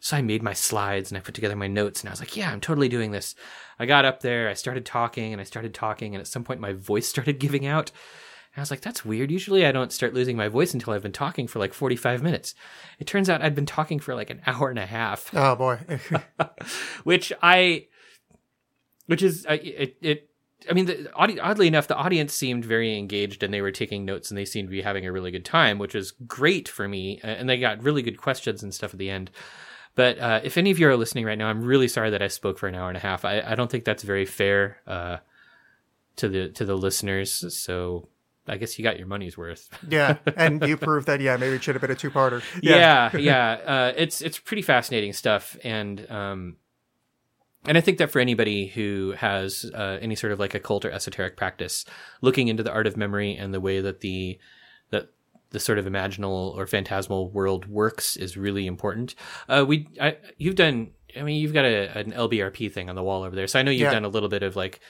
So 0.00 0.16
I 0.16 0.22
made 0.22 0.42
my 0.42 0.52
slides 0.52 1.10
and 1.10 1.18
I 1.18 1.20
put 1.20 1.34
together 1.34 1.56
my 1.56 1.66
notes 1.66 2.00
and 2.00 2.08
I 2.08 2.12
was 2.12 2.20
like, 2.20 2.36
yeah, 2.36 2.50
I'm 2.50 2.60
totally 2.60 2.88
doing 2.88 3.10
this. 3.10 3.34
I 3.78 3.86
got 3.86 4.04
up 4.04 4.20
there, 4.20 4.48
I 4.48 4.54
started 4.54 4.84
talking 4.84 5.32
and 5.32 5.40
I 5.40 5.44
started 5.44 5.72
talking, 5.74 6.14
and 6.14 6.20
at 6.20 6.26
some 6.26 6.44
point 6.44 6.60
my 6.60 6.72
voice 6.72 7.08
started 7.14 7.38
giving 7.38 7.66
out. 7.66 7.90
And 8.52 8.60
I 8.60 8.62
was 8.62 8.70
like, 8.70 8.80
that's 8.80 9.04
weird. 9.04 9.30
Usually 9.30 9.64
I 9.64 9.72
don't 9.72 9.92
start 9.92 10.12
losing 10.12 10.36
my 10.36 10.48
voice 10.48 10.74
until 10.74 10.92
I've 10.92 11.02
been 11.02 11.12
talking 11.12 11.46
for 11.46 11.60
like 11.60 11.72
45 11.72 12.22
minutes. 12.22 12.54
It 12.98 13.06
turns 13.06 13.30
out 13.30 13.42
I'd 13.42 13.54
been 13.54 13.64
talking 13.64 14.00
for 14.00 14.14
like 14.14 14.28
an 14.28 14.42
hour 14.46 14.70
and 14.70 14.78
a 14.78 14.86
half 14.86 15.30
oh 15.34 15.54
boy, 15.54 15.78
which 17.04 17.32
I, 17.42 17.86
which 19.06 19.22
is 19.22 19.46
it. 19.48 19.96
it 20.02 20.29
I 20.68 20.72
mean, 20.72 20.86
the, 20.86 21.10
oddly 21.14 21.66
enough, 21.66 21.86
the 21.86 21.96
audience 21.96 22.34
seemed 22.34 22.64
very 22.64 22.98
engaged 22.98 23.42
and 23.42 23.52
they 23.52 23.62
were 23.62 23.72
taking 23.72 24.04
notes 24.04 24.30
and 24.30 24.38
they 24.38 24.44
seemed 24.44 24.68
to 24.68 24.72
be 24.72 24.82
having 24.82 25.06
a 25.06 25.12
really 25.12 25.30
good 25.30 25.44
time, 25.44 25.78
which 25.78 25.94
is 25.94 26.12
great 26.26 26.68
for 26.68 26.86
me. 26.86 27.20
And 27.22 27.48
they 27.48 27.58
got 27.58 27.82
really 27.82 28.02
good 28.02 28.18
questions 28.20 28.62
and 28.62 28.74
stuff 28.74 28.92
at 28.92 28.98
the 28.98 29.10
end. 29.10 29.30
But 29.94 30.18
uh, 30.18 30.40
if 30.44 30.56
any 30.56 30.70
of 30.70 30.78
you 30.78 30.88
are 30.88 30.96
listening 30.96 31.24
right 31.24 31.38
now, 31.38 31.48
I'm 31.48 31.62
really 31.62 31.88
sorry 31.88 32.10
that 32.10 32.22
I 32.22 32.28
spoke 32.28 32.58
for 32.58 32.68
an 32.68 32.74
hour 32.74 32.88
and 32.88 32.96
a 32.96 33.00
half. 33.00 33.24
I, 33.24 33.40
I 33.40 33.54
don't 33.54 33.70
think 33.70 33.84
that's 33.84 34.02
very 34.02 34.24
fair 34.26 34.78
uh, 34.86 35.18
to 36.16 36.28
the 36.28 36.48
to 36.50 36.64
the 36.64 36.76
listeners. 36.76 37.54
So 37.54 38.08
I 38.46 38.56
guess 38.56 38.78
you 38.78 38.82
got 38.82 38.98
your 38.98 39.08
money's 39.08 39.36
worth. 39.36 39.68
yeah, 39.88 40.18
and 40.36 40.66
you 40.66 40.76
proved 40.76 41.06
that. 41.06 41.20
Yeah, 41.20 41.36
maybe 41.36 41.56
it 41.56 41.62
should 41.62 41.74
have 41.74 41.82
been 41.82 41.90
a 41.90 41.96
two 41.96 42.10
parter. 42.10 42.42
yeah 42.62 43.16
yeah 43.16 43.50
uh, 43.50 43.92
it's 43.96 44.22
it's 44.22 44.38
pretty 44.38 44.62
fascinating 44.62 45.12
stuff 45.12 45.56
and 45.64 46.08
um 46.10 46.56
and 47.66 47.76
i 47.78 47.80
think 47.80 47.98
that 47.98 48.10
for 48.10 48.20
anybody 48.20 48.66
who 48.66 49.12
has 49.16 49.70
uh, 49.74 49.98
any 50.00 50.14
sort 50.14 50.32
of 50.32 50.38
like 50.38 50.54
occult 50.54 50.84
or 50.84 50.90
esoteric 50.90 51.36
practice 51.36 51.84
looking 52.20 52.48
into 52.48 52.62
the 52.62 52.72
art 52.72 52.86
of 52.86 52.96
memory 52.96 53.36
and 53.36 53.52
the 53.54 53.60
way 53.60 53.80
that 53.80 54.00
the 54.00 54.38
that 54.90 55.08
the 55.50 55.60
sort 55.60 55.78
of 55.78 55.84
imaginal 55.86 56.54
or 56.56 56.66
phantasmal 56.66 57.30
world 57.30 57.66
works 57.66 58.16
is 58.16 58.36
really 58.36 58.66
important 58.66 59.14
uh 59.48 59.64
we 59.66 59.88
I, 60.00 60.16
you've 60.38 60.54
done 60.56 60.92
i 61.18 61.22
mean 61.22 61.40
you've 61.40 61.52
got 61.54 61.64
a, 61.64 61.98
an 61.98 62.12
lbrp 62.12 62.72
thing 62.72 62.88
on 62.88 62.94
the 62.96 63.02
wall 63.02 63.22
over 63.24 63.34
there 63.36 63.46
so 63.46 63.58
i 63.58 63.62
know 63.62 63.70
you've 63.70 63.80
Yeah. 63.82 63.90
done 63.92 64.04
a 64.04 64.08
little 64.08 64.28
bit 64.28 64.42
of 64.42 64.56
like 64.56 64.80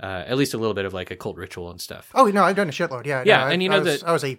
uh, 0.00 0.24
at 0.26 0.36
least 0.38 0.54
a 0.54 0.58
little 0.58 0.74
bit 0.74 0.84
of 0.84 0.94
like 0.94 1.10
occult 1.10 1.36
ritual 1.36 1.70
and 1.70 1.80
stuff 1.80 2.10
Oh 2.14 2.26
no, 2.26 2.44
I've 2.44 2.54
done 2.56 2.68
a 2.68 2.72
shitload. 2.72 3.04
Yeah, 3.06 3.22
Yeah, 3.26 3.38
no, 3.38 3.44
I- 3.46 3.52
and 3.52 3.62
you 3.62 3.70
I 3.70 3.72
know 3.78 3.82
was, 3.82 4.00
that- 4.00 4.08
I 4.08 4.12
was 4.12 4.24
a 4.24 4.38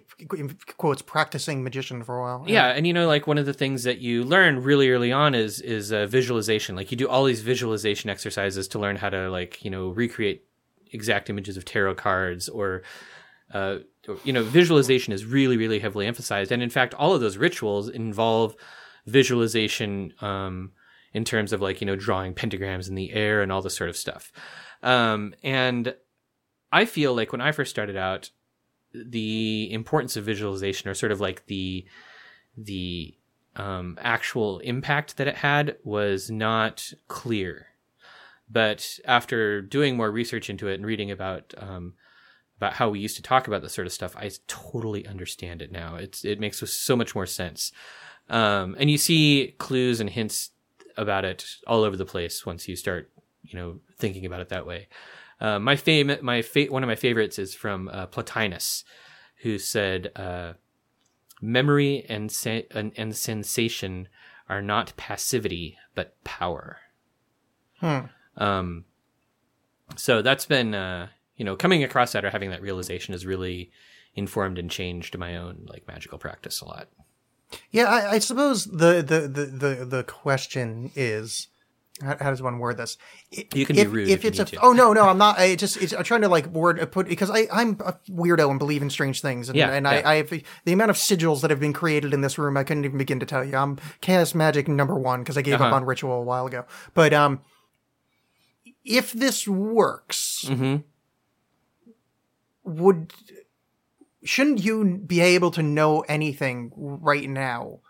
quotes 0.78 1.02
practicing 1.02 1.62
magician 1.62 2.02
for 2.02 2.18
a 2.18 2.22
while. 2.22 2.44
yeah 2.48 2.68
and 2.68 2.86
you 2.86 2.92
know 2.92 3.06
like 3.06 3.26
one 3.26 3.36
of 3.38 3.46
the 3.46 3.52
things 3.52 3.82
that 3.84 3.98
you 3.98 4.24
learn 4.24 4.62
really 4.62 4.90
early 4.90 5.12
on 5.12 5.34
is 5.34 5.60
is 5.60 5.92
uh, 5.92 6.06
visualization 6.06 6.76
like 6.76 6.90
you 6.90 6.96
do 6.96 7.08
all 7.08 7.24
these 7.24 7.42
visualization 7.42 8.08
exercises 8.10 8.68
to 8.68 8.78
learn 8.78 8.96
how 8.96 9.10
to 9.10 9.30
like 9.30 9.62
you 9.64 9.70
know 9.70 9.88
recreate 9.90 10.44
exact 10.92 11.28
images 11.30 11.56
of 11.56 11.64
tarot 11.64 11.94
cards 11.94 12.48
or 12.48 12.82
uh, 13.52 13.78
you 14.24 14.32
know 14.32 14.42
visualization 14.42 15.12
is 15.12 15.24
really 15.26 15.56
really 15.56 15.78
heavily 15.80 16.06
emphasized 16.06 16.50
and 16.50 16.62
in 16.62 16.70
fact 16.70 16.94
all 16.94 17.14
of 17.14 17.20
those 17.20 17.36
rituals 17.36 17.88
involve 17.88 18.56
visualization 19.14 20.12
um, 20.20 20.72
in 21.12 21.24
terms 21.24 21.52
of 21.52 21.60
like 21.60 21.80
you 21.80 21.86
know 21.86 21.96
drawing 21.96 22.32
pentagrams 22.34 22.88
in 22.88 22.94
the 22.94 23.12
air 23.12 23.42
and 23.42 23.52
all 23.52 23.60
this 23.62 23.76
sort 23.76 23.90
of 23.90 23.96
stuff 23.96 24.32
um, 24.82 25.34
and 25.42 25.94
i 26.72 26.84
feel 26.84 27.14
like 27.14 27.32
when 27.32 27.40
i 27.40 27.52
first 27.52 27.70
started 27.70 27.96
out 27.96 28.30
the 28.92 29.72
importance 29.72 30.16
of 30.16 30.24
visualization 30.24 30.90
or 30.90 30.94
sort 30.94 31.12
of 31.12 31.20
like 31.20 31.46
the 31.46 31.84
the 32.56 33.14
um, 33.56 33.98
actual 34.00 34.58
impact 34.60 35.16
that 35.16 35.28
it 35.28 35.36
had 35.36 35.76
was 35.84 36.30
not 36.30 36.92
clear. 37.08 37.66
But 38.48 38.98
after 39.04 39.62
doing 39.62 39.96
more 39.96 40.10
research 40.10 40.50
into 40.50 40.68
it 40.68 40.74
and 40.74 40.86
reading 40.86 41.10
about 41.10 41.54
um, 41.56 41.94
about 42.56 42.74
how 42.74 42.90
we 42.90 43.00
used 43.00 43.16
to 43.16 43.22
talk 43.22 43.46
about 43.46 43.62
this 43.62 43.72
sort 43.72 43.86
of 43.86 43.92
stuff, 43.92 44.16
I 44.16 44.30
totally 44.48 45.06
understand 45.06 45.62
it 45.62 45.70
now. 45.70 45.96
It's 45.96 46.24
it 46.24 46.40
makes 46.40 46.58
so 46.58 46.96
much 46.96 47.14
more 47.14 47.26
sense. 47.26 47.72
Um, 48.28 48.76
and 48.78 48.90
you 48.90 48.98
see 48.98 49.54
clues 49.58 50.00
and 50.00 50.10
hints 50.10 50.50
about 50.96 51.24
it 51.24 51.44
all 51.66 51.84
over 51.84 51.96
the 51.96 52.04
place 52.04 52.44
once 52.44 52.68
you 52.68 52.76
start, 52.76 53.10
you 53.42 53.58
know, 53.58 53.80
thinking 53.98 54.26
about 54.26 54.40
it 54.40 54.48
that 54.50 54.66
way. 54.66 54.88
Uh, 55.40 55.58
my 55.58 55.76
fame, 55.76 56.14
my 56.22 56.42
fa- 56.42 56.66
one 56.66 56.82
of 56.82 56.88
my 56.88 56.94
favorites 56.96 57.38
is 57.38 57.54
from 57.54 57.88
uh, 57.88 58.06
Plotinus, 58.06 58.84
who 59.42 59.58
said, 59.58 60.12
uh, 60.16 60.52
"Memory 61.40 62.04
and, 62.08 62.34
and 62.72 62.92
and 62.96 63.16
sensation 63.16 64.08
are 64.48 64.60
not 64.60 64.92
passivity, 64.96 65.78
but 65.94 66.22
power." 66.24 66.78
Um, 68.36 68.84
so 69.96 70.22
that's 70.22 70.46
been, 70.46 70.74
uh, 70.74 71.08
you 71.36 71.44
know, 71.44 71.56
coming 71.56 71.82
across 71.82 72.12
that 72.12 72.24
or 72.24 72.30
having 72.30 72.50
that 72.50 72.62
realization 72.62 73.12
has 73.12 73.24
really 73.24 73.70
informed 74.14 74.58
and 74.58 74.70
changed 74.70 75.16
my 75.16 75.36
own 75.36 75.66
like 75.68 75.86
magical 75.88 76.18
practice 76.18 76.60
a 76.60 76.66
lot. 76.66 76.88
Yeah, 77.70 77.86
I, 77.86 78.12
I 78.12 78.18
suppose 78.18 78.66
the, 78.66 79.02
the, 79.02 79.20
the, 79.26 79.46
the, 79.46 79.84
the 79.84 80.04
question 80.04 80.90
is, 80.94 81.48
how, 82.02 82.16
how 82.20 82.30
does 82.30 82.40
one 82.42 82.58
word 82.58 82.76
this? 82.76 82.96
I- 83.36 83.46
You 83.54 83.66
can 83.66 83.76
be 83.76 83.86
rude 83.86 84.08
if 84.08 84.24
you 84.24 84.28
it's 84.30 84.38
a, 84.38 84.44
to. 84.46 84.56
oh 84.60 84.72
no, 84.72 84.92
no, 84.92 85.08
I'm 85.08 85.18
not. 85.18 85.38
I 85.38 85.54
just 85.54 85.76
it's, 85.76 85.92
I'm 85.92 86.04
trying 86.04 86.22
to 86.22 86.28
like 86.28 86.46
word 86.46 86.90
put 86.92 87.08
because 87.08 87.30
I 87.30 87.46
I'm 87.52 87.70
a 87.84 87.94
weirdo 88.10 88.50
and 88.50 88.58
believe 88.58 88.82
in 88.82 88.90
strange 88.90 89.20
things, 89.20 89.48
and, 89.48 89.56
Yeah, 89.58 89.70
and 89.70 89.84
yeah. 89.86 90.02
I, 90.04 90.12
I 90.12 90.14
have 90.16 90.30
the 90.30 90.72
amount 90.72 90.90
of 90.90 90.96
sigils 90.96 91.40
that 91.42 91.50
have 91.50 91.60
been 91.60 91.72
created 91.72 92.12
in 92.14 92.20
this 92.20 92.38
room. 92.38 92.56
I 92.56 92.64
couldn't 92.64 92.84
even 92.84 92.98
begin 92.98 93.20
to 93.20 93.26
tell 93.26 93.44
you. 93.44 93.56
I'm 93.56 93.78
chaos 94.00 94.34
magic 94.34 94.68
number 94.68 94.94
one 94.94 95.20
because 95.20 95.36
I 95.38 95.42
gave 95.42 95.54
up 95.54 95.60
Uh-huh. 95.62 95.76
on 95.76 95.84
ritual 95.84 96.12
a 96.14 96.22
while 96.22 96.46
ago. 96.46 96.64
But 96.94 97.12
um, 97.12 97.40
if 98.84 99.12
this 99.12 99.46
works, 99.48 100.44
Mm-hmm. 100.48 100.76
would 102.64 103.12
shouldn't 104.22 104.62
you 104.62 104.98
be 105.06 105.20
able 105.20 105.50
to 105.52 105.62
know 105.62 106.00
anything 106.02 106.72
right 106.76 107.28
now? 107.28 107.80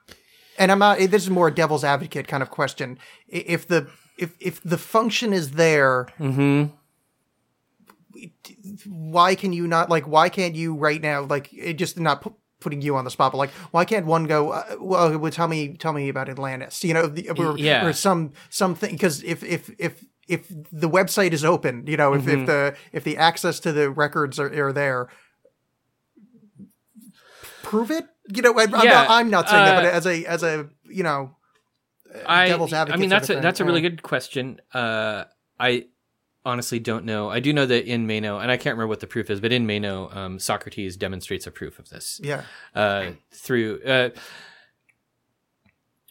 And 0.58 0.70
I'm 0.70 0.78
not. 0.78 0.98
This 0.98 1.22
is 1.22 1.30
more 1.30 1.48
a 1.48 1.54
devil's 1.54 1.84
advocate 1.84 2.28
kind 2.28 2.42
of 2.42 2.50
question. 2.50 2.98
If 3.28 3.66
the 3.66 3.88
if 4.20 4.30
if 4.40 4.62
the 4.62 4.78
function 4.78 5.32
is 5.32 5.52
there, 5.52 6.06
Mm-hmm. 6.20 6.74
why 8.86 9.34
can 9.34 9.52
you 9.52 9.66
not 9.66 9.88
like? 9.90 10.06
Why 10.06 10.28
can't 10.28 10.54
you 10.54 10.74
right 10.74 11.00
now? 11.00 11.22
Like, 11.22 11.52
it 11.52 11.74
just 11.74 11.98
not 11.98 12.22
pu- 12.22 12.36
putting 12.60 12.82
you 12.82 12.96
on 12.96 13.04
the 13.04 13.10
spot, 13.10 13.32
but 13.32 13.38
like, 13.38 13.50
why 13.70 13.84
can't 13.84 14.06
one 14.06 14.24
go? 14.26 14.50
Uh, 14.50 14.76
well, 14.80 15.18
well, 15.18 15.32
tell 15.32 15.48
me, 15.48 15.74
tell 15.74 15.92
me 15.92 16.08
about 16.08 16.28
Atlantis. 16.28 16.84
You 16.84 16.94
know, 16.94 17.06
the, 17.06 17.30
or, 17.30 17.56
yeah. 17.58 17.86
or 17.86 17.92
some 17.92 18.32
something 18.50 18.90
because 18.92 19.22
if 19.24 19.42
if 19.42 19.70
if 19.78 20.04
if 20.28 20.46
the 20.70 20.88
website 20.88 21.32
is 21.32 21.44
open, 21.44 21.86
you 21.86 21.96
know, 21.96 22.12
if, 22.14 22.22
Mm-hmm. 22.22 22.40
if 22.42 22.46
the 22.46 22.76
if 22.92 23.04
the 23.04 23.16
access 23.16 23.58
to 23.60 23.72
the 23.72 23.90
records 23.90 24.38
are, 24.38 24.52
are 24.68 24.72
there, 24.72 25.08
prove 27.62 27.90
it. 27.90 28.06
You 28.32 28.42
know, 28.42 28.52
I, 28.58 28.64
I'm, 28.64 28.70
Yeah, 28.84 28.92
not, 28.92 29.10
I'm 29.10 29.30
not 29.30 29.48
saying 29.48 29.64
that, 29.64 29.78
uh, 29.78 29.82
but 29.82 29.92
as 29.92 30.06
a 30.06 30.24
as 30.26 30.42
a 30.42 30.68
you 30.84 31.02
know, 31.02 31.36
I, 32.26 32.48
devil's 32.48 32.72
advocate 32.72 32.98
I 32.98 33.00
mean, 33.00 33.10
that's 33.10 33.30
of 33.30 33.38
a, 33.38 33.40
that's 33.40 33.60
a 33.60 33.64
really 33.64 33.80
good 33.80 34.02
question. 34.02 34.60
Uh, 34.72 35.24
I 35.58 35.86
honestly 36.44 36.78
don't 36.78 37.04
know. 37.04 37.30
I 37.30 37.40
do 37.40 37.52
know 37.52 37.66
that 37.66 37.86
in 37.86 38.06
Meno, 38.06 38.38
and 38.38 38.50
I 38.50 38.56
can't 38.56 38.74
remember 38.74 38.88
what 38.88 39.00
the 39.00 39.06
proof 39.06 39.30
is, 39.30 39.40
but 39.40 39.52
in 39.52 39.66
Meno, 39.66 40.10
um, 40.10 40.38
Socrates 40.38 40.96
demonstrates 40.96 41.46
a 41.46 41.50
proof 41.50 41.78
of 41.78 41.88
this. 41.90 42.20
yeah, 42.22 42.42
uh, 42.74 43.10
through 43.32 43.82
uh, 43.82 44.10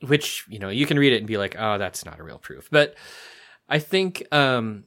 which 0.02 0.46
you 0.50 0.60
know 0.60 0.70
you 0.70 0.86
can 0.86 0.98
read 0.98 1.14
it 1.14 1.18
and 1.18 1.28
be 1.28 1.38
like, 1.38 1.56
oh, 1.58 1.78
that's 1.78 2.06
not 2.06 2.20
a 2.20 2.24
real 2.24 2.38
proof. 2.38 2.70
But 2.72 2.96
I 3.68 3.80
think 3.80 4.26
um, 4.32 4.86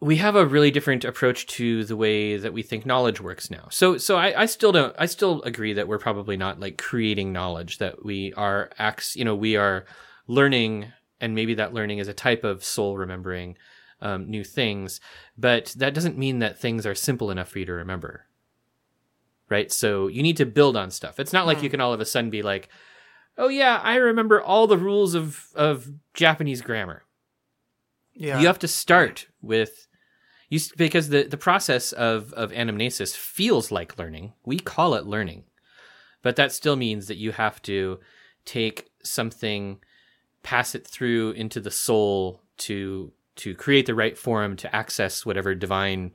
we 0.00 0.16
have 0.16 0.36
a 0.36 0.44
really 0.44 0.70
different 0.70 1.04
approach 1.04 1.46
to 1.46 1.84
the 1.84 1.96
way 1.96 2.36
that 2.36 2.52
we 2.52 2.62
think 2.62 2.84
knowledge 2.84 3.20
works 3.20 3.50
now. 3.50 3.68
So 3.70 3.96
so 3.96 4.16
I, 4.16 4.42
I 4.42 4.46
still 4.46 4.72
don't 4.72 4.94
I 4.98 5.06
still 5.06 5.42
agree 5.42 5.72
that 5.72 5.88
we're 5.88 5.98
probably 5.98 6.36
not 6.36 6.60
like 6.60 6.76
creating 6.78 7.32
knowledge 7.32 7.78
that 7.78 8.04
we 8.04 8.32
are 8.34 8.70
acts 8.78 9.16
you 9.16 9.24
know 9.24 9.34
we 9.34 9.56
are 9.56 9.86
learning 10.26 10.92
and 11.20 11.34
maybe 11.34 11.54
that 11.54 11.74
learning 11.74 11.98
is 11.98 12.08
a 12.08 12.14
type 12.14 12.44
of 12.44 12.64
soul 12.64 12.96
remembering 12.96 13.56
um, 14.00 14.28
new 14.28 14.44
things 14.44 15.00
but 15.38 15.74
that 15.78 15.94
doesn't 15.94 16.18
mean 16.18 16.40
that 16.40 16.58
things 16.58 16.84
are 16.84 16.94
simple 16.94 17.30
enough 17.30 17.48
for 17.48 17.58
you 17.58 17.64
to 17.64 17.72
remember. 17.72 18.26
Right? 19.48 19.70
So 19.70 20.08
you 20.08 20.22
need 20.24 20.36
to 20.38 20.46
build 20.46 20.76
on 20.76 20.90
stuff. 20.90 21.20
It's 21.20 21.32
not 21.32 21.46
like 21.46 21.62
you 21.62 21.70
can 21.70 21.80
all 21.80 21.92
of 21.92 22.00
a 22.00 22.04
sudden 22.04 22.30
be 22.30 22.42
like 22.42 22.68
oh 23.38 23.48
yeah 23.48 23.80
i 23.82 23.96
remember 23.96 24.40
all 24.40 24.66
the 24.66 24.78
rules 24.78 25.14
of 25.14 25.48
of 25.54 25.90
japanese 26.14 26.62
grammar. 26.62 27.02
Yeah. 28.14 28.40
you 28.40 28.46
have 28.46 28.58
to 28.60 28.68
start 28.68 29.26
with 29.42 29.86
you 30.48 30.58
because 30.76 31.10
the 31.10 31.24
the 31.24 31.36
process 31.36 31.92
of 31.92 32.32
of 32.32 32.50
anamnesis 32.52 33.14
feels 33.14 33.70
like 33.70 33.98
learning. 33.98 34.32
We 34.44 34.58
call 34.58 34.94
it 34.94 35.06
learning, 35.06 35.44
but 36.22 36.36
that 36.36 36.52
still 36.52 36.76
means 36.76 37.08
that 37.08 37.18
you 37.18 37.32
have 37.32 37.60
to 37.62 38.00
take 38.44 38.88
something, 39.02 39.80
pass 40.46 40.74
it 40.76 40.86
through 40.86 41.32
into 41.32 41.60
the 41.60 41.70
soul 41.72 42.40
to 42.58 43.12
to 43.36 43.54
create 43.54 43.84
the 43.86 43.94
right 43.94 44.16
form 44.16 44.56
to 44.56 44.74
access 44.74 45.26
whatever 45.26 45.54
divine 45.54 46.12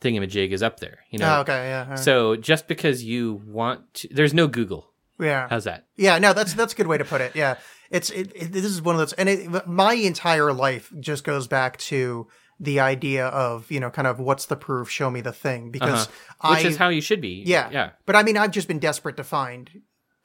thingamajig 0.00 0.50
is 0.50 0.62
up 0.62 0.80
there. 0.80 0.98
You 1.10 1.18
know. 1.20 1.36
Oh, 1.36 1.40
okay, 1.42 1.68
yeah, 1.68 1.86
yeah. 1.90 1.94
So 1.94 2.34
just 2.36 2.66
because 2.68 3.02
you 3.04 3.40
want 3.46 3.94
to, 3.94 4.08
there's 4.10 4.34
no 4.34 4.46
Google. 4.48 4.90
yeah. 5.20 5.46
How's 5.48 5.64
that? 5.64 5.86
Yeah, 5.96 6.18
no, 6.18 6.32
that's 6.32 6.54
that's 6.54 6.72
a 6.72 6.76
good 6.76 6.86
way 6.88 6.98
to 6.98 7.04
put 7.04 7.20
it. 7.20 7.36
Yeah, 7.36 7.56
it's 7.90 8.10
it, 8.10 8.32
it, 8.34 8.52
this 8.52 8.64
is 8.64 8.82
one 8.82 8.94
of 8.96 8.98
those, 8.98 9.12
and 9.14 9.28
it, 9.28 9.66
my 9.66 9.94
entire 9.94 10.52
life 10.52 10.92
just 11.00 11.22
goes 11.24 11.46
back 11.46 11.76
to 11.78 12.26
the 12.58 12.80
idea 12.80 13.26
of 13.28 13.70
you 13.70 13.80
know 13.80 13.90
kind 13.90 14.06
of 14.08 14.18
what's 14.18 14.46
the 14.46 14.56
proof? 14.56 14.90
Show 14.90 15.10
me 15.10 15.20
the 15.22 15.32
thing, 15.32 15.70
because 15.70 16.06
Uh-huh. 16.06 16.54
Which 16.56 16.64
I 16.66 16.68
is 16.68 16.76
how 16.76 16.88
you 16.88 17.00
should 17.00 17.20
be. 17.20 17.44
yeah 17.46 17.70
Yeah. 17.70 17.90
But 18.06 18.16
I 18.16 18.22
mean, 18.22 18.36
I've 18.36 18.50
just 18.50 18.68
been 18.68 18.80
desperate 18.80 19.16
to 19.16 19.24
find 19.24 19.70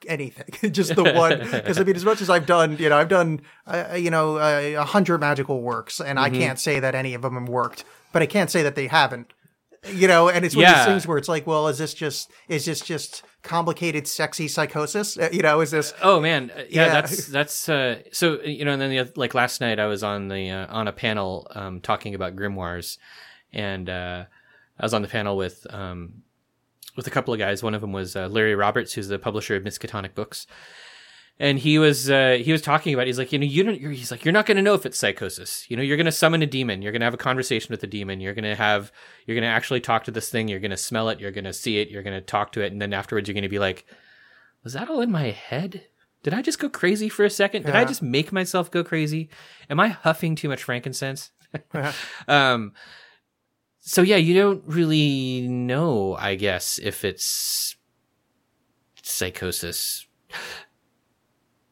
anything, 0.06 0.72
just 0.72 0.94
the 0.94 1.04
one. 1.12 1.38
Because 1.50 1.78
I 1.80 1.84
mean, 1.84 1.96
as 1.96 2.04
much 2.04 2.20
as 2.20 2.28
I've 2.30 2.46
done, 2.46 2.76
you 2.78 2.88
know, 2.88 2.96
I've 2.98 3.08
done 3.08 3.40
uh, 3.66 3.94
you 3.98 4.10
know 4.10 4.36
uh, 4.38 4.74
a 4.82 4.84
hundred 4.84 5.18
magical 5.20 5.62
works, 5.62 6.00
and 6.00 6.18
Mm-hmm. 6.18 6.34
I 6.34 6.38
can't 6.38 6.58
say 6.58 6.80
that 6.80 6.94
any 6.94 7.14
of 7.14 7.22
them 7.22 7.34
have 7.34 7.48
worked, 7.48 7.84
but 8.12 8.22
I 8.22 8.26
can't 8.26 8.50
say 8.50 8.62
that 8.62 8.74
they 8.74 8.86
haven't. 8.88 9.32
You 9.92 10.08
know, 10.08 10.28
and 10.28 10.44
it's 10.44 10.56
one 10.56 10.64
of 10.64 10.74
these 10.74 10.84
things 10.84 11.06
where 11.06 11.16
it's 11.16 11.28
like, 11.28 11.46
well, 11.46 11.68
is 11.68 11.78
this 11.78 11.94
just 11.94 12.28
is 12.48 12.64
this 12.64 12.80
just 12.80 13.22
complicated, 13.42 14.08
sexy 14.08 14.48
psychosis? 14.48 15.16
Uh, 15.16 15.28
You 15.30 15.42
know, 15.42 15.60
is 15.60 15.70
this 15.70 15.94
Oh 16.02 16.18
man, 16.20 16.50
Uh, 16.50 16.62
yeah, 16.68 16.86
Yeah. 16.86 16.88
that's 17.00 17.26
that's 17.38 17.68
uh, 17.68 18.00
so 18.10 18.40
you 18.42 18.64
know. 18.64 18.72
And 18.72 18.82
then 18.82 18.90
the, 18.90 18.98
oth- 19.00 19.16
like 19.16 19.32
last 19.34 19.60
night, 19.60 19.78
I 19.78 19.86
was 19.86 20.02
on 20.02 20.26
the 20.28 20.50
uh, 20.50 20.66
on 20.74 20.88
a 20.88 20.92
panel 20.92 21.46
um, 21.54 21.80
talking 21.80 22.16
about 22.16 22.34
grimoires, 22.34 22.98
and 23.52 23.88
uh, 23.88 24.24
I 24.80 24.82
was 24.84 24.92
on 24.92 25.02
the 25.02 25.08
panel 25.08 25.36
with 25.36 25.64
um, 25.70 26.22
with 26.96 27.06
a 27.06 27.10
couple 27.10 27.32
of 27.32 27.38
guys. 27.38 27.62
One 27.62 27.74
of 27.74 27.80
them 27.80 27.92
was 27.92 28.16
uh, 28.16 28.28
Larry 28.28 28.54
Roberts, 28.54 28.94
who's 28.94 29.08
the 29.08 29.18
publisher 29.18 29.56
of 29.56 29.62
Miskatonic 29.62 30.14
Books, 30.14 30.46
and 31.38 31.58
he 31.58 31.78
was 31.78 32.10
uh, 32.10 32.38
he 32.42 32.52
was 32.52 32.62
talking 32.62 32.94
about. 32.94 33.06
He's 33.06 33.18
like, 33.18 33.32
you 33.32 33.38
know, 33.38 33.46
you 33.46 33.62
don't. 33.62 33.80
You're, 33.80 33.92
he's 33.92 34.10
like, 34.10 34.24
you're 34.24 34.32
not 34.32 34.46
going 34.46 34.56
to 34.56 34.62
know 34.62 34.74
if 34.74 34.86
it's 34.86 34.98
psychosis. 34.98 35.70
You 35.70 35.76
know, 35.76 35.82
you're 35.82 35.96
going 35.96 36.06
to 36.06 36.12
summon 36.12 36.42
a 36.42 36.46
demon. 36.46 36.82
You're 36.82 36.92
going 36.92 37.00
to 37.00 37.06
have 37.06 37.14
a 37.14 37.18
conversation 37.18 37.72
with 37.72 37.80
the 37.80 37.86
demon. 37.86 38.20
You're 38.20 38.34
going 38.34 38.44
to 38.44 38.54
have. 38.54 38.90
You're 39.26 39.34
going 39.34 39.42
to 39.42 39.48
actually 39.48 39.80
talk 39.80 40.04
to 40.04 40.10
this 40.10 40.30
thing. 40.30 40.48
You're 40.48 40.60
going 40.60 40.70
to 40.70 40.76
smell 40.76 41.08
it. 41.10 41.20
You're 41.20 41.32
going 41.32 41.44
to 41.44 41.52
see 41.52 41.78
it. 41.78 41.90
You're 41.90 42.02
going 42.02 42.18
to 42.18 42.24
talk 42.24 42.52
to 42.52 42.62
it, 42.62 42.72
and 42.72 42.80
then 42.80 42.92
afterwards, 42.92 43.28
you're 43.28 43.34
going 43.34 43.42
to 43.42 43.48
be 43.48 43.58
like, 43.58 43.84
was 44.64 44.72
that 44.72 44.88
all 44.88 45.00
in 45.00 45.10
my 45.10 45.30
head? 45.30 45.84
Did 46.22 46.34
I 46.34 46.42
just 46.42 46.58
go 46.58 46.68
crazy 46.68 47.08
for 47.08 47.24
a 47.24 47.30
second? 47.30 47.66
Did 47.66 47.76
I 47.76 47.84
just 47.84 48.02
make 48.02 48.32
myself 48.32 48.68
go 48.68 48.82
crazy? 48.82 49.28
Am 49.70 49.78
I 49.78 49.88
huffing 49.88 50.34
too 50.34 50.48
much 50.48 50.64
frankincense? 50.64 51.30
um, 52.26 52.72
so 53.86 54.02
yeah, 54.02 54.16
you 54.16 54.34
don't 54.34 54.64
really 54.66 55.46
know, 55.46 56.16
I 56.16 56.34
guess, 56.34 56.80
if 56.82 57.04
it's 57.04 57.76
psychosis, 59.00 60.08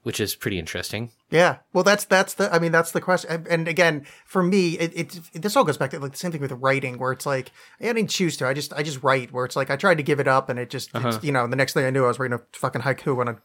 which 0.05 0.21
is 0.21 0.37
pretty 0.37 0.61
interesting. 0.61 1.11
Yeah, 1.31 1.59
well, 1.73 1.83
that's 1.83 2.05
that's 2.05 2.35
the. 2.35 2.55
I 2.55 2.61
mean, 2.61 2.71
that's 2.71 2.93
the 2.93 3.01
question. 3.01 3.45
And- 3.51 3.67
again, 3.67 4.07
for 4.25 4.45
me, 4.45 4.79
it, 4.79 4.93
it, 4.95 5.43
this 5.43 5.57
all 5.57 5.65
goes 5.65 5.77
back 5.77 5.91
to 5.91 5.99
like 5.99 6.12
the 6.12 6.17
same 6.17 6.31
thing 6.31 6.41
with 6.41 6.53
writing, 6.53 6.99
where 6.99 7.11
it's 7.11 7.27
like 7.27 7.51
I 7.81 7.87
didn't 7.87 8.11
choose 8.11 8.37
to. 8.37 8.47
I 8.47 8.55
just 8.55 8.73
I 8.73 8.85
just 8.85 9.03
write. 9.03 9.33
Where 9.33 9.45
it's 9.45 9.57
like 9.57 9.71
I 9.71 9.75
tried 9.75 9.97
to 9.97 10.05
give 10.05 10.21
it 10.21 10.29
up, 10.29 10.49
and 10.49 10.57
it 10.57 10.71
just 10.71 10.91
it's, 10.95 11.05
uh-huh. 11.05 11.19
you 11.21 11.33
know 11.33 11.49
the 11.49 11.57
next 11.57 11.73
thing 11.73 11.85
I 11.85 11.91
knew, 11.91 12.05
I 12.05 12.09
was 12.09 12.21
writing 12.21 12.39
a 12.39 12.57
fucking 12.57 12.83
haiku 12.83 13.19
on 13.19 13.27
a 13.27 13.39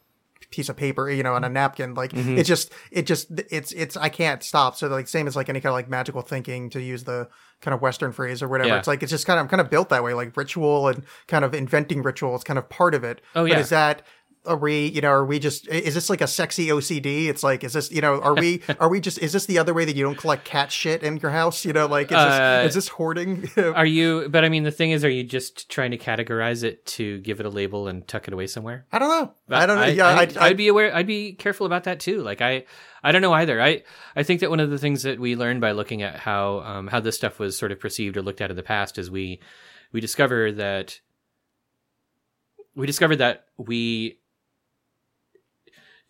piece 0.50 0.68
of 0.68 0.76
paper, 0.76 1.10
you 1.10 1.22
know, 1.22 1.34
on 1.34 1.44
a 1.44 1.46
mm-hmm. 1.46 1.54
napkin. 1.54 1.94
Like 1.94 2.12
mm-hmm. 2.12 2.38
it 2.38 2.44
just 2.44 2.72
it 2.90 3.06
just 3.06 3.28
it's 3.50 3.72
it's 3.72 3.96
I 3.96 4.08
can't 4.08 4.42
stop. 4.42 4.76
So 4.76 4.88
like 4.88 5.08
same 5.08 5.26
as 5.26 5.36
like 5.36 5.48
any 5.48 5.60
kind 5.60 5.70
of 5.70 5.74
like 5.74 5.88
magical 5.88 6.22
thinking 6.22 6.70
to 6.70 6.80
use 6.80 7.04
the 7.04 7.28
kind 7.60 7.74
of 7.74 7.80
Western 7.80 8.12
phrase 8.12 8.42
or 8.42 8.48
whatever. 8.48 8.70
Yeah. 8.70 8.78
It's 8.78 8.88
like 8.88 9.02
it's 9.02 9.10
just 9.10 9.26
kind 9.26 9.38
of 9.38 9.44
I'm 9.44 9.48
kind 9.48 9.60
of 9.60 9.70
built 9.70 9.88
that 9.90 10.02
way. 10.02 10.14
Like 10.14 10.36
ritual 10.36 10.88
and 10.88 11.04
kind 11.26 11.44
of 11.44 11.54
inventing 11.54 12.02
ritual 12.02 12.34
is 12.34 12.44
kind 12.44 12.58
of 12.58 12.68
part 12.68 12.94
of 12.94 13.04
it. 13.04 13.20
Oh, 13.34 13.44
yeah. 13.44 13.54
But 13.54 13.60
is 13.60 13.68
that 13.70 14.02
are 14.46 14.56
we 14.56 14.86
you 14.86 15.00
know 15.00 15.10
are 15.10 15.24
we 15.24 15.38
just 15.38 15.68
is 15.68 15.94
this 15.94 16.08
like 16.08 16.22
a 16.22 16.26
sexy 16.26 16.68
ocd 16.68 17.26
it's 17.26 17.42
like 17.42 17.62
is 17.62 17.74
this 17.74 17.90
you 17.92 18.00
know 18.00 18.20
are 18.20 18.34
we 18.34 18.62
are 18.80 18.88
we 18.88 18.98
just 18.98 19.18
is 19.18 19.32
this 19.32 19.44
the 19.46 19.58
other 19.58 19.74
way 19.74 19.84
that 19.84 19.94
you 19.94 20.02
don't 20.02 20.16
collect 20.16 20.44
cat 20.44 20.72
shit 20.72 21.02
in 21.02 21.18
your 21.18 21.30
house 21.30 21.64
you 21.64 21.72
know 21.72 21.86
like 21.86 22.10
is 22.10 22.16
Uh, 22.16 22.62
this 22.62 22.70
is 22.70 22.74
this 22.74 22.88
hoarding 22.88 23.48
Are 23.56 23.86
you? 23.86 24.28
But 24.28 24.44
I 24.44 24.48
mean, 24.48 24.64
the 24.64 24.70
thing 24.70 24.90
is, 24.90 25.04
are 25.04 25.10
you 25.10 25.22
just 25.22 25.70
trying 25.70 25.90
to 25.90 25.98
categorize 25.98 26.64
it 26.64 26.84
to 26.86 27.18
give 27.20 27.40
it 27.40 27.46
a 27.46 27.48
label 27.48 27.88
and 27.88 28.06
tuck 28.06 28.26
it 28.28 28.34
away 28.34 28.46
somewhere? 28.46 28.86
i 28.92 28.98
don't 28.98 29.08
know 29.08 29.32
i 29.50 29.66
don't 29.66 29.76
know 29.76 29.86
yeah 29.86 30.06
I, 30.06 30.22
I, 30.22 30.28
I, 30.38 30.48
would 30.48 30.56
be 30.56 30.68
aware. 30.68 30.94
I'd 30.94 31.06
be 31.06 31.32
careful 31.32 31.66
about 31.66 31.84
that 31.84 32.00
too. 32.00 32.22
Like 32.22 32.40
I, 32.40 32.64
I 33.02 33.12
don't 33.12 33.22
know 33.22 33.32
either. 33.32 33.60
I, 33.60 33.82
I 34.16 34.22
think 34.22 34.40
that 34.40 34.50
one 34.50 34.60
of 34.60 34.70
the 34.70 34.78
things 34.78 35.02
that 35.02 35.20
we 35.20 35.36
learned 35.36 35.60
by 35.60 35.72
looking 35.72 36.02
at 36.02 36.16
how, 36.16 36.60
um, 36.60 36.86
how 36.86 37.00
this 37.00 37.16
stuff 37.16 37.38
was 37.38 37.56
sort 37.56 37.72
of 37.72 37.80
perceived 37.80 38.16
or 38.16 38.22
looked 38.22 38.40
at 38.40 38.50
in 38.50 38.56
the 38.56 38.62
past 38.62 38.98
is 38.98 39.10
we, 39.10 39.40
we 39.92 40.00
discover 40.00 40.52
that 40.52 41.00
we 42.74 42.86
discovered 42.86 43.16
that 43.16 43.46
we 43.58 44.19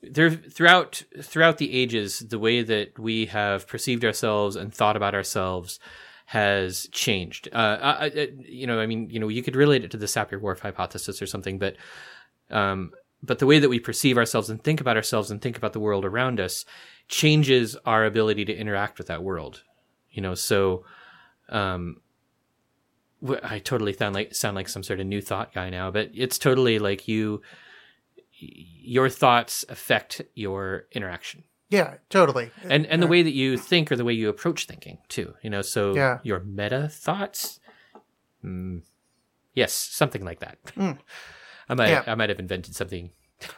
there 0.03 0.31
throughout 0.31 1.03
throughout 1.23 1.59
the 1.59 1.73
ages 1.73 2.21
the 2.21 2.39
way 2.39 2.63
that 2.63 2.99
we 2.99 3.27
have 3.27 3.67
perceived 3.67 4.05
ourselves 4.05 4.57
and 4.57 4.73
thought 4.73 4.97
about 4.97 5.15
ourselves 5.15 5.79
has 6.27 6.89
changed. 6.93 7.49
Uh, 7.53 7.77
I, 7.81 8.07
I, 8.07 8.29
you 8.45 8.67
know 8.67 8.81
i 8.81 8.87
mean 8.87 9.11
you 9.11 9.19
know 9.19 9.29
you 9.29 9.43
could 9.43 9.57
relate 9.57 9.85
it 9.85 9.91
to 9.91 9.97
the 9.97 10.07
sapir-whorf 10.07 10.61
hypothesis 10.61 11.21
or 11.21 11.27
something 11.27 11.59
but 11.59 11.77
um, 12.51 12.93
but 13.23 13.39
the 13.39 13.47
way 13.47 13.59
that 13.59 13.69
we 13.69 13.79
perceive 13.79 14.17
ourselves 14.17 14.49
and 14.51 14.63
think 14.63 14.81
about 14.81 14.97
ourselves 14.97 15.31
and 15.31 15.41
think 15.43 15.57
about 15.57 15.73
the 15.73 15.81
world 15.81 16.05
around 16.05 16.41
us 16.41 16.65
changes 17.09 17.77
our 17.85 18.05
ability 18.05 18.45
to 18.45 18.57
interact 18.57 18.99
with 18.99 19.09
that 19.09 19.23
world 19.23 19.63
you 20.11 20.23
know? 20.23 20.35
So 20.35 20.85
um 21.49 22.01
i 23.43 23.59
totally 23.59 23.93
sound 23.93 24.15
like 24.15 24.35
sound 24.35 24.57
like 24.57 24.69
some 24.69 24.83
sort 24.83 24.99
of 24.99 25.07
new 25.07 25.21
thought 25.21 25.53
guy 25.53 25.69
now 25.69 25.91
but 25.91 26.09
it's 26.15 26.39
totally 26.39 26.79
like 26.79 27.07
you 27.07 27.43
your 28.41 29.09
thoughts 29.09 29.65
affect 29.69 30.23
your 30.35 30.87
interaction 30.93 31.45
Yeah, 31.69 31.95
totally. 32.09 32.51
and 32.69 32.87
and 32.87 33.03
the 33.03 33.07
way 33.07 33.23
that 33.23 33.33
you 33.35 33.57
think 33.59 33.93
or 33.93 33.97
the 33.97 34.05
way 34.05 34.13
you 34.15 34.29
approach 34.29 34.67
thinking 34.67 34.99
too 35.09 35.35
you 35.43 35.51
know 35.51 35.63
so 35.63 35.95
Yeah. 35.95 36.19
your 36.23 36.41
meta 36.41 36.89
thoughts 36.89 37.61
mm, 38.45 38.83
yes 39.55 39.73
something 39.73 40.25
like 40.25 40.41
that 40.41 40.59
i 41.69 41.75
might 41.75 41.89
Yeah. 41.91 42.03
i 42.07 42.15
might 42.15 42.29
have 42.31 42.41
invented 42.41 42.75
something 42.75 43.11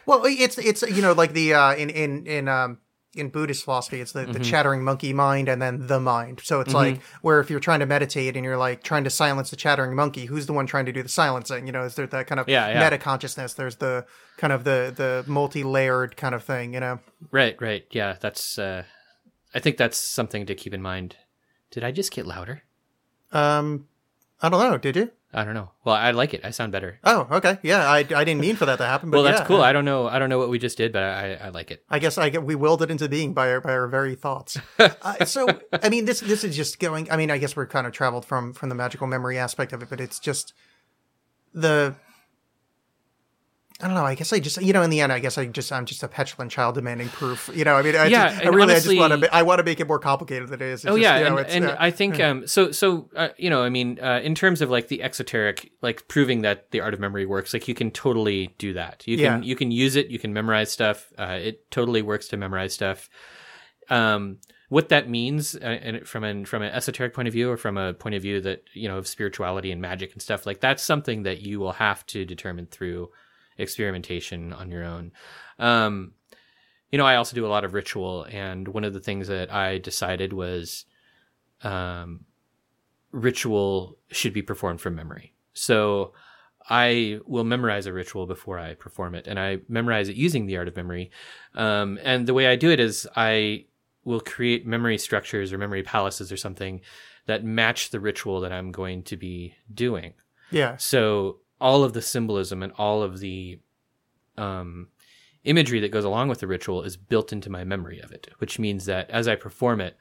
Well, 0.05 0.21
it's 0.25 0.57
it's 0.57 0.81
you 0.83 1.01
know 1.01 1.11
like 1.13 1.33
the 1.33 1.53
uh, 1.53 1.75
in 1.75 1.89
in 1.89 2.25
in 2.27 2.47
um 2.47 2.77
in 3.15 3.29
Buddhist 3.29 3.63
philosophy, 3.63 4.01
it's 4.01 4.11
the, 4.11 4.21
Mm-hmm. 4.21 4.31
the 4.31 4.39
chattering 4.39 4.83
monkey 4.83 5.13
mind 5.13 5.47
and 5.49 5.61
then 5.61 5.87
the 5.87 5.99
mind. 5.99 6.41
So 6.43 6.59
it's 6.61 6.73
like 6.73 7.01
where 7.21 7.39
if 7.39 7.49
you're 7.49 7.59
trying 7.59 7.79
to 7.81 7.85
meditate 7.85 8.35
and 8.35 8.43
you're 8.43 8.57
like 8.57 8.81
trying 8.83 9.03
to 9.03 9.09
silence 9.09 9.49
the 9.51 9.55
chattering 9.55 9.95
monkey, 9.95 10.25
who's 10.25 10.45
the 10.47 10.53
one 10.53 10.65
trying 10.65 10.85
to 10.85 10.91
do 10.91 11.03
the 11.03 11.09
silencing? 11.09 11.67
You 11.67 11.73
know, 11.73 11.83
is 11.83 11.95
there 11.95 12.07
that 12.07 12.27
kind 12.27 12.39
of 12.39 12.49
Yeah, 12.49 12.69
yeah. 12.69 12.83
meta 12.83 12.97
consciousness? 12.97 13.53
There's 13.53 13.75
the 13.75 14.05
kind 14.37 14.51
of 14.51 14.63
the 14.63 14.91
the 14.95 15.23
multi 15.27 15.63
layered 15.63 16.17
kind 16.17 16.33
of 16.33 16.43
thing. 16.43 16.73
You 16.73 16.79
know, 16.79 16.99
right 17.31 17.55
right 17.61 17.85
yeah 17.91 18.15
that's 18.19 18.57
uh 18.57 18.83
i 19.53 19.59
think 19.59 19.77
that's 19.77 19.97
something 19.99 20.45
to 20.47 20.55
keep 20.55 20.73
in 20.73 20.81
mind 20.81 21.15
did 21.71 21.83
i 21.83 21.91
just 21.91 22.11
get 22.11 22.25
louder 22.25 22.63
um, 23.31 23.87
I 24.41 24.49
don't 24.49 24.61
know. 24.69 24.77
Did 24.77 24.95
you? 24.95 25.11
I 25.33 25.43
don't 25.43 25.53
know 25.53 25.69
well 25.83 25.95
i 25.95 26.11
like 26.11 26.33
it 26.33 26.41
i 26.43 26.51
sound 26.51 26.71
better 26.71 26.99
Oh, 27.03 27.27
okay. 27.31 27.57
Yeah, 27.63 27.89
I, 27.89 27.99
I 27.99 28.23
didn't 28.23 28.39
mean 28.39 28.55
for 28.55 28.65
that 28.65 28.77
to 28.77 28.85
happen. 28.85 29.09
But 29.09 29.17
well 29.17 29.23
that's 29.23 29.41
yeah. 29.41 29.47
cool 29.47 29.61
i 29.61 29.73
don't 29.73 29.85
know 29.85 30.07
i 30.07 30.19
don't 30.19 30.29
know 30.29 30.39
what 30.39 30.49
we 30.49 30.59
just 30.59 30.77
did 30.77 30.91
but 30.91 31.03
i 31.03 31.33
i 31.35 31.49
like 31.49 31.71
it 31.71 31.83
I 31.89 31.99
guess 31.99 32.17
I 32.17 32.29
get 32.29 32.43
we 32.43 32.55
willed 32.55 32.81
it 32.81 32.89
into 32.91 33.07
being 33.07 33.33
by 33.33 33.51
our 33.51 33.61
by 33.61 33.71
our 33.71 33.87
very 33.87 34.15
thoughts. 34.15 34.57
uh, 34.79 35.25
so 35.25 35.47
I 35.71 35.89
mean, 35.89 36.05
this 36.05 36.19
this 36.21 36.43
is 36.43 36.55
just 36.55 36.79
going. 36.79 37.09
I 37.11 37.17
mean, 37.17 37.29
I 37.31 37.37
guess 37.37 37.55
we're 37.55 37.67
kind 37.67 37.85
of 37.85 37.93
traveled 37.93 38.25
from 38.25 38.53
from 38.53 38.69
the 38.69 38.75
magical 38.75 39.07
memory 39.07 39.37
aspect 39.37 39.73
of 39.73 39.81
it, 39.81 39.89
but 39.89 40.01
it's 40.01 40.19
just 40.19 40.53
the. 41.53 41.95
I 43.83 43.87
don't 43.87 43.95
know. 43.95 44.05
I 44.05 44.15
guess 44.15 44.31
I 44.31 44.39
just, 44.39 44.61
you 44.61 44.71
know, 44.71 44.81
in 44.81 44.89
the 44.89 45.01
end, 45.01 45.11
I 45.11 45.19
guess 45.19 45.37
I 45.37 45.45
just, 45.45 45.71
I'm 45.71 45.85
just 45.85 46.01
a 46.03 46.07
petulant 46.07 46.51
child 46.51 46.75
demanding 46.75 47.09
proof. 47.09 47.49
You 47.53 47.65
know, 47.65 47.75
I 47.75 47.81
mean, 47.81 47.95
I, 47.95 48.05
Yeah, 48.05 48.29
just, 48.29 48.45
I 48.45 48.47
really, 48.49 48.61
honestly- 48.73 48.99
I 48.99 49.07
just 49.07 49.11
want 49.11 49.23
to, 49.23 49.35
I 49.35 49.41
want 49.43 49.59
to 49.59 49.63
make 49.63 49.79
it 49.79 49.87
more 49.87 49.99
complicated 49.99 50.47
than 50.47 50.61
it 50.61 50.65
is. 50.65 50.85
It's 50.85 50.91
oh 50.91 50.95
just, 50.95 51.01
yeah 51.01 51.17
you 51.17 51.23
know, 51.25 51.37
and, 51.37 51.39
it's, 51.45 51.53
and 51.53 51.65
uh, 51.65 51.75
i 51.79 51.91
think 51.91 52.19
um 52.19 52.47
so 52.47 52.71
so 52.71 53.09
uh, 53.15 53.29
you 53.37 53.49
know 53.49 53.61
i 53.63 53.69
mean 53.69 53.99
uh, 54.01 54.19
in 54.23 54.35
terms 54.35 54.61
of 54.61 54.69
like 54.69 54.87
the 54.87 55.01
exoteric 55.03 55.71
like 55.81 56.07
proving 56.07 56.41
that 56.43 56.71
the 56.71 56.79
art 56.79 56.93
of 56.93 56.99
memory 56.99 57.25
works 57.25 57.53
like 57.53 57.67
you 57.67 57.73
can 57.73 57.91
totally 57.91 58.55
do 58.57 58.73
that 58.73 59.03
you 59.05 59.17
can 59.17 59.41
Yeah. 59.43 59.47
you 59.49 59.55
can 59.55 59.69
use 59.71 59.95
it 59.95 60.07
you 60.07 60.19
can 60.19 60.33
memorize 60.33 60.71
stuff 60.71 61.11
uh, 61.19 61.37
it 61.41 61.69
totally 61.71 62.01
works 62.01 62.27
to 62.29 62.37
memorize 62.37 62.73
stuff 62.73 63.09
um 63.89 64.37
what 64.69 64.89
that 64.89 65.09
means 65.09 65.55
uh, 65.55 65.59
and 65.59 66.07
from 66.07 66.23
an 66.23 66.45
from 66.45 66.61
an 66.63 66.71
esoteric 66.71 67.13
point 67.13 67.27
of 67.27 67.33
view 67.33 67.49
or 67.51 67.57
from 67.57 67.77
a 67.77 67.93
point 67.93 68.15
of 68.15 68.21
view 68.21 68.41
that 68.41 68.63
you 68.73 68.87
know 68.87 68.97
of 68.97 69.07
spirituality 69.07 69.71
and 69.71 69.81
magic 69.81 70.13
and 70.13 70.21
stuff 70.21 70.45
like 70.45 70.59
that's 70.61 70.81
something 70.83 71.23
that 71.23 71.41
you 71.41 71.59
will 71.59 71.73
have 71.73 72.05
to 72.07 72.25
determine 72.25 72.65
through 72.65 73.09
experimentation 73.57 74.53
on 74.53 74.71
your 74.71 74.83
own 74.83 75.11
um 75.59 76.13
you 76.93 76.97
know, 76.97 77.07
I 77.07 77.15
also 77.15 77.33
do 77.33 77.43
a 77.43 77.47
lot 77.47 77.65
of 77.65 77.73
ritual, 77.73 78.27
and 78.29 78.67
one 78.67 78.83
of 78.83 78.93
the 78.93 78.99
things 78.99 79.27
that 79.27 79.51
I 79.51 79.79
decided 79.79 80.31
was 80.31 80.85
um, 81.63 82.25
ritual 83.11 83.97
should 84.11 84.31
be 84.31 84.43
performed 84.43 84.79
from 84.79 84.93
memory. 84.93 85.33
So 85.53 86.13
I 86.69 87.19
will 87.25 87.45
memorize 87.45 87.87
a 87.87 87.93
ritual 87.93 88.27
before 88.27 88.59
I 88.59 88.75
perform 88.75 89.15
it, 89.15 89.25
and 89.25 89.39
I 89.39 89.61
memorize 89.67 90.07
it 90.07 90.15
using 90.15 90.45
the 90.45 90.57
art 90.57 90.67
of 90.67 90.75
memory. 90.75 91.09
Um, 91.55 91.97
and 92.03 92.27
the 92.27 92.35
way 92.35 92.45
I 92.45 92.55
do 92.55 92.69
it 92.69 92.79
is 92.79 93.07
I 93.15 93.65
will 94.03 94.21
create 94.21 94.67
memory 94.67 94.99
structures 94.99 95.51
or 95.51 95.57
memory 95.57 95.81
palaces 95.81 96.31
or 96.31 96.37
something 96.37 96.81
that 97.25 97.43
match 97.43 97.89
the 97.89 97.99
ritual 97.99 98.39
that 98.41 98.51
I'm 98.51 98.71
going 98.71 99.01
to 99.05 99.17
be 99.17 99.55
doing. 99.73 100.13
yeah, 100.51 100.77
So 100.77 101.39
all 101.63 101.85
of 101.85 101.93
the 101.93 102.01
symbolism 102.01 102.61
and 102.61 102.73
all 102.73 103.01
of 103.01 103.19
the 103.19 103.57
um, 104.37 104.89
imagery 105.45 105.79
that 105.79 105.91
goes 105.91 106.03
along 106.03 106.27
with 106.27 106.41
the 106.41 106.47
ritual 106.47 106.83
is 106.83 106.97
built 106.97 107.31
into 107.31 107.49
my 107.49 107.63
memory 107.63 108.01
of 108.01 108.11
it, 108.11 108.27
which 108.39 108.59
means 108.59 108.85
that 108.85 109.09
as 109.09 109.29
I 109.29 109.35
perform 109.35 109.79
it, 109.79 109.95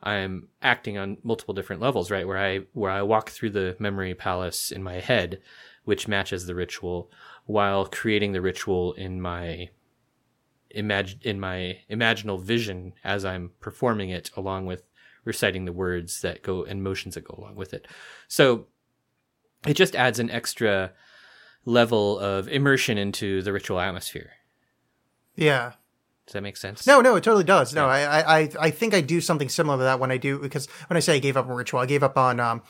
I'm 0.00 0.46
acting 0.62 0.96
on 0.96 1.18
multiple 1.24 1.54
different 1.54 1.82
levels, 1.82 2.08
right? 2.12 2.24
Where 2.24 2.38
I 2.38 2.60
where 2.72 2.92
I 2.92 3.02
walk 3.02 3.30
through 3.30 3.50
the 3.50 3.74
memory 3.80 4.14
palace 4.14 4.70
in 4.70 4.80
my 4.80 5.00
head, 5.00 5.40
which 5.84 6.06
matches 6.06 6.46
the 6.46 6.54
ritual, 6.54 7.10
while 7.46 7.84
creating 7.86 8.30
the 8.30 8.40
ritual 8.40 8.92
in 8.92 9.20
my 9.20 9.70
imag- 10.76 11.22
in 11.22 11.40
my 11.40 11.80
imaginal 11.90 12.40
vision 12.40 12.92
as 13.02 13.24
I'm 13.24 13.50
performing 13.58 14.10
it, 14.10 14.30
along 14.36 14.66
with 14.66 14.84
reciting 15.24 15.64
the 15.64 15.72
words 15.72 16.20
that 16.20 16.44
go 16.44 16.62
and 16.62 16.80
motions 16.80 17.16
that 17.16 17.24
go 17.24 17.34
along 17.36 17.56
with 17.56 17.74
it. 17.74 17.88
So 18.28 18.68
it 19.66 19.74
just 19.74 19.96
adds 19.96 20.20
an 20.20 20.30
extra 20.30 20.92
level 21.68 22.18
of 22.18 22.48
immersion 22.48 22.96
into 22.98 23.42
the 23.42 23.52
ritual 23.52 23.78
atmosphere. 23.80 24.30
yeah. 25.36 25.72
Does 26.26 26.34
that 26.34 26.42
make 26.42 26.58
sense? 26.58 26.86
No, 26.86 27.00
no, 27.00 27.16
it 27.16 27.24
totally 27.24 27.42
does. 27.44 27.72
No, 27.74 27.86
I, 27.88 28.00
I, 28.02 28.38
I- 28.40 28.50
I 28.60 28.70
think 28.70 28.92
I 28.92 29.00
do 29.00 29.18
something 29.18 29.48
similar 29.48 29.78
to 29.78 29.84
that 29.84 29.98
when 29.98 30.10
I 30.10 30.18
do 30.18 30.38
because 30.38 30.66
when 30.88 30.96
I 30.98 31.00
say 31.00 31.16
I 31.16 31.18
gave 31.20 31.38
up 31.38 31.46
on 31.46 31.52
ritual, 31.52 31.80
I 31.80 31.86
gave 31.86 32.02
up 32.02 32.18
on 32.18 32.38
um, 32.38 32.62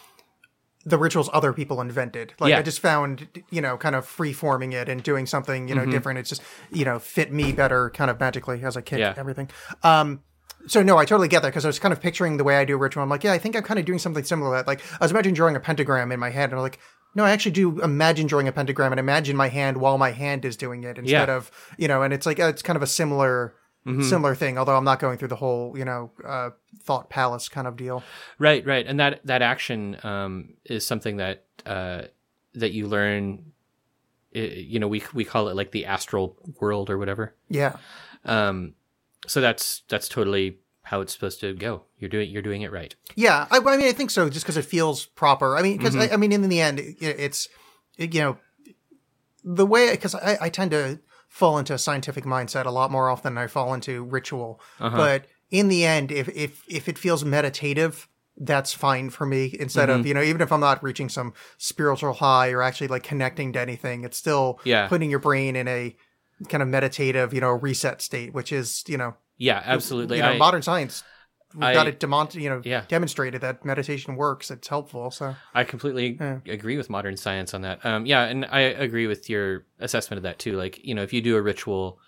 the 0.84 0.96
rituals 0.96 1.28
other 1.32 1.52
people 1.52 1.80
invented. 1.80 2.34
Like 2.38 2.50
Yeah. 2.50 2.58
I 2.60 2.62
just 2.62 2.78
found, 2.78 3.26
you 3.50 3.60
know, 3.60 3.76
kind 3.76 3.96
of 3.96 4.06
free 4.06 4.32
forming 4.32 4.72
it 4.74 4.88
and 4.88 5.02
doing 5.02 5.26
something, 5.26 5.66
you 5.66 5.74
know, 5.74 5.82
Mm-hmm. 5.82 5.90
different. 5.90 6.18
It's 6.20 6.28
just, 6.28 6.42
you 6.70 6.84
know, 6.84 7.00
fit 7.00 7.32
me 7.32 7.50
better, 7.50 7.90
kind 7.90 8.12
of 8.12 8.20
magically 8.20 8.62
as 8.62 8.76
I 8.76 8.80
kick 8.80 9.00
Yeah. 9.00 9.14
everything. 9.16 9.50
Um, 9.82 10.22
so 10.68 10.80
no, 10.84 10.96
I 10.96 11.04
totally 11.04 11.26
get 11.28 11.42
that 11.42 11.48
because 11.48 11.64
I 11.64 11.68
was 11.68 11.80
kind 11.80 11.92
of 11.92 12.00
picturing 12.00 12.36
the 12.36 12.44
way 12.44 12.58
I 12.58 12.64
do 12.64 12.74
a 12.74 12.78
ritual. 12.78 13.02
I'm 13.02 13.08
like, 13.08 13.24
yeah, 13.24 13.32
I 13.32 13.38
think 13.38 13.56
I'm 13.56 13.64
kind 13.64 13.80
of 13.80 13.86
doing 13.86 13.98
something 13.98 14.22
similar 14.22 14.50
to 14.52 14.56
that. 14.58 14.66
Like 14.68 14.82
I 15.00 15.04
was 15.04 15.10
imagining 15.10 15.34
drawing 15.34 15.56
a 15.56 15.60
pentagram 15.60 16.12
in 16.12 16.20
my 16.20 16.30
head, 16.30 16.50
and 16.50 16.54
I'm 16.54 16.62
like, 16.62 16.78
no, 17.18 17.24
I 17.24 17.30
actually 17.32 17.52
do 17.62 17.80
imagine 17.82 18.26
drawing 18.26 18.48
a 18.48 18.52
pentagram 18.52 18.92
and 18.92 18.98
imagine 19.00 19.36
my 19.36 19.48
hand 19.48 19.76
while 19.76 19.98
my 19.98 20.12
hand 20.12 20.44
is 20.44 20.56
doing 20.56 20.84
it 20.84 20.96
instead 20.98 21.28
Yeah. 21.28 21.36
of, 21.36 21.50
you 21.76 21.88
know, 21.88 22.00
and 22.04 22.14
it's 22.14 22.24
like 22.26 22.38
uh, 22.40 22.44
it's 22.52 22.62
kind 22.62 22.76
of 22.76 22.82
a 22.82 22.86
similar 23.00 23.54
similar 24.02 24.34
thing. 24.34 24.58
Although 24.58 24.76
I'm 24.76 24.84
not 24.84 24.98
going 25.00 25.16
through 25.18 25.28
the 25.28 25.36
whole, 25.44 25.76
you 25.78 25.84
know, 25.84 26.10
uh, 26.34 26.50
thought 26.82 27.08
palace 27.08 27.48
kind 27.48 27.66
of 27.66 27.74
deal. 27.76 28.02
Right, 28.38 28.62
right, 28.66 28.86
and 28.86 29.00
that 29.00 29.20
that 29.24 29.40
action 29.42 29.96
um, 30.02 30.54
is 30.64 30.86
something 30.86 31.16
that 31.18 31.44
uh, 31.66 32.02
that 32.54 32.72
you 32.72 32.86
learn. 32.86 33.52
You 34.32 34.78
know, 34.78 34.88
we 34.88 35.02
we 35.14 35.24
call 35.24 35.48
it 35.48 35.56
like 35.56 35.70
the 35.72 35.86
astral 35.86 36.36
world 36.60 36.90
or 36.90 36.98
whatever. 36.98 37.34
Yeah, 37.48 37.76
Um, 38.26 38.74
so 39.26 39.40
that's 39.40 39.82
that's 39.88 40.06
totally 40.08 40.58
how 40.90 41.00
it's 41.02 41.12
supposed 41.12 41.40
to 41.40 41.54
go. 41.54 41.82
You're 41.98 42.08
doing 42.10 42.30
you're 42.30 42.42
doing 42.42 42.62
it 42.62 42.72
right. 42.72 42.94
yeah. 43.14 43.46
I, 43.50 43.58
I 43.58 43.76
mean, 43.76 43.86
I 43.86 43.92
think 43.92 44.10
so, 44.10 44.28
just 44.30 44.44
because 44.44 44.56
it 44.56 44.64
feels 44.64 45.06
proper. 45.06 45.56
I 45.56 45.62
mean, 45.62 45.76
because 45.78 45.94
Mm-hmm. 45.94 46.10
I, 46.12 46.14
I 46.14 46.16
mean, 46.16 46.32
in 46.32 46.48
the 46.48 46.60
end, 46.60 46.80
it, 46.80 46.96
it's 47.00 47.48
it, 47.96 48.14
you 48.14 48.20
know 48.20 48.38
the 49.44 49.66
way 49.66 49.90
because 49.92 50.14
I, 50.14 50.36
I 50.40 50.48
tend 50.48 50.70
to 50.72 50.98
fall 51.28 51.58
into 51.58 51.74
a 51.74 51.78
scientific 51.78 52.24
mindset 52.24 52.64
a 52.66 52.70
lot 52.70 52.90
more 52.90 53.08
often 53.10 53.34
than 53.34 53.44
I 53.44 53.46
fall 53.46 53.74
into 53.74 54.02
ritual. 54.04 54.60
Uh-huh. 54.80 54.96
But 54.96 55.26
in 55.50 55.68
the 55.68 55.84
end, 55.84 56.10
if 56.10 56.28
if 56.30 56.64
if 56.68 56.88
it 56.88 56.98
feels 56.98 57.24
meditative, 57.24 58.08
that's 58.36 58.72
fine 58.72 59.10
for 59.10 59.26
me. 59.26 59.54
Instead 59.58 59.88
Mm-hmm. 59.88 60.00
of 60.00 60.06
you 60.06 60.14
know, 60.14 60.22
even 60.22 60.40
if 60.40 60.52
I'm 60.52 60.60
not 60.60 60.82
reaching 60.82 61.08
some 61.08 61.32
spiritual 61.58 62.14
high 62.14 62.50
or 62.50 62.62
actually 62.62 62.88
like 62.88 63.02
connecting 63.02 63.52
to 63.54 63.60
anything, 63.60 64.04
it's 64.04 64.16
still 64.16 64.60
Yeah. 64.64 64.88
putting 64.88 65.10
your 65.10 65.20
brain 65.20 65.54
in 65.56 65.68
a 65.68 65.96
kind 66.48 66.62
of 66.62 66.68
meditative, 66.68 67.34
you 67.34 67.40
know, 67.40 67.50
reset 67.50 68.00
state, 68.02 68.32
which 68.32 68.52
is 68.52 68.84
you 68.86 68.96
know, 68.96 69.16
Yeah, 69.38 69.62
absolutely. 69.64 70.16
you 70.18 70.22
know, 70.22 70.30
I- 70.30 70.36
modern 70.38 70.62
science. 70.62 71.02
We've 71.54 71.60
got 71.72 71.86
it 71.86 71.98
demont- 71.98 72.34
you 72.34 72.50
know, 72.50 72.60
Yeah. 72.62 72.84
demonstrated 72.88 73.40
that 73.40 73.64
meditation 73.64 74.16
works. 74.16 74.50
It's 74.50 74.68
helpful. 74.68 75.10
So 75.10 75.34
I 75.54 75.64
completely 75.64 76.18
agree 76.46 76.76
with 76.76 76.90
modern 76.90 77.16
science 77.16 77.54
on 77.54 77.62
that. 77.62 77.82
Um, 77.86 78.04
yeah, 78.04 78.24
and 78.24 78.44
I 78.44 78.60
agree 78.60 79.06
with 79.06 79.30
your 79.30 79.64
assessment 79.80 80.18
of 80.18 80.24
that 80.24 80.38
too. 80.38 80.58
Like, 80.58 80.84
you 80.84 80.94
know, 80.94 81.02
if 81.02 81.10
you 81.14 81.22
do 81.22 81.36
a 81.36 81.40
ritual, 81.42 82.00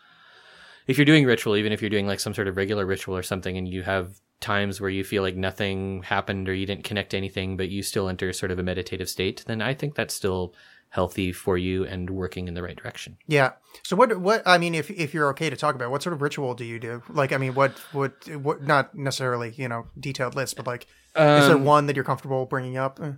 if 0.87 0.99
you're 0.99 1.07
doing 1.07 1.25
ritual, 1.25 1.57
even 1.57 1.73
if 1.73 1.81
you're 1.81 1.89
doing 1.89 2.07
like 2.07 2.21
some 2.21 2.35
sort 2.35 2.49
of 2.49 2.59
regular 2.59 2.85
ritual 2.85 3.17
or 3.17 3.23
something, 3.23 3.57
and 3.57 3.67
you 3.67 3.83
have 3.83 4.21
times 4.41 4.79
where 4.79 4.91
you 4.91 5.05
feel 5.05 5.23
like 5.23 5.37
nothing 5.37 6.03
happened 6.03 6.47
or 6.47 6.53
you 6.55 6.67
didn't 6.67 6.85
connect 6.85 7.11
to 7.11 7.17
anything, 7.17 7.57
but 7.57 7.71
you 7.71 7.83
still 7.83 8.11
enter 8.11 8.35
sort 8.35 8.51
of 8.51 8.59
a 8.59 8.63
meditative 8.63 9.09
state, 9.09 9.43
then 9.47 9.63
I 9.63 9.73
think 9.73 9.95
that's 9.95 10.13
still 10.13 10.55
healthy 10.91 11.33
for 11.33 11.57
you 11.57 11.85
and 11.87 12.11
working 12.11 12.47
in 12.49 12.55
the 12.55 12.63
right 12.63 12.77
direction. 12.77 13.17
Yeah. 13.27 13.53
So 13.85 13.97
what 13.97 14.21
what 14.21 14.43
I 14.47 14.59
mean 14.59 14.75
if 14.75 14.91
if 14.91 15.15
you're 15.15 15.29
okay 15.31 15.49
to 15.49 15.57
talk 15.57 15.75
about 15.75 15.91
what 15.91 16.03
sort 16.03 16.13
of 16.13 16.21
ritual 16.23 16.55
do 16.55 16.65
you 16.65 16.79
do? 16.79 17.03
Like 17.09 17.33
I 17.33 17.39
mean 17.39 17.55
what 17.55 17.79
what 17.93 18.13
what 18.37 18.63
not 18.63 18.95
necessarily, 18.95 19.53
you 19.57 19.69
know, 19.69 19.87
detailed 19.99 20.35
list, 20.35 20.57
but 20.57 20.67
like 20.67 20.83
is 21.17 21.47
there 21.47 21.57
Um, 21.57 21.65
one 21.65 21.87
that 21.87 21.97
you're 21.97 22.05
comfortable 22.05 22.45
bringing 22.47 22.77
up? 22.77 23.01
Eh. 23.03 23.13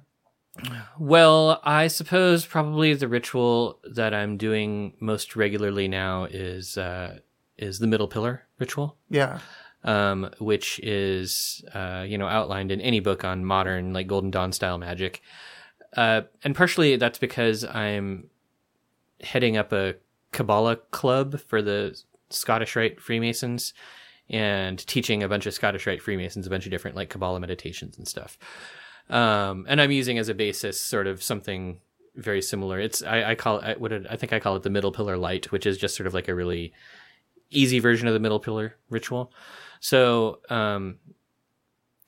Well, 0.99 1.61
I 1.65 1.87
suppose 1.89 2.45
probably 2.45 2.93
the 2.95 3.09
ritual 3.09 3.81
that 3.95 4.13
I'm 4.13 4.37
doing 4.37 4.95
most 5.01 5.35
regularly 5.35 5.89
now 5.89 6.25
is 6.25 6.77
uh, 6.77 7.19
is 7.57 7.79
the 7.79 7.87
middle 7.87 8.09
pillar 8.09 8.43
ritual, 8.59 8.97
Yeah. 9.09 9.39
um, 9.85 10.31
which 10.39 10.79
is 10.83 11.65
uh, 11.75 12.05
you 12.07 12.19
know 12.19 12.27
outlined 12.27 12.71
in 12.71 12.81
any 12.83 13.01
book 13.01 13.25
on 13.25 13.45
modern 13.47 13.93
like 13.95 14.07
Golden 14.09 14.31
Dawn 14.31 14.53
style 14.53 14.77
magic, 14.79 15.23
uh, 15.97 16.23
and 16.45 16.55
partially 16.55 16.97
that's 16.97 17.19
because 17.19 17.65
I'm 17.65 18.29
heading 19.21 19.57
up 19.57 19.73
a 19.73 19.95
Kabbalah 20.33 20.77
club 20.77 21.41
for 21.41 21.63
the 21.63 22.01
Scottish 22.31 22.75
Rite 22.77 23.01
Freemasons 23.01 23.75
and 24.31 24.79
teaching 24.87 25.23
a 25.23 25.29
bunch 25.29 25.47
of 25.47 25.55
Scottish 25.55 25.87
Rite 25.87 26.03
Freemasons 26.03 26.47
a 26.47 26.51
bunch 26.51 26.65
of 26.65 26.71
different 26.71 26.97
like 26.97 27.11
Kabbalah 27.11 27.41
meditations 27.41 27.99
and 27.99 28.09
stuff. 28.09 28.39
Um, 29.11 29.67
and 29.69 29.81
I'm 29.81 29.91
using 29.91 30.19
as 30.19 30.29
a 30.29 30.35
basis 30.35 30.81
sort 30.81 31.07
of 31.07 31.23
something 31.23 31.81
very 32.15 32.43
similar. 32.43 32.79
It's 32.79 33.03
I, 33.03 33.31
I 33.31 33.35
call 33.35 33.59
it 33.59 33.81
what 33.81 33.93
I 33.93 34.17
think 34.17 34.33
I 34.33 34.41
call 34.41 34.57
it 34.57 34.63
the 34.63 34.71
middle 34.71 34.93
pillar 34.93 35.17
light, 35.17 35.53
which 35.53 35.67
is 35.67 35.79
just 35.79 35.97
sort 35.97 36.07
of 36.07 36.15
like 36.15 36.29
a 36.29 36.35
really 36.35 36.73
easy 37.51 37.79
version 37.79 38.09
of 38.09 38.15
the 38.15 38.21
middle 38.21 38.41
pillar 38.41 38.77
ritual. 38.89 39.33
So, 39.81 40.41
um, 40.49 40.99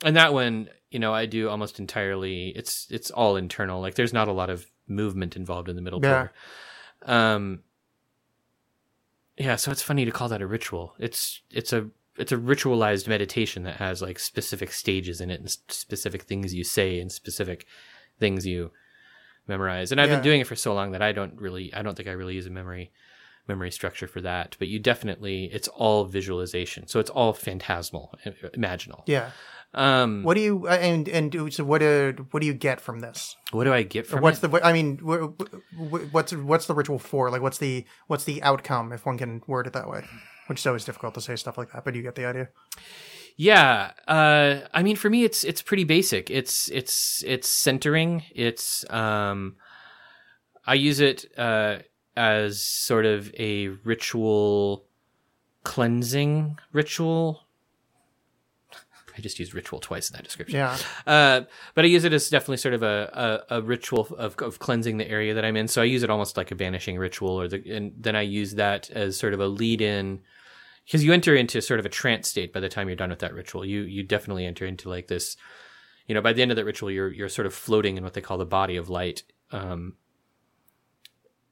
and 0.05 0.16
that 0.16 0.32
one, 0.32 0.68
you 0.95 1.01
know, 1.01 1.13
I 1.13 1.27
do 1.27 1.49
almost 1.49 1.81
entirely. 1.81 2.51
It's 2.51 2.87
it's 2.89 3.11
all 3.11 3.35
internal. 3.37 3.81
Like 3.81 3.97
there's 3.97 4.13
not 4.13 4.29
a 4.29 4.33
lot 4.33 4.49
of 4.49 4.67
movement 4.87 5.35
involved 5.35 5.69
in 5.69 5.75
the 5.75 5.83
middle 5.83 6.01
Yeah. 6.01 6.29
Um, 7.03 7.65
yeah, 9.37 9.57
so 9.57 9.73
it's 9.73 9.83
funny 9.83 10.05
to 10.05 10.13
call 10.13 10.29
that 10.29 10.41
a 10.41 10.47
ritual. 10.47 10.95
It's 11.01 11.43
it's 11.51 11.73
a 11.73 11.91
it's 12.17 12.31
a 12.31 12.37
ritualized 12.37 13.09
meditation 13.09 13.65
that 13.65 13.77
has 13.77 14.01
like 14.01 14.21
specific 14.21 14.71
stages 14.73 15.21
in 15.21 15.33
it 15.33 15.41
and 15.41 15.51
specific 15.51 16.23
things 16.23 16.55
you 16.55 16.63
say 16.63 17.01
and 17.01 17.11
specific 17.11 17.67
things 18.21 18.47
you 18.47 18.71
memorize. 19.49 19.91
And 19.91 20.01
I've 20.01 20.09
Yeah. 20.09 20.17
been 20.17 20.23
doing 20.23 20.41
it 20.41 20.47
for 20.47 20.55
so 20.55 20.73
long 20.73 20.93
that 20.93 21.03
I 21.03 21.11
don't 21.11 21.41
really 21.41 21.75
I 21.75 21.83
don't 21.83 21.97
think 21.97 22.09
I 22.09 22.13
really 22.13 22.37
use 22.37 22.47
a 22.47 22.51
memory 22.51 22.93
memory 23.49 23.73
structure 23.73 24.07
for 24.07 24.21
that. 24.21 24.55
But 24.61 24.69
you 24.69 24.79
definitely 24.79 25.51
it's 25.53 25.67
all 25.67 26.05
visualization. 26.05 26.87
So 26.87 27.01
it's 27.01 27.11
all 27.11 27.33
phantasmal, 27.33 28.15
imaginal. 28.55 29.03
Yeah. 29.07 29.33
Um 29.75 30.22
What 30.22 30.35
do 30.35 30.41
you 30.41 30.66
uh, 30.66 30.79
and 30.81 31.09
and 31.09 31.53
so 31.53 31.64
what 31.64 31.79
do 31.81 32.27
what 32.31 32.41
do 32.41 32.47
you 32.47 32.55
get 32.55 32.81
from 32.81 33.01
this? 33.01 33.37
what 33.53 33.64
do 33.64 33.72
I 33.72 33.83
get 33.83 34.07
from 34.07 34.20
what's 34.22 34.43
it? 34.43 34.51
the 34.51 34.64
I 34.64 34.72
mean 34.72 34.99
wh- 34.99 35.35
wh- 35.77 36.14
what's 36.14 36.33
what's 36.33 36.66
the 36.66 36.75
ritual 36.75 36.99
for? 36.99 37.31
Like 37.31 37.43
what's 37.43 37.59
the 37.59 37.85
what's 38.07 38.25
the 38.25 38.43
outcome 38.43 38.93
if 38.93 39.05
one 39.07 39.18
can 39.18 39.43
word 39.47 39.66
it 39.66 39.72
that 39.72 39.89
way? 39.89 40.05
Which 40.47 40.61
is 40.61 40.66
always 40.66 40.85
difficult 40.85 41.14
to 41.14 41.20
say 41.20 41.37
stuff 41.37 41.57
like 41.59 41.72
that, 41.72 41.85
but 41.85 41.95
you 41.95 42.03
get 42.03 42.14
the 42.14 42.27
idea. 42.27 42.49
Yeah, 43.37 43.93
uh, 44.07 44.61
I 44.72 44.83
mean, 44.85 44.95
for 44.97 45.11
me, 45.11 45.25
it's 45.25 45.43
it's 45.43 45.61
pretty 45.62 45.85
basic. 45.85 46.31
It's 46.31 46.70
it's 46.70 47.25
it's 47.27 47.49
centering. 47.49 48.22
It's 48.33 48.85
um, 48.91 49.57
I 50.66 50.75
use 50.75 51.01
it 51.01 51.27
uh, 51.37 51.79
as 52.16 52.62
sort 52.62 53.07
of 53.07 53.35
a 53.39 53.68
ritual 53.85 54.85
cleansing 55.64 56.59
ritual. 56.72 57.44
I 59.17 59.21
just 59.21 59.39
used 59.39 59.55
ritual 59.55 59.81
twice 59.81 60.11
in 60.11 60.17
that 60.17 60.25
description. 60.25 60.57
Yeah. 60.57 60.77
Uh, 61.07 61.43
but 61.75 61.85
I 61.85 61.89
use 61.89 62.05
it 62.05 62.12
as 62.12 62.29
definitely 62.29 62.57
sort 62.57 62.75
of 62.75 62.83
a, 62.83 63.45
a, 63.49 63.59
a 63.59 63.62
ritual 63.62 64.09
of, 64.19 64.37
of 64.39 64.59
cleansing 64.59 64.97
the 64.97 65.09
area 65.09 65.35
that 65.35 65.45
I'm 65.45 65.57
in. 65.57 65.69
So 65.69 65.83
I 65.83 65.85
use 65.85 66.03
it 66.03 66.11
almost 66.11 66.37
like 66.37 66.51
a 66.51 66.55
banishing 66.55 66.99
ritual, 66.99 67.41
or 67.41 67.49
the, 67.49 67.62
and 67.71 67.93
then 67.97 68.17
I 68.17 68.23
use 68.23 68.55
that 68.55 68.91
as 68.91 69.17
sort 69.17 69.35
of 69.35 69.41
a 69.41 69.47
lead 69.47 69.81
in 69.81 70.21
because 70.85 71.05
you 71.05 71.12
enter 71.12 71.35
into 71.35 71.62
sort 71.62 71.81
of 71.81 71.87
a 71.87 71.91
trance 71.91 72.29
state 72.29 72.53
by 72.53 72.61
the 72.61 72.69
time 72.69 72.89
you're 72.89 72.97
done 72.97 73.11
with 73.11 73.21
that 73.21 73.35
ritual. 73.35 73.65
You 73.65 73.83
you 73.83 74.03
definitely 74.03 74.47
enter 74.47 74.67
into 74.67 74.89
like 74.89 75.07
this, 75.07 75.37
you 76.07 76.15
know, 76.15 76.21
by 76.21 76.33
the 76.33 76.43
end 76.43 76.51
of 76.51 76.57
that 76.57 76.65
ritual, 76.65 76.91
you're 76.91 77.12
you're 77.12 77.29
sort 77.29 77.47
of 77.47 77.55
floating 77.55 77.97
in 77.97 78.05
what 78.05 78.15
they 78.15 78.21
call 78.21 78.39
the 78.39 78.45
body 78.45 78.77
of 78.77 78.91
light. 78.91 79.23
Um, 79.53 79.95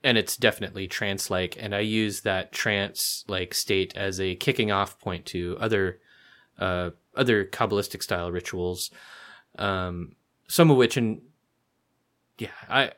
and 0.05 0.19
it's 0.19 0.37
definitely 0.37 0.89
trance 0.89 1.31
like 1.31 1.57
and 1.61 1.75
i 1.75 1.79
use 1.79 2.23
that 2.23 2.51
trance 2.51 3.25
like 3.29 3.55
state 3.55 3.97
as 3.97 4.21
a 4.21 4.35
kicking 4.35 4.73
off 4.73 4.99
point 4.99 5.25
to 5.25 5.57
other 5.61 6.01
uh 6.59 6.91
other 7.17 7.45
kabbalistic 7.45 8.03
style 8.03 8.31
rituals 8.33 8.91
um 9.59 10.15
some 10.49 10.71
of 10.71 10.77
which 10.77 10.97
and 10.97 11.21
yeah 12.39 12.49
i 12.69 12.91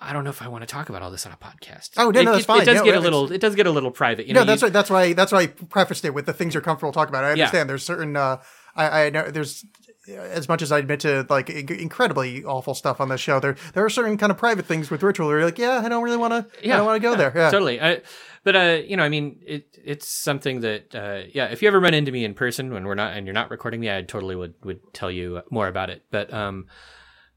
i 0.00 0.12
don't 0.12 0.24
know 0.24 0.30
if 0.30 0.42
i 0.42 0.48
want 0.48 0.62
to 0.62 0.66
talk 0.66 0.88
about 0.88 1.02
all 1.02 1.10
this 1.10 1.26
on 1.26 1.32
a 1.32 1.36
podcast 1.36 1.90
Oh, 1.96 2.10
no, 2.10 2.20
it, 2.20 2.24
no, 2.24 2.32
that's 2.32 2.44
it- 2.44 2.46
fine. 2.46 2.62
it 2.62 2.64
does 2.66 2.76
No, 2.76 2.84
get 2.84 2.96
a 2.96 3.00
little 3.00 3.32
it 3.32 3.40
does 3.40 3.54
get 3.54 3.66
a 3.66 3.70
little 3.70 3.90
private 3.90 4.26
you 4.26 4.34
no, 4.34 4.40
know 4.40 4.46
that's 4.46 4.62
you- 4.62 4.66
why, 4.66 4.70
that's 4.70 4.90
why 4.90 5.12
that's 5.12 5.32
why 5.32 5.40
I 5.40 5.46
prefaced 5.46 6.04
it 6.04 6.14
with 6.14 6.26
the 6.26 6.32
things 6.32 6.54
you're 6.54 6.62
comfortable 6.62 6.92
talking 6.92 7.10
about. 7.10 7.24
I 7.24 7.28
Yeah. 7.28 7.32
understand 7.44 7.68
there's 7.70 7.82
certain 7.84 8.16
uh, 8.16 8.38
I 8.76 9.04
I 9.06 9.10
know 9.10 9.30
there's 9.30 9.64
as 10.08 10.48
much 10.48 10.62
as 10.62 10.72
I 10.72 10.78
admit 10.78 11.00
to 11.00 11.26
like 11.28 11.50
incredibly 11.50 12.42
awful 12.44 12.74
stuff 12.74 12.98
on 13.00 13.08
this 13.10 13.20
show, 13.20 13.40
there 13.40 13.56
there 13.74 13.84
are 13.84 13.90
certain 13.90 14.16
kind 14.16 14.30
of 14.32 14.38
private 14.38 14.64
things 14.66 14.90
with 14.90 15.02
ritual 15.02 15.26
where 15.28 15.38
you're 15.38 15.44
like, 15.46 15.58
yeah, 15.58 15.82
I 15.84 15.88
don't 15.90 16.02
really 16.02 16.16
want 16.16 16.32
to, 16.32 16.46
yeah, 16.66 16.74
I 16.74 16.76
don't 16.78 16.86
want 16.86 17.02
to 17.02 17.06
go 17.08 17.14
there. 17.14 17.30
Yeah, 17.34 17.50
totally. 17.50 17.78
I, 17.80 18.00
but 18.48 18.56
uh, 18.56 18.80
you 18.82 18.96
know, 18.96 19.02
I 19.02 19.10
mean, 19.10 19.42
it 19.46 19.78
it's 19.84 20.08
something 20.08 20.60
that 20.60 20.94
uh, 20.94 21.28
yeah. 21.34 21.48
If 21.48 21.60
you 21.60 21.68
ever 21.68 21.78
run 21.78 21.92
into 21.92 22.10
me 22.10 22.24
in 22.24 22.32
person 22.32 22.72
when 22.72 22.86
we're 22.86 22.94
not 22.94 23.14
and 23.14 23.26
you're 23.26 23.34
not 23.34 23.50
recording 23.50 23.78
me, 23.78 23.94
I 23.94 24.00
totally 24.00 24.34
would 24.36 24.54
would 24.64 24.94
tell 24.94 25.10
you 25.10 25.42
more 25.50 25.68
about 25.68 25.90
it. 25.90 26.06
But 26.10 26.32
um, 26.32 26.64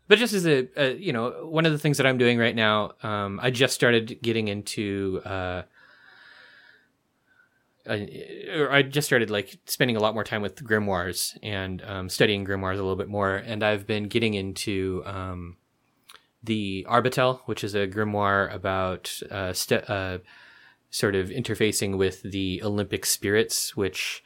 but 0.07 0.19
just 0.19 0.33
as 0.33 0.47
a, 0.47 0.69
a 0.77 0.95
you 0.95 1.11
know, 1.11 1.49
one 1.49 1.65
of 1.65 1.73
the 1.73 1.77
things 1.77 1.97
that 1.97 2.07
I'm 2.07 2.17
doing 2.17 2.39
right 2.39 2.55
now, 2.55 2.93
um, 3.03 3.41
I 3.43 3.51
just 3.51 3.73
started 3.73 4.19
getting 4.21 4.47
into 4.47 5.19
uh. 5.25 5.63
I, 7.85 8.07
I 8.71 8.81
just 8.83 9.05
started 9.05 9.29
like 9.29 9.59
spending 9.65 9.97
a 9.97 9.99
lot 9.99 10.13
more 10.13 10.23
time 10.23 10.41
with 10.41 10.63
grimoires 10.63 11.37
and 11.43 11.81
um, 11.85 12.07
studying 12.07 12.45
grimoires 12.45 12.75
a 12.75 12.83
little 12.83 12.95
bit 12.95 13.09
more, 13.09 13.35
and 13.35 13.63
I've 13.63 13.85
been 13.85 14.07
getting 14.07 14.33
into 14.35 15.03
um, 15.05 15.57
the 16.41 16.87
Arbatel, 16.89 17.41
which 17.47 17.65
is 17.65 17.75
a 17.75 17.85
grimoire 17.85 18.53
about 18.55 19.11
uh, 19.29 19.51
st- 19.51 19.89
uh, 19.89 20.19
sort 20.91 21.15
of 21.15 21.29
interfacing 21.29 21.97
with 21.97 22.21
the 22.21 22.61
Olympic 22.63 23.05
spirits, 23.05 23.75
which 23.75 24.23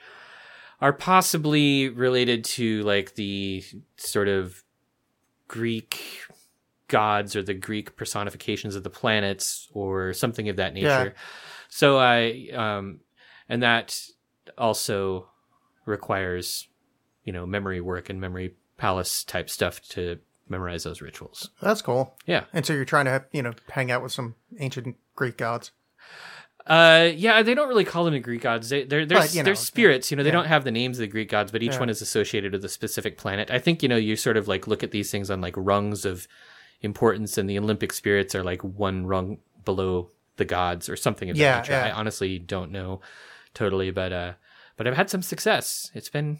are 0.81 0.91
possibly 0.91 1.89
related 1.89 2.43
to 2.43 2.81
like 2.83 3.15
the 3.15 3.63
sort 3.95 4.27
of 4.27 4.63
Greek 5.47 6.01
gods 6.87 7.35
or 7.35 7.43
the 7.43 7.53
Greek 7.53 7.95
personifications 7.95 8.75
of 8.75 8.83
the 8.83 8.89
planets 8.89 9.69
or 9.73 10.11
something 10.11 10.49
of 10.49 10.57
that 10.57 10.73
nature. 10.73 10.87
Yeah. 10.87 11.09
So 11.69 11.97
I, 11.97 12.49
um, 12.53 12.99
and 13.47 13.63
that 13.63 13.99
also 14.57 15.29
requires, 15.85 16.67
you 17.23 17.31
know, 17.31 17.45
memory 17.45 17.81
work 17.81 18.09
and 18.09 18.19
memory 18.19 18.55
palace 18.77 19.23
type 19.23 19.49
stuff 19.49 19.81
to 19.89 20.19
memorize 20.47 20.83
those 20.83 21.01
rituals. 21.01 21.49
that's 21.61 21.81
cool. 21.81 22.15
Yeah. 22.25 22.45
And 22.53 22.65
so 22.65 22.73
you're 22.73 22.85
trying 22.85 23.05
to 23.05 23.25
you 23.31 23.41
know 23.41 23.53
hang 23.69 23.91
out 23.91 24.03
with 24.03 24.11
some 24.11 24.35
ancient 24.59 24.95
Greek 25.15 25.37
gods. 25.37 25.71
Uh, 26.67 27.11
yeah, 27.15 27.43
they 27.43 27.53
don't 27.53 27.67
really 27.67 27.83
call 27.85 28.05
them 28.05 28.13
the 28.13 28.19
Greek 28.19 28.41
gods. 28.41 28.69
They, 28.69 28.83
they're 28.85 29.05
they're, 29.05 29.19
But, 29.19 29.35
know, 29.35 29.43
they're 29.43 29.55
spirits. 29.55 30.09
You 30.09 30.17
know, 30.17 30.23
they 30.23 30.29
yeah. 30.29 30.33
don't 30.35 30.47
have 30.47 30.63
the 30.63 30.71
names 30.71 30.97
of 30.97 31.01
the 31.01 31.07
Greek 31.07 31.29
gods, 31.29 31.51
but 31.51 31.61
each 31.61 31.73
Yeah. 31.73 31.79
one 31.81 31.89
is 31.89 32.01
associated 32.01 32.53
with 32.53 32.65
a 32.65 32.69
specific 32.69 33.17
planet. 33.17 33.51
I 33.51 33.59
think 33.59 33.83
you 33.83 33.89
know 33.89 33.97
you 33.97 34.15
sort 34.15 34.35
of 34.37 34.47
like 34.47 34.65
look 34.67 34.81
at 34.83 34.89
these 34.91 35.11
things 35.11 35.29
on 35.29 35.41
like 35.41 35.53
rungs 35.57 36.05
of 36.05 36.27
importance, 36.81 37.37
and 37.37 37.47
the 37.49 37.59
Olympic 37.59 37.93
spirits 37.93 38.33
are 38.33 38.43
like 38.43 38.63
one 38.63 39.05
rung 39.05 39.37
below 39.63 40.09
the 40.37 40.45
gods 40.45 40.89
or 40.89 40.95
something 40.95 41.29
of 41.29 41.37
Yeah, 41.37 41.55
that 41.57 41.61
nature. 41.63 41.71
yeah. 41.73 41.85
I 41.87 41.91
honestly 41.91 42.39
don't 42.39 42.71
know 42.71 42.99
totally, 43.53 43.91
but 43.91 44.11
uh, 44.11 44.33
but 44.75 44.87
I've 44.87 44.95
had 44.95 45.09
some 45.11 45.21
success. 45.21 45.91
It's 45.93 46.09
been 46.09 46.39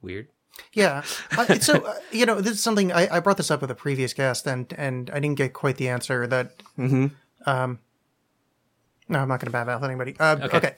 weird. 0.00 0.28
Yeah. 0.72 1.02
I, 1.32 1.58
so 1.58 1.84
uh, 1.84 1.94
you 2.10 2.24
know, 2.24 2.40
this 2.40 2.54
is 2.54 2.62
something 2.62 2.90
I, 2.90 3.16
I 3.16 3.20
brought 3.20 3.36
this 3.36 3.50
up 3.50 3.60
with 3.60 3.70
a 3.70 3.74
previous 3.74 4.14
guest, 4.14 4.46
and 4.46 4.72
and 4.78 5.10
I 5.10 5.20
didn't 5.20 5.36
get 5.36 5.52
quite 5.52 5.76
the 5.76 5.90
answer 5.90 6.26
that. 6.26 6.52
Um. 7.44 7.80
No, 9.08 9.20
I'm 9.20 9.28
not 9.28 9.40
going 9.40 9.52
to 9.52 9.56
badmouth 9.56 9.84
anybody. 9.84 10.16
Uh, 10.18 10.36
okay. 10.42 10.56
Okay. 10.56 10.74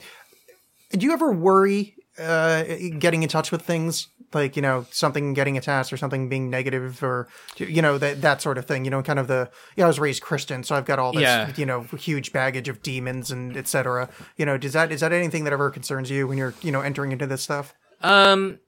Do 0.91 1.05
you 1.05 1.13
ever 1.13 1.31
worry 1.31 1.95
uh, 2.17 2.63
getting 2.97 3.23
in 3.23 3.29
touch 3.29 3.51
with 3.51 3.61
things 3.61 4.07
like 4.33 4.55
you 4.55 4.61
know 4.61 4.85
something 4.91 5.33
getting 5.33 5.57
attached 5.57 5.91
or 5.91 5.97
something 5.97 6.29
being 6.29 6.49
negative 6.51 7.01
or 7.01 7.27
you 7.57 7.81
know 7.81 7.97
that 7.97 8.21
that 8.21 8.41
sort 8.41 8.57
of 8.57 8.65
thing? 8.65 8.85
You 8.85 8.91
know, 8.91 9.01
kind 9.03 9.19
of 9.19 9.27
the 9.27 9.49
yeah. 9.75 9.85
I 9.85 9.87
was 9.87 9.99
raised 9.99 10.21
Christian, 10.21 10.63
so 10.63 10.75
I've 10.75 10.85
got 10.85 10.99
all 10.99 11.11
this 11.13 11.21
Yeah. 11.23 11.51
you 11.55 11.65
know 11.65 11.81
huge 11.97 12.31
baggage 12.33 12.67
of 12.69 12.81
demons 12.81 13.31
and 13.31 13.55
etc. 13.57 14.09
You 14.37 14.45
know, 14.45 14.57
does 14.57 14.73
that 14.73 14.91
is 14.91 15.01
that 15.01 15.11
anything 15.13 15.43
that 15.45 15.53
ever 15.53 15.69
concerns 15.69 16.09
you 16.09 16.27
when 16.27 16.37
you're 16.37 16.53
you 16.61 16.71
know 16.71 16.81
entering 16.81 17.11
into 17.11 17.25
this 17.27 17.41
stuff? 17.41 17.73
Um, 18.01 18.59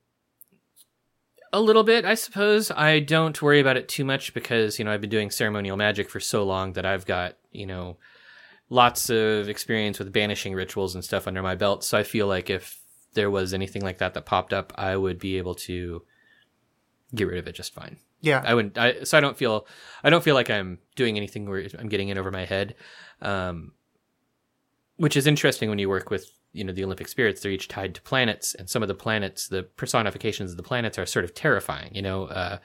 a 1.53 1.59
little 1.59 1.83
bit, 1.83 2.05
I 2.05 2.15
suppose. 2.15 2.71
I 2.71 2.99
don't 2.99 3.39
worry 3.41 3.59
about 3.59 3.77
it 3.77 3.89
too 3.89 4.05
much 4.05 4.33
because 4.33 4.79
you 4.79 4.85
know 4.85 4.91
I've 4.91 5.01
been 5.01 5.09
doing 5.09 5.31
ceremonial 5.31 5.77
magic 5.77 6.09
for 6.09 6.19
so 6.19 6.43
long 6.43 6.73
that 6.73 6.85
I've 6.85 7.05
got 7.05 7.35
you 7.51 7.65
know 7.65 7.97
lots 8.71 9.09
of 9.09 9.49
experience 9.49 9.99
with 9.99 10.13
banishing 10.13 10.53
rituals 10.53 10.95
and 10.95 11.03
stuff 11.03 11.27
under 11.27 11.43
my 11.43 11.55
belt. 11.55 11.83
So 11.83 11.97
I 11.97 12.03
feel 12.03 12.25
like 12.25 12.49
if 12.49 12.79
there 13.13 13.29
was 13.29 13.53
anything 13.53 13.81
like 13.81 13.97
that 13.97 14.13
that 14.13 14.25
popped 14.25 14.53
up, 14.53 14.71
I 14.75 14.95
would 14.95 15.19
be 15.19 15.37
able 15.37 15.55
to 15.55 16.01
get 17.13 17.27
rid 17.27 17.37
of 17.37 17.47
it 17.47 17.51
just 17.51 17.73
fine. 17.73 17.97
Yeah. 18.21 18.41
I 18.45 18.53
wouldn't. 18.53 18.77
I, 18.77 19.03
so 19.03 19.17
I 19.17 19.21
don't 19.21 19.37
feel. 19.37 19.67
I 20.03 20.09
don't 20.09 20.23
feel 20.23 20.35
like 20.35 20.49
I'm 20.49 20.79
doing 20.95 21.17
anything 21.17 21.49
where 21.49 21.67
I'm 21.77 21.89
getting 21.89 22.07
in 22.07 22.17
over 22.17 22.31
my 22.31 22.45
head. 22.45 22.75
Um, 23.21 23.73
which 24.95 25.17
is 25.17 25.27
interesting 25.27 25.69
when 25.69 25.79
you 25.79 25.89
work 25.89 26.09
with 26.09 26.31
you 26.53 26.63
know 26.63 26.71
the 26.71 26.85
Olympic 26.85 27.09
spirits. 27.09 27.41
They're 27.41 27.51
each 27.51 27.67
tied 27.67 27.93
to 27.95 28.01
planets, 28.03 28.53
and 28.53 28.69
some 28.69 28.83
of 28.83 28.87
the 28.87 28.95
planets, 28.95 29.49
the 29.49 29.63
personifications 29.63 30.51
of 30.51 30.57
the 30.57 30.63
planets, 30.63 30.97
are 30.97 31.05
sort 31.05 31.25
of 31.25 31.33
terrifying. 31.33 31.93
You 31.93 32.03
know, 32.03 32.25
uh, 32.25 32.59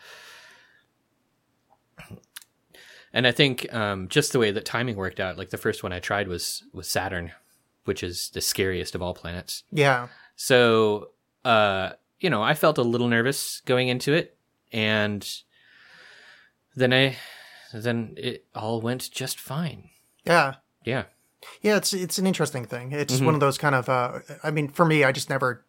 and 3.16 3.26
I 3.26 3.32
think 3.32 3.72
um, 3.72 4.08
just 4.08 4.32
the 4.32 4.38
way 4.38 4.50
that 4.52 4.64
timing 4.64 4.96
worked 4.96 5.20
out, 5.20 5.38
like 5.38 5.50
the 5.50 5.58
first 5.58 5.82
one 5.82 5.92
I 5.92 6.00
tried 6.00 6.28
was 6.28 6.62
was 6.72 6.86
Saturn, 6.88 7.32
which 7.84 8.02
is 8.02 8.30
the 8.34 8.40
scariest 8.40 8.94
of 8.94 9.02
all 9.02 9.14
planets. 9.14 9.64
Yeah. 9.72 10.08
So, 10.36 11.10
uh, 11.44 11.92
you 12.20 12.30
know, 12.30 12.42
I 12.42 12.54
felt 12.54 12.78
a 12.78 12.82
little 12.82 13.08
nervous 13.08 13.60
going 13.64 13.88
into 13.88 14.12
it, 14.12 14.36
and 14.72 15.26
then 16.76 16.92
I, 16.92 17.16
then 17.72 18.14
it 18.16 18.44
all 18.54 18.80
went 18.80 19.10
just 19.10 19.40
fine. 19.40 19.90
Yeah. 20.24 20.54
Yeah, 20.84 21.04
Yeah, 21.62 21.76
it's 21.78 21.92
it's 21.92 22.18
an 22.18 22.26
interesting 22.26 22.64
thing. 22.64 22.92
It's 22.92 23.14
Mm-hmm. 23.14 23.24
one 23.26 23.34
of 23.34 23.40
those 23.40 23.58
kind 23.58 23.74
of. 23.74 23.88
Uh, 23.88 24.20
I 24.44 24.50
mean, 24.52 24.68
for 24.68 24.84
me, 24.84 25.02
I 25.04 25.10
just 25.12 25.28
never 25.30 25.64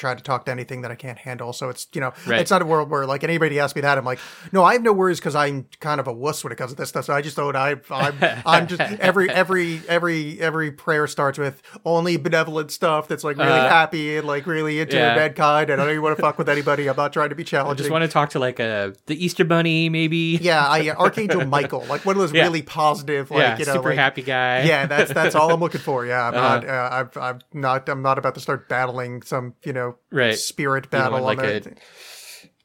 try 0.00 0.14
to 0.14 0.22
talk 0.22 0.44
to 0.46 0.50
anything 0.50 0.80
that 0.82 0.90
I 0.90 0.94
can't 0.96 1.18
handle. 1.18 1.52
So 1.52 1.68
it's 1.68 1.86
you 1.94 2.00
know, 2.00 2.12
Right. 2.26 2.40
it's 2.40 2.50
not 2.50 2.62
a 2.62 2.66
world 2.66 2.90
where 2.90 3.06
like 3.06 3.22
anybody 3.22 3.60
asks 3.60 3.76
me 3.76 3.82
that, 3.82 3.98
I'm 3.98 4.04
like, 4.04 4.18
no, 4.52 4.64
I 4.64 4.72
have 4.72 4.82
no 4.82 4.92
worries 4.92 5.18
because 5.20 5.34
I'm 5.36 5.66
kind 5.80 6.00
of 6.00 6.06
a 6.08 6.12
wuss 6.12 6.42
when 6.42 6.52
it 6.52 6.56
comes 6.56 6.72
to 6.72 6.76
this 6.76 6.88
stuff. 6.88 7.04
So 7.04 7.12
I 7.14 7.22
just 7.22 7.36
don't. 7.36 7.54
I 7.54 7.76
I'm 7.90 8.18
I'm 8.46 8.66
just 8.66 8.80
every 9.00 9.30
every 9.30 9.82
every 9.88 10.40
every 10.40 10.70
prayer 10.72 11.06
starts 11.06 11.38
with 11.38 11.62
only 11.84 12.16
benevolent 12.16 12.70
stuff 12.70 13.06
that's 13.08 13.24
like 13.24 13.36
really 13.36 13.60
happy 13.60 14.16
and 14.16 14.26
like 14.26 14.46
really 14.46 14.80
into 14.80 14.96
Uh, 14.96 15.00
yeah. 15.00 15.14
mankind. 15.14 15.70
And 15.70 15.80
I 15.80 15.84
don't 15.84 15.92
even 15.92 16.02
want 16.02 16.16
to 16.16 16.22
fuck 16.22 16.38
with 16.38 16.48
anybody. 16.56 16.88
I'm 16.88 16.96
not 16.96 17.12
trying 17.12 17.28
to 17.28 17.34
be 17.34 17.44
challenging. 17.44 17.76
I 17.76 17.78
just 17.78 17.90
want 17.90 18.02
to 18.02 18.08
talk 18.08 18.30
to 18.30 18.38
like 18.38 18.58
a 18.58 18.94
the 19.06 19.22
Easter 19.24 19.44
Bunny, 19.44 19.88
maybe. 19.88 20.38
yeah, 20.40 20.66
I, 20.66 20.88
uh, 20.88 20.94
Archangel 20.96 21.44
Michael, 21.46 21.84
like 21.86 22.04
one 22.06 22.16
of 22.16 22.20
those 22.20 22.32
Yeah. 22.40 22.44
really 22.44 22.62
positive, 22.62 23.30
like 23.30 23.40
yeah, 23.40 23.58
you 23.58 23.66
know, 23.66 23.74
super 23.74 23.90
like, 23.90 23.98
happy 23.98 24.22
guy. 24.22 24.62
yeah, 24.62 24.86
that's 24.86 25.12
that's 25.12 25.34
all 25.34 25.52
I'm 25.52 25.60
looking 25.60 25.80
for. 25.80 26.06
Yeah, 26.06 26.28
I'm 26.28 26.34
Uh-huh. 26.34 26.48
not. 26.60 26.68
Uh, 26.68 26.88
I'm, 26.92 27.22
I'm 27.22 27.38
not. 27.52 27.88
I'm 27.88 28.02
not 28.02 28.18
about 28.18 28.34
to 28.34 28.40
start 28.40 28.68
battling 28.68 29.22
some, 29.22 29.54
you 29.64 29.72
know, 29.72 29.89
Right. 30.10 30.38
spirit 30.38 30.90
battle. 30.90 31.20
like, 31.20 31.38
it. 31.40 31.78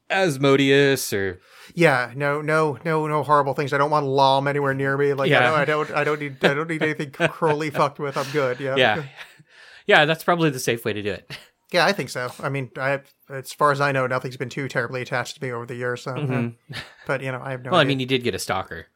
Asmodeus 0.09 1.13
or 1.13 1.39
Yeah, 1.73 2.13
no, 2.15 2.41
no, 2.41 2.77
no, 2.85 3.07
no 3.07 3.23
horrible 3.23 3.53
things. 3.53 3.73
I 3.73 3.77
don't 3.77 3.91
want 3.91 4.05
Lam 4.05 4.47
anywhere 4.47 4.73
near 4.73 4.97
me. 4.97 5.13
Like, 5.13 5.29
Yeah. 5.29 5.39
I, 5.39 5.41
don't, 5.41 5.59
I 5.59 5.65
don't, 5.65 5.91
I 5.99 6.03
don't 6.03 6.19
need, 6.19 6.45
I 6.45 6.53
don't 6.53 6.69
need 6.69 6.83
anything 6.83 7.11
cruelly 7.29 7.69
fucked 7.69 7.99
with. 7.99 8.17
I'm 8.17 8.29
good. 8.31 8.59
Yeah, 8.59 8.75
yeah, 8.75 9.03
yeah. 9.87 10.05
That's 10.05 10.23
probably 10.23 10.49
the 10.49 10.59
safe 10.59 10.85
way 10.85 10.93
to 10.93 11.01
do 11.01 11.11
it. 11.11 11.37
yeah. 11.71 11.85
I 11.85 11.91
think 11.91 12.09
so. 12.09 12.31
I 12.39 12.49
mean, 12.49 12.69
I, 12.77 13.01
as 13.29 13.51
far 13.51 13.71
as 13.71 13.81
I 13.81 13.91
know, 13.91 14.07
nothing's 14.07 14.37
been 14.37 14.49
too 14.49 14.67
terribly 14.67 15.01
attached 15.01 15.35
to 15.37 15.43
me 15.43 15.51
over 15.51 15.65
the 15.65 15.75
years. 15.75 16.03
So, 16.03 16.15
yeah. 16.17 16.49
but 17.07 17.21
you 17.21 17.31
know, 17.31 17.41
I 17.43 17.51
have 17.51 17.61
no. 17.61 17.65
Mm-hmm. 17.67 17.71
Well, 17.71 17.81
I 17.81 17.85
mean, 17.85 17.99
you 17.99 18.05
did 18.05 18.23
get 18.23 18.35
a 18.35 18.39
stalker, 18.39 18.87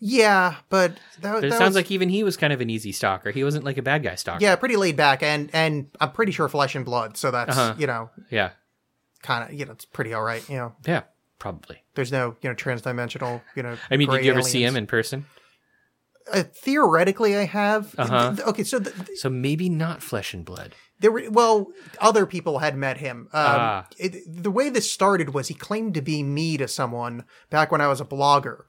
yeah, 0.00 0.56
but 0.68 0.94
that, 1.20 1.32
but 1.34 1.44
it 1.44 1.50
that 1.50 1.58
sounds 1.58 1.70
was- 1.70 1.76
like 1.76 1.90
even 1.90 2.08
he 2.08 2.22
was 2.24 2.36
kind 2.36 2.52
of 2.52 2.60
an 2.60 2.70
easy 2.70 2.92
stalker. 2.92 3.30
He 3.30 3.44
wasn't 3.44 3.64
like 3.64 3.78
a 3.78 3.82
bad 3.82 4.02
guy 4.02 4.14
stalker. 4.14 4.42
yeah, 4.42 4.56
pretty 4.56 4.76
laid 4.76 4.96
back, 4.96 5.22
and 5.22 5.50
and 5.52 5.88
I'm 6.00 6.12
pretty 6.12 6.32
sure 6.32 6.48
flesh 6.48 6.74
and 6.74 6.84
blood. 6.84 7.16
So 7.16 7.30
that's 7.30 7.56
Uh-huh. 7.56 7.74
you 7.78 7.86
know, 7.86 8.10
yeah, 8.30 8.50
kind 9.22 9.44
of 9.48 9.58
you 9.58 9.64
know, 9.66 9.72
it's 9.72 9.84
pretty 9.84 10.12
all 10.14 10.22
right. 10.22 10.46
You 10.48 10.56
know, 10.56 10.72
yeah. 10.86 11.02
Probably. 11.38 11.82
there's 11.96 12.12
no 12.12 12.36
you 12.40 12.48
know 12.48 12.54
transdimensional 12.54 13.42
you 13.56 13.62
know. 13.64 13.76
I 13.90 13.96
mean, 13.96 14.08
did 14.08 14.24
you 14.24 14.30
ever 14.30 14.42
see 14.42 14.64
him 14.64 14.76
in 14.76 14.86
person? 14.86 15.26
Uh, 16.32 16.44
theoretically, 16.44 17.36
I 17.36 17.44
have. 17.46 17.94
Uh-huh. 17.98 18.36
Okay, 18.46 18.62
so 18.62 18.78
th- 18.78 18.94
th- 18.94 19.18
So 19.18 19.28
maybe 19.28 19.68
not 19.68 20.02
flesh 20.04 20.32
and 20.34 20.44
blood. 20.44 20.76
there 21.00 21.10
were 21.10 21.24
well, 21.30 21.72
other 22.00 22.26
people 22.26 22.60
had 22.60 22.76
met 22.76 22.98
him. 22.98 23.22
Um, 23.32 23.44
Ah. 23.44 23.86
it, 23.98 24.22
the 24.44 24.52
way 24.52 24.70
this 24.70 24.88
started 24.90 25.34
was 25.34 25.48
he 25.48 25.54
claimed 25.54 25.94
to 25.94 26.00
be 26.00 26.22
me 26.22 26.56
to 26.58 26.68
someone 26.68 27.24
back 27.50 27.72
when 27.72 27.80
I 27.80 27.88
was 27.88 28.00
a 28.00 28.04
blogger. 28.04 28.62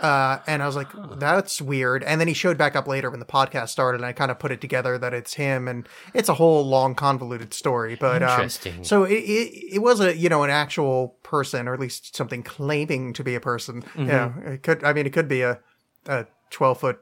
Uh, 0.00 0.38
and 0.46 0.62
I 0.62 0.66
was 0.66 0.76
like, 0.76 0.88
that's 1.18 1.60
weird. 1.60 2.04
And 2.04 2.20
then 2.20 2.28
he 2.28 2.34
showed 2.34 2.58
back 2.58 2.76
up 2.76 2.86
later 2.86 3.10
when 3.10 3.20
the 3.20 3.26
podcast 3.26 3.68
started, 3.68 3.98
and 3.98 4.06
I 4.06 4.12
kind 4.12 4.30
of 4.30 4.38
put 4.38 4.52
it 4.52 4.60
together 4.60 4.98
that 4.98 5.14
it's 5.14 5.34
him, 5.34 5.68
and 5.68 5.88
it's 6.14 6.28
a 6.28 6.34
whole 6.34 6.66
long, 6.66 6.94
convoluted 6.94 7.54
story. 7.54 7.96
But 7.96 8.22
um, 8.22 8.30
Interesting. 8.30 8.84
so 8.84 9.04
it, 9.04 9.14
it 9.14 9.74
it 9.74 9.78
was 9.78 10.00
a 10.00 10.16
you 10.16 10.28
know 10.28 10.42
an 10.42 10.50
actual 10.50 11.16
person, 11.22 11.68
or 11.68 11.74
at 11.74 11.80
least 11.80 12.14
something 12.14 12.42
claiming 12.42 13.12
to 13.14 13.24
be 13.24 13.34
a 13.34 13.40
person. 13.40 13.82
Mm-hmm. 13.82 14.06
Yeah, 14.06 14.38
it 14.40 14.62
could. 14.62 14.84
I 14.84 14.92
mean, 14.92 15.06
it 15.06 15.12
could 15.12 15.28
be 15.28 15.42
a 15.42 15.60
a 16.06 16.26
twelve 16.50 16.80
foot 16.80 17.00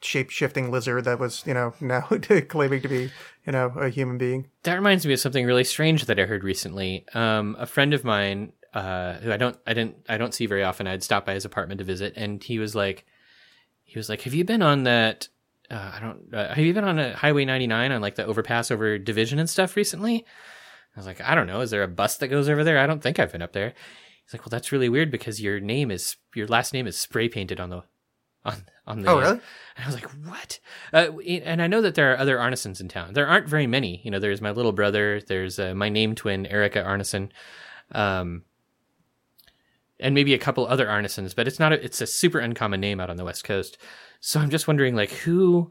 shape 0.00 0.30
shifting 0.30 0.70
lizard 0.70 1.04
that 1.04 1.18
was 1.18 1.42
you 1.46 1.54
know 1.54 1.74
now 1.80 2.00
claiming 2.48 2.80
to 2.82 2.88
be 2.88 3.10
you 3.46 3.52
know 3.52 3.72
a 3.76 3.88
human 3.88 4.18
being. 4.18 4.48
That 4.62 4.74
reminds 4.74 5.06
me 5.06 5.12
of 5.12 5.20
something 5.20 5.46
really 5.46 5.64
strange 5.64 6.06
that 6.06 6.18
I 6.18 6.24
heard 6.24 6.44
recently. 6.44 7.04
Um, 7.14 7.56
a 7.58 7.66
friend 7.66 7.94
of 7.94 8.04
mine, 8.04 8.52
uh, 8.74 9.14
who 9.14 9.32
I 9.32 9.36
don't, 9.36 9.56
I 9.66 9.74
didn't, 9.74 9.96
I 10.08 10.18
don't 10.18 10.34
see 10.34 10.46
very 10.46 10.62
often. 10.62 10.86
I'd 10.86 11.02
stop 11.02 11.26
by 11.26 11.34
his 11.34 11.44
apartment 11.44 11.78
to 11.78 11.84
visit, 11.84 12.14
and 12.16 12.42
he 12.42 12.58
was 12.58 12.74
like, 12.74 13.04
he 13.92 13.98
was 13.98 14.08
like, 14.08 14.22
"Have 14.22 14.32
you 14.32 14.44
been 14.44 14.62
on 14.62 14.84
that? 14.84 15.28
Uh, 15.70 15.92
I 15.94 16.00
don't. 16.00 16.34
Uh, 16.34 16.48
have 16.48 16.64
you 16.64 16.72
been 16.72 16.84
on 16.84 16.98
a 16.98 17.14
Highway 17.14 17.44
99 17.44 17.92
on 17.92 18.00
like 18.00 18.14
the 18.14 18.24
overpass 18.24 18.70
over 18.70 18.98
Division 18.98 19.38
and 19.38 19.50
stuff 19.50 19.76
recently?" 19.76 20.24
I 20.96 20.98
was 20.98 21.06
like, 21.06 21.20
"I 21.20 21.34
don't 21.34 21.46
know. 21.46 21.60
Is 21.60 21.70
there 21.70 21.82
a 21.82 21.88
bus 21.88 22.16
that 22.16 22.28
goes 22.28 22.48
over 22.48 22.64
there? 22.64 22.78
I 22.78 22.86
don't 22.86 23.02
think 23.02 23.18
I've 23.18 23.32
been 23.32 23.42
up 23.42 23.52
there." 23.52 23.74
He's 24.24 24.32
like, 24.32 24.42
"Well, 24.42 24.50
that's 24.50 24.72
really 24.72 24.88
weird 24.88 25.10
because 25.10 25.42
your 25.42 25.60
name 25.60 25.90
is 25.90 26.16
your 26.34 26.46
last 26.46 26.72
name 26.72 26.86
is 26.86 26.96
spray 26.96 27.28
painted 27.28 27.60
on 27.60 27.68
the 27.68 27.82
on 28.46 28.64
on 28.86 29.02
the." 29.02 29.10
Oh, 29.10 29.18
really? 29.20 29.40
And 29.76 29.84
I 29.84 29.86
was 29.86 29.94
like, 29.94 30.08
"What?" 30.24 30.58
Uh, 30.90 31.18
and 31.20 31.60
I 31.60 31.66
know 31.66 31.82
that 31.82 31.94
there 31.94 32.12
are 32.12 32.18
other 32.18 32.38
Arnesons 32.38 32.80
in 32.80 32.88
town. 32.88 33.12
There 33.12 33.26
aren't 33.26 33.48
very 33.48 33.66
many. 33.66 34.00
You 34.04 34.10
know, 34.10 34.20
there's 34.20 34.40
my 34.40 34.52
little 34.52 34.72
brother. 34.72 35.20
There's 35.20 35.58
uh, 35.58 35.74
my 35.74 35.90
name 35.90 36.14
twin, 36.14 36.46
Erica 36.46 36.82
Arneson, 36.82 37.28
um, 37.92 38.44
and 40.02 40.14
maybe 40.14 40.34
a 40.34 40.38
couple 40.38 40.66
other 40.66 40.86
Arnesons. 40.86 41.34
But 41.34 41.46
it's 41.48 41.58
not. 41.58 41.72
A, 41.72 41.82
it's 41.82 42.00
a 42.02 42.06
super 42.06 42.38
uncommon 42.40 42.80
name 42.80 43.00
out 43.00 43.08
on 43.08 43.16
the 43.16 43.24
West 43.24 43.44
Coast. 43.44 43.78
So 44.20 44.38
I'm 44.40 44.50
just 44.50 44.68
wondering, 44.68 44.94
like, 44.94 45.10
who 45.10 45.70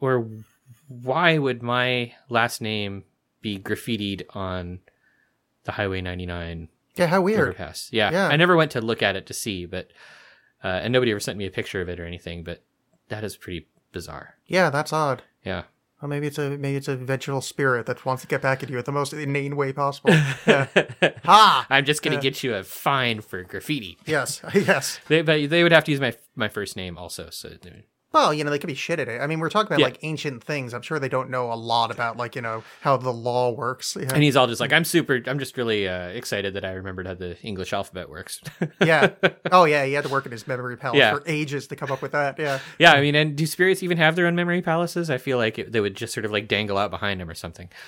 or 0.00 0.28
why 0.88 1.38
would 1.38 1.62
my 1.62 2.12
last 2.28 2.60
name 2.60 3.04
be 3.40 3.58
graffitied 3.58 4.22
on 4.30 4.80
the 5.64 5.72
Highway 5.72 6.00
99 6.00 6.68
Yeah, 6.96 7.06
how 7.06 7.20
weird. 7.22 7.40
overpass? 7.40 7.88
Yeah, 7.92 8.10
Yeah. 8.10 8.28
I 8.28 8.36
never 8.36 8.56
went 8.56 8.70
to 8.72 8.80
look 8.80 9.02
at 9.02 9.16
it 9.16 9.26
to 9.26 9.34
see, 9.34 9.66
but 9.66 9.90
uh, 10.62 10.68
and 10.82 10.92
nobody 10.92 11.10
ever 11.10 11.20
sent 11.20 11.36
me 11.38 11.46
a 11.46 11.50
picture 11.50 11.80
of 11.82 11.88
it 11.88 12.00
or 12.00 12.06
anything. 12.06 12.42
But 12.44 12.62
that 13.08 13.24
is 13.24 13.36
pretty 13.36 13.66
bizarre. 13.92 14.36
Yeah, 14.46 14.70
that's 14.70 14.92
odd. 14.92 15.22
Yeah. 15.44 15.64
Maybe 16.06 16.26
it's 16.26 16.38
a 16.38 16.50
maybe 16.50 16.76
it's 16.76 16.88
a 16.88 16.96
vengeful 16.96 17.40
spirit 17.40 17.86
that 17.86 18.04
wants 18.04 18.22
to 18.22 18.28
get 18.28 18.42
back 18.42 18.62
at 18.62 18.70
you 18.70 18.78
at 18.78 18.84
the 18.84 18.92
most 18.92 19.12
inane 19.12 19.56
way 19.56 19.72
possible. 19.72 20.10
Yeah. 20.46 20.66
ha! 21.24 21.66
I'm 21.70 21.84
just 21.84 22.02
gonna 22.02 22.20
get 22.20 22.42
you 22.42 22.54
a 22.54 22.62
fine 22.62 23.20
for 23.20 23.42
graffiti. 23.42 23.96
Yes, 24.06 24.42
yes. 24.54 25.00
They, 25.08 25.22
but 25.22 25.48
they 25.48 25.62
would 25.62 25.72
have 25.72 25.84
to 25.84 25.90
use 25.90 26.00
my 26.00 26.14
my 26.36 26.48
first 26.48 26.76
name 26.76 26.98
also. 26.98 27.30
So 27.30 27.50
Well, 28.14 28.32
you 28.32 28.44
know, 28.44 28.50
they 28.50 28.58
could 28.58 28.68
be 28.68 28.74
shit 28.74 28.98
at 29.00 29.08
it. 29.08 29.20
I 29.20 29.26
mean, 29.26 29.40
we're 29.40 29.50
talking 29.50 29.66
about 29.66 29.80
Yeah. 29.80 29.86
like 29.86 29.98
ancient 30.02 30.42
things. 30.42 30.72
I'm 30.72 30.80
sure 30.82 30.98
they 30.98 31.08
don't 31.08 31.28
know 31.28 31.52
a 31.52 31.54
lot 31.54 31.90
about 31.90 32.16
like 32.16 32.34
you 32.36 32.40
know 32.42 32.62
how 32.80 32.96
the 32.96 33.12
law 33.12 33.50
works. 33.50 33.96
Yeah. 34.00 34.08
and 34.14 34.22
he's 34.22 34.36
all 34.36 34.46
just 34.46 34.60
like, 34.60 34.72
I'm 34.72 34.84
super. 34.84 35.20
I'm 35.26 35.38
just 35.38 35.56
really 35.56 35.86
uh, 35.88 36.06
excited 36.08 36.54
that 36.54 36.64
I 36.64 36.72
remembered 36.72 37.06
how 37.06 37.14
the 37.14 37.36
English 37.42 37.72
alphabet 37.72 38.08
works. 38.08 38.40
yeah. 38.80 39.10
Oh 39.52 39.64
yeah, 39.66 39.84
he 39.84 39.92
had 39.92 40.04
to 40.04 40.10
work 40.10 40.24
in 40.26 40.32
his 40.32 40.46
memory 40.48 40.76
palace 40.76 40.98
Yeah. 40.98 41.14
for 41.14 41.22
ages 41.26 41.66
to 41.68 41.76
come 41.76 41.90
up 41.92 42.00
with 42.00 42.12
that. 42.12 42.38
Yeah. 42.38 42.60
yeah, 42.78 42.92
I 42.92 43.00
mean, 43.02 43.14
and 43.14 43.36
do 43.36 43.44
spirits 43.46 43.82
even 43.82 43.98
have 43.98 44.16
their 44.16 44.26
own 44.26 44.34
memory 44.34 44.62
palaces? 44.62 45.10
I 45.10 45.18
feel 45.18 45.36
like 45.38 45.58
it, 45.58 45.72
they 45.72 45.80
would 45.80 45.94
just 45.96 46.14
sort 46.14 46.24
of 46.24 46.30
like 46.32 46.48
dangle 46.48 46.78
out 46.78 46.90
behind 46.90 47.20
them 47.20 47.28
or 47.28 47.34
something. 47.34 47.68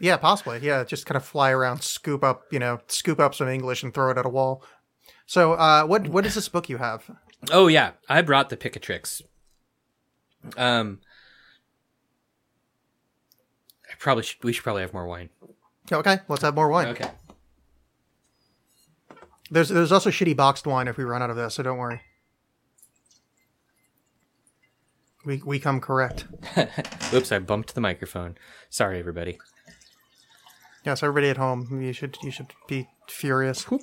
Yeah, 0.00 0.16
possibly. 0.16 0.60
Yeah, 0.62 0.84
just 0.84 1.06
kind 1.06 1.16
of 1.16 1.24
fly 1.24 1.50
around, 1.50 1.82
scoop 1.82 2.22
up, 2.22 2.42
you 2.52 2.60
know, 2.60 2.78
scoop 2.86 3.18
up 3.18 3.34
some 3.34 3.48
English 3.48 3.82
and 3.82 3.92
throw 3.92 4.10
it 4.12 4.18
at 4.18 4.24
a 4.26 4.28
wall. 4.28 4.62
So, 5.26 5.54
uh, 5.54 5.84
what 5.86 6.06
what 6.08 6.24
is 6.24 6.36
this 6.36 6.48
book 6.48 6.68
you 6.68 6.76
have? 6.76 7.10
Oh 7.50 7.66
yeah, 7.66 7.92
I 8.08 8.22
brought 8.22 8.48
the 8.48 8.56
Picatrix. 8.56 9.22
Um, 10.56 11.00
I 13.90 13.94
probably 13.98 14.22
should. 14.22 14.42
We 14.42 14.52
should 14.52 14.64
probably 14.64 14.82
have 14.82 14.92
more 14.92 15.06
wine. 15.06 15.30
Okay, 15.90 16.18
let's 16.28 16.42
have 16.42 16.54
more 16.54 16.68
wine. 16.68 16.88
Okay. 16.88 17.10
There's 19.50 19.68
there's 19.68 19.92
also 19.92 20.10
shitty 20.10 20.36
boxed 20.36 20.66
wine 20.66 20.88
if 20.88 20.96
we 20.96 21.04
run 21.04 21.22
out 21.22 21.30
of 21.30 21.36
this, 21.36 21.54
so 21.54 21.62
don't 21.62 21.78
worry. 21.78 22.02
We 25.24 25.42
we 25.44 25.58
come 25.58 25.80
correct. 25.80 26.26
Oops, 27.12 27.32
I 27.32 27.38
bumped 27.38 27.74
the 27.74 27.80
microphone. 27.80 28.36
Sorry, 28.70 28.98
everybody. 28.98 29.38
Yes, 30.84 31.02
everybody 31.02 31.28
at 31.28 31.36
home, 31.36 31.82
you 31.82 31.92
should 31.92 32.16
you 32.22 32.30
should 32.30 32.52
be 32.66 32.88
furious. 33.08 33.70
Whoop. 33.70 33.82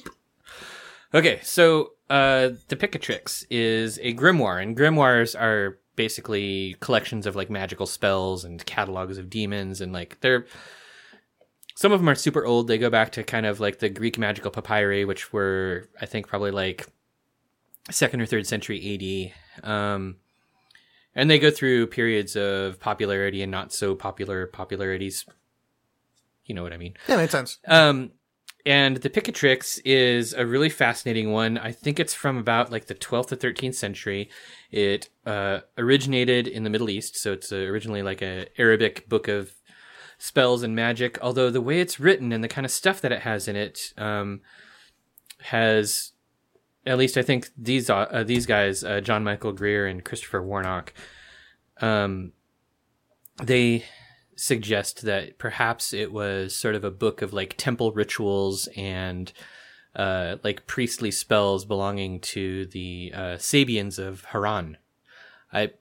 Okay, 1.13 1.39
so 1.43 1.91
uh, 2.09 2.49
the 2.67 2.75
Picatrix 2.75 3.45
is 3.49 3.99
a 4.01 4.13
grimoire, 4.13 4.61
and 4.61 4.77
grimoires 4.77 5.39
are 5.39 5.79
basically 5.95 6.75
collections 6.79 7.25
of 7.25 7.35
like 7.35 7.49
magical 7.49 7.85
spells 7.85 8.43
and 8.43 8.65
catalogs 8.65 9.17
of 9.17 9.29
demons, 9.29 9.81
and 9.81 9.93
like 9.93 10.19
they're 10.21 10.45
some 11.75 11.91
of 11.91 11.99
them 11.99 12.09
are 12.09 12.15
super 12.15 12.45
old. 12.45 12.67
They 12.67 12.77
go 12.77 12.89
back 12.89 13.11
to 13.13 13.23
kind 13.23 13.45
of 13.45 13.59
like 13.59 13.79
the 13.79 13.89
Greek 13.89 14.17
magical 14.17 14.51
papyri, 14.51 15.05
which 15.05 15.33
were 15.33 15.89
I 15.99 16.05
think 16.05 16.27
probably 16.27 16.51
like 16.51 16.87
second 17.91 18.21
or 18.21 18.25
third 18.25 18.47
century 18.47 19.33
AD. 19.63 19.69
Um, 19.69 20.17
and 21.13 21.29
they 21.29 21.39
go 21.39 21.51
through 21.51 21.87
periods 21.87 22.35
of 22.35 22.79
popularity 22.79 23.41
and 23.41 23.51
not 23.51 23.73
so 23.73 23.95
popular 23.95 24.47
popularities. 24.47 25.25
You 26.45 26.55
know 26.55 26.63
what 26.63 26.73
I 26.73 26.77
mean? 26.77 26.95
Yeah, 27.07 27.17
makes 27.17 27.31
sense. 27.31 27.57
Um, 27.67 28.11
and 28.65 28.97
the 28.97 29.09
Picatrix 29.09 29.79
is 29.85 30.33
a 30.33 30.45
really 30.45 30.69
fascinating 30.69 31.31
one. 31.31 31.57
I 31.57 31.71
think 31.71 31.99
it's 31.99 32.13
from 32.13 32.37
about 32.37 32.71
like 32.71 32.87
the 32.87 32.95
12th 32.95 33.27
to 33.27 33.37
13th 33.37 33.75
century. 33.75 34.29
It 34.71 35.09
uh, 35.25 35.59
originated 35.77 36.47
in 36.47 36.63
the 36.63 36.69
Middle 36.69 36.89
East, 36.89 37.15
so 37.15 37.33
it's 37.33 37.51
originally 37.53 38.01
like 38.01 38.21
a 38.21 38.47
Arabic 38.57 39.07
book 39.07 39.27
of 39.27 39.53
spells 40.17 40.63
and 40.63 40.75
magic. 40.75 41.19
Although 41.21 41.51
the 41.51 41.61
way 41.61 41.79
it's 41.79 41.99
written 41.99 42.31
and 42.31 42.43
the 42.43 42.47
kind 42.47 42.65
of 42.65 42.71
stuff 42.71 43.01
that 43.01 43.11
it 43.11 43.21
has 43.21 43.47
in 43.47 43.55
it 43.55 43.93
um, 43.97 44.41
has 45.41 46.13
at 46.85 46.97
least 46.97 47.17
I 47.17 47.21
think 47.21 47.49
these 47.57 47.89
uh, 47.89 47.97
uh, 47.97 48.23
these 48.23 48.45
guys, 48.45 48.83
uh, 48.83 49.01
John 49.01 49.23
Michael 49.23 49.51
Greer 49.51 49.87
and 49.87 50.03
Christopher 50.03 50.41
Warnock, 50.41 50.93
um, 51.81 52.31
they 53.43 53.85
suggest 54.35 55.03
that 55.03 55.37
perhaps 55.37 55.93
it 55.93 56.11
was 56.11 56.55
sort 56.55 56.75
of 56.75 56.83
a 56.83 56.91
book 56.91 57.21
of 57.21 57.33
like 57.33 57.55
temple 57.57 57.91
rituals 57.91 58.67
and 58.75 59.31
uh, 59.95 60.37
like 60.43 60.67
priestly 60.67 61.11
spells 61.11 61.65
belonging 61.65 62.19
to 62.19 62.65
the 62.67 63.11
uh, 63.13 63.19
Sabians 63.37 63.97
of 63.97 64.25
Haran. 64.25 64.77
I 65.53 65.71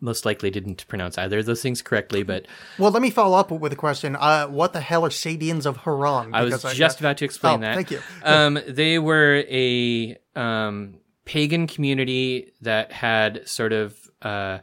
most 0.00 0.24
likely 0.24 0.50
didn't 0.50 0.86
pronounce 0.88 1.18
either 1.18 1.38
of 1.40 1.46
those 1.46 1.62
things 1.62 1.82
correctly, 1.82 2.22
but 2.22 2.46
Well, 2.78 2.90
let 2.90 3.02
me 3.02 3.10
follow 3.10 3.38
up 3.38 3.50
with 3.50 3.72
a 3.72 3.76
question. 3.76 4.16
Uh, 4.16 4.46
what 4.46 4.72
the 4.72 4.80
hell 4.80 5.04
are 5.04 5.10
Sabians 5.10 5.66
of 5.66 5.76
Haran? 5.78 6.34
I 6.34 6.42
was 6.42 6.54
Because 6.54 6.74
just 6.76 7.00
about 7.00 7.18
to 7.18 7.24
explain 7.26 7.58
Oh, 7.58 7.60
that. 7.60 7.74
thank 7.74 7.90
you. 7.90 8.00
um, 8.24 8.58
they 8.66 8.98
were 8.98 9.44
a 9.48 10.16
um, 10.34 10.96
pagan 11.26 11.66
community 11.66 12.52
that 12.62 12.92
had 12.92 13.46
sort 13.46 13.72
of 13.72 13.94
uh, 14.22 14.58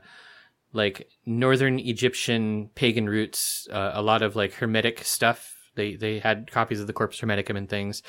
like 0.77 1.09
northern 1.25 1.79
Egyptian 1.79 2.69
pagan 2.75 3.09
roots, 3.09 3.67
uh, 3.71 3.91
a 3.93 4.01
lot 4.01 4.21
of 4.21 4.35
like 4.35 4.53
hermetic 4.53 5.03
stuff. 5.03 5.55
They 5.75 5.95
they 5.95 6.19
had 6.19 6.49
copies 6.49 6.79
of 6.79 6.87
the 6.87 6.93
Corpus 6.93 7.19
Hermeticum 7.19 7.57
and 7.57 7.67
things, 7.67 8.03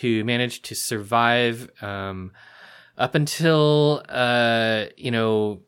who 0.00 0.24
managed 0.24 0.64
to 0.66 0.74
survive 0.74 1.68
um, 1.82 2.32
up 2.96 3.14
until 3.14 4.02
uh, 4.08 4.86
you 4.96 5.10
know 5.10 5.60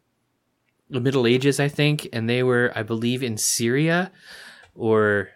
the 0.89 1.01
Middle 1.01 1.27
Ages, 1.27 1.61
I 1.61 1.69
think, 1.69 2.09
and 2.13 2.29
they 2.29 2.43
were, 2.43 2.73
I 2.75 2.83
believe, 2.83 3.23
in 3.23 3.37
Syria 3.37 4.13
or 4.75 5.29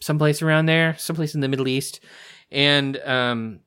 someplace 0.00 0.42
around 0.42 0.66
there, 0.66 0.96
someplace 0.98 1.34
in 1.34 1.40
the 1.40 1.48
Middle 1.48 1.68
East, 1.68 2.00
and 2.50 2.96
um, 3.04 3.60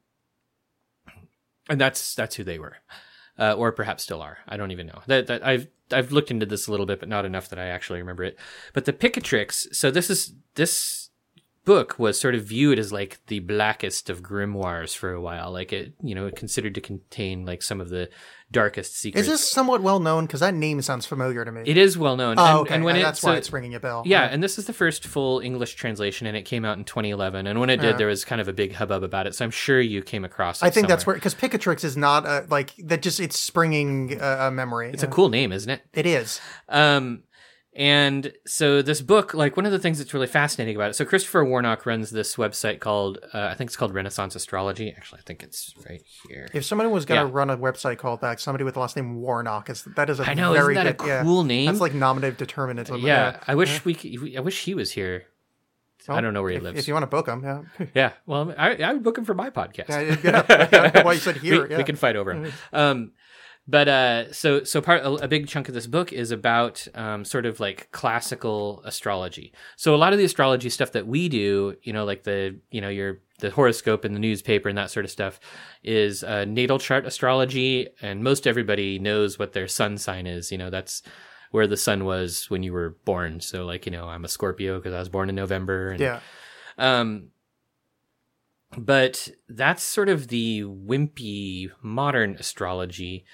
and 1.70 1.80
that's 1.80 2.16
that's 2.16 2.36
who 2.36 2.44
they 2.44 2.60
were, 2.60 2.78
uh, 3.38 3.54
or 3.54 3.72
perhaps 3.72 4.04
still 4.04 4.22
are. 4.22 4.38
I 4.48 4.58
don't 4.58 4.72
even 4.72 4.88
know. 4.88 5.02
That, 5.08 5.28
that 5.28 5.46
I've 5.46 5.68
I've 5.94 6.12
looked 6.12 6.32
into 6.32 6.46
this 6.46 6.68
a 6.68 6.72
little 6.72 6.86
bit, 6.86 7.00
but 7.00 7.10
not 7.10 7.26
enough 7.26 7.50
that 7.50 7.60
I 7.60 7.68
actually 7.68 8.00
remember 8.00 8.24
it. 8.24 8.38
But 8.74 8.86
the 8.86 8.94
Picatrix. 8.94 9.74
So 9.76 9.92
this 9.92 10.10
is 10.10 10.34
this 10.56 11.10
book 11.64 12.00
was 12.00 12.20
sort 12.20 12.36
of 12.36 12.44
viewed 12.44 12.80
as 12.80 12.92
like 12.92 13.20
the 13.28 13.40
blackest 13.40 14.10
of 14.10 14.24
grimoires 14.24 14.96
for 14.96 15.12
a 15.14 15.22
while. 15.22 15.52
Like 15.52 15.72
it, 15.72 15.94
you 16.02 16.16
know, 16.16 16.26
it 16.26 16.36
considered 16.36 16.76
to 16.76 16.82
contain 16.82 17.46
like 17.46 17.62
some 17.62 17.80
of 17.80 17.90
the 17.90 18.10
darkest 18.52 18.96
secrets. 18.98 19.28
Is 19.28 19.32
this 19.32 19.50
somewhat 19.50 19.82
well 19.82 20.00
known? 20.00 20.26
Because 20.26 20.42
that 20.42 20.54
name 20.54 20.82
sounds 20.82 21.06
familiar 21.06 21.46
to 21.46 21.52
me. 21.52 21.62
It 21.66 21.78
is 21.78 21.98
well 21.98 22.18
known. 22.18 22.36
oh, 22.38 22.44
and, 22.46 22.58
okay. 22.60 22.76
and 22.76 22.84
when 22.84 22.96
Uh, 22.96 23.00
it- 23.00 23.02
that's 23.04 23.22
so- 23.22 23.30
why 23.30 23.38
it's 23.38 23.52
ringing 23.54 23.74
a 23.76 23.80
bell. 23.80 24.04
yeah, 24.06 24.24
and 24.24 24.44
this 24.44 24.58
is 24.58 24.66
the 24.66 24.74
first 24.74 25.06
full 25.08 25.40
English 25.40 25.76
translation, 25.76 26.28
and 26.28 26.36
it 26.36 26.44
came 26.44 26.66
out 26.66 26.78
in 26.78 26.84
2011. 26.84 27.48
And 27.48 27.60
when 27.60 27.70
it 27.70 27.78
did, 27.78 27.92
Yeah. 27.92 27.98
there 27.98 28.08
was 28.08 28.26
kind 28.26 28.42
of 28.42 28.48
a 28.48 28.54
big 28.54 28.74
hubbub 28.74 29.04
about 29.04 29.26
it. 29.28 29.36
So 29.36 29.46
I'm 29.46 29.52
sure 29.52 29.80
you 29.80 30.02
came 30.02 30.26
across. 30.26 30.62
it 30.62 30.66
I 30.66 30.70
think 30.70 30.88
that's 30.88 31.06
where 31.08 31.16
because 31.16 31.34
Picatrix 31.36 31.84
is 31.84 31.96
not 31.96 32.26
uh, 32.26 32.42
like 32.50 32.74
that. 32.80 33.02
Just 33.02 33.20
it's 33.20 33.40
springing 33.40 34.20
uh, 34.22 34.48
a 34.48 34.52
memory. 34.52 34.92
It's 34.92 35.04
a 35.04 35.08
cool 35.08 35.30
name, 35.30 35.52
isn't 35.52 35.70
it? 35.70 35.82
It 35.94 36.06
is. 36.06 36.40
Um, 36.70 37.24
and 37.74 38.34
so 38.46 38.82
this 38.82 39.00
book, 39.02 39.34
like 39.34 39.56
one 39.56 39.66
of 39.66 39.72
the 39.72 39.80
things 39.80 39.98
that's 39.98 40.14
really 40.14 40.28
fascinating 40.28 40.76
about 40.76 40.90
it. 40.90 40.94
So 40.96 41.06
Christopher 41.06 41.46
Warnock 41.46 41.86
runs 41.86 42.10
this 42.10 42.36
website 42.36 42.80
called, 42.82 43.20
uh, 43.34 43.48
I 43.48 43.54
think 43.56 43.70
it's 43.70 43.78
called 43.78 43.94
Renaissance 43.94 44.36
Astrology. 44.36 44.92
Actually, 44.96 45.20
I 45.20 45.24
think 45.24 45.42
it's 45.42 45.74
right 45.90 46.02
here. 46.28 46.48
If 46.54 46.66
somebody 46.66 46.90
was 46.90 47.06
going 47.06 47.22
to 47.22 47.28
Yeah. 47.28 47.34
run 47.34 47.50
a 47.50 47.58
website 47.58 47.98
called 47.98 48.20
that, 48.22 48.42
somebody 48.42 48.66
with 48.66 48.74
the 48.74 48.82
last 48.82 48.96
name 48.98 49.16
Warnock 49.22 49.70
is 49.70 49.84
that 49.96 50.10
is 50.10 50.20
a 50.20 50.30
I 50.30 50.34
know, 50.34 50.52
very 50.54 50.74
isn't 50.74 50.84
that 50.86 50.92
a 50.92 50.98
good, 50.98 51.08
yeah. 51.08 51.24
cool 51.24 51.44
name? 51.46 51.68
That's 51.68 51.80
like 51.80 51.94
nominative 51.94 52.38
determinism. 52.38 53.00
yeah, 53.02 53.40
I 53.48 53.56
wish 53.56 53.86
we. 53.86 53.94
Could, 53.94 54.36
I 54.36 54.42
wish 54.42 54.64
he 54.66 54.74
was 54.74 54.92
here. 54.92 55.26
I 56.10 56.20
don't 56.20 56.34
know 56.34 56.42
where 56.42 56.52
he 56.52 56.58
if, 56.58 56.64
lives. 56.64 56.80
If 56.80 56.88
you 56.88 56.96
want 56.96 57.04
to 57.04 57.08
book 57.08 57.28
him, 57.28 57.44
yeah. 57.44 57.86
yeah, 57.94 58.12
well, 58.26 58.54
I, 58.58 58.76
I 58.78 58.94
would 58.94 59.04
book 59.04 59.18
him 59.18 59.24
for 59.24 59.36
my 59.36 59.50
podcast. 59.52 59.88
yeah, 60.24 60.68
yeah. 60.74 61.04
Well, 61.04 61.14
you 61.14 61.20
said 61.20 61.38
here. 61.42 61.64
we, 61.64 61.70
yeah. 61.70 61.78
we 61.78 61.84
can 61.84 61.96
fight 61.96 62.16
over 62.16 62.34
him. 62.34 62.52
Um, 62.74 63.12
but 63.68 63.88
uh, 63.88 64.34
so 64.34 64.64
so 64.64 64.82
part 64.82 65.04
a, 65.04 65.12
a 65.12 65.28
big 65.28 65.48
chunk 65.48 65.68
of 65.68 65.74
this 65.74 65.88
book 65.88 66.12
is 66.12 66.32
about 66.32 66.88
um, 66.96 67.24
sort 67.24 67.46
of 67.46 67.60
like 67.60 67.90
classical 67.92 68.82
astrology. 68.86 69.54
So 69.76 69.94
a 69.94 69.98
lot 69.98 70.14
of 70.14 70.20
the 70.20 70.26
astrology 70.26 70.70
stuff 70.70 70.94
that 70.94 71.08
we 71.08 71.30
do, 71.30 71.76
you 71.84 71.94
know, 71.94 72.04
like 72.04 72.24
the 72.24 72.60
you 72.72 72.82
know 72.82 72.90
your 72.90 73.20
the 73.40 73.52
horoscope 73.52 74.04
and 74.04 74.16
the 74.16 74.20
newspaper 74.20 74.70
and 74.70 74.78
that 74.78 74.92
sort 74.92 75.06
of 75.06 75.12
stuff, 75.12 75.40
is 75.84 76.24
uh, 76.24 76.46
natal 76.46 76.80
chart 76.80 77.06
astrology, 77.06 77.88
and 78.02 78.24
most 78.24 78.48
everybody 78.48 79.00
knows 79.00 79.38
what 79.38 79.54
their 79.54 79.68
sun 79.68 79.98
sign 79.98 80.28
is. 80.28 80.52
You 80.52 80.58
know, 80.58 80.70
that's 80.70 81.04
where 81.52 81.68
the 81.68 81.78
sun 81.78 82.06
was 82.06 82.50
when 82.50 82.64
you 82.64 82.74
were 82.74 82.98
born. 83.06 83.42
So 83.42 83.66
like 83.66 83.86
you 83.86 83.92
know, 83.92 84.08
I'm 84.08 84.26
a 84.26 84.30
Scorpio 84.30 84.80
because 84.80 84.94
I 84.94 85.00
was 85.00 85.10
born 85.10 85.30
in 85.30 85.36
November. 85.36 85.92
And, 85.92 86.00
yeah. 86.00 86.20
um, 86.78 87.31
but 88.78 89.30
that's 89.50 89.84
sort 89.84 90.10
of 90.10 90.28
the 90.28 90.64
wimpy 90.64 91.72
modern 91.82 92.36
astrology. 92.36 93.26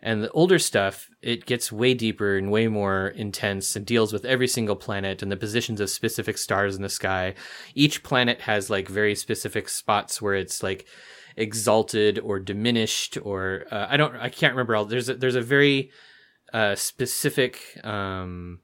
And 0.00 0.22
the 0.22 0.30
older 0.32 0.58
stuff, 0.58 1.08
it 1.22 1.46
gets 1.46 1.72
way 1.72 1.94
deeper 1.94 2.36
and 2.36 2.50
way 2.50 2.68
more 2.68 3.08
intense 3.08 3.74
and 3.74 3.86
deals 3.86 4.12
with 4.12 4.26
every 4.26 4.46
single 4.46 4.76
planet 4.76 5.22
and 5.22 5.32
the 5.32 5.36
positions 5.36 5.80
of 5.80 5.88
specific 5.88 6.36
stars 6.36 6.76
in 6.76 6.82
the 6.82 6.90
sky. 6.90 7.34
Each 7.74 8.02
planet 8.02 8.42
has 8.42 8.68
like 8.68 8.86
very 8.86 9.14
specific 9.14 9.68
spots 9.68 10.20
where 10.20 10.34
it's 10.34 10.62
like 10.62 10.86
exalted 11.36 12.18
or 12.18 12.38
diminished 12.38 13.18
or 13.22 13.64
uh, 13.70 13.86
I 13.88 13.96
don't 13.96 14.14
I 14.14 14.28
can't 14.28 14.52
remember 14.52 14.76
all 14.76 14.84
there's 14.84 15.08
a, 15.08 15.14
there's 15.14 15.34
a 15.34 15.40
very 15.40 15.90
uh, 16.52 16.76
specific 16.76 17.60
um, 17.82 18.60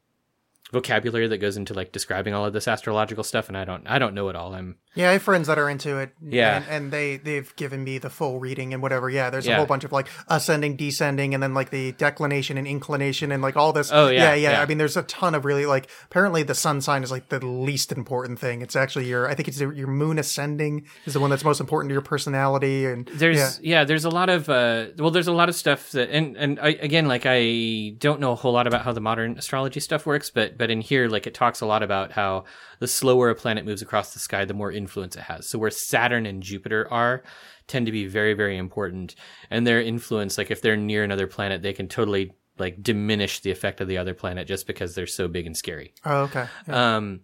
vocabulary 0.73 1.27
that 1.27 1.39
goes 1.39 1.57
into 1.57 1.75
like 1.75 1.91
describing 1.91 2.35
all 2.35 2.45
of 2.45 2.53
this 2.53 2.69
astrological 2.69 3.25
stuff 3.25 3.49
and 3.49 3.57
I 3.57 3.65
don't 3.65 3.87
I 3.87 3.99
don't 3.99 4.15
know 4.15 4.29
it 4.29 4.37
all. 4.37 4.55
I'm 4.55 4.77
Yeah, 4.95 5.11
I 5.11 5.13
have 5.15 5.23
friends 5.23 5.47
that 5.47 5.59
are 5.59 5.71
into 5.71 5.99
it. 5.99 6.13
Yeah. 6.21 6.57
and, 6.57 6.67
and 6.69 6.93
they 6.93 7.17
they've 7.17 7.55
given 7.57 7.85
me 7.85 7.99
the 7.99 8.11
full 8.11 8.41
reading 8.41 8.75
and 8.75 8.83
whatever. 8.83 9.09
Yeah, 9.09 9.31
there's 9.31 9.47
a 9.47 9.51
Yeah. 9.51 9.57
whole 9.57 9.67
bunch 9.67 9.85
of 9.85 9.93
like 9.93 10.09
ascending, 10.29 10.77
descending, 10.77 11.33
and 11.33 11.43
then 11.43 11.55
like 11.55 11.71
the 11.71 11.93
declination 11.93 12.59
and 12.59 12.67
inclination 12.67 13.31
and 13.31 13.43
like 13.43 13.57
all 13.57 13.73
this. 13.73 13.91
Oh, 13.93 14.09
yeah, 14.09 14.31
yeah, 14.31 14.35
yeah. 14.35 14.51
yeah. 14.53 14.63
I 14.63 14.67
mean, 14.67 14.79
there's 14.79 14.97
a 14.97 15.03
ton 15.05 15.35
of 15.35 15.45
really 15.45 15.65
like. 15.67 15.89
Apparently, 16.07 16.43
the 16.43 16.55
sun 16.55 16.81
sign 16.81 17.03
is 17.05 17.11
like 17.11 17.29
the 17.29 17.45
least 17.45 17.93
important 17.93 18.39
thing. 18.41 18.63
It's 18.63 18.75
actually 18.75 19.07
your. 19.07 19.29
I 19.29 19.35
think 19.35 19.47
it's 19.49 19.61
your, 19.61 19.73
your 19.73 19.87
moon 19.87 20.19
ascending 20.19 20.87
is 21.07 21.15
the 21.15 21.21
one 21.21 21.31
that's 21.31 21.45
most 21.45 21.61
important 21.61 21.91
to 21.91 21.93
your 21.93 22.03
personality. 22.03 22.87
And 22.87 23.07
there's 23.15 23.61
yeah. 23.61 23.79
yeah. 23.79 23.85
there's 23.85 24.05
a 24.05 24.11
lot 24.11 24.29
of 24.29 24.49
uh 24.49 24.87
well 24.99 25.11
there's 25.11 25.29
a 25.29 25.33
lot 25.33 25.49
of 25.49 25.55
stuff 25.55 25.93
that 25.93 26.11
and 26.11 26.37
and 26.37 26.59
I, 26.61 26.71
again 26.71 27.07
like 27.07 27.23
I 27.27 27.95
don't 27.99 28.21
know 28.21 28.33
a 28.33 28.35
whole 28.37 28.53
lot 28.53 28.67
about 28.67 28.83
how 28.83 28.93
the 28.93 29.01
modern 29.01 29.39
astrology 29.39 29.81
stuff 29.81 30.07
works 30.07 30.31
but 30.31 30.59
but 30.59 30.71
in 30.71 30.81
here 30.81 31.09
like 31.09 31.27
it 31.27 31.35
talks 31.35 31.61
a 31.61 31.67
lot 31.67 31.83
about 31.83 32.13
how 32.13 32.45
the 32.79 32.89
slower 32.89 33.31
a 33.31 33.35
planet 33.35 33.65
moves 33.65 33.83
across 33.83 34.13
the 34.13 34.19
sky 34.19 34.45
the 34.45 34.55
more 34.55 34.73
influence 34.83 35.15
it 35.17 35.25
has 35.31 35.43
so 35.49 35.59
where 35.59 35.71
Saturn 35.71 36.25
and 36.31 36.43
Jupiter 36.43 36.81
are 36.91 37.23
tend 37.67 37.87
to 37.87 37.93
be 37.93 38.07
very 38.19 38.35
very 38.43 38.57
important 38.67 39.15
and 39.51 39.67
their 39.67 39.81
influence 39.93 40.33
like 40.39 40.51
if 40.51 40.61
they're 40.63 40.77
near 40.91 41.03
another 41.05 41.27
planet 41.37 41.63
they 41.63 41.73
can 41.79 41.89
totally 41.89 42.25
like 42.59 42.83
diminish 42.83 43.41
the 43.41 43.51
effect 43.57 43.81
of 43.81 43.89
the 43.89 43.99
other 44.03 44.15
planet 44.23 44.47
just 44.49 44.67
because 44.67 44.95
they're 44.95 45.07
so 45.21 45.29
big 45.29 45.47
and 45.47 45.57
scary 45.57 45.89
Oh, 46.05 46.21
okay. 46.27 46.47
Yeah. 46.69 46.97
um, 46.97 47.21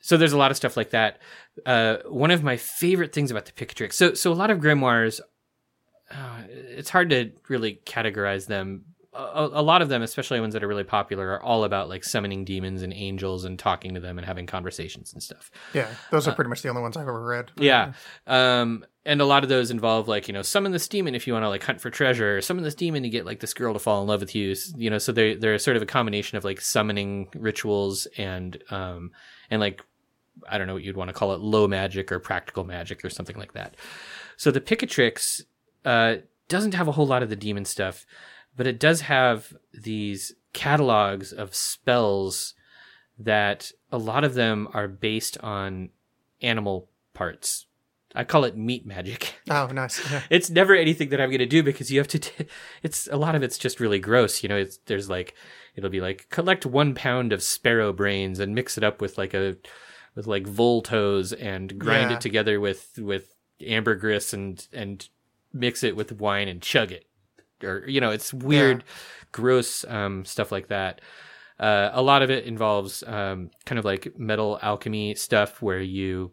so 0.00 0.16
there's 0.16 0.32
a 0.34 0.38
lot 0.38 0.50
of 0.52 0.56
stuff 0.56 0.76
like 0.76 0.90
that. 0.90 1.12
Uh, 1.64 1.96
one 2.06 2.30
of 2.30 2.42
my 2.50 2.56
favorite 2.56 3.12
things 3.12 3.30
about 3.32 3.46
the 3.46 3.52
Picatrix. 3.58 3.94
So 3.94 4.14
so 4.14 4.32
a 4.32 4.38
lot 4.42 4.50
of 4.52 4.58
grimoires, 4.58 5.20
uh, 6.12 6.42
it's 6.48 6.90
hard 6.90 7.10
to 7.10 7.32
really 7.48 7.80
categorize 7.84 8.46
them. 8.46 8.84
A, 9.16 9.60
a 9.60 9.62
lot 9.62 9.80
of 9.80 9.88
them, 9.88 10.02
especially 10.02 10.38
ones 10.40 10.52
that 10.52 10.62
are 10.62 10.68
really 10.68 10.84
popular, 10.84 11.30
are 11.30 11.42
all 11.42 11.64
about 11.64 11.88
like 11.88 12.04
summoning 12.04 12.44
demons 12.44 12.82
and 12.82 12.92
angels 12.92 13.44
and 13.44 13.58
talking 13.58 13.94
to 13.94 14.00
them 14.00 14.18
and 14.18 14.26
having 14.26 14.46
conversations 14.46 15.12
and 15.12 15.22
stuff. 15.22 15.50
yeah, 15.72 15.88
those 16.10 16.28
are 16.28 16.32
pretty 16.32 16.50
much 16.50 16.62
the 16.62 16.68
only 16.68 16.82
ones 16.82 16.96
I've 16.96 17.08
ever 17.08 17.24
read. 17.24 17.46
uh, 17.58 17.62
Yeah. 17.62 17.92
Um, 18.26 18.84
and 19.04 19.20
a 19.20 19.24
lot 19.24 19.42
of 19.42 19.48
those 19.48 19.70
involve 19.70 20.08
like, 20.08 20.28
you 20.28 20.34
know, 20.34 20.42
summon 20.42 20.72
this 20.72 20.88
demon 20.88 21.14
if 21.14 21.26
you 21.26 21.32
want 21.32 21.44
to 21.44 21.48
like 21.48 21.62
hunt 21.62 21.80
for 21.80 21.90
treasure, 21.90 22.36
or 22.36 22.40
summon 22.42 22.64
this 22.64 22.74
demon 22.74 23.04
to 23.04 23.08
get 23.08 23.24
like 23.24 23.40
this 23.40 23.54
girl 23.54 23.72
to 23.72 23.78
fall 23.78 24.02
in 24.02 24.08
love 24.08 24.20
with 24.20 24.34
you. 24.34 24.54
You 24.76 24.90
know, 24.90 24.98
so 24.98 25.12
they're, 25.12 25.36
they're 25.36 25.58
sort 25.58 25.76
of 25.76 25.82
a 25.82 25.86
combination 25.86 26.36
of 26.36 26.44
like 26.44 26.60
summoning 26.60 27.28
rituals 27.34 28.06
and, 28.18 28.62
um, 28.70 29.12
and 29.50 29.60
like, 29.60 29.82
I 30.48 30.58
don't 30.58 30.66
know 30.66 30.74
what 30.74 30.82
you'd 30.82 30.96
want 30.96 31.08
to 31.08 31.14
call 31.14 31.32
it, 31.32 31.40
low 31.40 31.66
magic 31.66 32.12
or 32.12 32.18
practical 32.18 32.64
magic 32.64 33.04
or 33.04 33.10
something 33.10 33.36
like 33.36 33.54
that. 33.54 33.76
So 34.36 34.50
the 34.50 34.60
Picatrix, 34.60 35.42
uh, 35.84 36.16
doesn't 36.48 36.74
have 36.74 36.86
a 36.86 36.92
whole 36.92 37.06
lot 37.06 37.24
of 37.24 37.28
the 37.28 37.34
demon 37.34 37.64
stuff, 37.64 38.06
but 38.56 38.66
it 38.66 38.78
does 38.80 39.02
have 39.02 39.54
these 39.72 40.32
catalogs 40.52 41.32
of 41.32 41.54
spells 41.54 42.54
that 43.18 43.72
a 43.92 43.98
lot 43.98 44.24
of 44.24 44.34
them 44.34 44.68
are 44.74 44.88
based 44.88 45.38
on 45.38 45.90
animal 46.42 46.88
parts. 47.14 47.66
I 48.14 48.24
call 48.24 48.44
it 48.44 48.56
meat 48.56 48.86
magic. 48.86 49.34
Oh, 49.48 49.68
nice. 49.68 50.10
Yeah. 50.10 50.22
It's 50.28 50.50
never 50.50 50.74
anything 50.74 51.10
that 51.10 51.20
I'm 51.20 51.28
going 51.28 51.38
to 51.38 51.46
do 51.46 51.62
because 51.62 51.88
you 51.92 51.98
have 52.00 52.08
to. 52.08 52.18
T- 52.18 52.46
it's 52.82 53.06
a 53.12 53.16
lot 53.16 53.36
of 53.36 53.44
it's 53.44 53.58
just 53.58 53.78
really 53.78 54.00
gross. 54.00 54.42
You 54.42 54.48
know, 54.48 54.56
it's 54.56 54.78
there's 54.86 55.08
like 55.08 55.34
it'll 55.76 55.88
be 55.90 56.00
like 56.00 56.26
collect 56.30 56.66
one 56.66 56.94
pound 56.96 57.32
of 57.32 57.42
sparrow 57.44 57.92
brains 57.92 58.40
and 58.40 58.54
mix 58.56 58.76
it 58.76 58.82
up 58.82 59.00
with 59.00 59.16
like 59.18 59.34
a 59.34 59.56
with 60.16 60.26
like 60.26 60.44
voltos 60.44 61.32
and 61.38 61.78
grind 61.78 62.10
Yeah. 62.10 62.16
it 62.16 62.20
together 62.20 62.58
with 62.58 62.98
with 62.98 63.34
ambergris 63.64 64.32
and 64.32 64.66
and 64.72 65.08
mix 65.52 65.84
it 65.84 65.94
with 65.94 66.10
wine 66.12 66.48
and 66.48 66.60
chug 66.60 66.90
it 66.90 67.06
or 67.62 67.84
you 67.86 68.00
know 68.00 68.10
it's 68.10 68.32
weird 68.32 68.84
gross 69.32 69.84
um, 69.88 70.24
stuff 70.24 70.52
like 70.52 70.68
that 70.68 71.00
uh, 71.58 71.90
a 71.92 72.02
lot 72.02 72.22
of 72.22 72.30
it 72.30 72.44
involves 72.44 73.02
um, 73.06 73.50
kind 73.64 73.78
of 73.78 73.84
like 73.84 74.18
metal 74.18 74.58
alchemy 74.62 75.14
stuff 75.14 75.62
where 75.62 75.80
you 75.80 76.32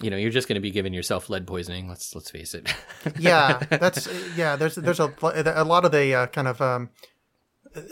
you 0.00 0.10
know, 0.10 0.16
you're 0.16 0.30
just 0.30 0.46
going 0.46 0.54
to 0.54 0.60
be 0.60 0.70
giving 0.70 0.94
yourself 0.94 1.28
lead 1.28 1.46
poisoning. 1.46 1.88
Let's 1.88 2.14
let's 2.14 2.30
face 2.30 2.54
it. 2.54 2.72
yeah, 3.18 3.58
that's 3.68 4.08
yeah. 4.36 4.56
There's 4.56 4.76
there's 4.76 5.00
a 5.00 5.12
a 5.20 5.64
lot 5.64 5.84
of 5.84 5.92
the 5.92 6.14
uh, 6.14 6.26
kind 6.28 6.46
of 6.46 6.60
um, 6.60 6.90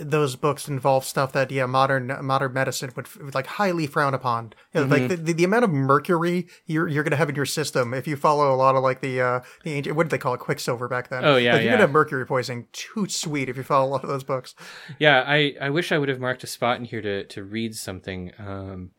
those 0.01 0.37
books 0.37 0.69
involve 0.69 1.05
stuff 1.05 1.33
that 1.33 1.51
yeah 1.51 1.67
modern 1.67 2.07
modern 2.23 2.53
medicine 2.53 2.91
would, 2.97 3.07
would 3.17 3.35
like 3.35 3.47
highly 3.47 3.87
frown 3.87 4.15
upon. 4.15 4.53
You 4.73 4.81
know, 4.81 4.87
Like 4.87 5.09
the, 5.09 5.17
the, 5.17 5.33
the 5.33 5.45
amount 5.45 5.65
of 5.65 5.71
mercury 5.71 6.47
you're 6.67 6.89
you're 6.89 7.05
gonna 7.05 7.17
have 7.17 7.29
in 7.29 7.35
your 7.35 7.47
system 7.47 7.95
if 7.95 8.07
you 8.07 8.17
follow 8.17 8.55
a 8.55 8.57
lot 8.57 8.75
of 8.77 8.83
like 8.83 9.01
the 9.01 9.21
uh 9.21 9.41
the 9.65 9.73
ancient 9.73 9.97
what 9.97 10.05
did 10.05 10.11
they 10.11 10.19
call 10.19 10.35
it 10.35 10.41
quicksilver 10.41 10.89
back 10.89 11.09
then? 11.09 11.25
Oh, 11.25 11.37
yeah, 11.37 11.55
like, 11.55 11.63
you're 11.63 11.73
gonna 11.73 11.83
have 11.83 11.91
mercury 11.91 12.27
poisoning. 12.27 12.67
Too 12.73 13.09
sweet 13.09 13.49
if 13.49 13.57
you 13.57 13.63
follow 13.63 13.87
a 13.87 13.91
lot 13.91 14.03
of 14.03 14.09
those 14.09 14.25
books. 14.25 14.55
yeah, 14.99 15.25
I 15.27 15.55
I 15.61 15.71
wish 15.71 15.93
I 15.93 15.99
would 15.99 16.09
have 16.09 16.21
marked 16.21 16.45
a 16.45 16.47
spot 16.47 16.79
in 16.79 16.85
here 16.85 17.03
to 17.03 17.25
to 17.25 17.45
read 17.45 17.75
something. 17.75 18.33
Um, 18.39 18.91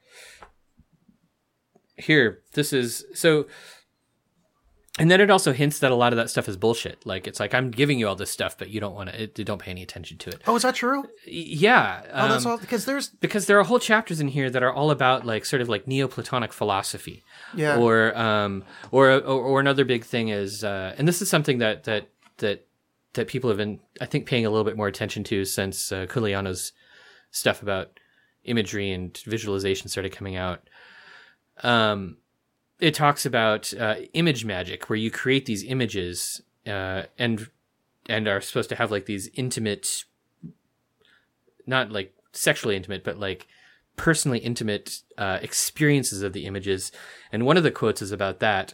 here, 1.98 2.42
this 2.54 2.74
is 2.74 3.06
so. 3.14 3.48
And 5.00 5.12
then 5.12 5.22
it 5.22 5.30
also 5.30 5.54
hints 5.54 5.80
that 5.80 5.92
a 5.92 5.96
lot 5.96 6.12
of 6.12 6.18
that 6.18 6.30
stuff 6.30 6.50
is 6.50 6.58
bullshit. 6.58 7.06
Like 7.06 7.28
it's 7.28 7.40
like 7.40 7.54
I'm 7.54 7.70
giving 7.70 8.00
you 8.00 8.08
all 8.08 8.16
this 8.16 8.32
stuff, 8.32 8.58
but 8.58 8.70
you 8.70 8.80
don't 8.80 8.96
want 8.96 9.12
to. 9.12 9.28
Don't 9.28 9.62
pay 9.62 9.72
any 9.72 9.84
attention 9.84 10.18
to 10.20 10.30
it. 10.30 10.42
Oh, 10.48 10.56
is 10.56 10.64
that 10.64 10.76
true? 10.76 11.06
Yeah. 11.26 12.02
Oh, 12.12 12.28
that's 12.28 12.46
um, 12.46 12.54
all 12.54 12.58
because 12.58 12.86
there's 12.86 13.10
because 13.10 13.46
there 13.46 13.60
are 13.60 13.64
whole 13.64 13.80
chapters 13.80 14.20
in 14.20 14.28
here 14.30 14.50
that 14.50 14.64
are 14.64 14.74
all 14.74 14.90
about 14.90 15.26
like 15.26 15.46
sort 15.46 15.62
of 15.62 15.70
like 15.70 15.86
Neoplatonic 15.86 16.52
philosophy, 16.52 17.24
Yeah. 17.54 17.78
or 17.78 18.18
um, 18.18 18.64
or, 18.92 19.12
or 19.12 19.22
or 19.22 19.60
another 19.60 19.86
big 19.86 20.04
thing 20.04 20.30
is, 20.30 20.64
uh, 20.64 20.96
and 20.98 21.08
this 21.08 21.22
is 21.22 21.30
something 21.30 21.60
that 21.60 21.84
that 21.84 22.10
that 22.38 22.66
that 23.14 23.28
people 23.28 23.50
have 23.50 23.58
been, 23.58 23.80
I 24.02 24.06
think, 24.06 24.26
paying 24.26 24.46
a 24.46 24.50
little 24.50 24.66
bit 24.66 24.78
more 24.78 24.88
attention 24.88 25.24
to 25.26 25.46
since 25.46 25.92
uh, 25.92 26.06
Culianu's 26.08 26.72
stuff 27.32 27.62
about 27.62 28.00
imagery 28.46 28.92
and 28.92 29.16
visualization 29.26 29.90
started 29.90 30.12
coming 30.12 30.36
out. 30.36 30.68
Um, 31.64 32.18
it 32.80 32.94
talks 32.94 33.26
about 33.26 33.74
uh, 33.74 33.96
image 34.14 34.46
magic, 34.46 34.90
where 34.90 34.98
you 34.98 35.12
create 35.12 35.46
these 35.46 35.64
images 35.64 36.42
uh, 36.66 37.04
and 37.18 37.50
and 38.10 38.28
are 38.28 38.42
supposed 38.42 38.70
to 38.70 38.76
have 38.76 38.92
like 38.92 39.06
these 39.06 39.30
intimate 39.34 40.06
not 41.66 41.92
like 41.92 42.14
sexually 42.32 42.76
intimate, 42.76 43.04
but 43.04 43.20
like 43.20 43.48
personally 43.98 44.40
intimate 44.40 45.02
uh, 45.18 45.40
experiences 45.42 46.22
of 46.22 46.34
the 46.34 46.46
images. 46.46 46.92
And 47.32 47.46
one 47.46 47.58
of 47.58 47.64
the 47.64 47.72
quotes 47.72 48.02
is 48.02 48.12
about 48.12 48.40
that. 48.40 48.74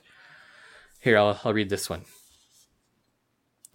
Here, 0.99 1.17
I'll, 1.17 1.39
I'll 1.43 1.53
read 1.53 1.69
this 1.69 1.89
one. 1.89 2.05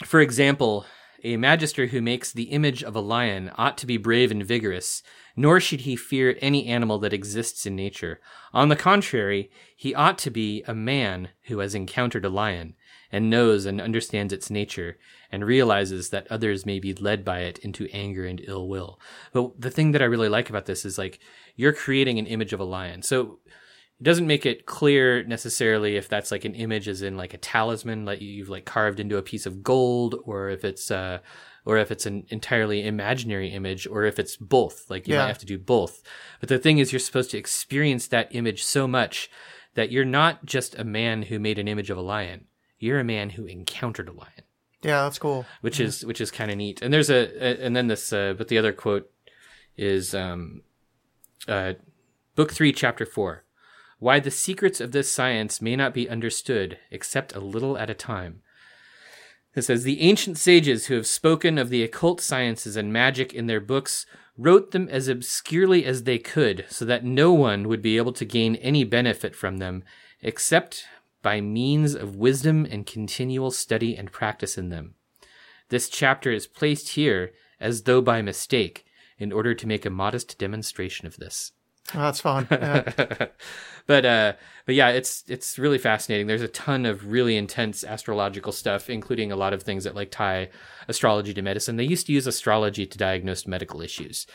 For 0.05 0.21
example, 0.21 0.87
a 1.25 1.37
magister 1.37 1.87
who 1.87 2.01
makes 2.01 2.33
the 2.33 2.45
image 2.45 2.83
of 2.83 2.95
a 2.95 3.01
lion 3.01 3.51
ought 3.57 3.77
to 3.79 3.87
be 3.87 3.97
brave 3.97 4.31
and 4.31 4.45
vigorous, 4.45 5.03
nor 5.37 5.61
should 5.61 5.83
he 5.83 5.97
fear 5.97 6.37
any 6.41 6.67
animal 6.67 6.99
that 6.99 7.13
exists 7.13 7.67
in 7.67 7.77
nature. 7.77 8.21
On 8.53 8.69
the 8.69 8.77
contrary, 8.77 9.51
he 9.77 9.95
ought 9.95 10.19
to 10.19 10.31
be 10.31 10.63
a 10.67 10.75
man 10.75 11.31
who 11.45 11.59
has 11.59 11.75
encountered 11.75 12.25
a 12.25 12.29
lion, 12.29 12.75
and 13.11 13.31
knows 13.31 13.65
and 13.65 13.81
understands 13.81 14.33
its 14.33 14.51
nature, 14.51 14.99
and 15.31 15.45
realizes 15.45 16.11
that 16.11 16.27
others 16.31 16.67
may 16.67 16.79
be 16.79 16.93
led 16.95 17.25
by 17.25 17.41
it 17.41 17.59
into 17.59 17.89
anger 17.93 18.25
and 18.25 18.43
ill 18.47 18.69
will. 18.69 19.01
But 19.33 19.61
the 19.61 19.71
thing 19.71 19.93
that 19.93 20.03
I 20.03 20.07
really 20.07 20.29
like 20.29 20.51
about 20.51 20.67
this 20.67 20.85
is 20.85 20.99
like 20.99 21.19
you're 21.57 21.73
creating 21.73 22.19
an 22.19 22.27
image 22.27 22.53
of 22.53 22.61
a 22.61 22.65
lion. 22.65 23.03
So 23.03 23.39
it 24.01 24.05
doesn't 24.05 24.27
make 24.27 24.47
it 24.47 24.65
clear 24.67 25.25
necessarily 25.25 25.97
if 25.97 26.09
that's 26.09 26.31
like 26.31 26.45
an 26.45 26.55
image 26.55 26.87
as 26.89 27.03
in 27.03 27.17
like 27.17 27.35
a 27.35 27.39
talisman 27.39 28.05
that 28.05 28.23
you've 28.23 28.49
like 28.49 28.65
carved 28.65 29.01
into 29.01 29.17
a 29.17 29.23
piece 29.23 29.47
of 29.47 29.63
gold 29.63 30.15
or 30.25 30.49
if 30.51 30.65
it's 30.65 30.91
uh 30.91 31.19
or 31.65 31.77
if 31.79 31.91
it's 31.91 32.07
an 32.07 32.25
entirely 32.29 32.87
imaginary 32.87 33.49
image 33.51 33.87
or 33.87 34.05
if 34.05 34.19
it's 34.19 34.37
both 34.37 34.89
like 34.89 35.07
you 35.09 35.15
Yeah. 35.15 35.23
might 35.23 35.29
have 35.29 35.39
to 35.39 35.47
do 35.47 35.59
both 35.59 36.03
but 36.41 36.49
the 36.49 36.59
thing 36.59 36.79
is 36.79 36.93
you're 36.93 37.01
supposed 37.01 37.31
to 37.33 37.39
experience 37.39 38.07
that 38.09 38.35
image 38.35 38.63
so 38.65 38.87
much 38.87 39.29
that 39.75 39.91
you're 39.93 40.05
not 40.05 40.45
just 40.45 40.79
a 40.79 40.85
man 40.85 41.23
who 41.23 41.39
made 41.39 41.59
an 41.59 41.69
image 41.69 41.91
of 41.91 41.99
a 41.99 42.03
lion 42.03 42.47
you're 42.79 43.01
a 43.01 43.05
man 43.05 43.31
who 43.31 43.45
encountered 43.47 44.09
a 44.09 44.13
lion 44.13 44.43
yeah, 44.81 45.03
that's 45.03 45.19
cool. 45.19 45.45
which 45.61 45.81
is 45.81 46.07
which 46.07 46.21
is 46.21 46.31
kind 46.31 46.53
of 46.53 46.57
neat. 46.57 46.83
And 46.83 46.95
there's 46.95 47.11
a, 47.11 47.27
a 47.45 47.67
and 47.67 47.75
then 47.75 47.89
this 47.89 48.13
uh, 48.13 48.35
but 48.39 48.47
the 48.47 48.59
other 48.59 48.73
quote 48.73 49.11
is 49.77 50.15
um 50.15 50.63
uh 51.49 51.73
book 52.37 52.53
3 52.53 52.73
chapter 52.73 53.05
4 53.05 53.43
why 53.99 54.21
the 54.21 54.31
secrets 54.31 54.81
of 54.81 54.93
this 54.93 55.13
science 55.13 55.61
may 55.61 55.77
not 55.77 55.95
be 55.95 56.09
understood 56.09 56.79
except 56.91 57.35
a 57.35 57.41
little 57.41 57.77
at 57.79 57.91
a 57.91 57.95
time 57.95 58.43
it 59.55 59.63
says 59.63 59.83
the 59.83 60.01
ancient 60.01 60.39
sages 60.39 60.87
who 60.87 60.95
have 60.95 61.07
spoken 61.07 61.59
of 61.59 61.69
the 61.69 61.83
occult 61.83 62.21
sciences 62.21 62.77
and 62.77 62.93
magic 62.93 63.35
in 63.35 63.47
their 63.47 63.61
books 63.61 64.07
wrote 64.37 64.71
them 64.71 64.89
as 64.89 65.09
obscurely 65.09 65.85
as 65.85 66.05
they 66.05 66.19
could 66.19 66.65
so 66.69 66.85
that 66.85 67.05
no 67.05 67.33
one 67.33 67.67
would 67.67 67.83
be 67.83 67.97
able 67.97 68.13
to 68.13 68.25
gain 68.25 68.55
any 68.57 68.85
benefit 68.85 69.35
from 69.35 69.57
them 69.57 69.83
except 70.23 70.85
by 71.23 71.41
means 71.41 71.95
of 71.95 72.15
wisdom 72.15 72.65
and 72.71 72.87
continual 72.87 73.51
study 73.51 73.97
and 73.97 74.13
practice 74.13 74.57
in 74.57 74.69
them. 74.69 74.95
This 75.71 75.89
chapter 75.89 76.31
is 76.31 76.47
placed 76.47 76.91
here 76.91 77.33
as 77.59 77.83
though 77.83 78.01
by 78.01 78.23
mistake 78.23 78.85
in 79.19 79.33
order 79.33 79.55
to 79.55 79.67
make 79.67 79.85
a 79.85 79.91
modest 79.91 80.39
demonstration 80.39 81.07
of 81.07 81.17
this. 81.17 81.53
Oh, 81.95 81.99
that's 82.01 82.21
fun. 82.21 82.47
Yeah. 82.51 83.27
but 83.87 84.05
uh 84.05 84.33
but 84.67 84.75
yeah 84.75 84.91
it's 84.91 85.25
it's 85.29 85.59
really 85.59 85.79
fascinating 85.79 86.27
there's 86.27 86.43
a 86.43 86.49
ton 86.49 86.85
of 86.85 87.11
really 87.11 87.37
intense 87.37 87.83
astrological 87.83 88.53
stuff 88.53 88.91
including 88.91 89.33
a 89.33 89.37
lot 89.37 89.55
of 89.55 89.63
things 89.63 89.85
that 89.85 89.95
like 89.95 90.11
tie 90.11 90.51
astrology 90.89 91.33
to 91.33 91.41
medicine 91.41 91.77
they 91.77 91.85
used 91.85 92.07
to 92.07 92.13
use 92.13 92.27
astrology 92.27 92.85
to 92.85 92.99
diagnose 92.99 93.47
medical 93.47 93.81
issues 93.81 94.27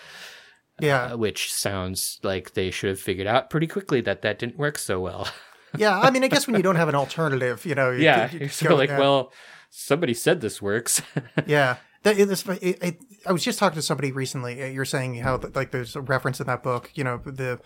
yeah. 0.79 1.13
uh, 1.13 1.17
which 1.17 1.53
sounds 1.53 2.19
like 2.23 2.53
they 2.53 2.71
should 2.71 2.89
have 2.89 2.99
figured 2.99 3.27
out 3.27 3.51
pretty 3.51 3.67
quickly 3.67 4.01
that 4.01 4.23
that 4.23 4.39
didn't 4.39 4.57
work 4.57 4.79
so 4.79 4.99
well 4.99 5.27
Yeah, 5.77 5.99
I 5.99 6.11
mean, 6.11 6.23
I 6.23 6.27
guess 6.27 6.45
when 6.45 6.55
you 6.55 6.61
don't 6.61 6.75
have 6.75 6.89
an 6.89 6.95
alternative, 6.95 7.65
you 7.65 7.75
know, 7.75 7.89
you, 7.91 8.03
yeah 8.03 8.31
you 8.31 8.39
you're 8.41 8.49
sort 8.49 8.73
of 8.73 8.77
like 8.77 8.89
well 8.89 9.31
somebody 9.69 10.13
said 10.13 10.39
this 10.41 10.61
works 10.61 11.01
yeah. 11.47 11.77
That, 12.03 12.17
it, 12.19 12.29
it, 12.61 12.83
it, 12.83 12.99
I 13.25 13.31
was 13.31 13.43
just 13.43 13.59
talking 13.59 13.75
to 13.75 13.81
somebody 13.81 14.11
recently. 14.11 14.61
uh, 14.61 14.67
You're 14.67 14.85
saying 14.85 15.15
how 15.15 15.39
like 15.55 15.71
there's 15.71 15.95
a 15.95 16.01
reference 16.01 16.39
in 16.39 16.47
that 16.47 16.61
book. 16.63 16.91
You 16.95 17.03
know, 17.03 17.17
the 17.23 17.59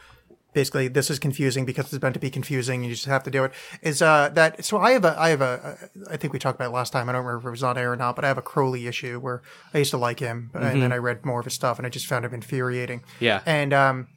basically 0.53 0.87
this 0.87 1.09
is 1.11 1.19
confusing 1.19 1.65
because 1.65 1.91
it's 1.93 2.01
meant 2.01 2.13
to 2.13 2.19
be 2.19 2.29
confusing. 2.29 2.81
And 2.81 2.85
you 2.89 2.95
just 2.95 3.05
have 3.07 3.23
to 3.23 3.31
do 3.31 3.43
it. 3.43 3.51
Is 3.81 4.01
uh 4.01 4.29
that 4.33 4.63
so? 4.63 4.77
I 4.77 4.91
have 4.91 5.05
a 5.05 5.19
I 5.19 5.29
have 5.29 5.41
a 5.41 5.89
I 6.09 6.17
think 6.17 6.33
we 6.33 6.39
talked 6.39 6.57
about 6.59 6.69
it 6.69 6.73
last 6.73 6.93
time. 6.93 7.09
I 7.09 7.11
don't 7.13 7.25
remember 7.25 7.47
if 7.47 7.47
it 7.47 7.51
was 7.51 7.63
on 7.63 7.77
air 7.77 7.91
or 7.91 7.95
not, 7.95 8.15
but 8.15 8.25
I 8.25 8.27
have 8.27 8.37
a 8.37 8.43
Crowley 8.43 8.87
issue 8.87 9.19
where 9.19 9.41
I 9.73 9.79
used 9.79 9.91
to 9.91 9.97
like 9.97 10.19
him, 10.19 10.51
and 10.53 10.81
then 10.81 10.91
I 10.91 10.97
read 10.97 11.25
more 11.25 11.39
of 11.39 11.45
his 11.45 11.53
stuff, 11.53 11.77
and 11.77 11.85
I 11.85 11.89
just 11.89 12.05
found 12.07 12.25
him 12.25 12.33
infuriating. 12.33 13.03
Yeah. 13.19 13.41
and 13.45 13.73
um. 13.73 14.07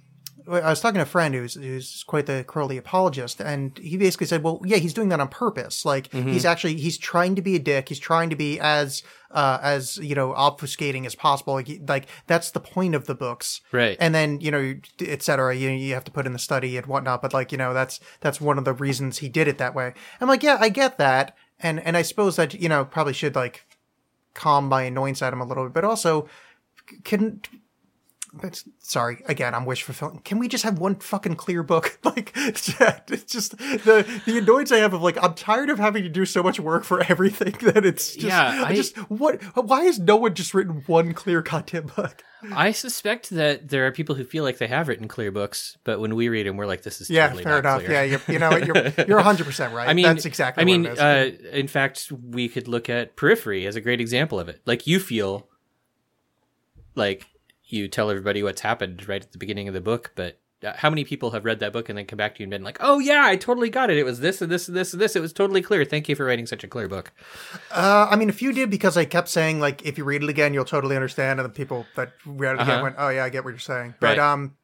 I 0.48 0.70
was 0.70 0.80
talking 0.80 0.96
to 0.96 1.02
a 1.02 1.06
friend 1.06 1.34
who's 1.34 1.54
who's 1.54 2.04
quite 2.06 2.26
the 2.26 2.44
Crowley 2.46 2.76
apologist, 2.76 3.40
and 3.40 3.76
he 3.78 3.96
basically 3.96 4.26
said, 4.26 4.42
"Well, 4.42 4.60
yeah, 4.64 4.76
he's 4.78 4.94
doing 4.94 5.08
that 5.10 5.20
on 5.20 5.28
purpose. 5.28 5.84
Like 5.84 6.12
he's 6.12 6.44
actually 6.44 6.76
he's 6.76 6.96
trying 6.98 7.34
to 7.36 7.42
be 7.42 7.56
a 7.56 7.58
dick. 7.58 7.88
He's 7.88 7.98
trying 7.98 8.30
to 8.30 8.36
be 8.36 8.58
as 8.60 9.02
uh, 9.30 9.58
as 9.62 9.96
you 9.98 10.14
know 10.14 10.32
obfuscating 10.32 11.06
as 11.06 11.14
possible. 11.14 11.54
Like, 11.54 11.66
he- 11.68 11.80
like 11.86 12.06
that's 12.26 12.50
the 12.50 12.60
point 12.60 12.94
of 12.94 13.06
the 13.06 13.14
books, 13.14 13.60
Right. 13.72 13.96
And 14.00 14.14
then 14.14 14.40
you 14.40 14.50
know, 14.50 14.74
etc. 15.00 15.54
You 15.56 15.70
you 15.70 15.94
have 15.94 16.04
to 16.04 16.10
put 16.10 16.26
in 16.26 16.32
the 16.32 16.38
study 16.38 16.76
and 16.76 16.86
whatnot. 16.86 17.22
But 17.22 17.32
like 17.34 17.52
you 17.52 17.58
know, 17.58 17.74
that's 17.74 18.00
that's 18.20 18.40
one 18.40 18.58
of 18.58 18.64
the 18.64 18.72
reasons 18.72 19.18
he 19.18 19.28
did 19.28 19.48
it 19.48 19.58
that 19.58 19.74
way. 19.74 19.94
I'm 20.20 20.28
like, 20.28 20.42
yeah, 20.42 20.58
I 20.60 20.68
get 20.68 20.98
that, 20.98 21.36
and 21.58 21.80
and 21.84 21.96
I 21.96 22.02
suppose 22.02 22.36
that 22.36 22.54
you 22.54 22.68
know 22.68 22.84
probably 22.84 23.12
should 23.14 23.34
like 23.34 23.66
calm 24.34 24.68
my 24.68 24.82
annoyance 24.82 25.22
at 25.22 25.32
him 25.32 25.40
a 25.40 25.44
little 25.46 25.64
bit, 25.64 25.74
but 25.74 25.84
also 25.84 26.28
can 27.04 27.40
but 28.32 28.62
sorry 28.78 29.22
again 29.26 29.54
i'm 29.54 29.64
wish 29.64 29.82
fulfilling 29.82 30.18
can 30.20 30.38
we 30.38 30.46
just 30.48 30.64
have 30.64 30.78
one 30.78 30.94
fucking 30.94 31.34
clear 31.34 31.62
book 31.62 31.98
like 32.04 32.32
it's 32.36 32.66
just 33.26 33.56
the 33.58 34.22
the 34.26 34.38
annoyance 34.38 34.70
i 34.70 34.76
have 34.76 34.94
of 34.94 35.02
like 35.02 35.22
i'm 35.22 35.34
tired 35.34 35.68
of 35.70 35.78
having 35.78 36.02
to 36.02 36.08
do 36.08 36.24
so 36.24 36.42
much 36.42 36.60
work 36.60 36.84
for 36.84 37.02
everything 37.10 37.52
that 37.62 37.84
it's 37.84 38.14
just 38.14 38.26
Yeah, 38.26 38.64
I, 38.66 38.74
just 38.74 38.96
what 39.10 39.42
why 39.56 39.84
has 39.84 39.98
no 39.98 40.16
one 40.16 40.34
just 40.34 40.54
written 40.54 40.82
one 40.86 41.12
clear 41.14 41.42
content 41.42 41.94
book 41.96 42.22
i 42.52 42.72
suspect 42.72 43.30
that 43.30 43.68
there 43.68 43.86
are 43.86 43.92
people 43.92 44.14
who 44.14 44.24
feel 44.24 44.44
like 44.44 44.58
they 44.58 44.68
have 44.68 44.88
written 44.88 45.08
clear 45.08 45.30
books 45.30 45.76
but 45.84 46.00
when 46.00 46.14
we 46.14 46.28
read 46.28 46.46
them 46.46 46.56
we're 46.56 46.66
like 46.66 46.82
this 46.82 47.00
is 47.00 47.10
yeah 47.10 47.26
totally 47.26 47.44
fair 47.44 47.52
not 47.54 47.58
enough 47.58 47.84
clear. 47.84 47.92
yeah 47.92 48.02
you're, 48.02 48.20
you 48.28 48.38
know 48.38 48.50
you're 48.56 48.76
you're 49.06 49.20
100% 49.22 49.72
right 49.72 49.88
I 49.88 49.94
mean, 49.94 50.04
that's 50.04 50.24
exactly 50.24 50.62
I 50.62 50.64
mean, 50.64 50.84
what 50.84 50.92
it 50.92 51.34
is. 51.38 51.44
uh, 51.44 51.48
in 51.56 51.66
fact, 51.66 52.12
we 52.12 52.48
could 52.48 52.68
look 52.68 52.88
at 52.88 53.16
Periphery 53.16 53.66
as 53.66 53.74
a 53.76 53.80
great 53.80 54.00
example 54.00 54.38
of 54.38 54.48
it. 54.48 54.60
Like 54.66 54.86
you 54.86 55.00
feel 55.00 55.48
like 56.94 57.26
you 57.72 57.88
tell 57.88 58.10
everybody 58.10 58.42
what's 58.42 58.60
happened 58.60 59.08
right 59.08 59.22
at 59.22 59.32
the 59.32 59.38
beginning 59.38 59.68
of 59.68 59.74
the 59.74 59.80
book, 59.80 60.12
but 60.14 60.38
uh, 60.62 60.72
how 60.76 60.90
many 60.90 61.04
people 61.04 61.30
have 61.30 61.44
read 61.46 61.60
that 61.60 61.72
book 61.72 61.88
and 61.88 61.96
then 61.96 62.04
come 62.04 62.18
back 62.18 62.34
to 62.34 62.40
you 62.40 62.44
and 62.44 62.50
been 62.50 62.62
like, 62.62 62.76
"Oh 62.80 62.98
yeah, 62.98 63.22
I 63.24 63.36
totally 63.36 63.70
got 63.70 63.88
it. 63.90 63.96
It 63.96 64.04
was 64.04 64.20
this 64.20 64.42
and 64.42 64.50
this 64.52 64.68
and 64.68 64.76
this 64.76 64.92
and 64.92 65.00
this. 65.00 65.16
It 65.16 65.20
was 65.22 65.32
totally 65.32 65.62
clear. 65.62 65.84
Thank 65.86 66.08
you 66.08 66.14
for 66.14 66.24
writing 66.26 66.46
such 66.46 66.62
a 66.64 66.68
clear 66.68 66.86
book." 66.88 67.12
Uh, 67.70 68.08
I 68.10 68.16
mean, 68.16 68.28
a 68.28 68.32
few 68.32 68.52
did 68.52 68.68
because 68.70 68.96
I 68.96 69.04
kept 69.06 69.28
saying 69.28 69.58
like, 69.60 69.84
if 69.86 69.96
you 69.96 70.04
read 70.04 70.22
it 70.22 70.28
again, 70.28 70.52
you'll 70.52 70.64
totally 70.66 70.96
understand. 70.96 71.40
And 71.40 71.46
the 71.48 71.52
people 71.52 71.86
that 71.96 72.12
read 72.26 72.56
it 72.56 72.62
again 72.62 72.70
Uh-huh. 72.70 72.82
went, 72.82 72.96
"Oh 72.98 73.08
yeah, 73.08 73.24
I 73.24 73.30
get 73.30 73.42
what 73.44 73.50
you're 73.50 73.58
saying." 73.58 73.94
But 74.00 74.18
Right. 74.18 74.18
um, 74.18 74.56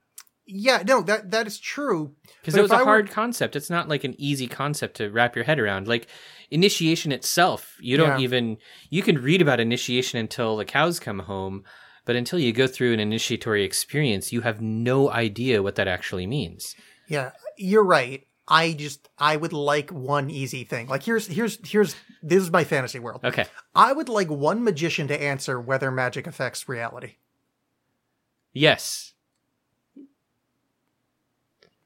yeah, 0.48 0.82
no, 0.86 1.00
that 1.02 1.30
that 1.30 1.46
is 1.46 1.58
true. 1.58 2.14
Because 2.40 2.54
it 2.54 2.62
was 2.62 2.70
a 2.70 2.74
I 2.76 2.78
were- 2.80 2.84
hard 2.84 3.10
concept. 3.10 3.56
It's 3.56 3.70
not 3.70 3.88
like 3.88 4.04
an 4.04 4.14
easy 4.18 4.46
concept 4.46 4.98
to 4.98 5.10
wrap 5.10 5.34
your 5.34 5.44
head 5.46 5.58
around. 5.58 5.88
Like 5.88 6.08
initiation 6.50 7.10
itself, 7.10 7.74
you 7.80 7.96
don't 7.96 8.20
Yeah. 8.20 8.24
even 8.24 8.58
you 8.90 9.02
can 9.02 9.16
read 9.22 9.40
about 9.42 9.60
initiation 9.60 10.18
until 10.20 10.56
the 10.58 10.64
cows 10.66 11.00
come 11.00 11.20
home, 11.20 11.64
but 12.06 12.16
until 12.16 12.38
you 12.38 12.52
go 12.52 12.66
through 12.66 12.94
an 12.94 13.00
initiatory 13.00 13.64
experience, 13.64 14.32
you 14.32 14.40
have 14.40 14.62
no 14.62 15.10
idea 15.10 15.62
what 15.62 15.74
that 15.74 15.88
actually 15.88 16.26
means. 16.26 16.74
Yeah, 17.08 17.32
you're 17.58 17.84
right. 17.84 18.26
I 18.48 18.72
just 18.72 19.08
I 19.18 19.36
would 19.36 19.52
like 19.52 19.90
one 19.90 20.30
easy 20.30 20.62
thing. 20.64 20.86
Like 20.86 21.02
here's 21.02 21.26
here's 21.26 21.58
here's 21.68 21.96
this 22.22 22.42
is 22.42 22.50
my 22.50 22.62
fantasy 22.62 23.00
world. 23.00 23.22
Okay. 23.24 23.46
I 23.74 23.92
would 23.92 24.08
like 24.08 24.30
one 24.30 24.62
magician 24.62 25.08
to 25.08 25.20
answer 25.20 25.60
whether 25.60 25.90
magic 25.90 26.28
affects 26.28 26.68
reality. 26.68 27.16
Yes. 28.52 29.14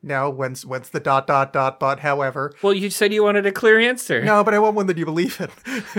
No, 0.02 0.30
when's 0.30 0.64
when's 0.64 0.88
the 0.90 1.00
dot 1.00 1.26
dot 1.26 1.52
dot 1.52 1.78
but 1.78 2.00
however. 2.00 2.54
Well, 2.62 2.72
you 2.72 2.88
said 2.88 3.12
you 3.12 3.22
wanted 3.22 3.44
a 3.44 3.52
clear 3.52 3.78
answer. 3.78 4.24
No, 4.24 4.42
but 4.42 4.54
I 4.54 4.58
want 4.58 4.74
one 4.74 4.86
that 4.86 4.96
you 4.96 5.04
believe 5.04 5.38
in. 5.40 5.50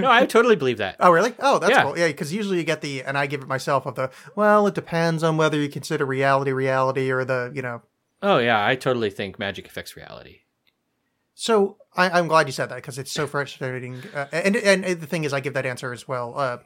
No, 0.01 0.09
I 0.09 0.25
totally 0.27 0.55
believe 0.55 0.77
that. 0.79 0.95
Oh, 0.99 1.11
really? 1.11 1.35
Oh, 1.39 1.59
that's 1.59 1.69
Yeah. 1.71 1.83
cool. 1.83 1.97
Yeah, 1.97 2.07
because 2.07 2.33
usually 2.33 2.57
you 2.57 2.63
get 2.63 2.81
the, 2.81 3.03
and 3.03 3.15
I 3.15 3.27
give 3.27 3.41
it 3.41 3.47
myself 3.47 3.85
of 3.85 3.93
the, 3.95 4.09
well, 4.35 4.65
it 4.65 4.73
depends 4.73 5.21
on 5.21 5.37
whether 5.37 5.57
you 5.57 5.69
consider 5.69 6.03
reality 6.05 6.51
reality 6.51 7.11
or 7.11 7.23
the, 7.23 7.51
you 7.53 7.61
know. 7.61 7.83
Oh 8.23 8.39
yeah, 8.39 8.65
I 8.65 8.75
totally 8.75 9.11
think 9.11 9.37
magic 9.37 9.67
affects 9.67 9.95
reality. 9.95 10.39
So 11.35 11.77
I, 11.95 12.09
I'm 12.09 12.27
glad 12.27 12.47
you 12.47 12.53
said 12.53 12.69
that 12.69 12.75
because 12.75 12.97
it's 12.97 13.11
so 13.11 13.27
frustrating. 13.27 14.01
Uh, 14.13 14.25
and, 14.31 14.55
and 14.55 14.83
the 14.83 15.07
thing 15.07 15.23
is, 15.25 15.33
I 15.33 15.39
give 15.41 15.53
that 15.53 15.65
answer 15.65 15.91
as 15.93 16.07
well. 16.07 16.33
Uh, 16.37 16.57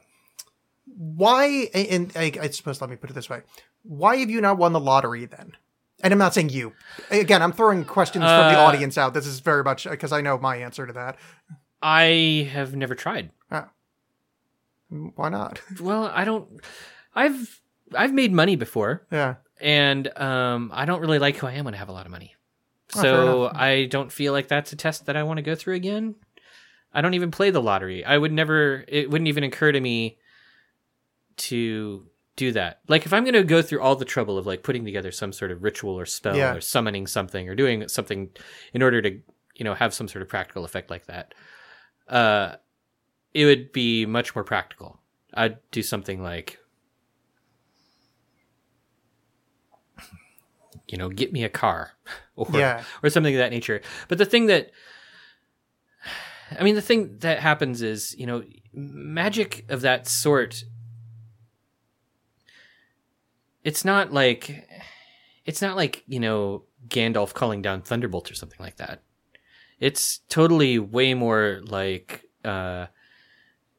why, 0.86 1.68
and 1.74 2.12
I, 2.16 2.32
I 2.40 2.48
suppose, 2.48 2.80
let 2.80 2.90
me 2.90 2.96
put 2.96 3.10
it 3.10 3.14
this 3.14 3.28
way. 3.28 3.40
Why 3.82 4.16
have 4.16 4.30
you 4.30 4.40
not 4.40 4.58
won 4.58 4.72
the 4.72 4.80
lottery 4.80 5.24
then? 5.26 5.52
And 6.02 6.12
I'm 6.12 6.18
not 6.18 6.34
saying 6.34 6.50
you. 6.50 6.72
Again, 7.10 7.42
I'm 7.42 7.52
throwing 7.52 7.84
questions 7.84 8.22
from 8.24 8.52
the 8.52 8.58
Uh, 8.58 8.64
audience 8.64 8.98
out. 8.98 9.14
This 9.14 9.26
is 9.26 9.40
very 9.40 9.64
much 9.64 9.88
because 9.88 10.12
I 10.12 10.20
know 10.20 10.36
my 10.38 10.56
answer 10.56 10.86
to 10.86 10.92
that. 10.92 11.16
I 11.82 12.48
have 12.52 12.76
never 12.76 12.94
tried. 12.94 13.30
Why 14.88 15.28
not? 15.30 15.60
Well, 15.80 16.04
I 16.14 16.24
don't. 16.24 16.48
I've 17.14 17.60
I've 17.94 18.12
made 18.12 18.32
money 18.32 18.54
before, 18.56 19.04
yeah. 19.10 19.36
and 19.60 20.06
um, 20.18 20.70
I 20.72 20.84
don't 20.84 21.00
really 21.00 21.18
like 21.18 21.36
who 21.36 21.46
I 21.46 21.52
am 21.52 21.64
when 21.64 21.74
I 21.74 21.78
have 21.78 21.88
a 21.88 21.92
lot 21.92 22.06
of 22.06 22.12
money. 22.12 22.36
Oh, 22.94 23.02
So. 23.02 23.50
I 23.52 23.86
don't 23.86 24.12
feel 24.12 24.32
like 24.32 24.46
that's 24.48 24.72
a 24.72 24.76
test 24.76 25.06
that 25.06 25.16
I 25.16 25.22
want 25.24 25.38
to 25.38 25.42
go 25.42 25.54
through 25.56 25.74
again. 25.74 26.14
I 26.94 27.00
don't 27.00 27.14
even 27.14 27.30
play 27.32 27.50
the 27.50 27.60
lottery. 27.60 28.04
I 28.04 28.16
would 28.16 28.32
never. 28.32 28.84
It 28.86 29.10
wouldn't 29.10 29.26
even 29.28 29.42
occur 29.44 29.72
to 29.72 29.80
me 29.80 30.18
to 31.38 32.06
do 32.36 32.52
that. 32.52 32.80
Like 32.88 33.06
if 33.06 33.12
I'm 33.12 33.24
going 33.24 33.34
to 33.34 33.42
go 33.44 33.62
through 33.62 33.80
all 33.80 33.96
the 33.96 34.04
trouble 34.04 34.36
of 34.38 34.46
like 34.46 34.62
putting 34.62 34.84
together 34.84 35.10
some 35.10 35.32
sort 35.32 35.50
of 35.50 35.62
ritual 35.62 35.98
or 35.98 36.06
spell 36.06 36.36
Yeah. 36.36 36.54
or 36.54 36.60
summoning 36.60 37.06
something 37.06 37.48
or 37.48 37.54
doing 37.54 37.88
something 37.88 38.30
in 38.74 38.82
order 38.82 39.00
to 39.02 39.10
you 39.54 39.64
know 39.64 39.74
have 39.74 39.94
some 39.94 40.06
sort 40.06 40.22
of 40.22 40.28
practical 40.28 40.64
effect 40.64 40.90
like 40.90 41.06
that, 41.06 41.34
uh, 42.08 42.56
it 43.34 43.44
would 43.46 43.72
be 43.72 44.04
much 44.06 44.34
more 44.34 44.44
practical. 44.44 45.00
I'd 45.34 45.58
do 45.70 45.82
something 45.82 46.22
like. 46.22 46.58
You 50.88 50.98
know, 50.98 51.08
get 51.08 51.32
me 51.32 51.42
a 51.42 51.48
car, 51.48 51.92
or 52.36 52.46
Yeah. 52.52 52.84
or 53.02 53.10
something 53.10 53.34
of 53.34 53.38
that 53.38 53.50
nature. 53.50 53.80
But 54.08 54.18
the 54.18 54.24
thing 54.24 54.46
that, 54.46 54.70
I 56.58 56.62
mean, 56.62 56.76
the 56.76 56.82
thing 56.82 57.18
that 57.18 57.40
happens 57.40 57.82
is, 57.82 58.14
you 58.16 58.24
know, 58.26 58.44
magic 58.72 59.64
of 59.68 59.80
that 59.80 60.06
sort. 60.06 60.62
It's 63.66 63.84
not 63.84 64.12
like, 64.12 64.68
it's 65.44 65.60
not 65.60 65.74
like 65.74 66.04
you 66.06 66.20
know 66.20 66.62
Gandalf 66.88 67.34
calling 67.34 67.62
down 67.62 67.82
thunderbolts 67.82 68.30
or 68.30 68.34
something 68.36 68.60
like 68.60 68.76
that. 68.76 69.02
It's 69.80 70.18
totally 70.28 70.78
way 70.78 71.14
more 71.14 71.60
like, 71.64 72.24
uh, 72.44 72.86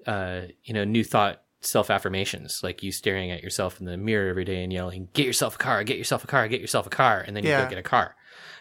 uh, 0.05 0.41
you 0.65 0.73
know, 0.73 0.83
new 0.83 1.05
thought 1.05 1.41
self 1.61 1.89
affirmations, 1.89 2.61
like 2.63 2.83
you 2.83 2.91
staring 2.91 3.31
at 3.31 3.41
yourself 3.41 3.79
in 3.79 3.85
the 3.85 3.95
mirror 3.95 4.29
every 4.29 4.43
day 4.43 4.61
and 4.61 4.73
yelling, 4.73 5.07
"Get 5.13 5.25
yourself 5.25 5.55
a 5.55 5.57
car! 5.57 5.83
Get 5.85 5.97
yourself 5.97 6.23
a 6.23 6.27
car! 6.27 6.47
Get 6.49 6.59
yourself 6.61 6.85
a 6.85 6.89
car!" 6.89 7.23
And 7.25 7.35
then 7.35 7.45
you 7.45 7.51
Yeah. 7.51 7.63
go 7.63 7.69
get 7.69 7.79
a 7.79 7.83
car. 7.83 8.15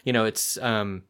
You 0.04 0.12
know, 0.12 0.24
it's 0.26 0.56
um. 0.58 1.02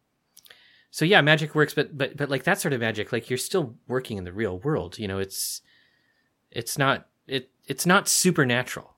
So 0.90 1.04
yeah, 1.04 1.20
magic 1.20 1.54
works, 1.54 1.74
but 1.74 1.96
but 1.96 2.16
but 2.16 2.30
like 2.30 2.44
that 2.44 2.58
sort 2.58 2.72
of 2.72 2.80
magic, 2.80 3.12
like 3.12 3.28
you're 3.28 3.36
still 3.36 3.76
working 3.86 4.16
in 4.16 4.24
the 4.24 4.32
real 4.32 4.58
world. 4.60 4.98
You 4.98 5.08
know, 5.08 5.18
it's 5.18 5.60
it's 6.50 6.78
not 6.78 7.06
it 7.26 7.50
it's 7.66 7.84
not 7.84 8.08
supernatural. 8.08 8.95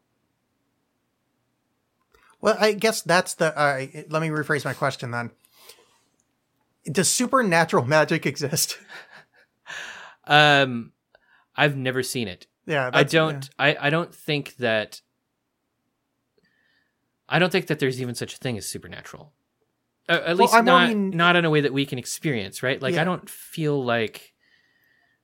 Well, 2.40 2.56
I 2.58 2.72
guess 2.72 3.02
that's 3.02 3.34
the. 3.34 3.56
Uh, 3.58 3.86
let 4.10 4.22
me 4.22 4.28
rephrase 4.28 4.64
my 4.64 4.74
question 4.74 5.10
then. 5.10 5.30
Does 6.90 7.08
supernatural 7.10 7.84
magic 7.84 8.26
exist? 8.26 8.78
Um, 10.30 10.92
I've 11.56 11.74
never 11.74 12.02
seen 12.02 12.28
it. 12.28 12.46
Yeah, 12.66 12.90
I 12.92 13.02
don't. 13.02 13.48
I, 13.58 13.76
I 13.80 13.88
don't 13.88 14.14
think 14.14 14.56
that. 14.56 15.00
I 17.26 17.38
don't 17.38 17.50
think 17.50 17.66
that 17.68 17.78
there's 17.78 17.98
even 18.02 18.14
such 18.14 18.34
a 18.34 18.36
thing 18.36 18.58
as 18.58 18.66
supernatural. 18.66 19.32
Uh, 20.06 20.12
at 20.12 20.26
Well, 20.26 20.36
least 20.36 20.52
I 20.54 20.60
not 20.60 20.88
mean- 20.90 21.10
not 21.16 21.34
in 21.34 21.46
a 21.46 21.50
way 21.50 21.62
that 21.62 21.72
we 21.72 21.86
can 21.86 21.98
experience, 21.98 22.62
right? 22.62 22.80
Like 22.82 22.94
Yeah. 22.96 23.00
I 23.00 23.04
don't 23.04 23.28
feel 23.30 23.82
like 23.82 24.34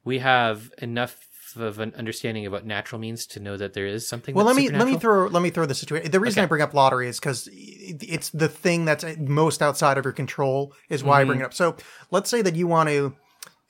we 0.04 0.20
have 0.20 0.72
enough 0.78 1.18
of 1.56 1.78
an 1.78 1.92
understanding 1.96 2.46
of 2.46 2.52
what 2.52 2.64
natural 2.66 3.00
means 3.00 3.26
to 3.28 3.40
know 3.40 3.56
that 3.56 3.72
there 3.74 3.86
is 3.86 4.06
something. 4.06 4.34
Well, 4.34 4.44
let 4.46 4.56
me 4.56 4.68
let 4.70 4.86
me 4.86 4.96
throw 4.96 5.26
let 5.28 5.42
me 5.42 5.50
throw 5.50 5.66
the 5.66 5.74
situation. 5.74 6.10
The 6.10 6.20
reason 6.20 6.40
Okay. 6.40 6.44
I 6.44 6.46
bring 6.46 6.62
up 6.62 6.74
lottery 6.74 7.08
is 7.08 7.18
because 7.20 7.48
it's 7.52 8.30
the 8.30 8.48
thing 8.48 8.84
that's 8.84 9.04
most 9.18 9.62
outside 9.62 9.98
of 9.98 10.04
your 10.04 10.12
control. 10.12 10.72
Is 10.88 11.02
why 11.04 11.18
I 11.18 11.22
Mm-hmm. 11.22 11.28
bring 11.28 11.40
it 11.40 11.44
up. 11.44 11.54
So 11.54 11.76
let's 12.10 12.28
say 12.30 12.42
that 12.42 12.54
you 12.56 12.66
want 12.66 12.88
to, 12.88 13.14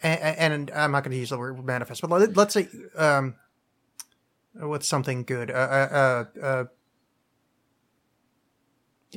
and, 0.03 0.55
and 0.55 0.71
I'm 0.71 0.93
not 0.93 1.05
going 1.05 1.13
to 1.13 1.19
use 1.19 1.31
the 1.31 1.39
word 1.39 1.63
manifest, 1.65 2.01
but 2.01 2.11
let, 2.11 2.37
let's 2.37 2.55
say, 2.55 2.69
um, 2.97 3.35
what's 4.55 4.87
something 4.89 5.25
good? 5.25 5.51
Uh, 5.51 5.55
uh, 5.55 6.25
uh, 6.41 6.45
uh, 6.45 6.65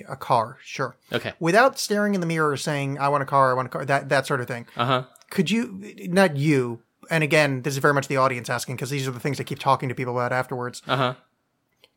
a 0.07 0.15
car, 0.15 0.57
sure. 0.64 0.95
Okay. 1.11 1.34
Without 1.39 1.80
staring 1.80 2.14
in 2.14 2.22
the 2.22 2.27
mirror, 2.27 2.56
saying 2.56 2.99
"I 2.99 3.10
want 3.10 3.23
a 3.23 3.26
car, 3.26 3.49
I 3.52 3.53
want 3.56 3.65
a 3.65 3.69
car," 3.69 3.84
that 3.85 4.10
that 4.10 4.27
sort 4.27 4.41
of 4.41 4.48
thing. 4.48 4.68
Uh 4.76 4.85
huh. 4.85 5.03
could 5.31 5.49
you 5.49 5.81
not 6.10 6.38
you 6.38 6.81
and 7.10 7.24
again 7.24 7.62
this 7.64 7.74
is 7.74 7.80
very 7.80 7.94
much 7.94 8.08
the 8.08 8.18
audience 8.18 8.50
asking 8.50 8.76
because 8.76 8.90
these 8.90 9.08
are 9.08 9.12
the 9.12 9.20
things 9.20 9.40
i 9.40 9.44
keep 9.44 9.60
talking 9.60 9.90
to 9.90 9.96
people 9.96 10.14
about 10.14 10.32
afterwards. 10.32 10.82
Uh 10.88 10.98
huh. 10.98 11.14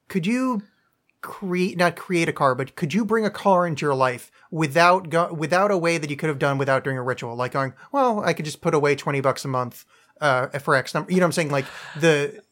could 0.09 0.27
you 0.27 0.63
create 1.23 1.77
not 1.77 1.97
create 1.97 2.29
a 2.29 2.33
car 2.33 2.55
but 2.55 2.75
could 2.77 2.95
you 2.95 3.05
bring 3.05 3.27
a 3.27 3.31
car 3.31 3.67
into 3.67 3.85
your 3.85 3.95
life 3.95 4.31
without 4.51 5.11
go, 5.11 5.33
without 5.33 5.71
a 5.71 5.77
way 5.77 5.99
that 5.99 6.09
you 6.09 6.17
could 6.17 6.29
have 6.29 6.39
done 6.39 6.57
without 6.57 6.83
doing 6.83 6.97
a 6.97 7.03
ritual? 7.03 7.37
Like 7.37 7.53
going 7.53 7.75
well 7.93 8.21
i 8.21 8.33
could 8.33 8.45
just 8.47 8.61
put 8.61 8.75
away 8.75 8.95
20 8.97 9.21
bucks 9.21 9.45
a 9.45 9.49
month 9.49 9.85
uh, 10.21 10.47
for 10.59 10.75
x 10.75 10.95
number 10.95 11.11
you 11.11 11.19
know 11.19 11.25
what 11.25 11.29
i'm 11.29 11.33
saying? 11.33 11.51
Like 11.51 11.67
the 11.99 12.43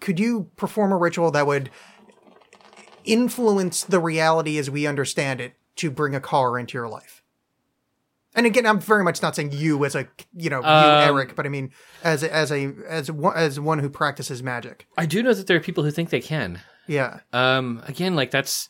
could 0.00 0.20
you 0.20 0.50
perform 0.56 0.92
a 0.92 0.96
ritual 0.96 1.30
that 1.32 1.46
would 1.46 1.70
influence 3.04 3.84
the 3.84 3.98
reality 4.00 4.58
as 4.58 4.70
we 4.70 4.86
understand 4.86 5.40
it 5.40 5.54
to 5.76 5.90
bring 5.90 6.14
a 6.14 6.20
car 6.20 6.58
into 6.58 6.78
your 6.78 6.88
life 6.88 7.22
and 8.34 8.46
again, 8.46 8.66
I'm 8.66 8.80
very 8.80 9.04
much 9.04 9.22
not 9.22 9.36
saying 9.36 9.52
you 9.52 9.84
as 9.84 9.94
a 9.94 10.08
you 10.36 10.50
know 10.50 10.60
you 10.60 10.66
Um, 10.66 11.08
Erik, 11.08 11.36
but 11.36 11.46
I 11.46 11.48
mean 11.48 11.70
as 12.02 12.22
a, 12.22 12.34
as 12.34 12.50
a 12.50 12.72
as 12.88 13.10
one, 13.10 13.36
as 13.36 13.60
one 13.60 13.78
who 13.78 13.88
practices 13.88 14.42
magic. 14.42 14.86
I 14.96 15.06
do 15.06 15.22
know 15.22 15.34
that 15.34 15.46
there 15.46 15.56
are 15.56 15.60
people 15.60 15.84
who 15.84 15.90
think 15.90 16.10
they 16.10 16.20
can. 16.20 16.60
Yeah, 16.86 17.20
Um, 17.32 17.82
again, 17.86 18.14
like 18.14 18.30
that's 18.30 18.68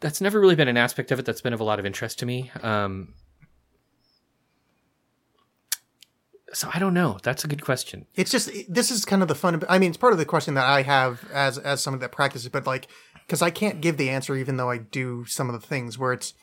that's 0.00 0.20
never 0.20 0.38
really 0.40 0.56
been 0.56 0.68
an 0.68 0.76
aspect 0.76 1.10
of 1.12 1.18
it 1.18 1.24
that's 1.24 1.40
been 1.40 1.52
of 1.54 1.60
a 1.60 1.64
lot 1.64 1.78
of 1.78 1.86
interest 1.86 2.18
to 2.18 2.26
me. 2.26 2.50
Um, 2.62 3.14
so 6.52 6.68
I 6.74 6.78
don't 6.78 6.92
know. 6.92 7.18
That's 7.22 7.44
a 7.44 7.48
good 7.48 7.62
question. 7.64 8.06
it's 8.14 8.30
just 8.30 8.50
this 8.68 8.90
is 8.90 9.04
kind 9.04 9.22
of 9.22 9.28
the 9.28 9.34
fun. 9.34 9.62
I 9.68 9.78
mean, 9.78 9.88
it's 9.90 9.96
part 9.96 10.12
of 10.12 10.18
the 10.18 10.26
question 10.26 10.54
that 10.54 10.66
I 10.66 10.82
have 10.82 11.24
as 11.32 11.56
as 11.58 11.82
someone 11.82 12.00
that 12.00 12.12
practices, 12.12 12.48
but 12.50 12.66
like 12.66 12.88
because 13.26 13.40
I 13.40 13.50
can't 13.50 13.80
give 13.80 13.96
the 13.96 14.10
answer 14.10 14.36
even 14.36 14.56
though 14.58 14.70
I 14.70 14.78
do 14.78 15.24
some 15.24 15.48
of 15.48 15.58
the 15.58 15.66
things 15.66 15.98
where 15.98 16.12
it's 16.12 16.34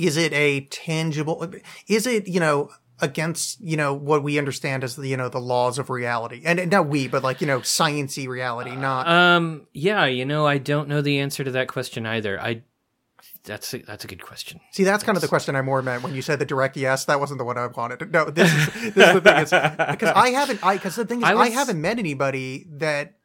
is 0.00 0.16
it 0.16 0.32
a 0.32 0.62
tangible? 0.62 1.52
Is 1.86 2.06
it 2.06 2.28
you 2.28 2.40
know 2.40 2.70
against 3.02 3.60
you 3.60 3.76
know 3.76 3.94
what 3.94 4.22
we 4.22 4.38
understand 4.38 4.84
as 4.84 4.96
the 4.96 5.08
you 5.08 5.16
know 5.16 5.28
the 5.28 5.40
laws 5.40 5.78
of 5.78 5.88
reality 5.88 6.42
and 6.44 6.70
not 6.70 6.86
we 6.86 7.08
but 7.08 7.22
like 7.22 7.40
you 7.40 7.46
know 7.46 7.60
sciency 7.60 8.28
reality 8.28 8.76
not 8.76 9.08
Um, 9.08 9.66
yeah, 9.72 10.06
you 10.06 10.24
know, 10.24 10.46
I 10.46 10.58
don't 10.58 10.88
know 10.88 11.00
the 11.00 11.18
answer 11.18 11.44
to 11.44 11.50
that 11.52 11.68
question 11.68 12.06
either. 12.06 12.40
I 12.40 12.62
that's 13.44 13.72
a, 13.72 13.78
that's 13.78 14.04
a 14.04 14.08
good 14.08 14.22
question. 14.22 14.60
See, 14.72 14.84
that's 14.84 15.02
kind 15.02 15.16
of 15.16 15.22
the 15.22 15.28
question 15.28 15.56
I 15.56 15.62
more 15.62 15.80
meant 15.82 16.02
when 16.02 16.14
you 16.14 16.22
said 16.22 16.38
the 16.38 16.44
direct 16.44 16.76
yes. 16.76 17.06
That 17.06 17.20
wasn't 17.20 17.38
the 17.38 17.44
one 17.44 17.56
I 17.56 17.66
wanted. 17.66 18.12
No, 18.12 18.28
this 18.30 18.52
is 18.52 18.94
this 18.94 19.08
is 19.08 19.14
the 19.14 19.20
thing 19.20 19.38
is 19.38 19.50
because 19.50 20.12
I 20.14 20.30
haven't. 20.30 20.62
I 20.62 20.76
because 20.76 20.96
the 20.96 21.06
thing 21.06 21.18
is 21.18 21.24
I 21.28 21.34
I, 21.34 21.48
haven't 21.48 21.80
met 21.80 21.98
anybody 21.98 22.66
that. 22.72 23.16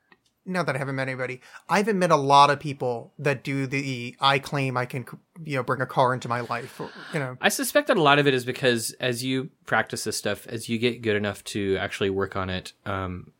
Not 0.48 0.68
that 0.68 0.76
I 0.76 0.78
haven't 0.78 0.96
met 0.96 1.08
anybody. 1.08 1.42
I 1.68 1.78
haven't 1.78 1.98
met 1.98 2.12
a 2.12 2.16
lot 2.16 2.52
of 2.52 2.60
people 2.60 3.12
that 3.18 3.44
do 3.44 3.66
the. 3.66 4.16
I 4.20 4.38
claim 4.38 4.78
I 4.78 4.86
can, 4.86 5.06
you 5.44 5.56
know, 5.56 5.64
bring 5.64 5.82
a 5.82 5.88
car 5.88 6.14
into 6.14 6.28
my 6.28 6.42
life. 6.42 6.80
Or, 6.80 6.92
you 7.14 7.20
know, 7.20 7.36
I 7.42 7.50
suspect 7.50 7.88
that 7.88 7.98
a 7.98 8.02
lot 8.02 8.20
of 8.20 8.28
it 8.28 8.34
is 8.36 8.46
because 8.46 8.92
as 9.00 9.24
you 9.24 9.50
practice 9.66 10.04
this 10.04 10.18
stuff, 10.18 10.46
as 10.48 10.70
you 10.70 10.78
get 10.78 11.02
good 11.02 11.16
enough 11.16 11.44
to 11.46 11.78
actually 11.78 12.12
work 12.12 12.36
on 12.36 12.52
it, 12.52 12.74
um, 12.86 13.32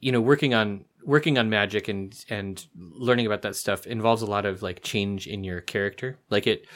you 0.00 0.10
know, 0.10 0.22
working 0.22 0.54
on 0.54 0.86
working 1.04 1.38
on 1.38 1.50
magic 1.50 1.88
and 1.88 2.24
and 2.30 2.66
learning 2.76 3.26
about 3.26 3.42
that 3.42 3.56
stuff 3.56 3.86
involves 3.86 4.22
a 4.22 4.26
lot 4.26 4.46
of 4.46 4.62
like 4.62 4.82
change 4.82 5.26
in 5.26 5.44
your 5.44 5.60
character. 5.60 6.18
Like 6.30 6.46
it, 6.46 6.66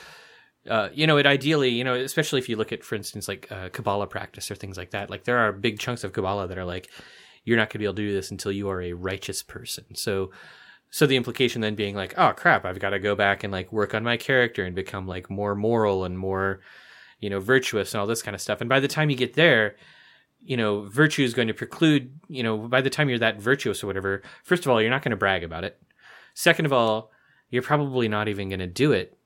uh, 0.68 0.90
you 0.92 1.06
know, 1.06 1.16
it 1.16 1.26
ideally, 1.26 1.70
you 1.70 1.84
know, 1.84 1.94
especially 1.94 2.40
if 2.40 2.48
you 2.48 2.56
look 2.56 2.72
at, 2.72 2.84
for 2.84 2.94
instance, 2.94 3.26
like 3.26 3.50
uh, 3.50 3.70
Kabbalah 3.70 4.06
practice 4.06 4.50
or 4.50 4.54
things 4.54 4.76
like 4.76 4.90
that. 4.90 5.10
Like 5.10 5.24
there 5.24 5.38
are 5.38 5.52
big 5.52 5.78
chunks 5.78 6.04
of 6.04 6.12
Kabbalah 6.12 6.46
that 6.48 6.58
are 6.58 6.64
like, 6.64 6.90
you're 7.44 7.56
not 7.56 7.68
going 7.68 7.72
to 7.74 7.78
be 7.78 7.84
able 7.84 7.94
to 7.94 8.02
do 8.02 8.12
this 8.14 8.30
until 8.30 8.52
you 8.52 8.68
are 8.68 8.80
a 8.82 8.92
righteous 8.92 9.42
person. 9.42 9.94
So 9.94 10.30
so 10.90 11.06
the 11.06 11.16
implication 11.16 11.62
then 11.62 11.74
being 11.74 11.94
like, 11.96 12.12
oh 12.18 12.32
crap, 12.32 12.64
I've 12.66 12.78
got 12.78 12.90
to 12.90 12.98
go 12.98 13.14
back 13.14 13.42
and 13.44 13.52
like 13.52 13.72
work 13.72 13.94
on 13.94 14.04
my 14.04 14.18
character 14.18 14.62
and 14.64 14.76
become 14.76 15.06
like 15.06 15.30
more 15.30 15.54
moral 15.54 16.04
and 16.04 16.18
more, 16.18 16.60
you 17.18 17.30
know, 17.30 17.40
virtuous 17.40 17.94
and 17.94 18.00
all 18.00 18.06
this 18.06 18.20
kind 18.22 18.34
of 18.34 18.42
stuff. 18.42 18.60
And 18.60 18.68
by 18.68 18.78
the 18.78 18.88
time 18.88 19.08
you 19.08 19.16
get 19.16 19.32
there, 19.32 19.76
you 20.44 20.56
know, 20.56 20.82
virtue 20.82 21.22
is 21.24 21.32
going 21.32 21.48
to 21.48 21.54
preclude, 21.54 22.12
you 22.28 22.42
know, 22.42 22.58
by 22.58 22.82
the 22.82 22.90
time 22.90 23.08
you're 23.08 23.18
that 23.20 23.40
virtuous 23.40 23.82
or 23.82 23.86
whatever, 23.86 24.22
first 24.44 24.66
of 24.66 24.70
all, 24.70 24.82
you're 24.82 24.90
not 24.90 25.02
going 25.02 25.12
to 25.12 25.16
brag 25.16 25.42
about 25.42 25.64
it. 25.64 25.80
Second 26.34 26.66
of 26.66 26.72
all, 26.74 27.10
you're 27.48 27.62
probably 27.62 28.06
not 28.08 28.28
even 28.28 28.50
going 28.50 28.58
to 28.60 28.66
do 28.66 28.92
it 28.92 29.16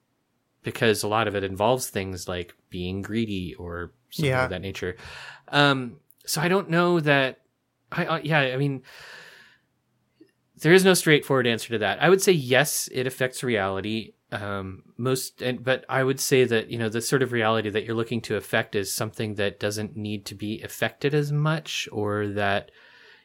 because 0.62 1.02
a 1.02 1.08
lot 1.08 1.26
of 1.26 1.34
it 1.34 1.42
involves 1.42 1.88
things 1.88 2.28
like 2.28 2.54
being 2.70 3.02
greedy 3.02 3.54
or 3.54 3.92
something 4.10 4.30
Yeah. 4.30 4.44
of 4.44 4.50
that 4.50 4.60
nature. 4.62 4.96
Um, 5.48 5.96
so 6.26 6.40
I 6.40 6.46
don't 6.48 6.70
know 6.70 7.00
that. 7.00 7.40
I 7.96 8.06
uh, 8.06 8.20
yeah, 8.22 8.40
I 8.40 8.56
mean, 8.56 8.82
there 10.58 10.72
is 10.72 10.84
no 10.84 10.94
straightforward 10.94 11.46
answer 11.46 11.68
to 11.70 11.78
that. 11.78 12.02
I 12.02 12.08
would 12.08 12.22
say 12.22 12.32
yes, 12.32 12.88
it 12.92 13.06
affects 13.06 13.42
reality. 13.42 14.12
Um, 14.32 14.82
most, 14.96 15.40
and, 15.40 15.62
but 15.62 15.84
I 15.88 16.02
would 16.02 16.18
say 16.18 16.44
that 16.44 16.68
you 16.68 16.78
know 16.78 16.88
the 16.88 17.00
sort 17.00 17.22
of 17.22 17.32
reality 17.32 17.70
that 17.70 17.84
you're 17.84 17.94
looking 17.94 18.20
to 18.22 18.36
affect 18.36 18.74
is 18.74 18.92
something 18.92 19.34
that 19.36 19.60
doesn't 19.60 19.96
need 19.96 20.26
to 20.26 20.34
be 20.34 20.62
affected 20.62 21.14
as 21.14 21.32
much, 21.32 21.88
or 21.92 22.28
that 22.28 22.70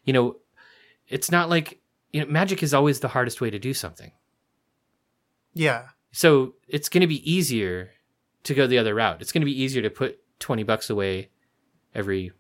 you 0.05 0.13
know, 0.13 0.37
it's 1.07 1.31
not 1.31 1.49
like 1.49 1.81
you 2.11 2.21
know, 2.21 2.27
magic 2.27 2.61
is 2.63 2.73
always 2.73 2.99
the 2.99 3.07
hardest 3.09 3.41
way 3.41 3.49
to 3.49 3.59
do 3.59 3.73
something. 3.73 4.11
Yeah. 5.53 5.87
So 6.11 6.55
it's 6.67 6.89
going 6.89 7.01
to 7.01 7.07
be 7.07 7.31
easier 7.31 7.91
to 8.43 8.53
go 8.53 8.67
the 8.67 8.77
other 8.77 8.95
route. 8.95 9.21
It's 9.21 9.31
going 9.31 9.41
to 9.41 9.45
be 9.45 9.61
easier 9.61 9.81
to 9.81 9.89
put 9.89 10.19
20 10.39 10.63
bucks 10.63 10.89
away 10.89 11.29
every 11.93 12.31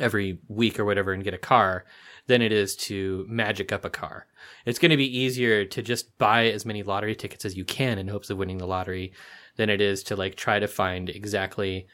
every 0.00 0.40
week 0.48 0.78
or 0.78 0.84
whatever 0.84 1.12
and 1.12 1.24
get 1.24 1.34
a 1.34 1.38
car 1.38 1.84
than 2.26 2.42
it 2.42 2.52
is 2.52 2.76
to 2.76 3.24
magic 3.28 3.72
up 3.72 3.84
a 3.84 3.90
car. 3.90 4.26
It's 4.66 4.78
going 4.78 4.90
to 4.90 4.96
be 4.96 5.18
easier 5.18 5.64
to 5.64 5.82
just 5.82 6.16
buy 6.18 6.46
as 6.46 6.66
many 6.66 6.82
lottery 6.82 7.16
tickets 7.16 7.44
as 7.44 7.56
you 7.56 7.64
can 7.64 7.98
in 7.98 8.08
hopes 8.08 8.30
of 8.30 8.38
winning 8.38 8.58
the 8.58 8.66
lottery 8.66 9.12
than 9.56 9.70
it 9.70 9.80
is 9.80 10.02
to 10.04 10.16
like 10.16 10.34
try 10.34 10.58
to 10.58 10.68
find 10.68 11.08
exactly 11.08 11.86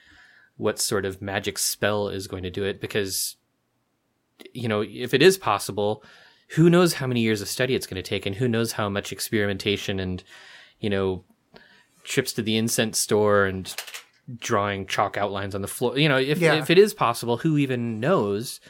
what 0.56 0.78
sort 0.78 1.04
of 1.04 1.22
magic 1.22 1.58
spell 1.58 2.08
is 2.08 2.26
going 2.26 2.42
to 2.42 2.50
do 2.50 2.64
it 2.64 2.80
because 2.80 3.36
you 4.52 4.68
know, 4.68 4.82
if 4.82 5.14
it 5.14 5.22
is 5.22 5.38
possible, 5.38 6.02
who 6.50 6.68
knows 6.68 6.94
how 6.94 7.06
many 7.06 7.20
years 7.20 7.40
of 7.40 7.48
study 7.48 7.74
it's 7.74 7.86
going 7.86 8.02
to 8.02 8.08
take 8.08 8.26
and 8.26 8.36
who 8.36 8.48
knows 8.48 8.72
how 8.72 8.88
much 8.88 9.12
experimentation 9.12 10.00
and 10.00 10.22
you 10.80 10.90
know 10.90 11.24
trips 12.02 12.32
to 12.34 12.42
the 12.42 12.56
incense 12.56 12.98
store 12.98 13.46
and 13.46 13.74
drawing 14.38 14.86
chalk 14.86 15.16
outlines 15.16 15.54
on 15.54 15.62
the 15.62 15.68
floor 15.68 15.98
you 15.98 16.08
know 16.08 16.18
if, 16.18 16.38
Yeah. 16.38 16.54
if 16.54 16.70
it 16.70 16.78
is 16.78 16.94
possible 16.94 17.38
who 17.38 17.58
even 17.58 18.00
knows 18.00 18.60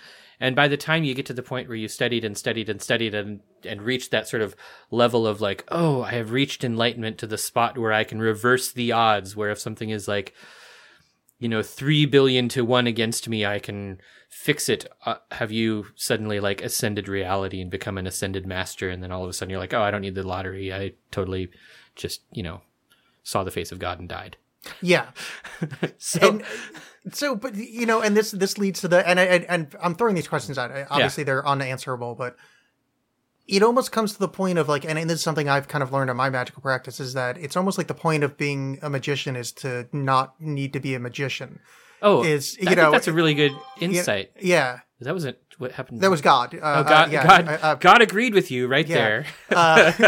and 0.40 0.56
by 0.56 0.66
the 0.66 0.76
time 0.76 1.04
you 1.04 1.14
get 1.14 1.26
to 1.26 1.32
the 1.32 1.42
point 1.42 1.68
where 1.68 1.76
you 1.76 1.86
studied 1.86 2.24
and 2.24 2.36
studied 2.36 2.68
and 2.68 2.82
studied 2.82 3.14
and 3.14 3.40
and 3.64 3.82
reached 3.82 4.10
that 4.10 4.26
sort 4.28 4.42
of 4.42 4.56
level 4.90 5.26
of 5.26 5.40
like 5.40 5.64
oh 5.68 6.02
i 6.02 6.10
have 6.12 6.32
reached 6.32 6.64
enlightenment 6.64 7.18
to 7.18 7.26
the 7.26 7.38
spot 7.38 7.78
where 7.78 7.92
i 7.92 8.02
can 8.04 8.18
reverse 8.18 8.72
the 8.72 8.90
odds 8.90 9.36
where 9.36 9.50
if 9.50 9.58
something 9.60 9.90
is 9.90 10.08
like 10.08 10.34
you 11.40 11.48
know, 11.48 11.62
three 11.62 12.06
billion 12.06 12.48
to 12.48 12.64
one 12.64 12.86
against 12.86 13.28
me, 13.28 13.44
I 13.44 13.58
can 13.58 14.00
fix 14.30 14.68
it. 14.68 14.86
Uh, 15.04 15.16
have 15.32 15.50
you 15.50 15.86
suddenly 15.96 16.38
like 16.40 16.62
ascended 16.62 17.08
reality 17.08 17.60
and 17.60 17.70
become 17.70 17.98
an 17.98 18.06
ascended 18.06 18.46
master? 18.46 18.88
And 18.88 19.02
then 19.02 19.10
all 19.10 19.24
of 19.24 19.28
a 19.28 19.32
sudden 19.32 19.50
you're 19.50 19.58
like, 19.58 19.74
oh, 19.74 19.82
I 19.82 19.90
don't 19.90 20.00
need 20.00 20.14
the 20.14 20.22
lottery. 20.22 20.72
I 20.72 20.92
totally 21.10 21.50
just, 21.96 22.22
you 22.32 22.42
know, 22.44 22.62
saw 23.24 23.42
the 23.44 23.50
face 23.50 23.72
of 23.72 23.80
God 23.80 23.98
and 23.98 24.08
died. 24.08 24.36
Yeah. 24.80 25.10
So, 25.98 26.20
and 26.20 26.44
so 27.12 27.34
but 27.36 27.54
you 27.54 27.86
know 27.86 28.00
and 28.00 28.16
this 28.16 28.30
this 28.30 28.58
leads 28.58 28.80
to 28.80 28.88
the 28.88 29.06
and 29.06 29.20
I, 29.20 29.24
and, 29.24 29.44
and 29.44 29.76
i'm 29.82 29.94
throwing 29.94 30.14
these 30.14 30.28
questions 30.28 30.58
out. 30.58 30.70
Obviously 30.90 31.24
they're 31.24 31.46
unanswerable 31.46 32.14
but 32.14 32.36
it 33.46 33.62
almost 33.62 33.92
comes 33.92 34.14
to 34.14 34.18
the 34.18 34.28
point 34.28 34.58
of 34.58 34.68
like 34.68 34.84
and 34.84 34.98
this 35.08 35.18
is 35.18 35.22
something 35.22 35.48
i've 35.48 35.68
kind 35.68 35.82
of 35.82 35.92
learned 35.92 36.10
in 36.10 36.16
my 36.16 36.30
magical 36.30 36.62
practice 36.62 37.00
is 37.00 37.12
that 37.14 37.36
it's 37.38 37.56
almost 37.56 37.78
like 37.78 37.88
the 37.88 37.94
point 37.94 38.24
of 38.24 38.36
being 38.36 38.78
a 38.82 38.88
magician 38.88 39.36
is 39.36 39.52
to 39.52 39.86
not 39.92 40.40
need 40.40 40.72
to 40.72 40.80
be 40.80 40.94
a 40.94 41.00
magician 41.00 41.60
oh, 42.04 42.22
is, 42.22 42.56
I 42.58 42.60
you 42.62 42.66
think 42.68 42.76
know, 42.78 42.90
that's 42.92 43.08
a 43.08 43.12
really 43.12 43.34
good 43.34 43.52
insight. 43.80 44.30
yeah 44.40 44.80
That 45.00 45.12
wasn't 45.14 45.38
what 45.58 45.72
happened. 45.72 46.00
that 46.02 46.10
was 46.10 46.20
god 46.20 46.54
uh, 46.54 46.58
Oh, 46.62 46.82
God, 46.84 47.08
uh, 47.08 47.12
yeah, 47.12 47.26
God, 47.26 47.48
uh, 47.48 47.58
uh, 47.62 47.74
God 47.76 48.02
agreed 48.02 48.34
with 48.34 48.50
you 48.50 48.66
right 48.68 48.86
yeah. 48.86 48.94
there. 48.96 49.26
uh, 49.50 49.92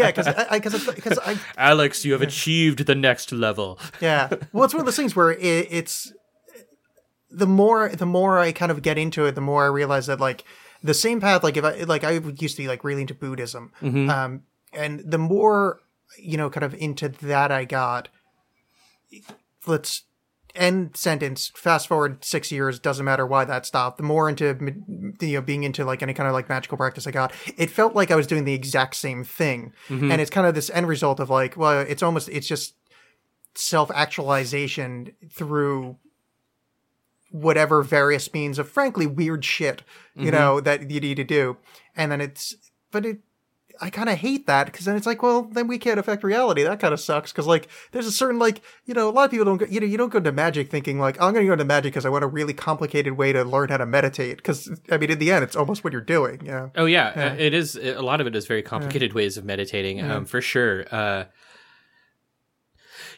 yeah 0.00 0.10
because 0.10 0.26
i 0.28 0.58
because 0.58 0.86
because 0.94 1.18
i 1.18 1.34
Alexx, 1.58 2.04
you 2.04 2.12
have 2.12 2.22
achieved 2.22 2.86
the 2.86 2.94
next 2.94 3.30
level. 3.32 3.78
yeah 4.00 4.28
well 4.52 4.64
it's 4.64 4.74
one 4.74 4.80
of 4.80 4.86
those 4.86 4.96
things 4.96 5.14
where 5.16 5.32
it, 5.32 5.66
it's 5.70 6.12
the 7.30 7.46
more 7.46 7.88
the 7.88 8.06
more 8.06 8.38
i 8.38 8.52
kind 8.52 8.70
of 8.70 8.82
get 8.82 8.96
into 8.96 9.26
it 9.26 9.34
the 9.34 9.40
more 9.40 9.64
i 9.64 9.66
realize 9.68 10.06
that 10.06 10.20
like 10.20 10.44
the 10.84 10.94
same 10.94 11.20
path 11.20 11.42
like 11.42 11.56
if 11.56 11.64
i 11.64 11.72
like 11.84 12.04
i 12.04 12.12
used 12.12 12.56
to 12.56 12.62
be 12.62 12.68
like 12.68 12.84
really 12.84 13.00
into 13.00 13.14
buddhism 13.14 13.72
um 13.82 14.42
and 14.72 15.00
the 15.04 15.18
more 15.18 15.80
you 16.16 16.36
know 16.36 16.48
kind 16.48 16.62
of 16.64 16.72
into 16.74 17.08
that 17.08 17.50
i 17.50 17.64
got 17.64 18.08
let's 19.66 20.04
end 20.54 20.96
sentence 20.96 21.50
fast 21.54 21.88
forward 21.88 22.24
six 22.24 22.52
years 22.52 22.78
doesn't 22.78 23.04
matter 23.04 23.26
why 23.26 23.44
that 23.44 23.66
stopped. 23.66 23.96
The 23.96 24.02
more 24.04 24.28
into 24.28 24.56
you 25.20 25.34
know 25.34 25.40
being 25.40 25.64
into 25.64 25.84
like 25.84 26.02
any 26.02 26.14
kind 26.14 26.28
of 26.28 26.32
like 26.32 26.48
magical 26.48 26.76
practice 26.76 27.06
i 27.06 27.10
got 27.10 27.32
it 27.56 27.70
felt 27.70 27.94
like 27.94 28.10
i 28.10 28.16
was 28.16 28.26
doing 28.26 28.44
the 28.44 28.54
exact 28.54 28.96
same 28.96 29.24
thing. 29.24 29.72
Mm-hmm. 29.88 30.10
And 30.10 30.20
it's 30.20 30.30
kind 30.30 30.46
of 30.46 30.54
this 30.54 30.70
end 30.70 30.88
result 30.88 31.20
of 31.20 31.30
like 31.30 31.56
well 31.56 31.80
it's 31.80 32.02
almost 32.02 32.28
it's 32.28 32.46
just 32.46 32.74
self-actualization 33.56 35.12
through 35.30 35.96
whatever 37.30 37.82
various 37.82 38.32
means 38.32 38.58
of 38.58 38.68
frankly 38.68 39.06
weird 39.06 39.44
shit 39.44 39.82
you 40.14 40.26
mm-hmm. 40.26 40.36
know 40.36 40.60
that 40.60 40.90
you 40.90 41.00
need 41.00 41.16
to 41.16 41.24
do. 41.24 41.56
And 41.96 42.12
then 42.12 42.20
it's 42.20 42.54
but 42.90 43.04
it 43.04 43.18
i 43.80 43.90
kind 43.90 44.08
of 44.08 44.18
hate 44.18 44.46
that 44.46 44.66
because 44.66 44.84
then 44.84 44.96
it's 44.96 45.06
like 45.06 45.22
well 45.22 45.42
then 45.42 45.66
we 45.66 45.78
can't 45.78 45.98
affect 45.98 46.22
reality 46.22 46.62
that 46.62 46.78
kind 46.78 46.94
of 46.94 47.00
sucks 47.00 47.32
because 47.32 47.46
like 47.46 47.68
there's 47.92 48.06
a 48.06 48.12
certain 48.12 48.38
like 48.38 48.62
you 48.84 48.94
know 48.94 49.08
a 49.08 49.10
lot 49.10 49.24
of 49.24 49.30
people 49.30 49.44
don't 49.44 49.56
go, 49.56 49.66
you 49.66 49.80
know 49.80 49.86
you 49.86 49.96
don't 49.96 50.10
go 50.10 50.18
into 50.18 50.30
magic 50.32 50.70
thinking 50.70 50.98
like 50.98 51.20
i'm 51.20 51.32
going 51.32 51.44
to 51.44 51.48
go 51.48 51.52
into 51.52 51.64
magic 51.64 51.92
because 51.92 52.06
i 52.06 52.08
want 52.08 52.22
a 52.22 52.26
really 52.28 52.54
complicated 52.54 53.14
way 53.14 53.32
to 53.32 53.42
learn 53.44 53.68
how 53.68 53.76
to 53.76 53.86
meditate 53.86 54.36
because 54.36 54.70
i 54.90 54.96
mean 54.96 55.10
in 55.10 55.18
the 55.18 55.32
end 55.32 55.42
it's 55.42 55.56
almost 55.56 55.82
what 55.84 55.92
you're 55.92 56.02
doing 56.02 56.40
you 56.44 56.52
know 56.52 56.70
Oh 56.76 56.86
yeah, 56.86 57.08
uh, 57.08 57.34
it 57.38 57.54
is. 57.54 57.76
A 57.76 58.00
lot 58.00 58.20
of 58.20 58.26
it 58.26 58.34
is 58.34 58.46
very 58.46 58.62
complicated 58.62 59.12
ways 59.12 59.36
of 59.36 59.44
meditating, 59.44 60.00
um, 60.00 60.24
for 60.24 60.40
sure. 60.40 60.84
Uh, 60.90 61.24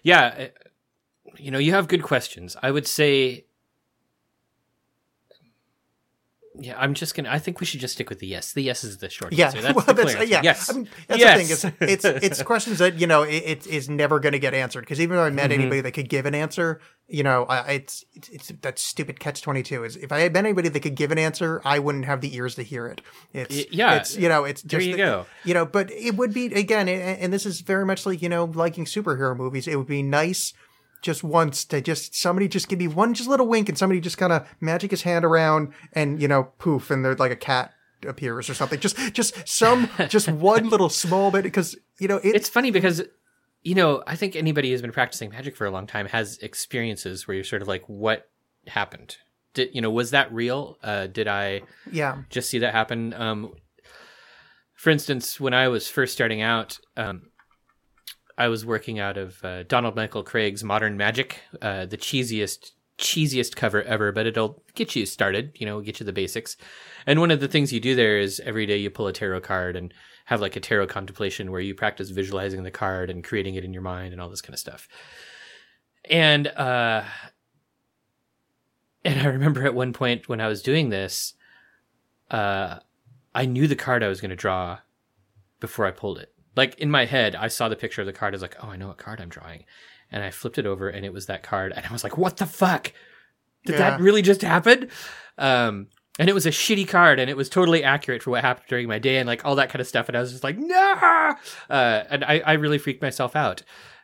yeah, 0.03 0.35
uh, 0.39 0.47
you 1.39 1.51
know, 1.51 1.59
you 1.59 1.73
have 1.73 1.89
good 1.89 2.03
questions. 2.03 2.57
I 2.63 2.71
would 2.71 2.87
say, 2.87 3.47
yeah, 6.59 6.75
I'm 6.79 6.95
just 6.95 7.15
gonna. 7.15 7.29
I 7.31 7.39
think 7.39 7.61
we 7.61 7.67
should 7.67 7.81
just 7.81 7.95
stick 7.95 8.09
with 8.09 8.19
the 8.19 8.27
yes. 8.27 8.53
The 8.53 8.63
yes 8.63 8.85
is 8.85 8.99
the 8.99 9.09
short 9.11 9.33
Yeah, 9.33 9.47
answer. 9.47 9.63
That's 9.63 9.75
well, 9.77 9.85
the 9.85 9.93
that's, 9.95 10.15
answer. 10.15 10.25
yeah. 10.25 10.41
Yes, 10.43 10.71
I 10.71 10.73
mean, 10.75 10.89
that's 11.07 11.21
yes. 11.21 11.63
the 11.63 11.71
thing. 11.71 11.89
It's 11.89 12.05
it's 12.05 12.25
it's 12.25 12.43
questions 12.53 12.79
that 12.79 13.01
you 13.01 13.07
know 13.07 13.23
it, 13.23 13.43
it 13.45 13.67
is 13.67 13.89
never 13.89 14.21
going 14.21 14.33
to 14.33 14.39
get 14.39 14.55
answered 14.55 14.81
because 14.81 15.01
even 15.01 15.17
though 15.17 15.23
I 15.25 15.27
Mm-hmm. 15.27 15.37
met 15.37 15.53
anybody 15.53 15.81
that 15.83 15.93
could 15.93 16.09
give 16.09 16.25
an 16.27 16.35
answer, 16.35 16.81
you 17.09 17.23
know, 17.23 17.45
I, 17.45 17.73
it's, 17.73 18.05
it's 18.15 18.29
it's 18.31 18.53
that 18.63 18.79
stupid 18.79 19.21
catch 19.21 19.43
twenty 19.43 19.63
two. 19.63 19.85
Is 19.85 19.97
if 19.97 20.13
I 20.13 20.21
had 20.21 20.33
met 20.33 20.45
anybody 20.45 20.69
that 20.69 20.81
could 20.81 20.95
give 20.95 21.11
an 21.13 21.19
answer, 21.19 21.61
I 21.65 21.79
wouldn't 21.79 22.05
have 22.07 22.21
the 22.21 22.35
ears 22.37 22.55
to 22.57 22.63
hear 22.63 22.87
it. 22.87 23.01
It's 23.33 23.71
yeah. 23.73 23.97
it's 23.97 24.17
you 24.17 24.29
know, 24.29 24.45
it's 24.45 24.63
There 24.63 24.81
just 24.81 24.91
you 24.91 24.97
go. 24.97 25.27
You 25.45 25.55
know, 25.55 25.67
but 25.67 25.91
it 25.91 26.17
would 26.17 26.33
be 26.33 26.47
again, 26.47 26.89
and 26.89 27.33
this 27.33 27.45
is 27.47 27.61
very 27.61 27.85
much 27.85 28.07
like 28.07 28.23
you 28.23 28.29
know 28.29 28.45
liking 28.47 28.85
superhero 28.87 29.37
movies. 29.37 29.69
It 29.69 29.77
would 29.77 29.87
be 29.87 30.03
nice 30.03 30.53
just 31.03 31.23
once 31.23 31.65
to 31.65 31.81
just 31.81 32.15
somebody 32.15 32.49
just 32.49 32.69
give 32.69 32.79
me 32.79 32.89
one 32.89 33.15
just 33.15 33.29
little 33.29 33.47
wink 33.47 33.69
and 33.69 33.79
somebody 33.79 34.01
just 34.01 34.19
kind 34.19 34.33
of 34.33 34.47
magic 34.61 34.91
his 34.91 35.03
hand 35.03 35.25
around 35.25 35.73
and 35.93 36.21
you 36.21 36.29
know 36.29 36.45
poof 36.59 36.91
and 36.91 37.05
there's 37.05 37.19
like 37.19 37.33
a 37.33 37.37
cat 37.37 37.73
appears 38.05 38.51
or 38.51 38.55
something. 38.55 38.81
Just 38.81 38.97
just 39.13 39.49
some 39.49 39.89
just 40.09 40.29
one 40.29 40.69
little 40.69 40.89
small 40.89 41.31
bit 41.31 41.43
because 41.43 41.77
you 41.99 42.09
know 42.09 42.17
it, 42.19 42.35
it's 42.35 42.49
funny 42.49 42.71
because 42.71 43.03
you 43.63 43.75
know 43.75 44.03
i 44.07 44.15
think 44.15 44.37
anybody 44.37 44.71
who's 44.71 44.83
been 44.83 44.93
practicing 44.93 45.31
magic 45.31 45.57
for 45.57 45.67
a 45.67 45.71
long 45.71 45.87
time 45.87 46.07
has 46.07 46.39
experiences 46.39 47.27
where 47.27 47.35
you're 47.35 47.45
sort 47.45 47.63
of 47.63 47.69
like 47.69 47.85
what 47.89 48.29
happened? 48.67 49.17
Did 49.55 49.75
you 49.75 49.81
know 49.81 49.91
was 49.91 50.11
that 50.11 50.33
real? 50.33 50.79
Uh 50.83 51.07
did 51.07 51.29
i 51.29 51.63
yeah. 51.91 52.23
just 52.31 52.51
see 52.51 52.59
that 52.61 52.75
happen? 52.75 53.15
Um 53.15 53.55
for 54.75 54.91
instance 54.91 55.41
when 55.41 55.55
i 55.55 55.69
was 55.69 55.89
first 55.89 56.13
starting 56.13 56.43
out 56.43 56.79
um 56.97 57.23
i 58.39 58.49
was 58.49 58.65
working 58.65 58.99
out 58.99 59.17
of 59.17 59.43
uh, 59.45 59.63
donald 59.65 59.97
michael 59.97 60.23
kraig's 60.23 60.65
modern 60.65 60.97
magic 60.97 61.41
uh 61.63 61.87
the 61.87 61.97
cheesiest 61.97 62.73
cheesiest 62.99 63.57
cover 63.57 63.83
ever 63.83 64.11
but 64.11 64.27
it'll 64.27 64.63
get 64.75 64.97
you 64.97 65.05
started 65.05 65.53
you 65.55 65.67
know 65.67 65.81
get 65.81 66.01
you 66.01 66.07
the 66.07 66.13
basics 66.13 66.57
and 67.07 67.21
one 67.21 67.31
of 67.31 67.41
the 67.41 67.49
things 67.49 67.73
you 67.73 67.81
do 67.81 67.95
there 67.95 68.19
is 68.19 68.41
every 68.41 68.65
day 68.65 68.77
you 68.77 68.89
pull 68.89 69.07
a 69.07 69.13
tarot 69.13 69.41
card 69.41 69.77
and 69.77 69.93
have 70.25 70.41
like 70.41 70.57
a 70.57 70.61
tarot 70.61 70.87
contemplation 70.87 71.53
where 71.53 71.61
you 71.61 71.75
practice 71.75 72.11
visualizing 72.11 72.63
the 72.63 72.71
card 72.71 73.11
and 73.11 73.23
creating 73.23 73.55
it 73.55 73.65
in 73.65 73.73
your 73.73 73.83
mind 73.83 74.13
and 74.13 74.21
all 74.21 74.31
this 74.31 74.41
kind 74.41 74.55
of 74.55 74.59
stuff 74.59 74.89
and 76.09 76.47
uh 76.49 77.03
and 79.05 79.21
i 79.21 79.27
remember 79.27 79.65
at 79.65 79.75
one 79.75 79.93
point 79.93 80.27
when 80.27 80.41
i 80.41 80.49
was 80.49 80.63
doing 80.63 80.89
this 80.89 81.35
uh 82.31 82.79
I 83.37 83.45
knew 83.45 83.69
the 83.69 83.77
card 83.77 84.03
I 84.03 84.09
was 84.09 84.23
going 84.23 84.31
to 84.31 84.35
draw 84.35 84.79
before 85.61 85.85
I 85.85 85.91
pulled 85.91 86.19
it. 86.19 86.33
Like 86.57 86.79
in 86.79 86.91
my 86.91 87.05
head, 87.05 87.37
I 87.37 87.49
saw 87.49 87.69
the 87.69 87.77
picture 87.77 88.01
of 88.01 88.07
the 88.07 88.13
card. 88.13 88.35
I 88.35 88.37
was 88.37 88.43
like, 88.43 88.57
"Oh, 88.63 88.69
I 88.69 88.77
know 88.77 88.89
what 88.89 88.99
card 88.99 89.21
I'm 89.21 89.29
drawing," 89.29 89.65
and 90.11 90.25
I 90.25 90.31
flipped 90.31 90.59
it 90.59 90.67
over, 90.67 90.89
and 90.89 91.05
it 91.05 91.13
was 91.13 91.27
that 91.27 91.43
card. 91.43 91.73
And 91.77 91.85
I 91.87 91.93
was 91.93 92.03
like, 92.03 92.17
"What 92.17 92.39
the 92.39 92.47
fuck? 92.47 92.93
Did 93.65 93.79
that 93.79 94.01
really 94.01 94.23
just 94.23 94.43
happen?" 94.43 94.89
Um, 95.39 95.89
and 96.19 96.29
it 96.29 96.35
was 96.35 96.47
a 96.47 96.51
shitty 96.51 96.89
card 96.89 97.19
and 97.19 97.29
it 97.29 97.37
was 97.37 97.49
totally 97.49 97.85
accurate 97.85 98.23
for 98.23 98.31
what 98.31 98.43
happened 98.43 98.67
during 98.69 98.89
my 98.89 98.99
day 98.99 99.19
and 99.19 99.27
like 99.27 99.45
all 99.45 99.57
that 99.57 99.69
kind 99.69 99.81
of 99.81 99.87
stuff 99.87 100.09
and 100.09 100.17
i 100.17 100.21
was 100.21 100.33
just 100.33 100.45
like 100.45 100.59
nah 100.59 101.35
uh, 101.71 102.05
and 102.11 102.25
I, 102.25 102.43
I 102.45 102.53
really 102.55 102.79
freaked 102.79 103.03
myself 103.03 103.37
out 103.37 103.63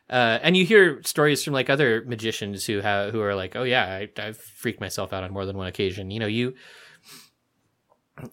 uh, 0.09 0.39
and 0.41 0.55
you 0.57 0.65
hear 0.65 1.01
stories 1.03 1.43
from 1.43 1.53
like 1.53 1.69
other 1.69 2.03
magicians 2.05 2.65
who 2.65 2.81
have 2.81 3.11
who 3.11 3.21
are 3.21 3.35
like 3.35 3.55
oh 3.55 3.63
yeah 3.63 3.85
I, 3.85 4.09
i've 4.21 4.37
freaked 4.37 4.81
myself 4.81 5.13
out 5.13 5.23
on 5.23 5.33
more 5.33 5.45
than 5.45 5.57
one 5.57 5.67
occasion 5.67 6.11
you 6.11 6.19
know 6.19 6.27
you 6.27 6.53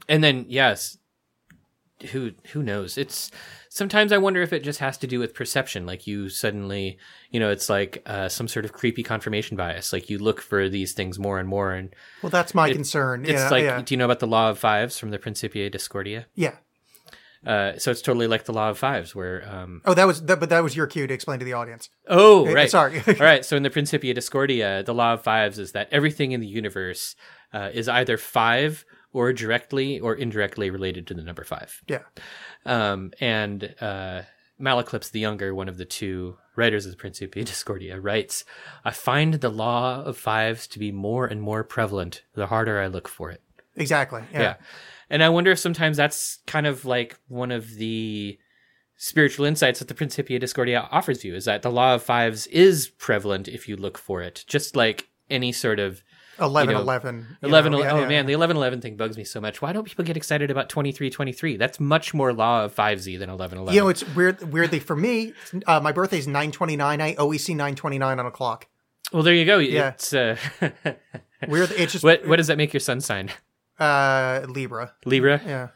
and 0.09 0.23
then 0.23 0.47
yes 0.49 0.99
who 2.11 2.33
who 2.53 2.63
knows 2.63 2.99
it's 2.99 3.31
sometimes 3.73 4.11
i 4.13 4.19
wonder 4.19 4.43
if 4.43 4.53
it 4.53 4.63
just 4.65 4.81
has 4.81 4.99
to 4.99 5.07
do 5.07 5.19
with 5.21 5.33
perception 5.33 5.87
like 5.87 6.05
you 6.07 6.29
suddenly 6.29 6.99
you 7.31 7.39
know 7.41 7.51
it's 7.51 7.71
like 7.71 8.03
uh, 8.05 8.29
some 8.29 8.49
sort 8.49 8.65
of 8.65 8.73
creepy 8.73 9.03
confirmation 9.03 9.57
bias 9.57 9.93
like 9.93 10.11
you 10.11 10.19
look 10.19 10.41
for 10.43 10.69
these 10.69 10.93
things 10.93 11.19
more 11.19 11.39
and 11.39 11.49
more 11.49 11.73
and 11.73 11.95
Well, 12.23 12.31
that's 12.31 12.53
my 12.55 12.73
concern. 12.73 13.23
it's 13.25 13.33
yeah, 13.33 13.49
like 13.49 13.63
yeah, 13.65 13.81
do 13.81 13.95
you 13.95 13.97
know 13.99 14.05
about 14.07 14.19
the 14.19 14.27
law 14.27 14.51
of 14.51 14.59
fives 14.59 14.99
from 14.99 15.11
the 15.11 15.19
principia 15.21 15.71
discordia 15.71 16.27
yeah. 16.35 16.57
uh, 17.47 17.79
so 17.79 17.91
it's 17.93 18.03
totally 18.03 18.27
like 18.27 18.45
the 18.45 18.53
law 18.53 18.71
of 18.71 18.77
fives 18.79 19.15
where 19.15 19.49
um 19.49 19.81
Oh, 19.85 19.95
that 19.95 20.07
was 20.07 20.23
that, 20.27 20.41
but 20.41 20.49
that 20.51 20.63
was 20.65 20.75
your 20.77 20.89
cue 20.89 21.07
to 21.07 21.15
explain 21.15 21.39
to 21.39 21.45
the 21.45 21.55
audience. 21.55 21.89
oh 22.09 22.47
Eh, 22.47 22.53
right 22.53 22.71
sorry. 22.71 22.99
all 23.07 23.15
right 23.21 23.45
so 23.49 23.57
in 23.57 23.63
the 23.63 23.71
principia 23.71 24.13
discordia 24.15 24.83
the 24.83 24.93
law 24.95 25.13
of 25.15 25.23
fives 25.23 25.59
is 25.61 25.73
that 25.73 25.89
everything 25.93 26.33
in 26.33 26.41
the 26.41 26.47
universe 26.49 27.15
uh, 27.55 27.71
is 27.73 27.89
either 27.89 28.17
five 28.19 28.85
or 29.13 29.33
directly 29.33 29.99
or 29.99 30.15
indirectly 30.15 30.71
related 30.71 31.05
to 31.07 31.15
the 31.15 31.23
number 31.23 31.43
five 31.45 31.81
Yeah. 31.89 32.03
Um, 32.66 33.12
and 33.20 33.74
uh, 33.81 34.23
Malaclypse 34.61 35.11
the 35.11 35.20
Younger, 35.20 35.55
one 35.55 35.69
of 35.69 35.78
the 35.78 35.85
two 35.85 36.37
writers 36.57 36.85
of 36.85 36.93
the 36.93 36.97
Principia 36.97 37.45
Discordia, 37.45 38.01
writes, 38.01 38.45
I 38.85 38.91
find 38.91 39.35
the 39.35 39.49
law 39.49 40.03
of 40.03 40.16
fives 40.16 40.66
to 40.69 40.78
be 40.78 40.93
more 40.93 41.27
and 41.27 41.41
more 41.41 41.65
prevalent 41.65 42.23
the 42.35 42.47
harder 42.47 42.81
I 42.81 42.87
look 42.87 43.09
for 43.09 43.31
it. 43.31 43.43
Exactly. 43.77 44.23
Yeah. 44.32 44.41
Yeah. 44.41 44.55
And 45.09 45.23
I 45.23 45.28
wonder 45.28 45.51
if 45.51 45.59
sometimes 45.59 45.97
that's 45.97 46.39
kind 46.47 46.66
of 46.66 46.85
like 46.85 47.19
one 47.28 47.51
of 47.51 47.77
the 47.77 48.39
spiritual 48.97 49.47
insights 49.47 49.78
that 49.78 49.89
the 49.89 49.95
Principia 49.95 50.39
Discordia 50.39 50.89
offers 50.93 51.24
you 51.24 51.35
is 51.35 51.47
that 51.47 51.62
the 51.62 51.70
law 51.70 51.95
of 51.95 52.03
fives 52.03 52.47
is 52.49 52.89
prevalent 52.89 53.49
if 53.49 53.66
you 53.69 53.77
look 53.77 53.97
for 53.97 54.20
it, 54.20 54.45
just 54.47 54.77
like 54.77 55.09
any 55.31 55.53
sort 55.53 55.81
of 55.81 56.03
11, 56.41 56.71
You 56.71 56.77
know, 56.77 56.83
11. 56.83 57.27
11 57.43 57.73
know, 57.73 57.79
yeah, 57.83 57.93
oh 57.93 58.01
yeah. 58.01 58.09
man 58.09 58.27
the 58.27 58.33
11 58.33 58.57
11 58.57 58.81
thing 58.81 58.97
bugs 58.97 59.17
me 59.17 59.25
so 59.25 59.41
much 59.41 59.61
why 59.62 59.73
don't 59.73 59.85
people 59.85 60.05
get 60.05 60.17
excited 60.17 60.51
about 60.51 60.69
23 60.69 61.11
23 61.11 61.57
that's 61.57 61.79
much 61.81 62.12
more 62.15 62.33
law 62.33 62.65
of 62.65 62.73
fives 62.73 63.05
than 63.05 63.29
11 63.31 63.59
11 63.59 63.75
You 63.75 63.81
know, 63.81 63.89
it's 63.89 64.07
weird. 64.15 64.53
Weirdly, 64.53 64.79
for 64.81 64.97
me, 64.97 65.35
uh, 65.67 65.81
my 65.81 65.93
birthday's 65.93 66.27
twenty 66.27 66.77
nine. 66.77 67.01
I 67.01 67.15
always 67.15 67.45
see 67.45 67.55
nine 67.55 67.75
twenty 67.75 67.99
nine 67.99 68.19
on 68.19 68.27
a 68.27 68.31
clock. 68.31 68.67
well 69.12 69.23
there 69.23 69.35
you 69.35 69.45
go 69.45 69.59
Yeah. 69.59 69.89
it's 69.91 70.12
uh 70.12 70.37
Weird. 71.49 71.71
It's 71.73 71.93
just 71.93 72.05
what 72.05 72.27
what 72.27 72.37
does 72.37 72.49
that 72.49 72.57
make 72.59 72.73
your 72.73 72.81
sun 72.81 73.01
sign 73.01 73.31
uh, 73.79 74.45
Libra. 74.49 74.93
libra 75.07 75.41
Yeah, 75.47 75.69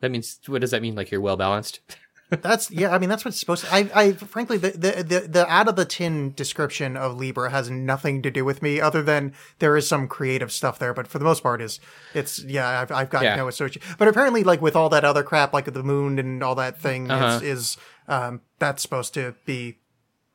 that 0.00 0.10
means 0.10 0.38
what 0.46 0.60
does 0.60 0.70
that 0.70 0.80
mean 0.82 0.94
like 0.94 1.10
you're 1.10 1.20
well 1.20 1.36
balanced 1.36 1.80
that's 2.40 2.70
yeah. 2.70 2.94
I 2.94 2.98
mean, 2.98 3.08
that's 3.10 3.24
what's 3.24 3.38
supposed 3.38 3.64
to. 3.64 3.74
I, 3.74 3.90
I 3.94 4.12
frankly, 4.12 4.56
the, 4.56 4.70
the 4.70 5.02
the 5.02 5.20
the 5.28 5.46
out 5.52 5.68
of 5.68 5.76
the 5.76 5.84
tin 5.84 6.32
description 6.34 6.96
of 6.96 7.16
Libra 7.16 7.50
has 7.50 7.68
nothing 7.68 8.22
to 8.22 8.30
do 8.30 8.44
with 8.44 8.62
me, 8.62 8.80
other 8.80 9.02
than 9.02 9.34
there 9.58 9.76
is 9.76 9.86
some 9.86 10.08
creative 10.08 10.50
stuff 10.50 10.78
there. 10.78 10.94
But 10.94 11.06
for 11.08 11.18
the 11.18 11.24
most 11.24 11.42
part, 11.42 11.60
is 11.60 11.78
it's 12.14 12.42
yeah. 12.44 12.80
I've 12.80 12.90
I've 12.92 13.10
got 13.10 13.22
Yeah. 13.24 13.36
no 13.36 13.48
association. 13.48 13.82
But 13.98 14.08
apparently, 14.08 14.44
like 14.44 14.62
with 14.62 14.74
all 14.76 14.88
that 14.90 15.04
other 15.04 15.22
crap, 15.22 15.52
like 15.52 15.72
the 15.72 15.82
moon 15.82 16.18
and 16.18 16.42
all 16.42 16.54
that 16.54 16.80
thing, 16.80 17.10
Uh-huh. 17.10 17.36
is, 17.36 17.42
is 17.42 17.76
um 18.08 18.40
that's 18.58 18.82
supposed 18.82 19.14
to 19.14 19.34
be 19.44 19.78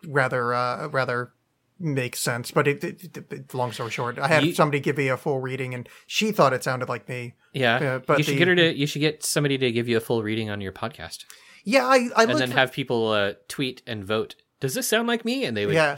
rather 0.06 0.54
uh 0.54 0.88
rather 0.90 1.32
make 1.80 2.16
sense. 2.16 2.50
But 2.52 2.68
it, 2.68 2.84
it, 2.84 3.18
it- 3.32 3.54
long 3.54 3.72
story 3.72 3.92
short, 3.92 4.18
I 4.18 4.28
had 4.28 4.44
You- 4.44 4.54
somebody 4.54 4.80
give 4.80 4.98
me 4.98 5.10
a 5.10 5.18
full 5.18 5.40
reading, 5.40 5.74
and 5.74 5.88
she 6.08 6.32
thought 6.32 6.54
it 6.54 6.64
sounded 6.64 6.90
like 6.90 7.08
me. 7.08 7.34
yeah, 7.54 7.80
Yeah, 7.80 7.98
but 8.00 8.18
you 8.18 8.24
should 8.24 8.34
the- 8.34 8.38
get 8.40 8.48
her 8.48 8.56
to 8.56 8.76
you 8.76 8.88
should 8.88 9.00
get 9.00 9.24
somebody 9.24 9.58
to 9.60 9.72
give 9.72 9.88
you 9.88 9.98
a 9.98 10.00
full 10.02 10.24
reading 10.24 10.50
on 10.50 10.60
your 10.62 10.72
podcast 10.72 11.26
Yeah, 11.70 11.86
I 11.86 12.10
I 12.16 12.24
and 12.24 12.40
then 12.40 12.50
for- 12.52 12.56
have 12.58 12.72
people 12.72 13.10
uh, 13.10 13.34
tweet 13.48 13.82
and 13.86 14.04
vote 14.06 14.36
does 14.60 14.74
this 14.74 14.88
sound 14.88 15.08
like 15.08 15.24
me 15.26 15.44
and 15.46 15.56
they 15.56 15.66
would 15.66 15.76
Yeah. 15.76 15.98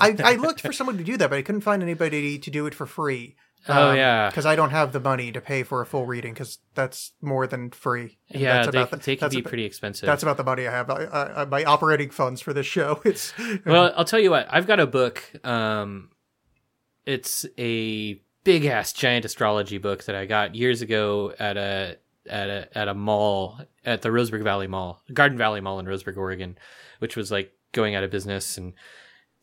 I, 0.00 0.14
I 0.22 0.34
looked 0.46 0.60
for 0.60 0.72
someone 0.72 0.98
to 0.98 1.04
do 1.04 1.16
that, 1.16 1.30
but 1.30 1.36
I 1.38 1.42
couldn't 1.42 1.62
find 1.62 1.82
anybody 1.82 2.38
to 2.38 2.50
do 2.50 2.66
it 2.66 2.74
for 2.74 2.86
free. 2.86 3.36
Oh, 3.66 3.92
yeah. 3.92 4.28
because 4.28 4.44
I 4.44 4.56
don't 4.56 4.70
have 4.70 4.92
the 4.92 5.00
money 5.00 5.32
to 5.32 5.40
pay 5.40 5.62
for 5.62 5.80
a 5.80 5.86
full 5.86 6.04
reading 6.04 6.34
because 6.34 6.58
that's 6.74 7.12
more 7.22 7.46
than 7.46 7.70
free. 7.70 8.18
Yeah 8.28 8.56
that's 8.64 8.72
they, 8.72 8.78
about 8.82 8.90
the- 8.90 8.96
they 8.98 9.16
can 9.16 9.30
be 9.30 9.38
about- 9.38 9.48
pretty 9.48 9.64
expensive 9.64 10.06
That's 10.06 10.22
about 10.22 10.36
the 10.36 10.44
money 10.44 10.66
I 10.68 10.72
have. 10.72 10.90
I, 10.90 11.04
I, 11.04 11.42
I- 11.42 11.44
my 11.46 11.64
operating 11.64 12.10
funds 12.10 12.40
for 12.42 12.52
this 12.52 12.66
show. 12.66 13.00
It's 13.06 13.32
well 13.64 13.92
i'll 13.96 14.04
tell 14.04 14.20
you 14.20 14.30
what 14.30 14.46
i've 14.50 14.66
got 14.66 14.80
a 14.80 14.86
book 14.86 15.22
um 15.46 16.10
it's 17.06 17.46
a 17.58 18.20
big 18.44 18.64
ass 18.66 18.92
giant 18.92 19.24
astrology 19.24 19.78
book 19.78 20.04
that 20.04 20.14
i 20.14 20.26
got 20.26 20.54
years 20.54 20.82
ago 20.82 21.32
at 21.38 21.56
a 21.56 21.96
at 22.28 22.48
a 22.48 22.78
at 22.78 22.88
a 22.88 22.94
mall 22.94 23.60
at 23.84 24.02
the 24.02 24.08
roseburg 24.08 24.42
valley 24.42 24.66
mall 24.66 25.02
garden 25.12 25.36
valley 25.38 25.60
mall 25.60 25.78
in 25.78 25.86
roseburg 25.86 26.16
oregon 26.16 26.56
which 26.98 27.16
was 27.16 27.30
like 27.30 27.52
going 27.72 27.94
out 27.94 28.04
of 28.04 28.10
business 28.10 28.56
and 28.56 28.72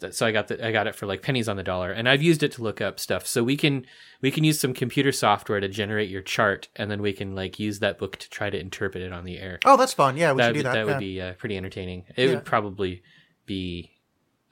so 0.10 0.26
i 0.26 0.32
got 0.32 0.48
the, 0.48 0.66
i 0.66 0.72
got 0.72 0.88
it 0.88 0.96
for 0.96 1.06
like 1.06 1.22
pennies 1.22 1.48
on 1.48 1.58
the 1.58 1.64
dollar 1.64 1.92
and 1.92 2.10
i've 2.10 2.24
used 2.24 2.42
it 2.42 2.52
to 2.52 2.64
look 2.64 2.82
up 2.82 3.00
stuff 3.00 3.28
so 3.28 3.44
we 3.44 3.56
can 3.56 3.86
we 4.22 4.32
can 4.32 4.44
use 4.44 4.60
some 4.60 4.74
computer 4.74 5.12
software 5.12 5.60
to 5.60 5.68
generate 5.68 6.10
your 6.10 6.22
chart 6.24 6.70
and 6.76 6.90
then 6.90 7.02
we 7.02 7.14
can 7.14 7.36
like 7.36 7.60
use 7.60 7.80
that 7.80 8.00
book 8.00 8.18
to 8.18 8.30
try 8.30 8.50
to 8.50 8.60
interpret 8.60 9.04
it 9.04 9.14
on 9.14 9.26
the 9.26 9.38
air 9.38 9.60
oh, 9.66 9.78
that's 9.78 9.94
fun. 9.94 10.18
Yeah, 10.18 10.32
we 10.32 10.38
that, 10.38 10.48
should 10.48 10.54
do 10.56 10.64
that. 10.64 10.74
that 10.74 10.86
would 10.88 11.00
be 11.00 11.22
uh, 11.22 11.34
pretty 11.34 11.56
entertaining. 11.58 12.06
It 12.16 12.30
Yeah. 12.30 12.36
would 12.36 12.46
probably 12.46 13.04
be, 13.46 13.92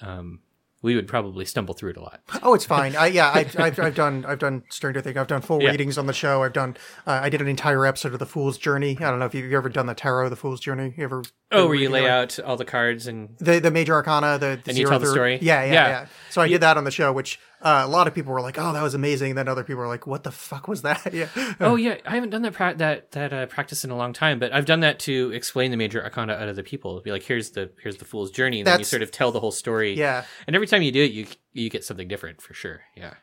um, 0.02 0.40
we 0.82 0.96
would 0.96 1.08
probably 1.08 1.46
stumble 1.46 1.74
through 1.74 1.92
it 1.92 1.98
a 1.98 2.02
lot. 2.02 2.22
Oh, 2.42 2.54
it's 2.54 2.66
fine. 2.66 2.96
I, 2.96 3.08
yeah, 3.08 3.32
I've, 3.34 3.60
I've, 3.60 3.80
I've 3.80 3.96
done 3.96 4.26
I've 4.26 4.40
done 4.40 4.64
Stranger 4.70 5.02
Things. 5.02 5.18
I've 5.18 5.28
done 5.28 5.42
full 5.42 5.62
Yeah. 5.62 5.72
readings 5.72 5.98
on 5.98 6.06
the 6.08 6.14
show. 6.14 6.44
I've 6.44 6.54
done 6.54 6.78
uh, 7.06 7.20
I 7.24 7.30
did 7.30 7.42
an 7.42 7.48
entire 7.48 7.86
episode 7.86 8.14
of 8.14 8.20
The 8.20 8.26
Fool's 8.26 8.58
Journey. 8.58 8.98
I 9.00 9.10
don't 9.10 9.20
know 9.20 9.26
if 9.26 9.36
you've 9.36 9.52
ever 9.54 9.70
done 9.70 9.88
the 9.88 9.94
Tarot, 9.96 10.30
The 10.30 10.36
Fool's 10.36 10.60
Journey. 10.60 10.94
You 10.98 11.04
ever? 11.04 11.24
Oh, 11.52 11.66
where 11.66 11.76
you 11.76 11.90
lay 11.90 12.06
it? 12.06 12.10
out 12.10 12.40
all 12.40 12.58
the 12.58 12.66
cards 12.66 13.08
and 13.08 13.36
the 13.40 13.60
the 13.60 13.72
major 13.72 13.94
arcana, 13.94 14.38
the, 14.38 14.60
the 14.64 14.70
And 14.70 14.78
you 14.78 14.88
tell 14.88 15.00
the 15.00 15.08
story? 15.08 15.40
Yeah, 15.42 15.64
yeah, 15.64 15.74
Yeah. 15.74 15.88
yeah. 15.90 16.06
So 16.30 16.42
I 16.42 16.48
did 16.48 16.62
that 16.62 16.78
on 16.78 16.84
the 16.84 16.92
show, 16.92 17.12
which 17.12 17.40
uh, 17.62 17.82
a 17.86 17.90
lot 17.90 18.08
of 18.08 18.14
people 18.14 18.32
were 18.34 18.42
like, 18.42 18.58
"Oh, 18.60 18.72
that 18.72 18.84
was 18.84 18.94
amazing." 18.94 19.34
Then 19.36 19.48
other 19.48 19.64
people 19.64 19.82
were 19.82 19.88
like, 19.88 20.06
"What 20.06 20.24
the 20.24 20.32
fuck 20.32 20.68
was 20.68 20.84
that?" 20.84 21.12
Yeah. 21.14 21.28
oh 21.60 21.76
yeah, 21.76 21.98
I 22.06 22.14
haven't 22.16 22.30
done 22.30 22.44
that 22.44 22.54
pra- 22.54 22.76
that 22.78 23.12
that 23.12 23.34
uh, 23.34 23.46
practice 23.48 23.84
in 23.84 23.90
a 23.90 23.98
long 23.98 24.14
time, 24.14 24.38
but 24.38 24.54
I've 24.54 24.66
done 24.66 24.82
that 24.82 25.00
to 25.00 25.32
explain 25.32 25.72
the 25.72 25.78
major 25.78 26.04
arcana 26.04 26.34
out 26.34 26.48
of 26.50 26.56
the 26.56 26.64
people. 26.64 27.02
Be 27.02 27.12
like, 27.12 27.24
here's 27.24 27.50
the 27.52 27.72
here's 27.82 27.98
the 27.98 28.06
fool's 28.06 28.30
journey, 28.32 28.60
and 28.60 28.68
then 28.68 28.80
you 28.80 28.86
sort 28.86 29.02
of 29.02 29.10
tell 29.12 29.32
the 29.32 29.40
whole 29.40 29.52
story. 29.52 29.94
Yeah. 29.96 30.26
and 30.46 30.56
every 30.56 30.68
time 30.68 30.84
you 30.84 30.92
do 30.92 31.04
it, 31.04 31.12
you 31.12 31.26
you 31.52 31.70
get 31.70 31.84
something 31.84 32.08
different 32.08 32.42
for 32.42 32.54
sure. 32.54 32.82
Yeah. 32.96 33.16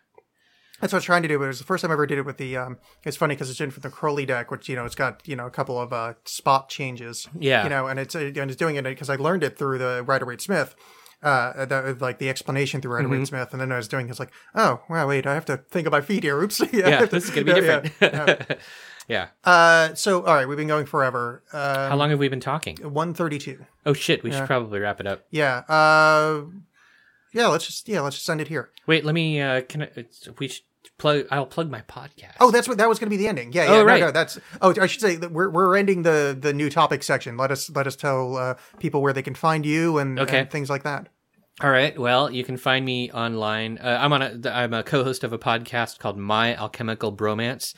That's 0.80 0.92
what 0.92 0.98
I 0.98 1.00
was 1.00 1.04
trying 1.04 1.22
to 1.22 1.28
do. 1.28 1.38
But 1.38 1.44
it 1.44 1.48
was 1.48 1.58
the 1.58 1.64
first 1.64 1.82
time 1.82 1.90
I 1.90 1.94
ever 1.94 2.06
did 2.06 2.18
it 2.18 2.26
with 2.26 2.36
the. 2.36 2.56
Um, 2.56 2.78
it's 3.04 3.16
funny 3.16 3.34
because 3.34 3.50
it's 3.50 3.60
in 3.60 3.70
from 3.70 3.80
the 3.82 3.90
Crowley 3.90 4.26
deck, 4.26 4.50
which 4.50 4.68
you 4.68 4.76
know 4.76 4.84
it's 4.84 4.94
got 4.94 5.26
you 5.26 5.34
know 5.36 5.46
a 5.46 5.50
couple 5.50 5.80
of 5.80 5.92
uh, 5.92 6.14
spot 6.24 6.68
changes. 6.68 7.28
Yeah. 7.38 7.62
You 7.64 7.70
know, 7.70 7.86
and 7.86 7.98
it's 7.98 8.14
uh, 8.14 8.18
and 8.20 8.50
it's 8.50 8.56
doing 8.56 8.76
it 8.76 8.82
because 8.84 9.08
I 9.10 9.16
learned 9.16 9.42
it 9.42 9.56
through 9.58 9.78
the 9.78 10.02
Rider 10.06 10.26
Waite 10.26 10.40
Smith. 10.42 10.74
Uh, 11.22 11.64
the, 11.64 11.96
like 11.98 12.18
the 12.18 12.28
explanation 12.28 12.80
through 12.82 12.94
Rider 12.94 13.08
Mm-hmm. 13.08 13.24
Smith, 13.24 13.48
and 13.52 13.60
then 13.60 13.72
I 13.72 13.78
was 13.78 13.88
doing 13.88 14.10
it's 14.10 14.20
like, 14.20 14.30
oh, 14.54 14.82
wow, 14.90 15.08
wait, 15.08 15.26
I 15.26 15.32
have 15.32 15.46
to 15.46 15.56
think 15.56 15.86
of 15.86 15.90
my 15.92 16.02
feet 16.02 16.22
here. 16.22 16.38
Oops. 16.42 16.60
yeah, 16.72 16.88
Yeah, 16.88 17.04
this 17.06 17.24
is 17.24 17.30
gonna 17.30 17.44
be 17.46 17.52
yeah, 17.52 17.80
different. 17.80 17.94
yeah. 18.50 18.56
yeah. 19.08 19.28
Uh, 19.42 19.94
so 19.94 20.22
all 20.24 20.34
right, 20.34 20.46
we've 20.46 20.58
been 20.58 20.68
going 20.68 20.84
forever. 20.84 21.42
Uh, 21.52 21.88
How 21.88 21.96
long 21.96 22.10
have 22.10 22.18
we 22.18 22.28
been 22.28 22.38
talking? 22.38 22.76
one 22.76 23.14
thirty-two. 23.14 23.64
Oh 23.86 23.94
shit, 23.94 24.22
we 24.22 24.30
should 24.30 24.46
probably 24.46 24.78
wrap 24.78 25.00
it 25.00 25.06
up. 25.06 25.24
Yeah. 25.30 25.62
Uh, 25.68 26.42
yeah. 27.32 27.46
Let's 27.48 27.66
just 27.66 27.88
yeah. 27.88 28.00
Let's 28.00 28.16
just 28.16 28.26
send 28.26 28.40
it 28.40 28.48
here. 28.48 28.70
Wait, 28.86 29.04
let 29.04 29.14
me. 29.14 29.40
uh 29.40 29.62
Can 29.62 29.82
I? 29.82 29.86
it's- 29.96 30.28
We 30.38 30.48
should 30.48 30.64
plug. 30.98 31.26
I'll 31.30 31.46
plug 31.46 31.70
my 31.70 31.82
podcast. 31.82 32.34
Oh, 32.40 32.50
that's 32.50 32.66
what 32.68 32.78
that 32.78 32.88
was 32.88 32.98
going 32.98 33.08
to 33.10 33.16
be 33.16 33.16
the 33.22 33.28
ending. 33.28 33.52
Yeah, 33.52 33.64
yeah. 33.64 33.70
Oh, 33.72 33.78
no, 33.78 33.84
right. 33.84 34.00
no, 34.00 34.10
that's. 34.10 34.38
Oh, 34.62 34.74
I 34.80 34.86
should 34.86 35.00
say 35.00 35.16
that 35.16 35.30
we're 35.32 35.50
we're 35.50 35.76
ending 35.76 36.02
the 36.02 36.36
the 36.38 36.52
new 36.52 36.70
topic 36.70 37.02
section. 37.02 37.36
Let 37.36 37.50
us 37.50 37.68
let 37.70 37.86
us 37.86 37.96
tell 37.96 38.36
uh, 38.36 38.54
people 38.78 39.02
where 39.02 39.12
they 39.12 39.22
can 39.22 39.34
find 39.34 39.66
you 39.66 39.98
and, 39.98 40.18
Okay. 40.18 40.40
and 40.40 40.50
things 40.50 40.70
like 40.70 40.84
that. 40.84 41.08
All 41.62 41.70
right. 41.70 41.98
Well, 41.98 42.30
you 42.30 42.44
can 42.44 42.56
find 42.58 42.84
me 42.84 43.10
online. 43.12 43.78
Uh, 43.78 43.98
I'm 44.00 44.12
on 44.12 44.22
a. 44.22 44.40
I'm 44.50 44.72
a 44.74 44.82
co-host 44.82 45.24
of 45.24 45.32
a 45.32 45.38
podcast 45.38 45.98
called 45.98 46.18
My 46.18 46.54
Alchemical 46.56 47.14
Bromance, 47.16 47.74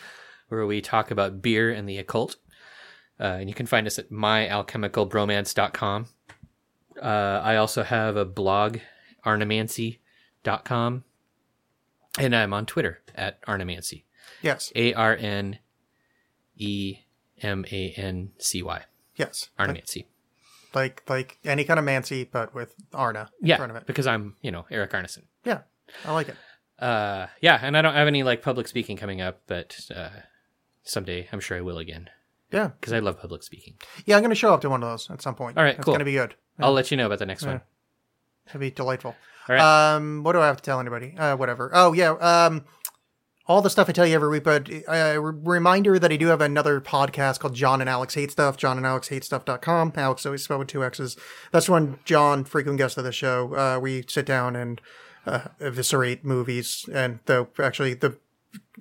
where 0.49 0.67
we 0.67 0.81
talk 0.81 1.11
about 1.11 1.41
beer 1.43 1.71
and 1.71 1.89
the 1.89 1.97
occult. 1.99 2.37
Uh, 3.21 3.39
and 3.41 3.49
you 3.49 3.55
can 3.55 3.67
find 3.67 3.87
us 3.87 3.99
at 3.99 4.11
myalchemicalbromance.com. 4.11 6.07
Uh, 7.01 7.41
I 7.45 7.57
also 7.57 7.83
have 7.85 8.17
a 8.17 8.25
blog, 8.25 8.79
arnemancy.com. 9.25 11.05
And 12.19 12.35
I'm 12.35 12.53
on 12.53 12.67
Twitter 12.67 13.01
at 13.15 13.39
Arnemancy. 13.47 14.05
Yes. 14.43 14.73
A 14.75 14.93
R 14.95 15.15
N 15.17 15.59
E 16.57 16.99
M 17.43 17.65
A 17.71 17.91
N 17.97 18.33
C 18.39 18.63
Y. 18.63 18.83
Yes. 19.17 19.51
Like, 19.59 19.69
Arnemancy. 19.69 20.07
like 20.75 21.03
like 21.09 21.39
any 21.45 21.65
kind 21.65 21.79
of 21.79 21.85
Mancy, 21.85 22.25
but 22.25 22.55
with 22.55 22.75
Arna 22.93 23.31
in 23.41 23.49
Yeah, 23.49 23.57
front 23.57 23.71
of 23.71 23.77
it. 23.77 23.87
because 23.87 24.07
I'm, 24.07 24.35
you 24.43 24.51
know, 24.51 24.67
Erik 24.71 24.91
Arneson. 24.93 25.25
Yeah, 25.45 25.61
I 26.05 26.13
like 26.13 26.29
it. 26.29 26.37
Uh, 26.79 27.27
yeah, 27.41 27.59
and 27.63 27.77
I 27.77 27.83
don't 27.83 27.95
have 27.95 28.07
any 28.09 28.23
like 28.23 28.43
public 28.43 28.69
speaking 28.69 28.97
coming 28.97 29.21
up, 29.21 29.41
but 29.47 29.77
uh, 29.95 30.11
someday 30.85 31.29
I'm 31.33 31.41
sure 31.41 31.57
I 31.57 31.61
will 31.61 31.79
again 31.79 32.09
Yeah, 32.53 32.69
because 32.81 32.93
I 32.93 32.99
love 33.01 33.21
public 33.21 33.43
speaking. 33.43 33.75
yeah. 34.07 34.17
I'm 34.17 34.23
going 34.23 34.31
to 34.31 34.37
show 34.37 34.55
up 34.55 34.61
to 34.63 34.71
one 34.71 34.83
of 34.83 34.89
those 34.89 35.11
at 35.11 35.21
some 35.23 35.35
point. 35.35 35.57
All 35.59 35.65
right, 35.65 35.75
it's 35.77 35.85
cool. 35.85 35.93
going 35.93 35.99
to 36.01 36.05
be 36.05 36.13
good. 36.13 36.35
I'll 36.61 36.73
let 36.73 36.91
you 36.91 36.97
know 36.97 37.07
about 37.07 37.19
the 37.21 37.27
next 37.27 37.45
one. 37.47 37.61
It'll 38.49 38.61
be 38.61 38.71
delightful. 38.71 39.15
Right. 39.49 39.61
Um, 39.61 40.23
what 40.25 40.33
do 40.33 40.41
I 40.41 40.47
have 40.47 40.59
to 40.59 40.63
tell 40.63 40.81
anybody? 40.81 41.17
Uh, 41.17 41.37
whatever. 41.37 41.71
Oh 41.73 41.93
yeah. 41.93 42.13
Um, 42.13 42.65
all 43.47 43.63
the 43.63 43.71
stuff 43.71 43.89
I 43.89 43.93
tell 43.93 44.07
you 44.07 44.15
every 44.15 44.29
week, 44.29 44.45
but 44.45 44.69
a 44.89 45.19
reminder 45.19 45.99
that 45.99 46.13
I 46.13 46.17
do 46.17 46.27
have 46.27 46.43
another 46.43 46.83
podcast 46.83 47.41
called 47.41 47.55
John 47.55 47.81
and 47.81 47.89
Alexx 47.89 48.15
Hate 48.15 48.31
Stuff, 48.31 48.59
John 48.59 48.77
and 48.77 48.85
Alexx 48.85 49.09
Hate 49.09 49.25
Stuff.com. 49.25 49.95
Alex 49.97 50.27
always 50.27 50.45
spelled 50.45 50.59
with 50.59 50.69
two 50.69 50.85
X's. 50.85 51.17
That's 51.51 51.67
one 51.69 51.99
John, 52.05 52.45
frequent 52.45 52.77
guest 52.77 52.99
of 52.99 53.05
the 53.05 53.13
show. 53.13 53.55
Uh, 53.55 53.81
we 53.81 54.05
sit 54.07 54.27
down 54.27 54.55
and 54.55 54.83
uh, 55.27 55.49
eviscerate 55.61 56.27
movies. 56.27 56.87
And 56.93 57.21
though 57.25 57.49
actually 57.59 57.95
the 57.95 58.19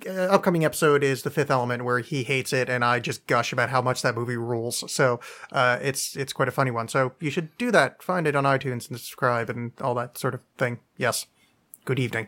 uh, 0.06 0.34
upcoming 0.34 0.66
episode 0.66 1.04
is 1.04 1.24
the 1.24 1.30
fifth 1.30 1.52
element 1.52 1.86
where 1.86 2.00
he 2.00 2.24
hates 2.24 2.52
it 2.52 2.70
and 2.70 2.84
I 2.84 3.00
just 3.00 3.28
gush 3.28 3.54
about 3.54 3.70
how 3.70 3.82
much 3.82 4.02
that 4.02 4.16
movie 4.16 4.38
rules. 4.38 4.92
So, 4.92 5.20
uh, 5.52 5.78
it's, 5.82 6.16
it's 6.16 6.34
quite 6.34 6.48
a 6.48 6.52
funny 6.52 6.72
one. 6.72 6.88
So 6.88 7.14
you 7.20 7.30
should 7.30 7.56
do 7.58 7.72
that. 7.72 8.02
Find 8.02 8.26
it 8.28 8.36
on 8.36 8.44
iTunes 8.44 8.90
and 8.90 9.00
subscribe 9.00 9.50
and 9.50 9.72
all 9.80 9.96
that 9.96 10.18
sort 10.18 10.34
of 10.34 10.42
thing. 10.58 10.80
Yes. 10.98 11.28
Good 11.86 12.00
evening. 12.00 12.26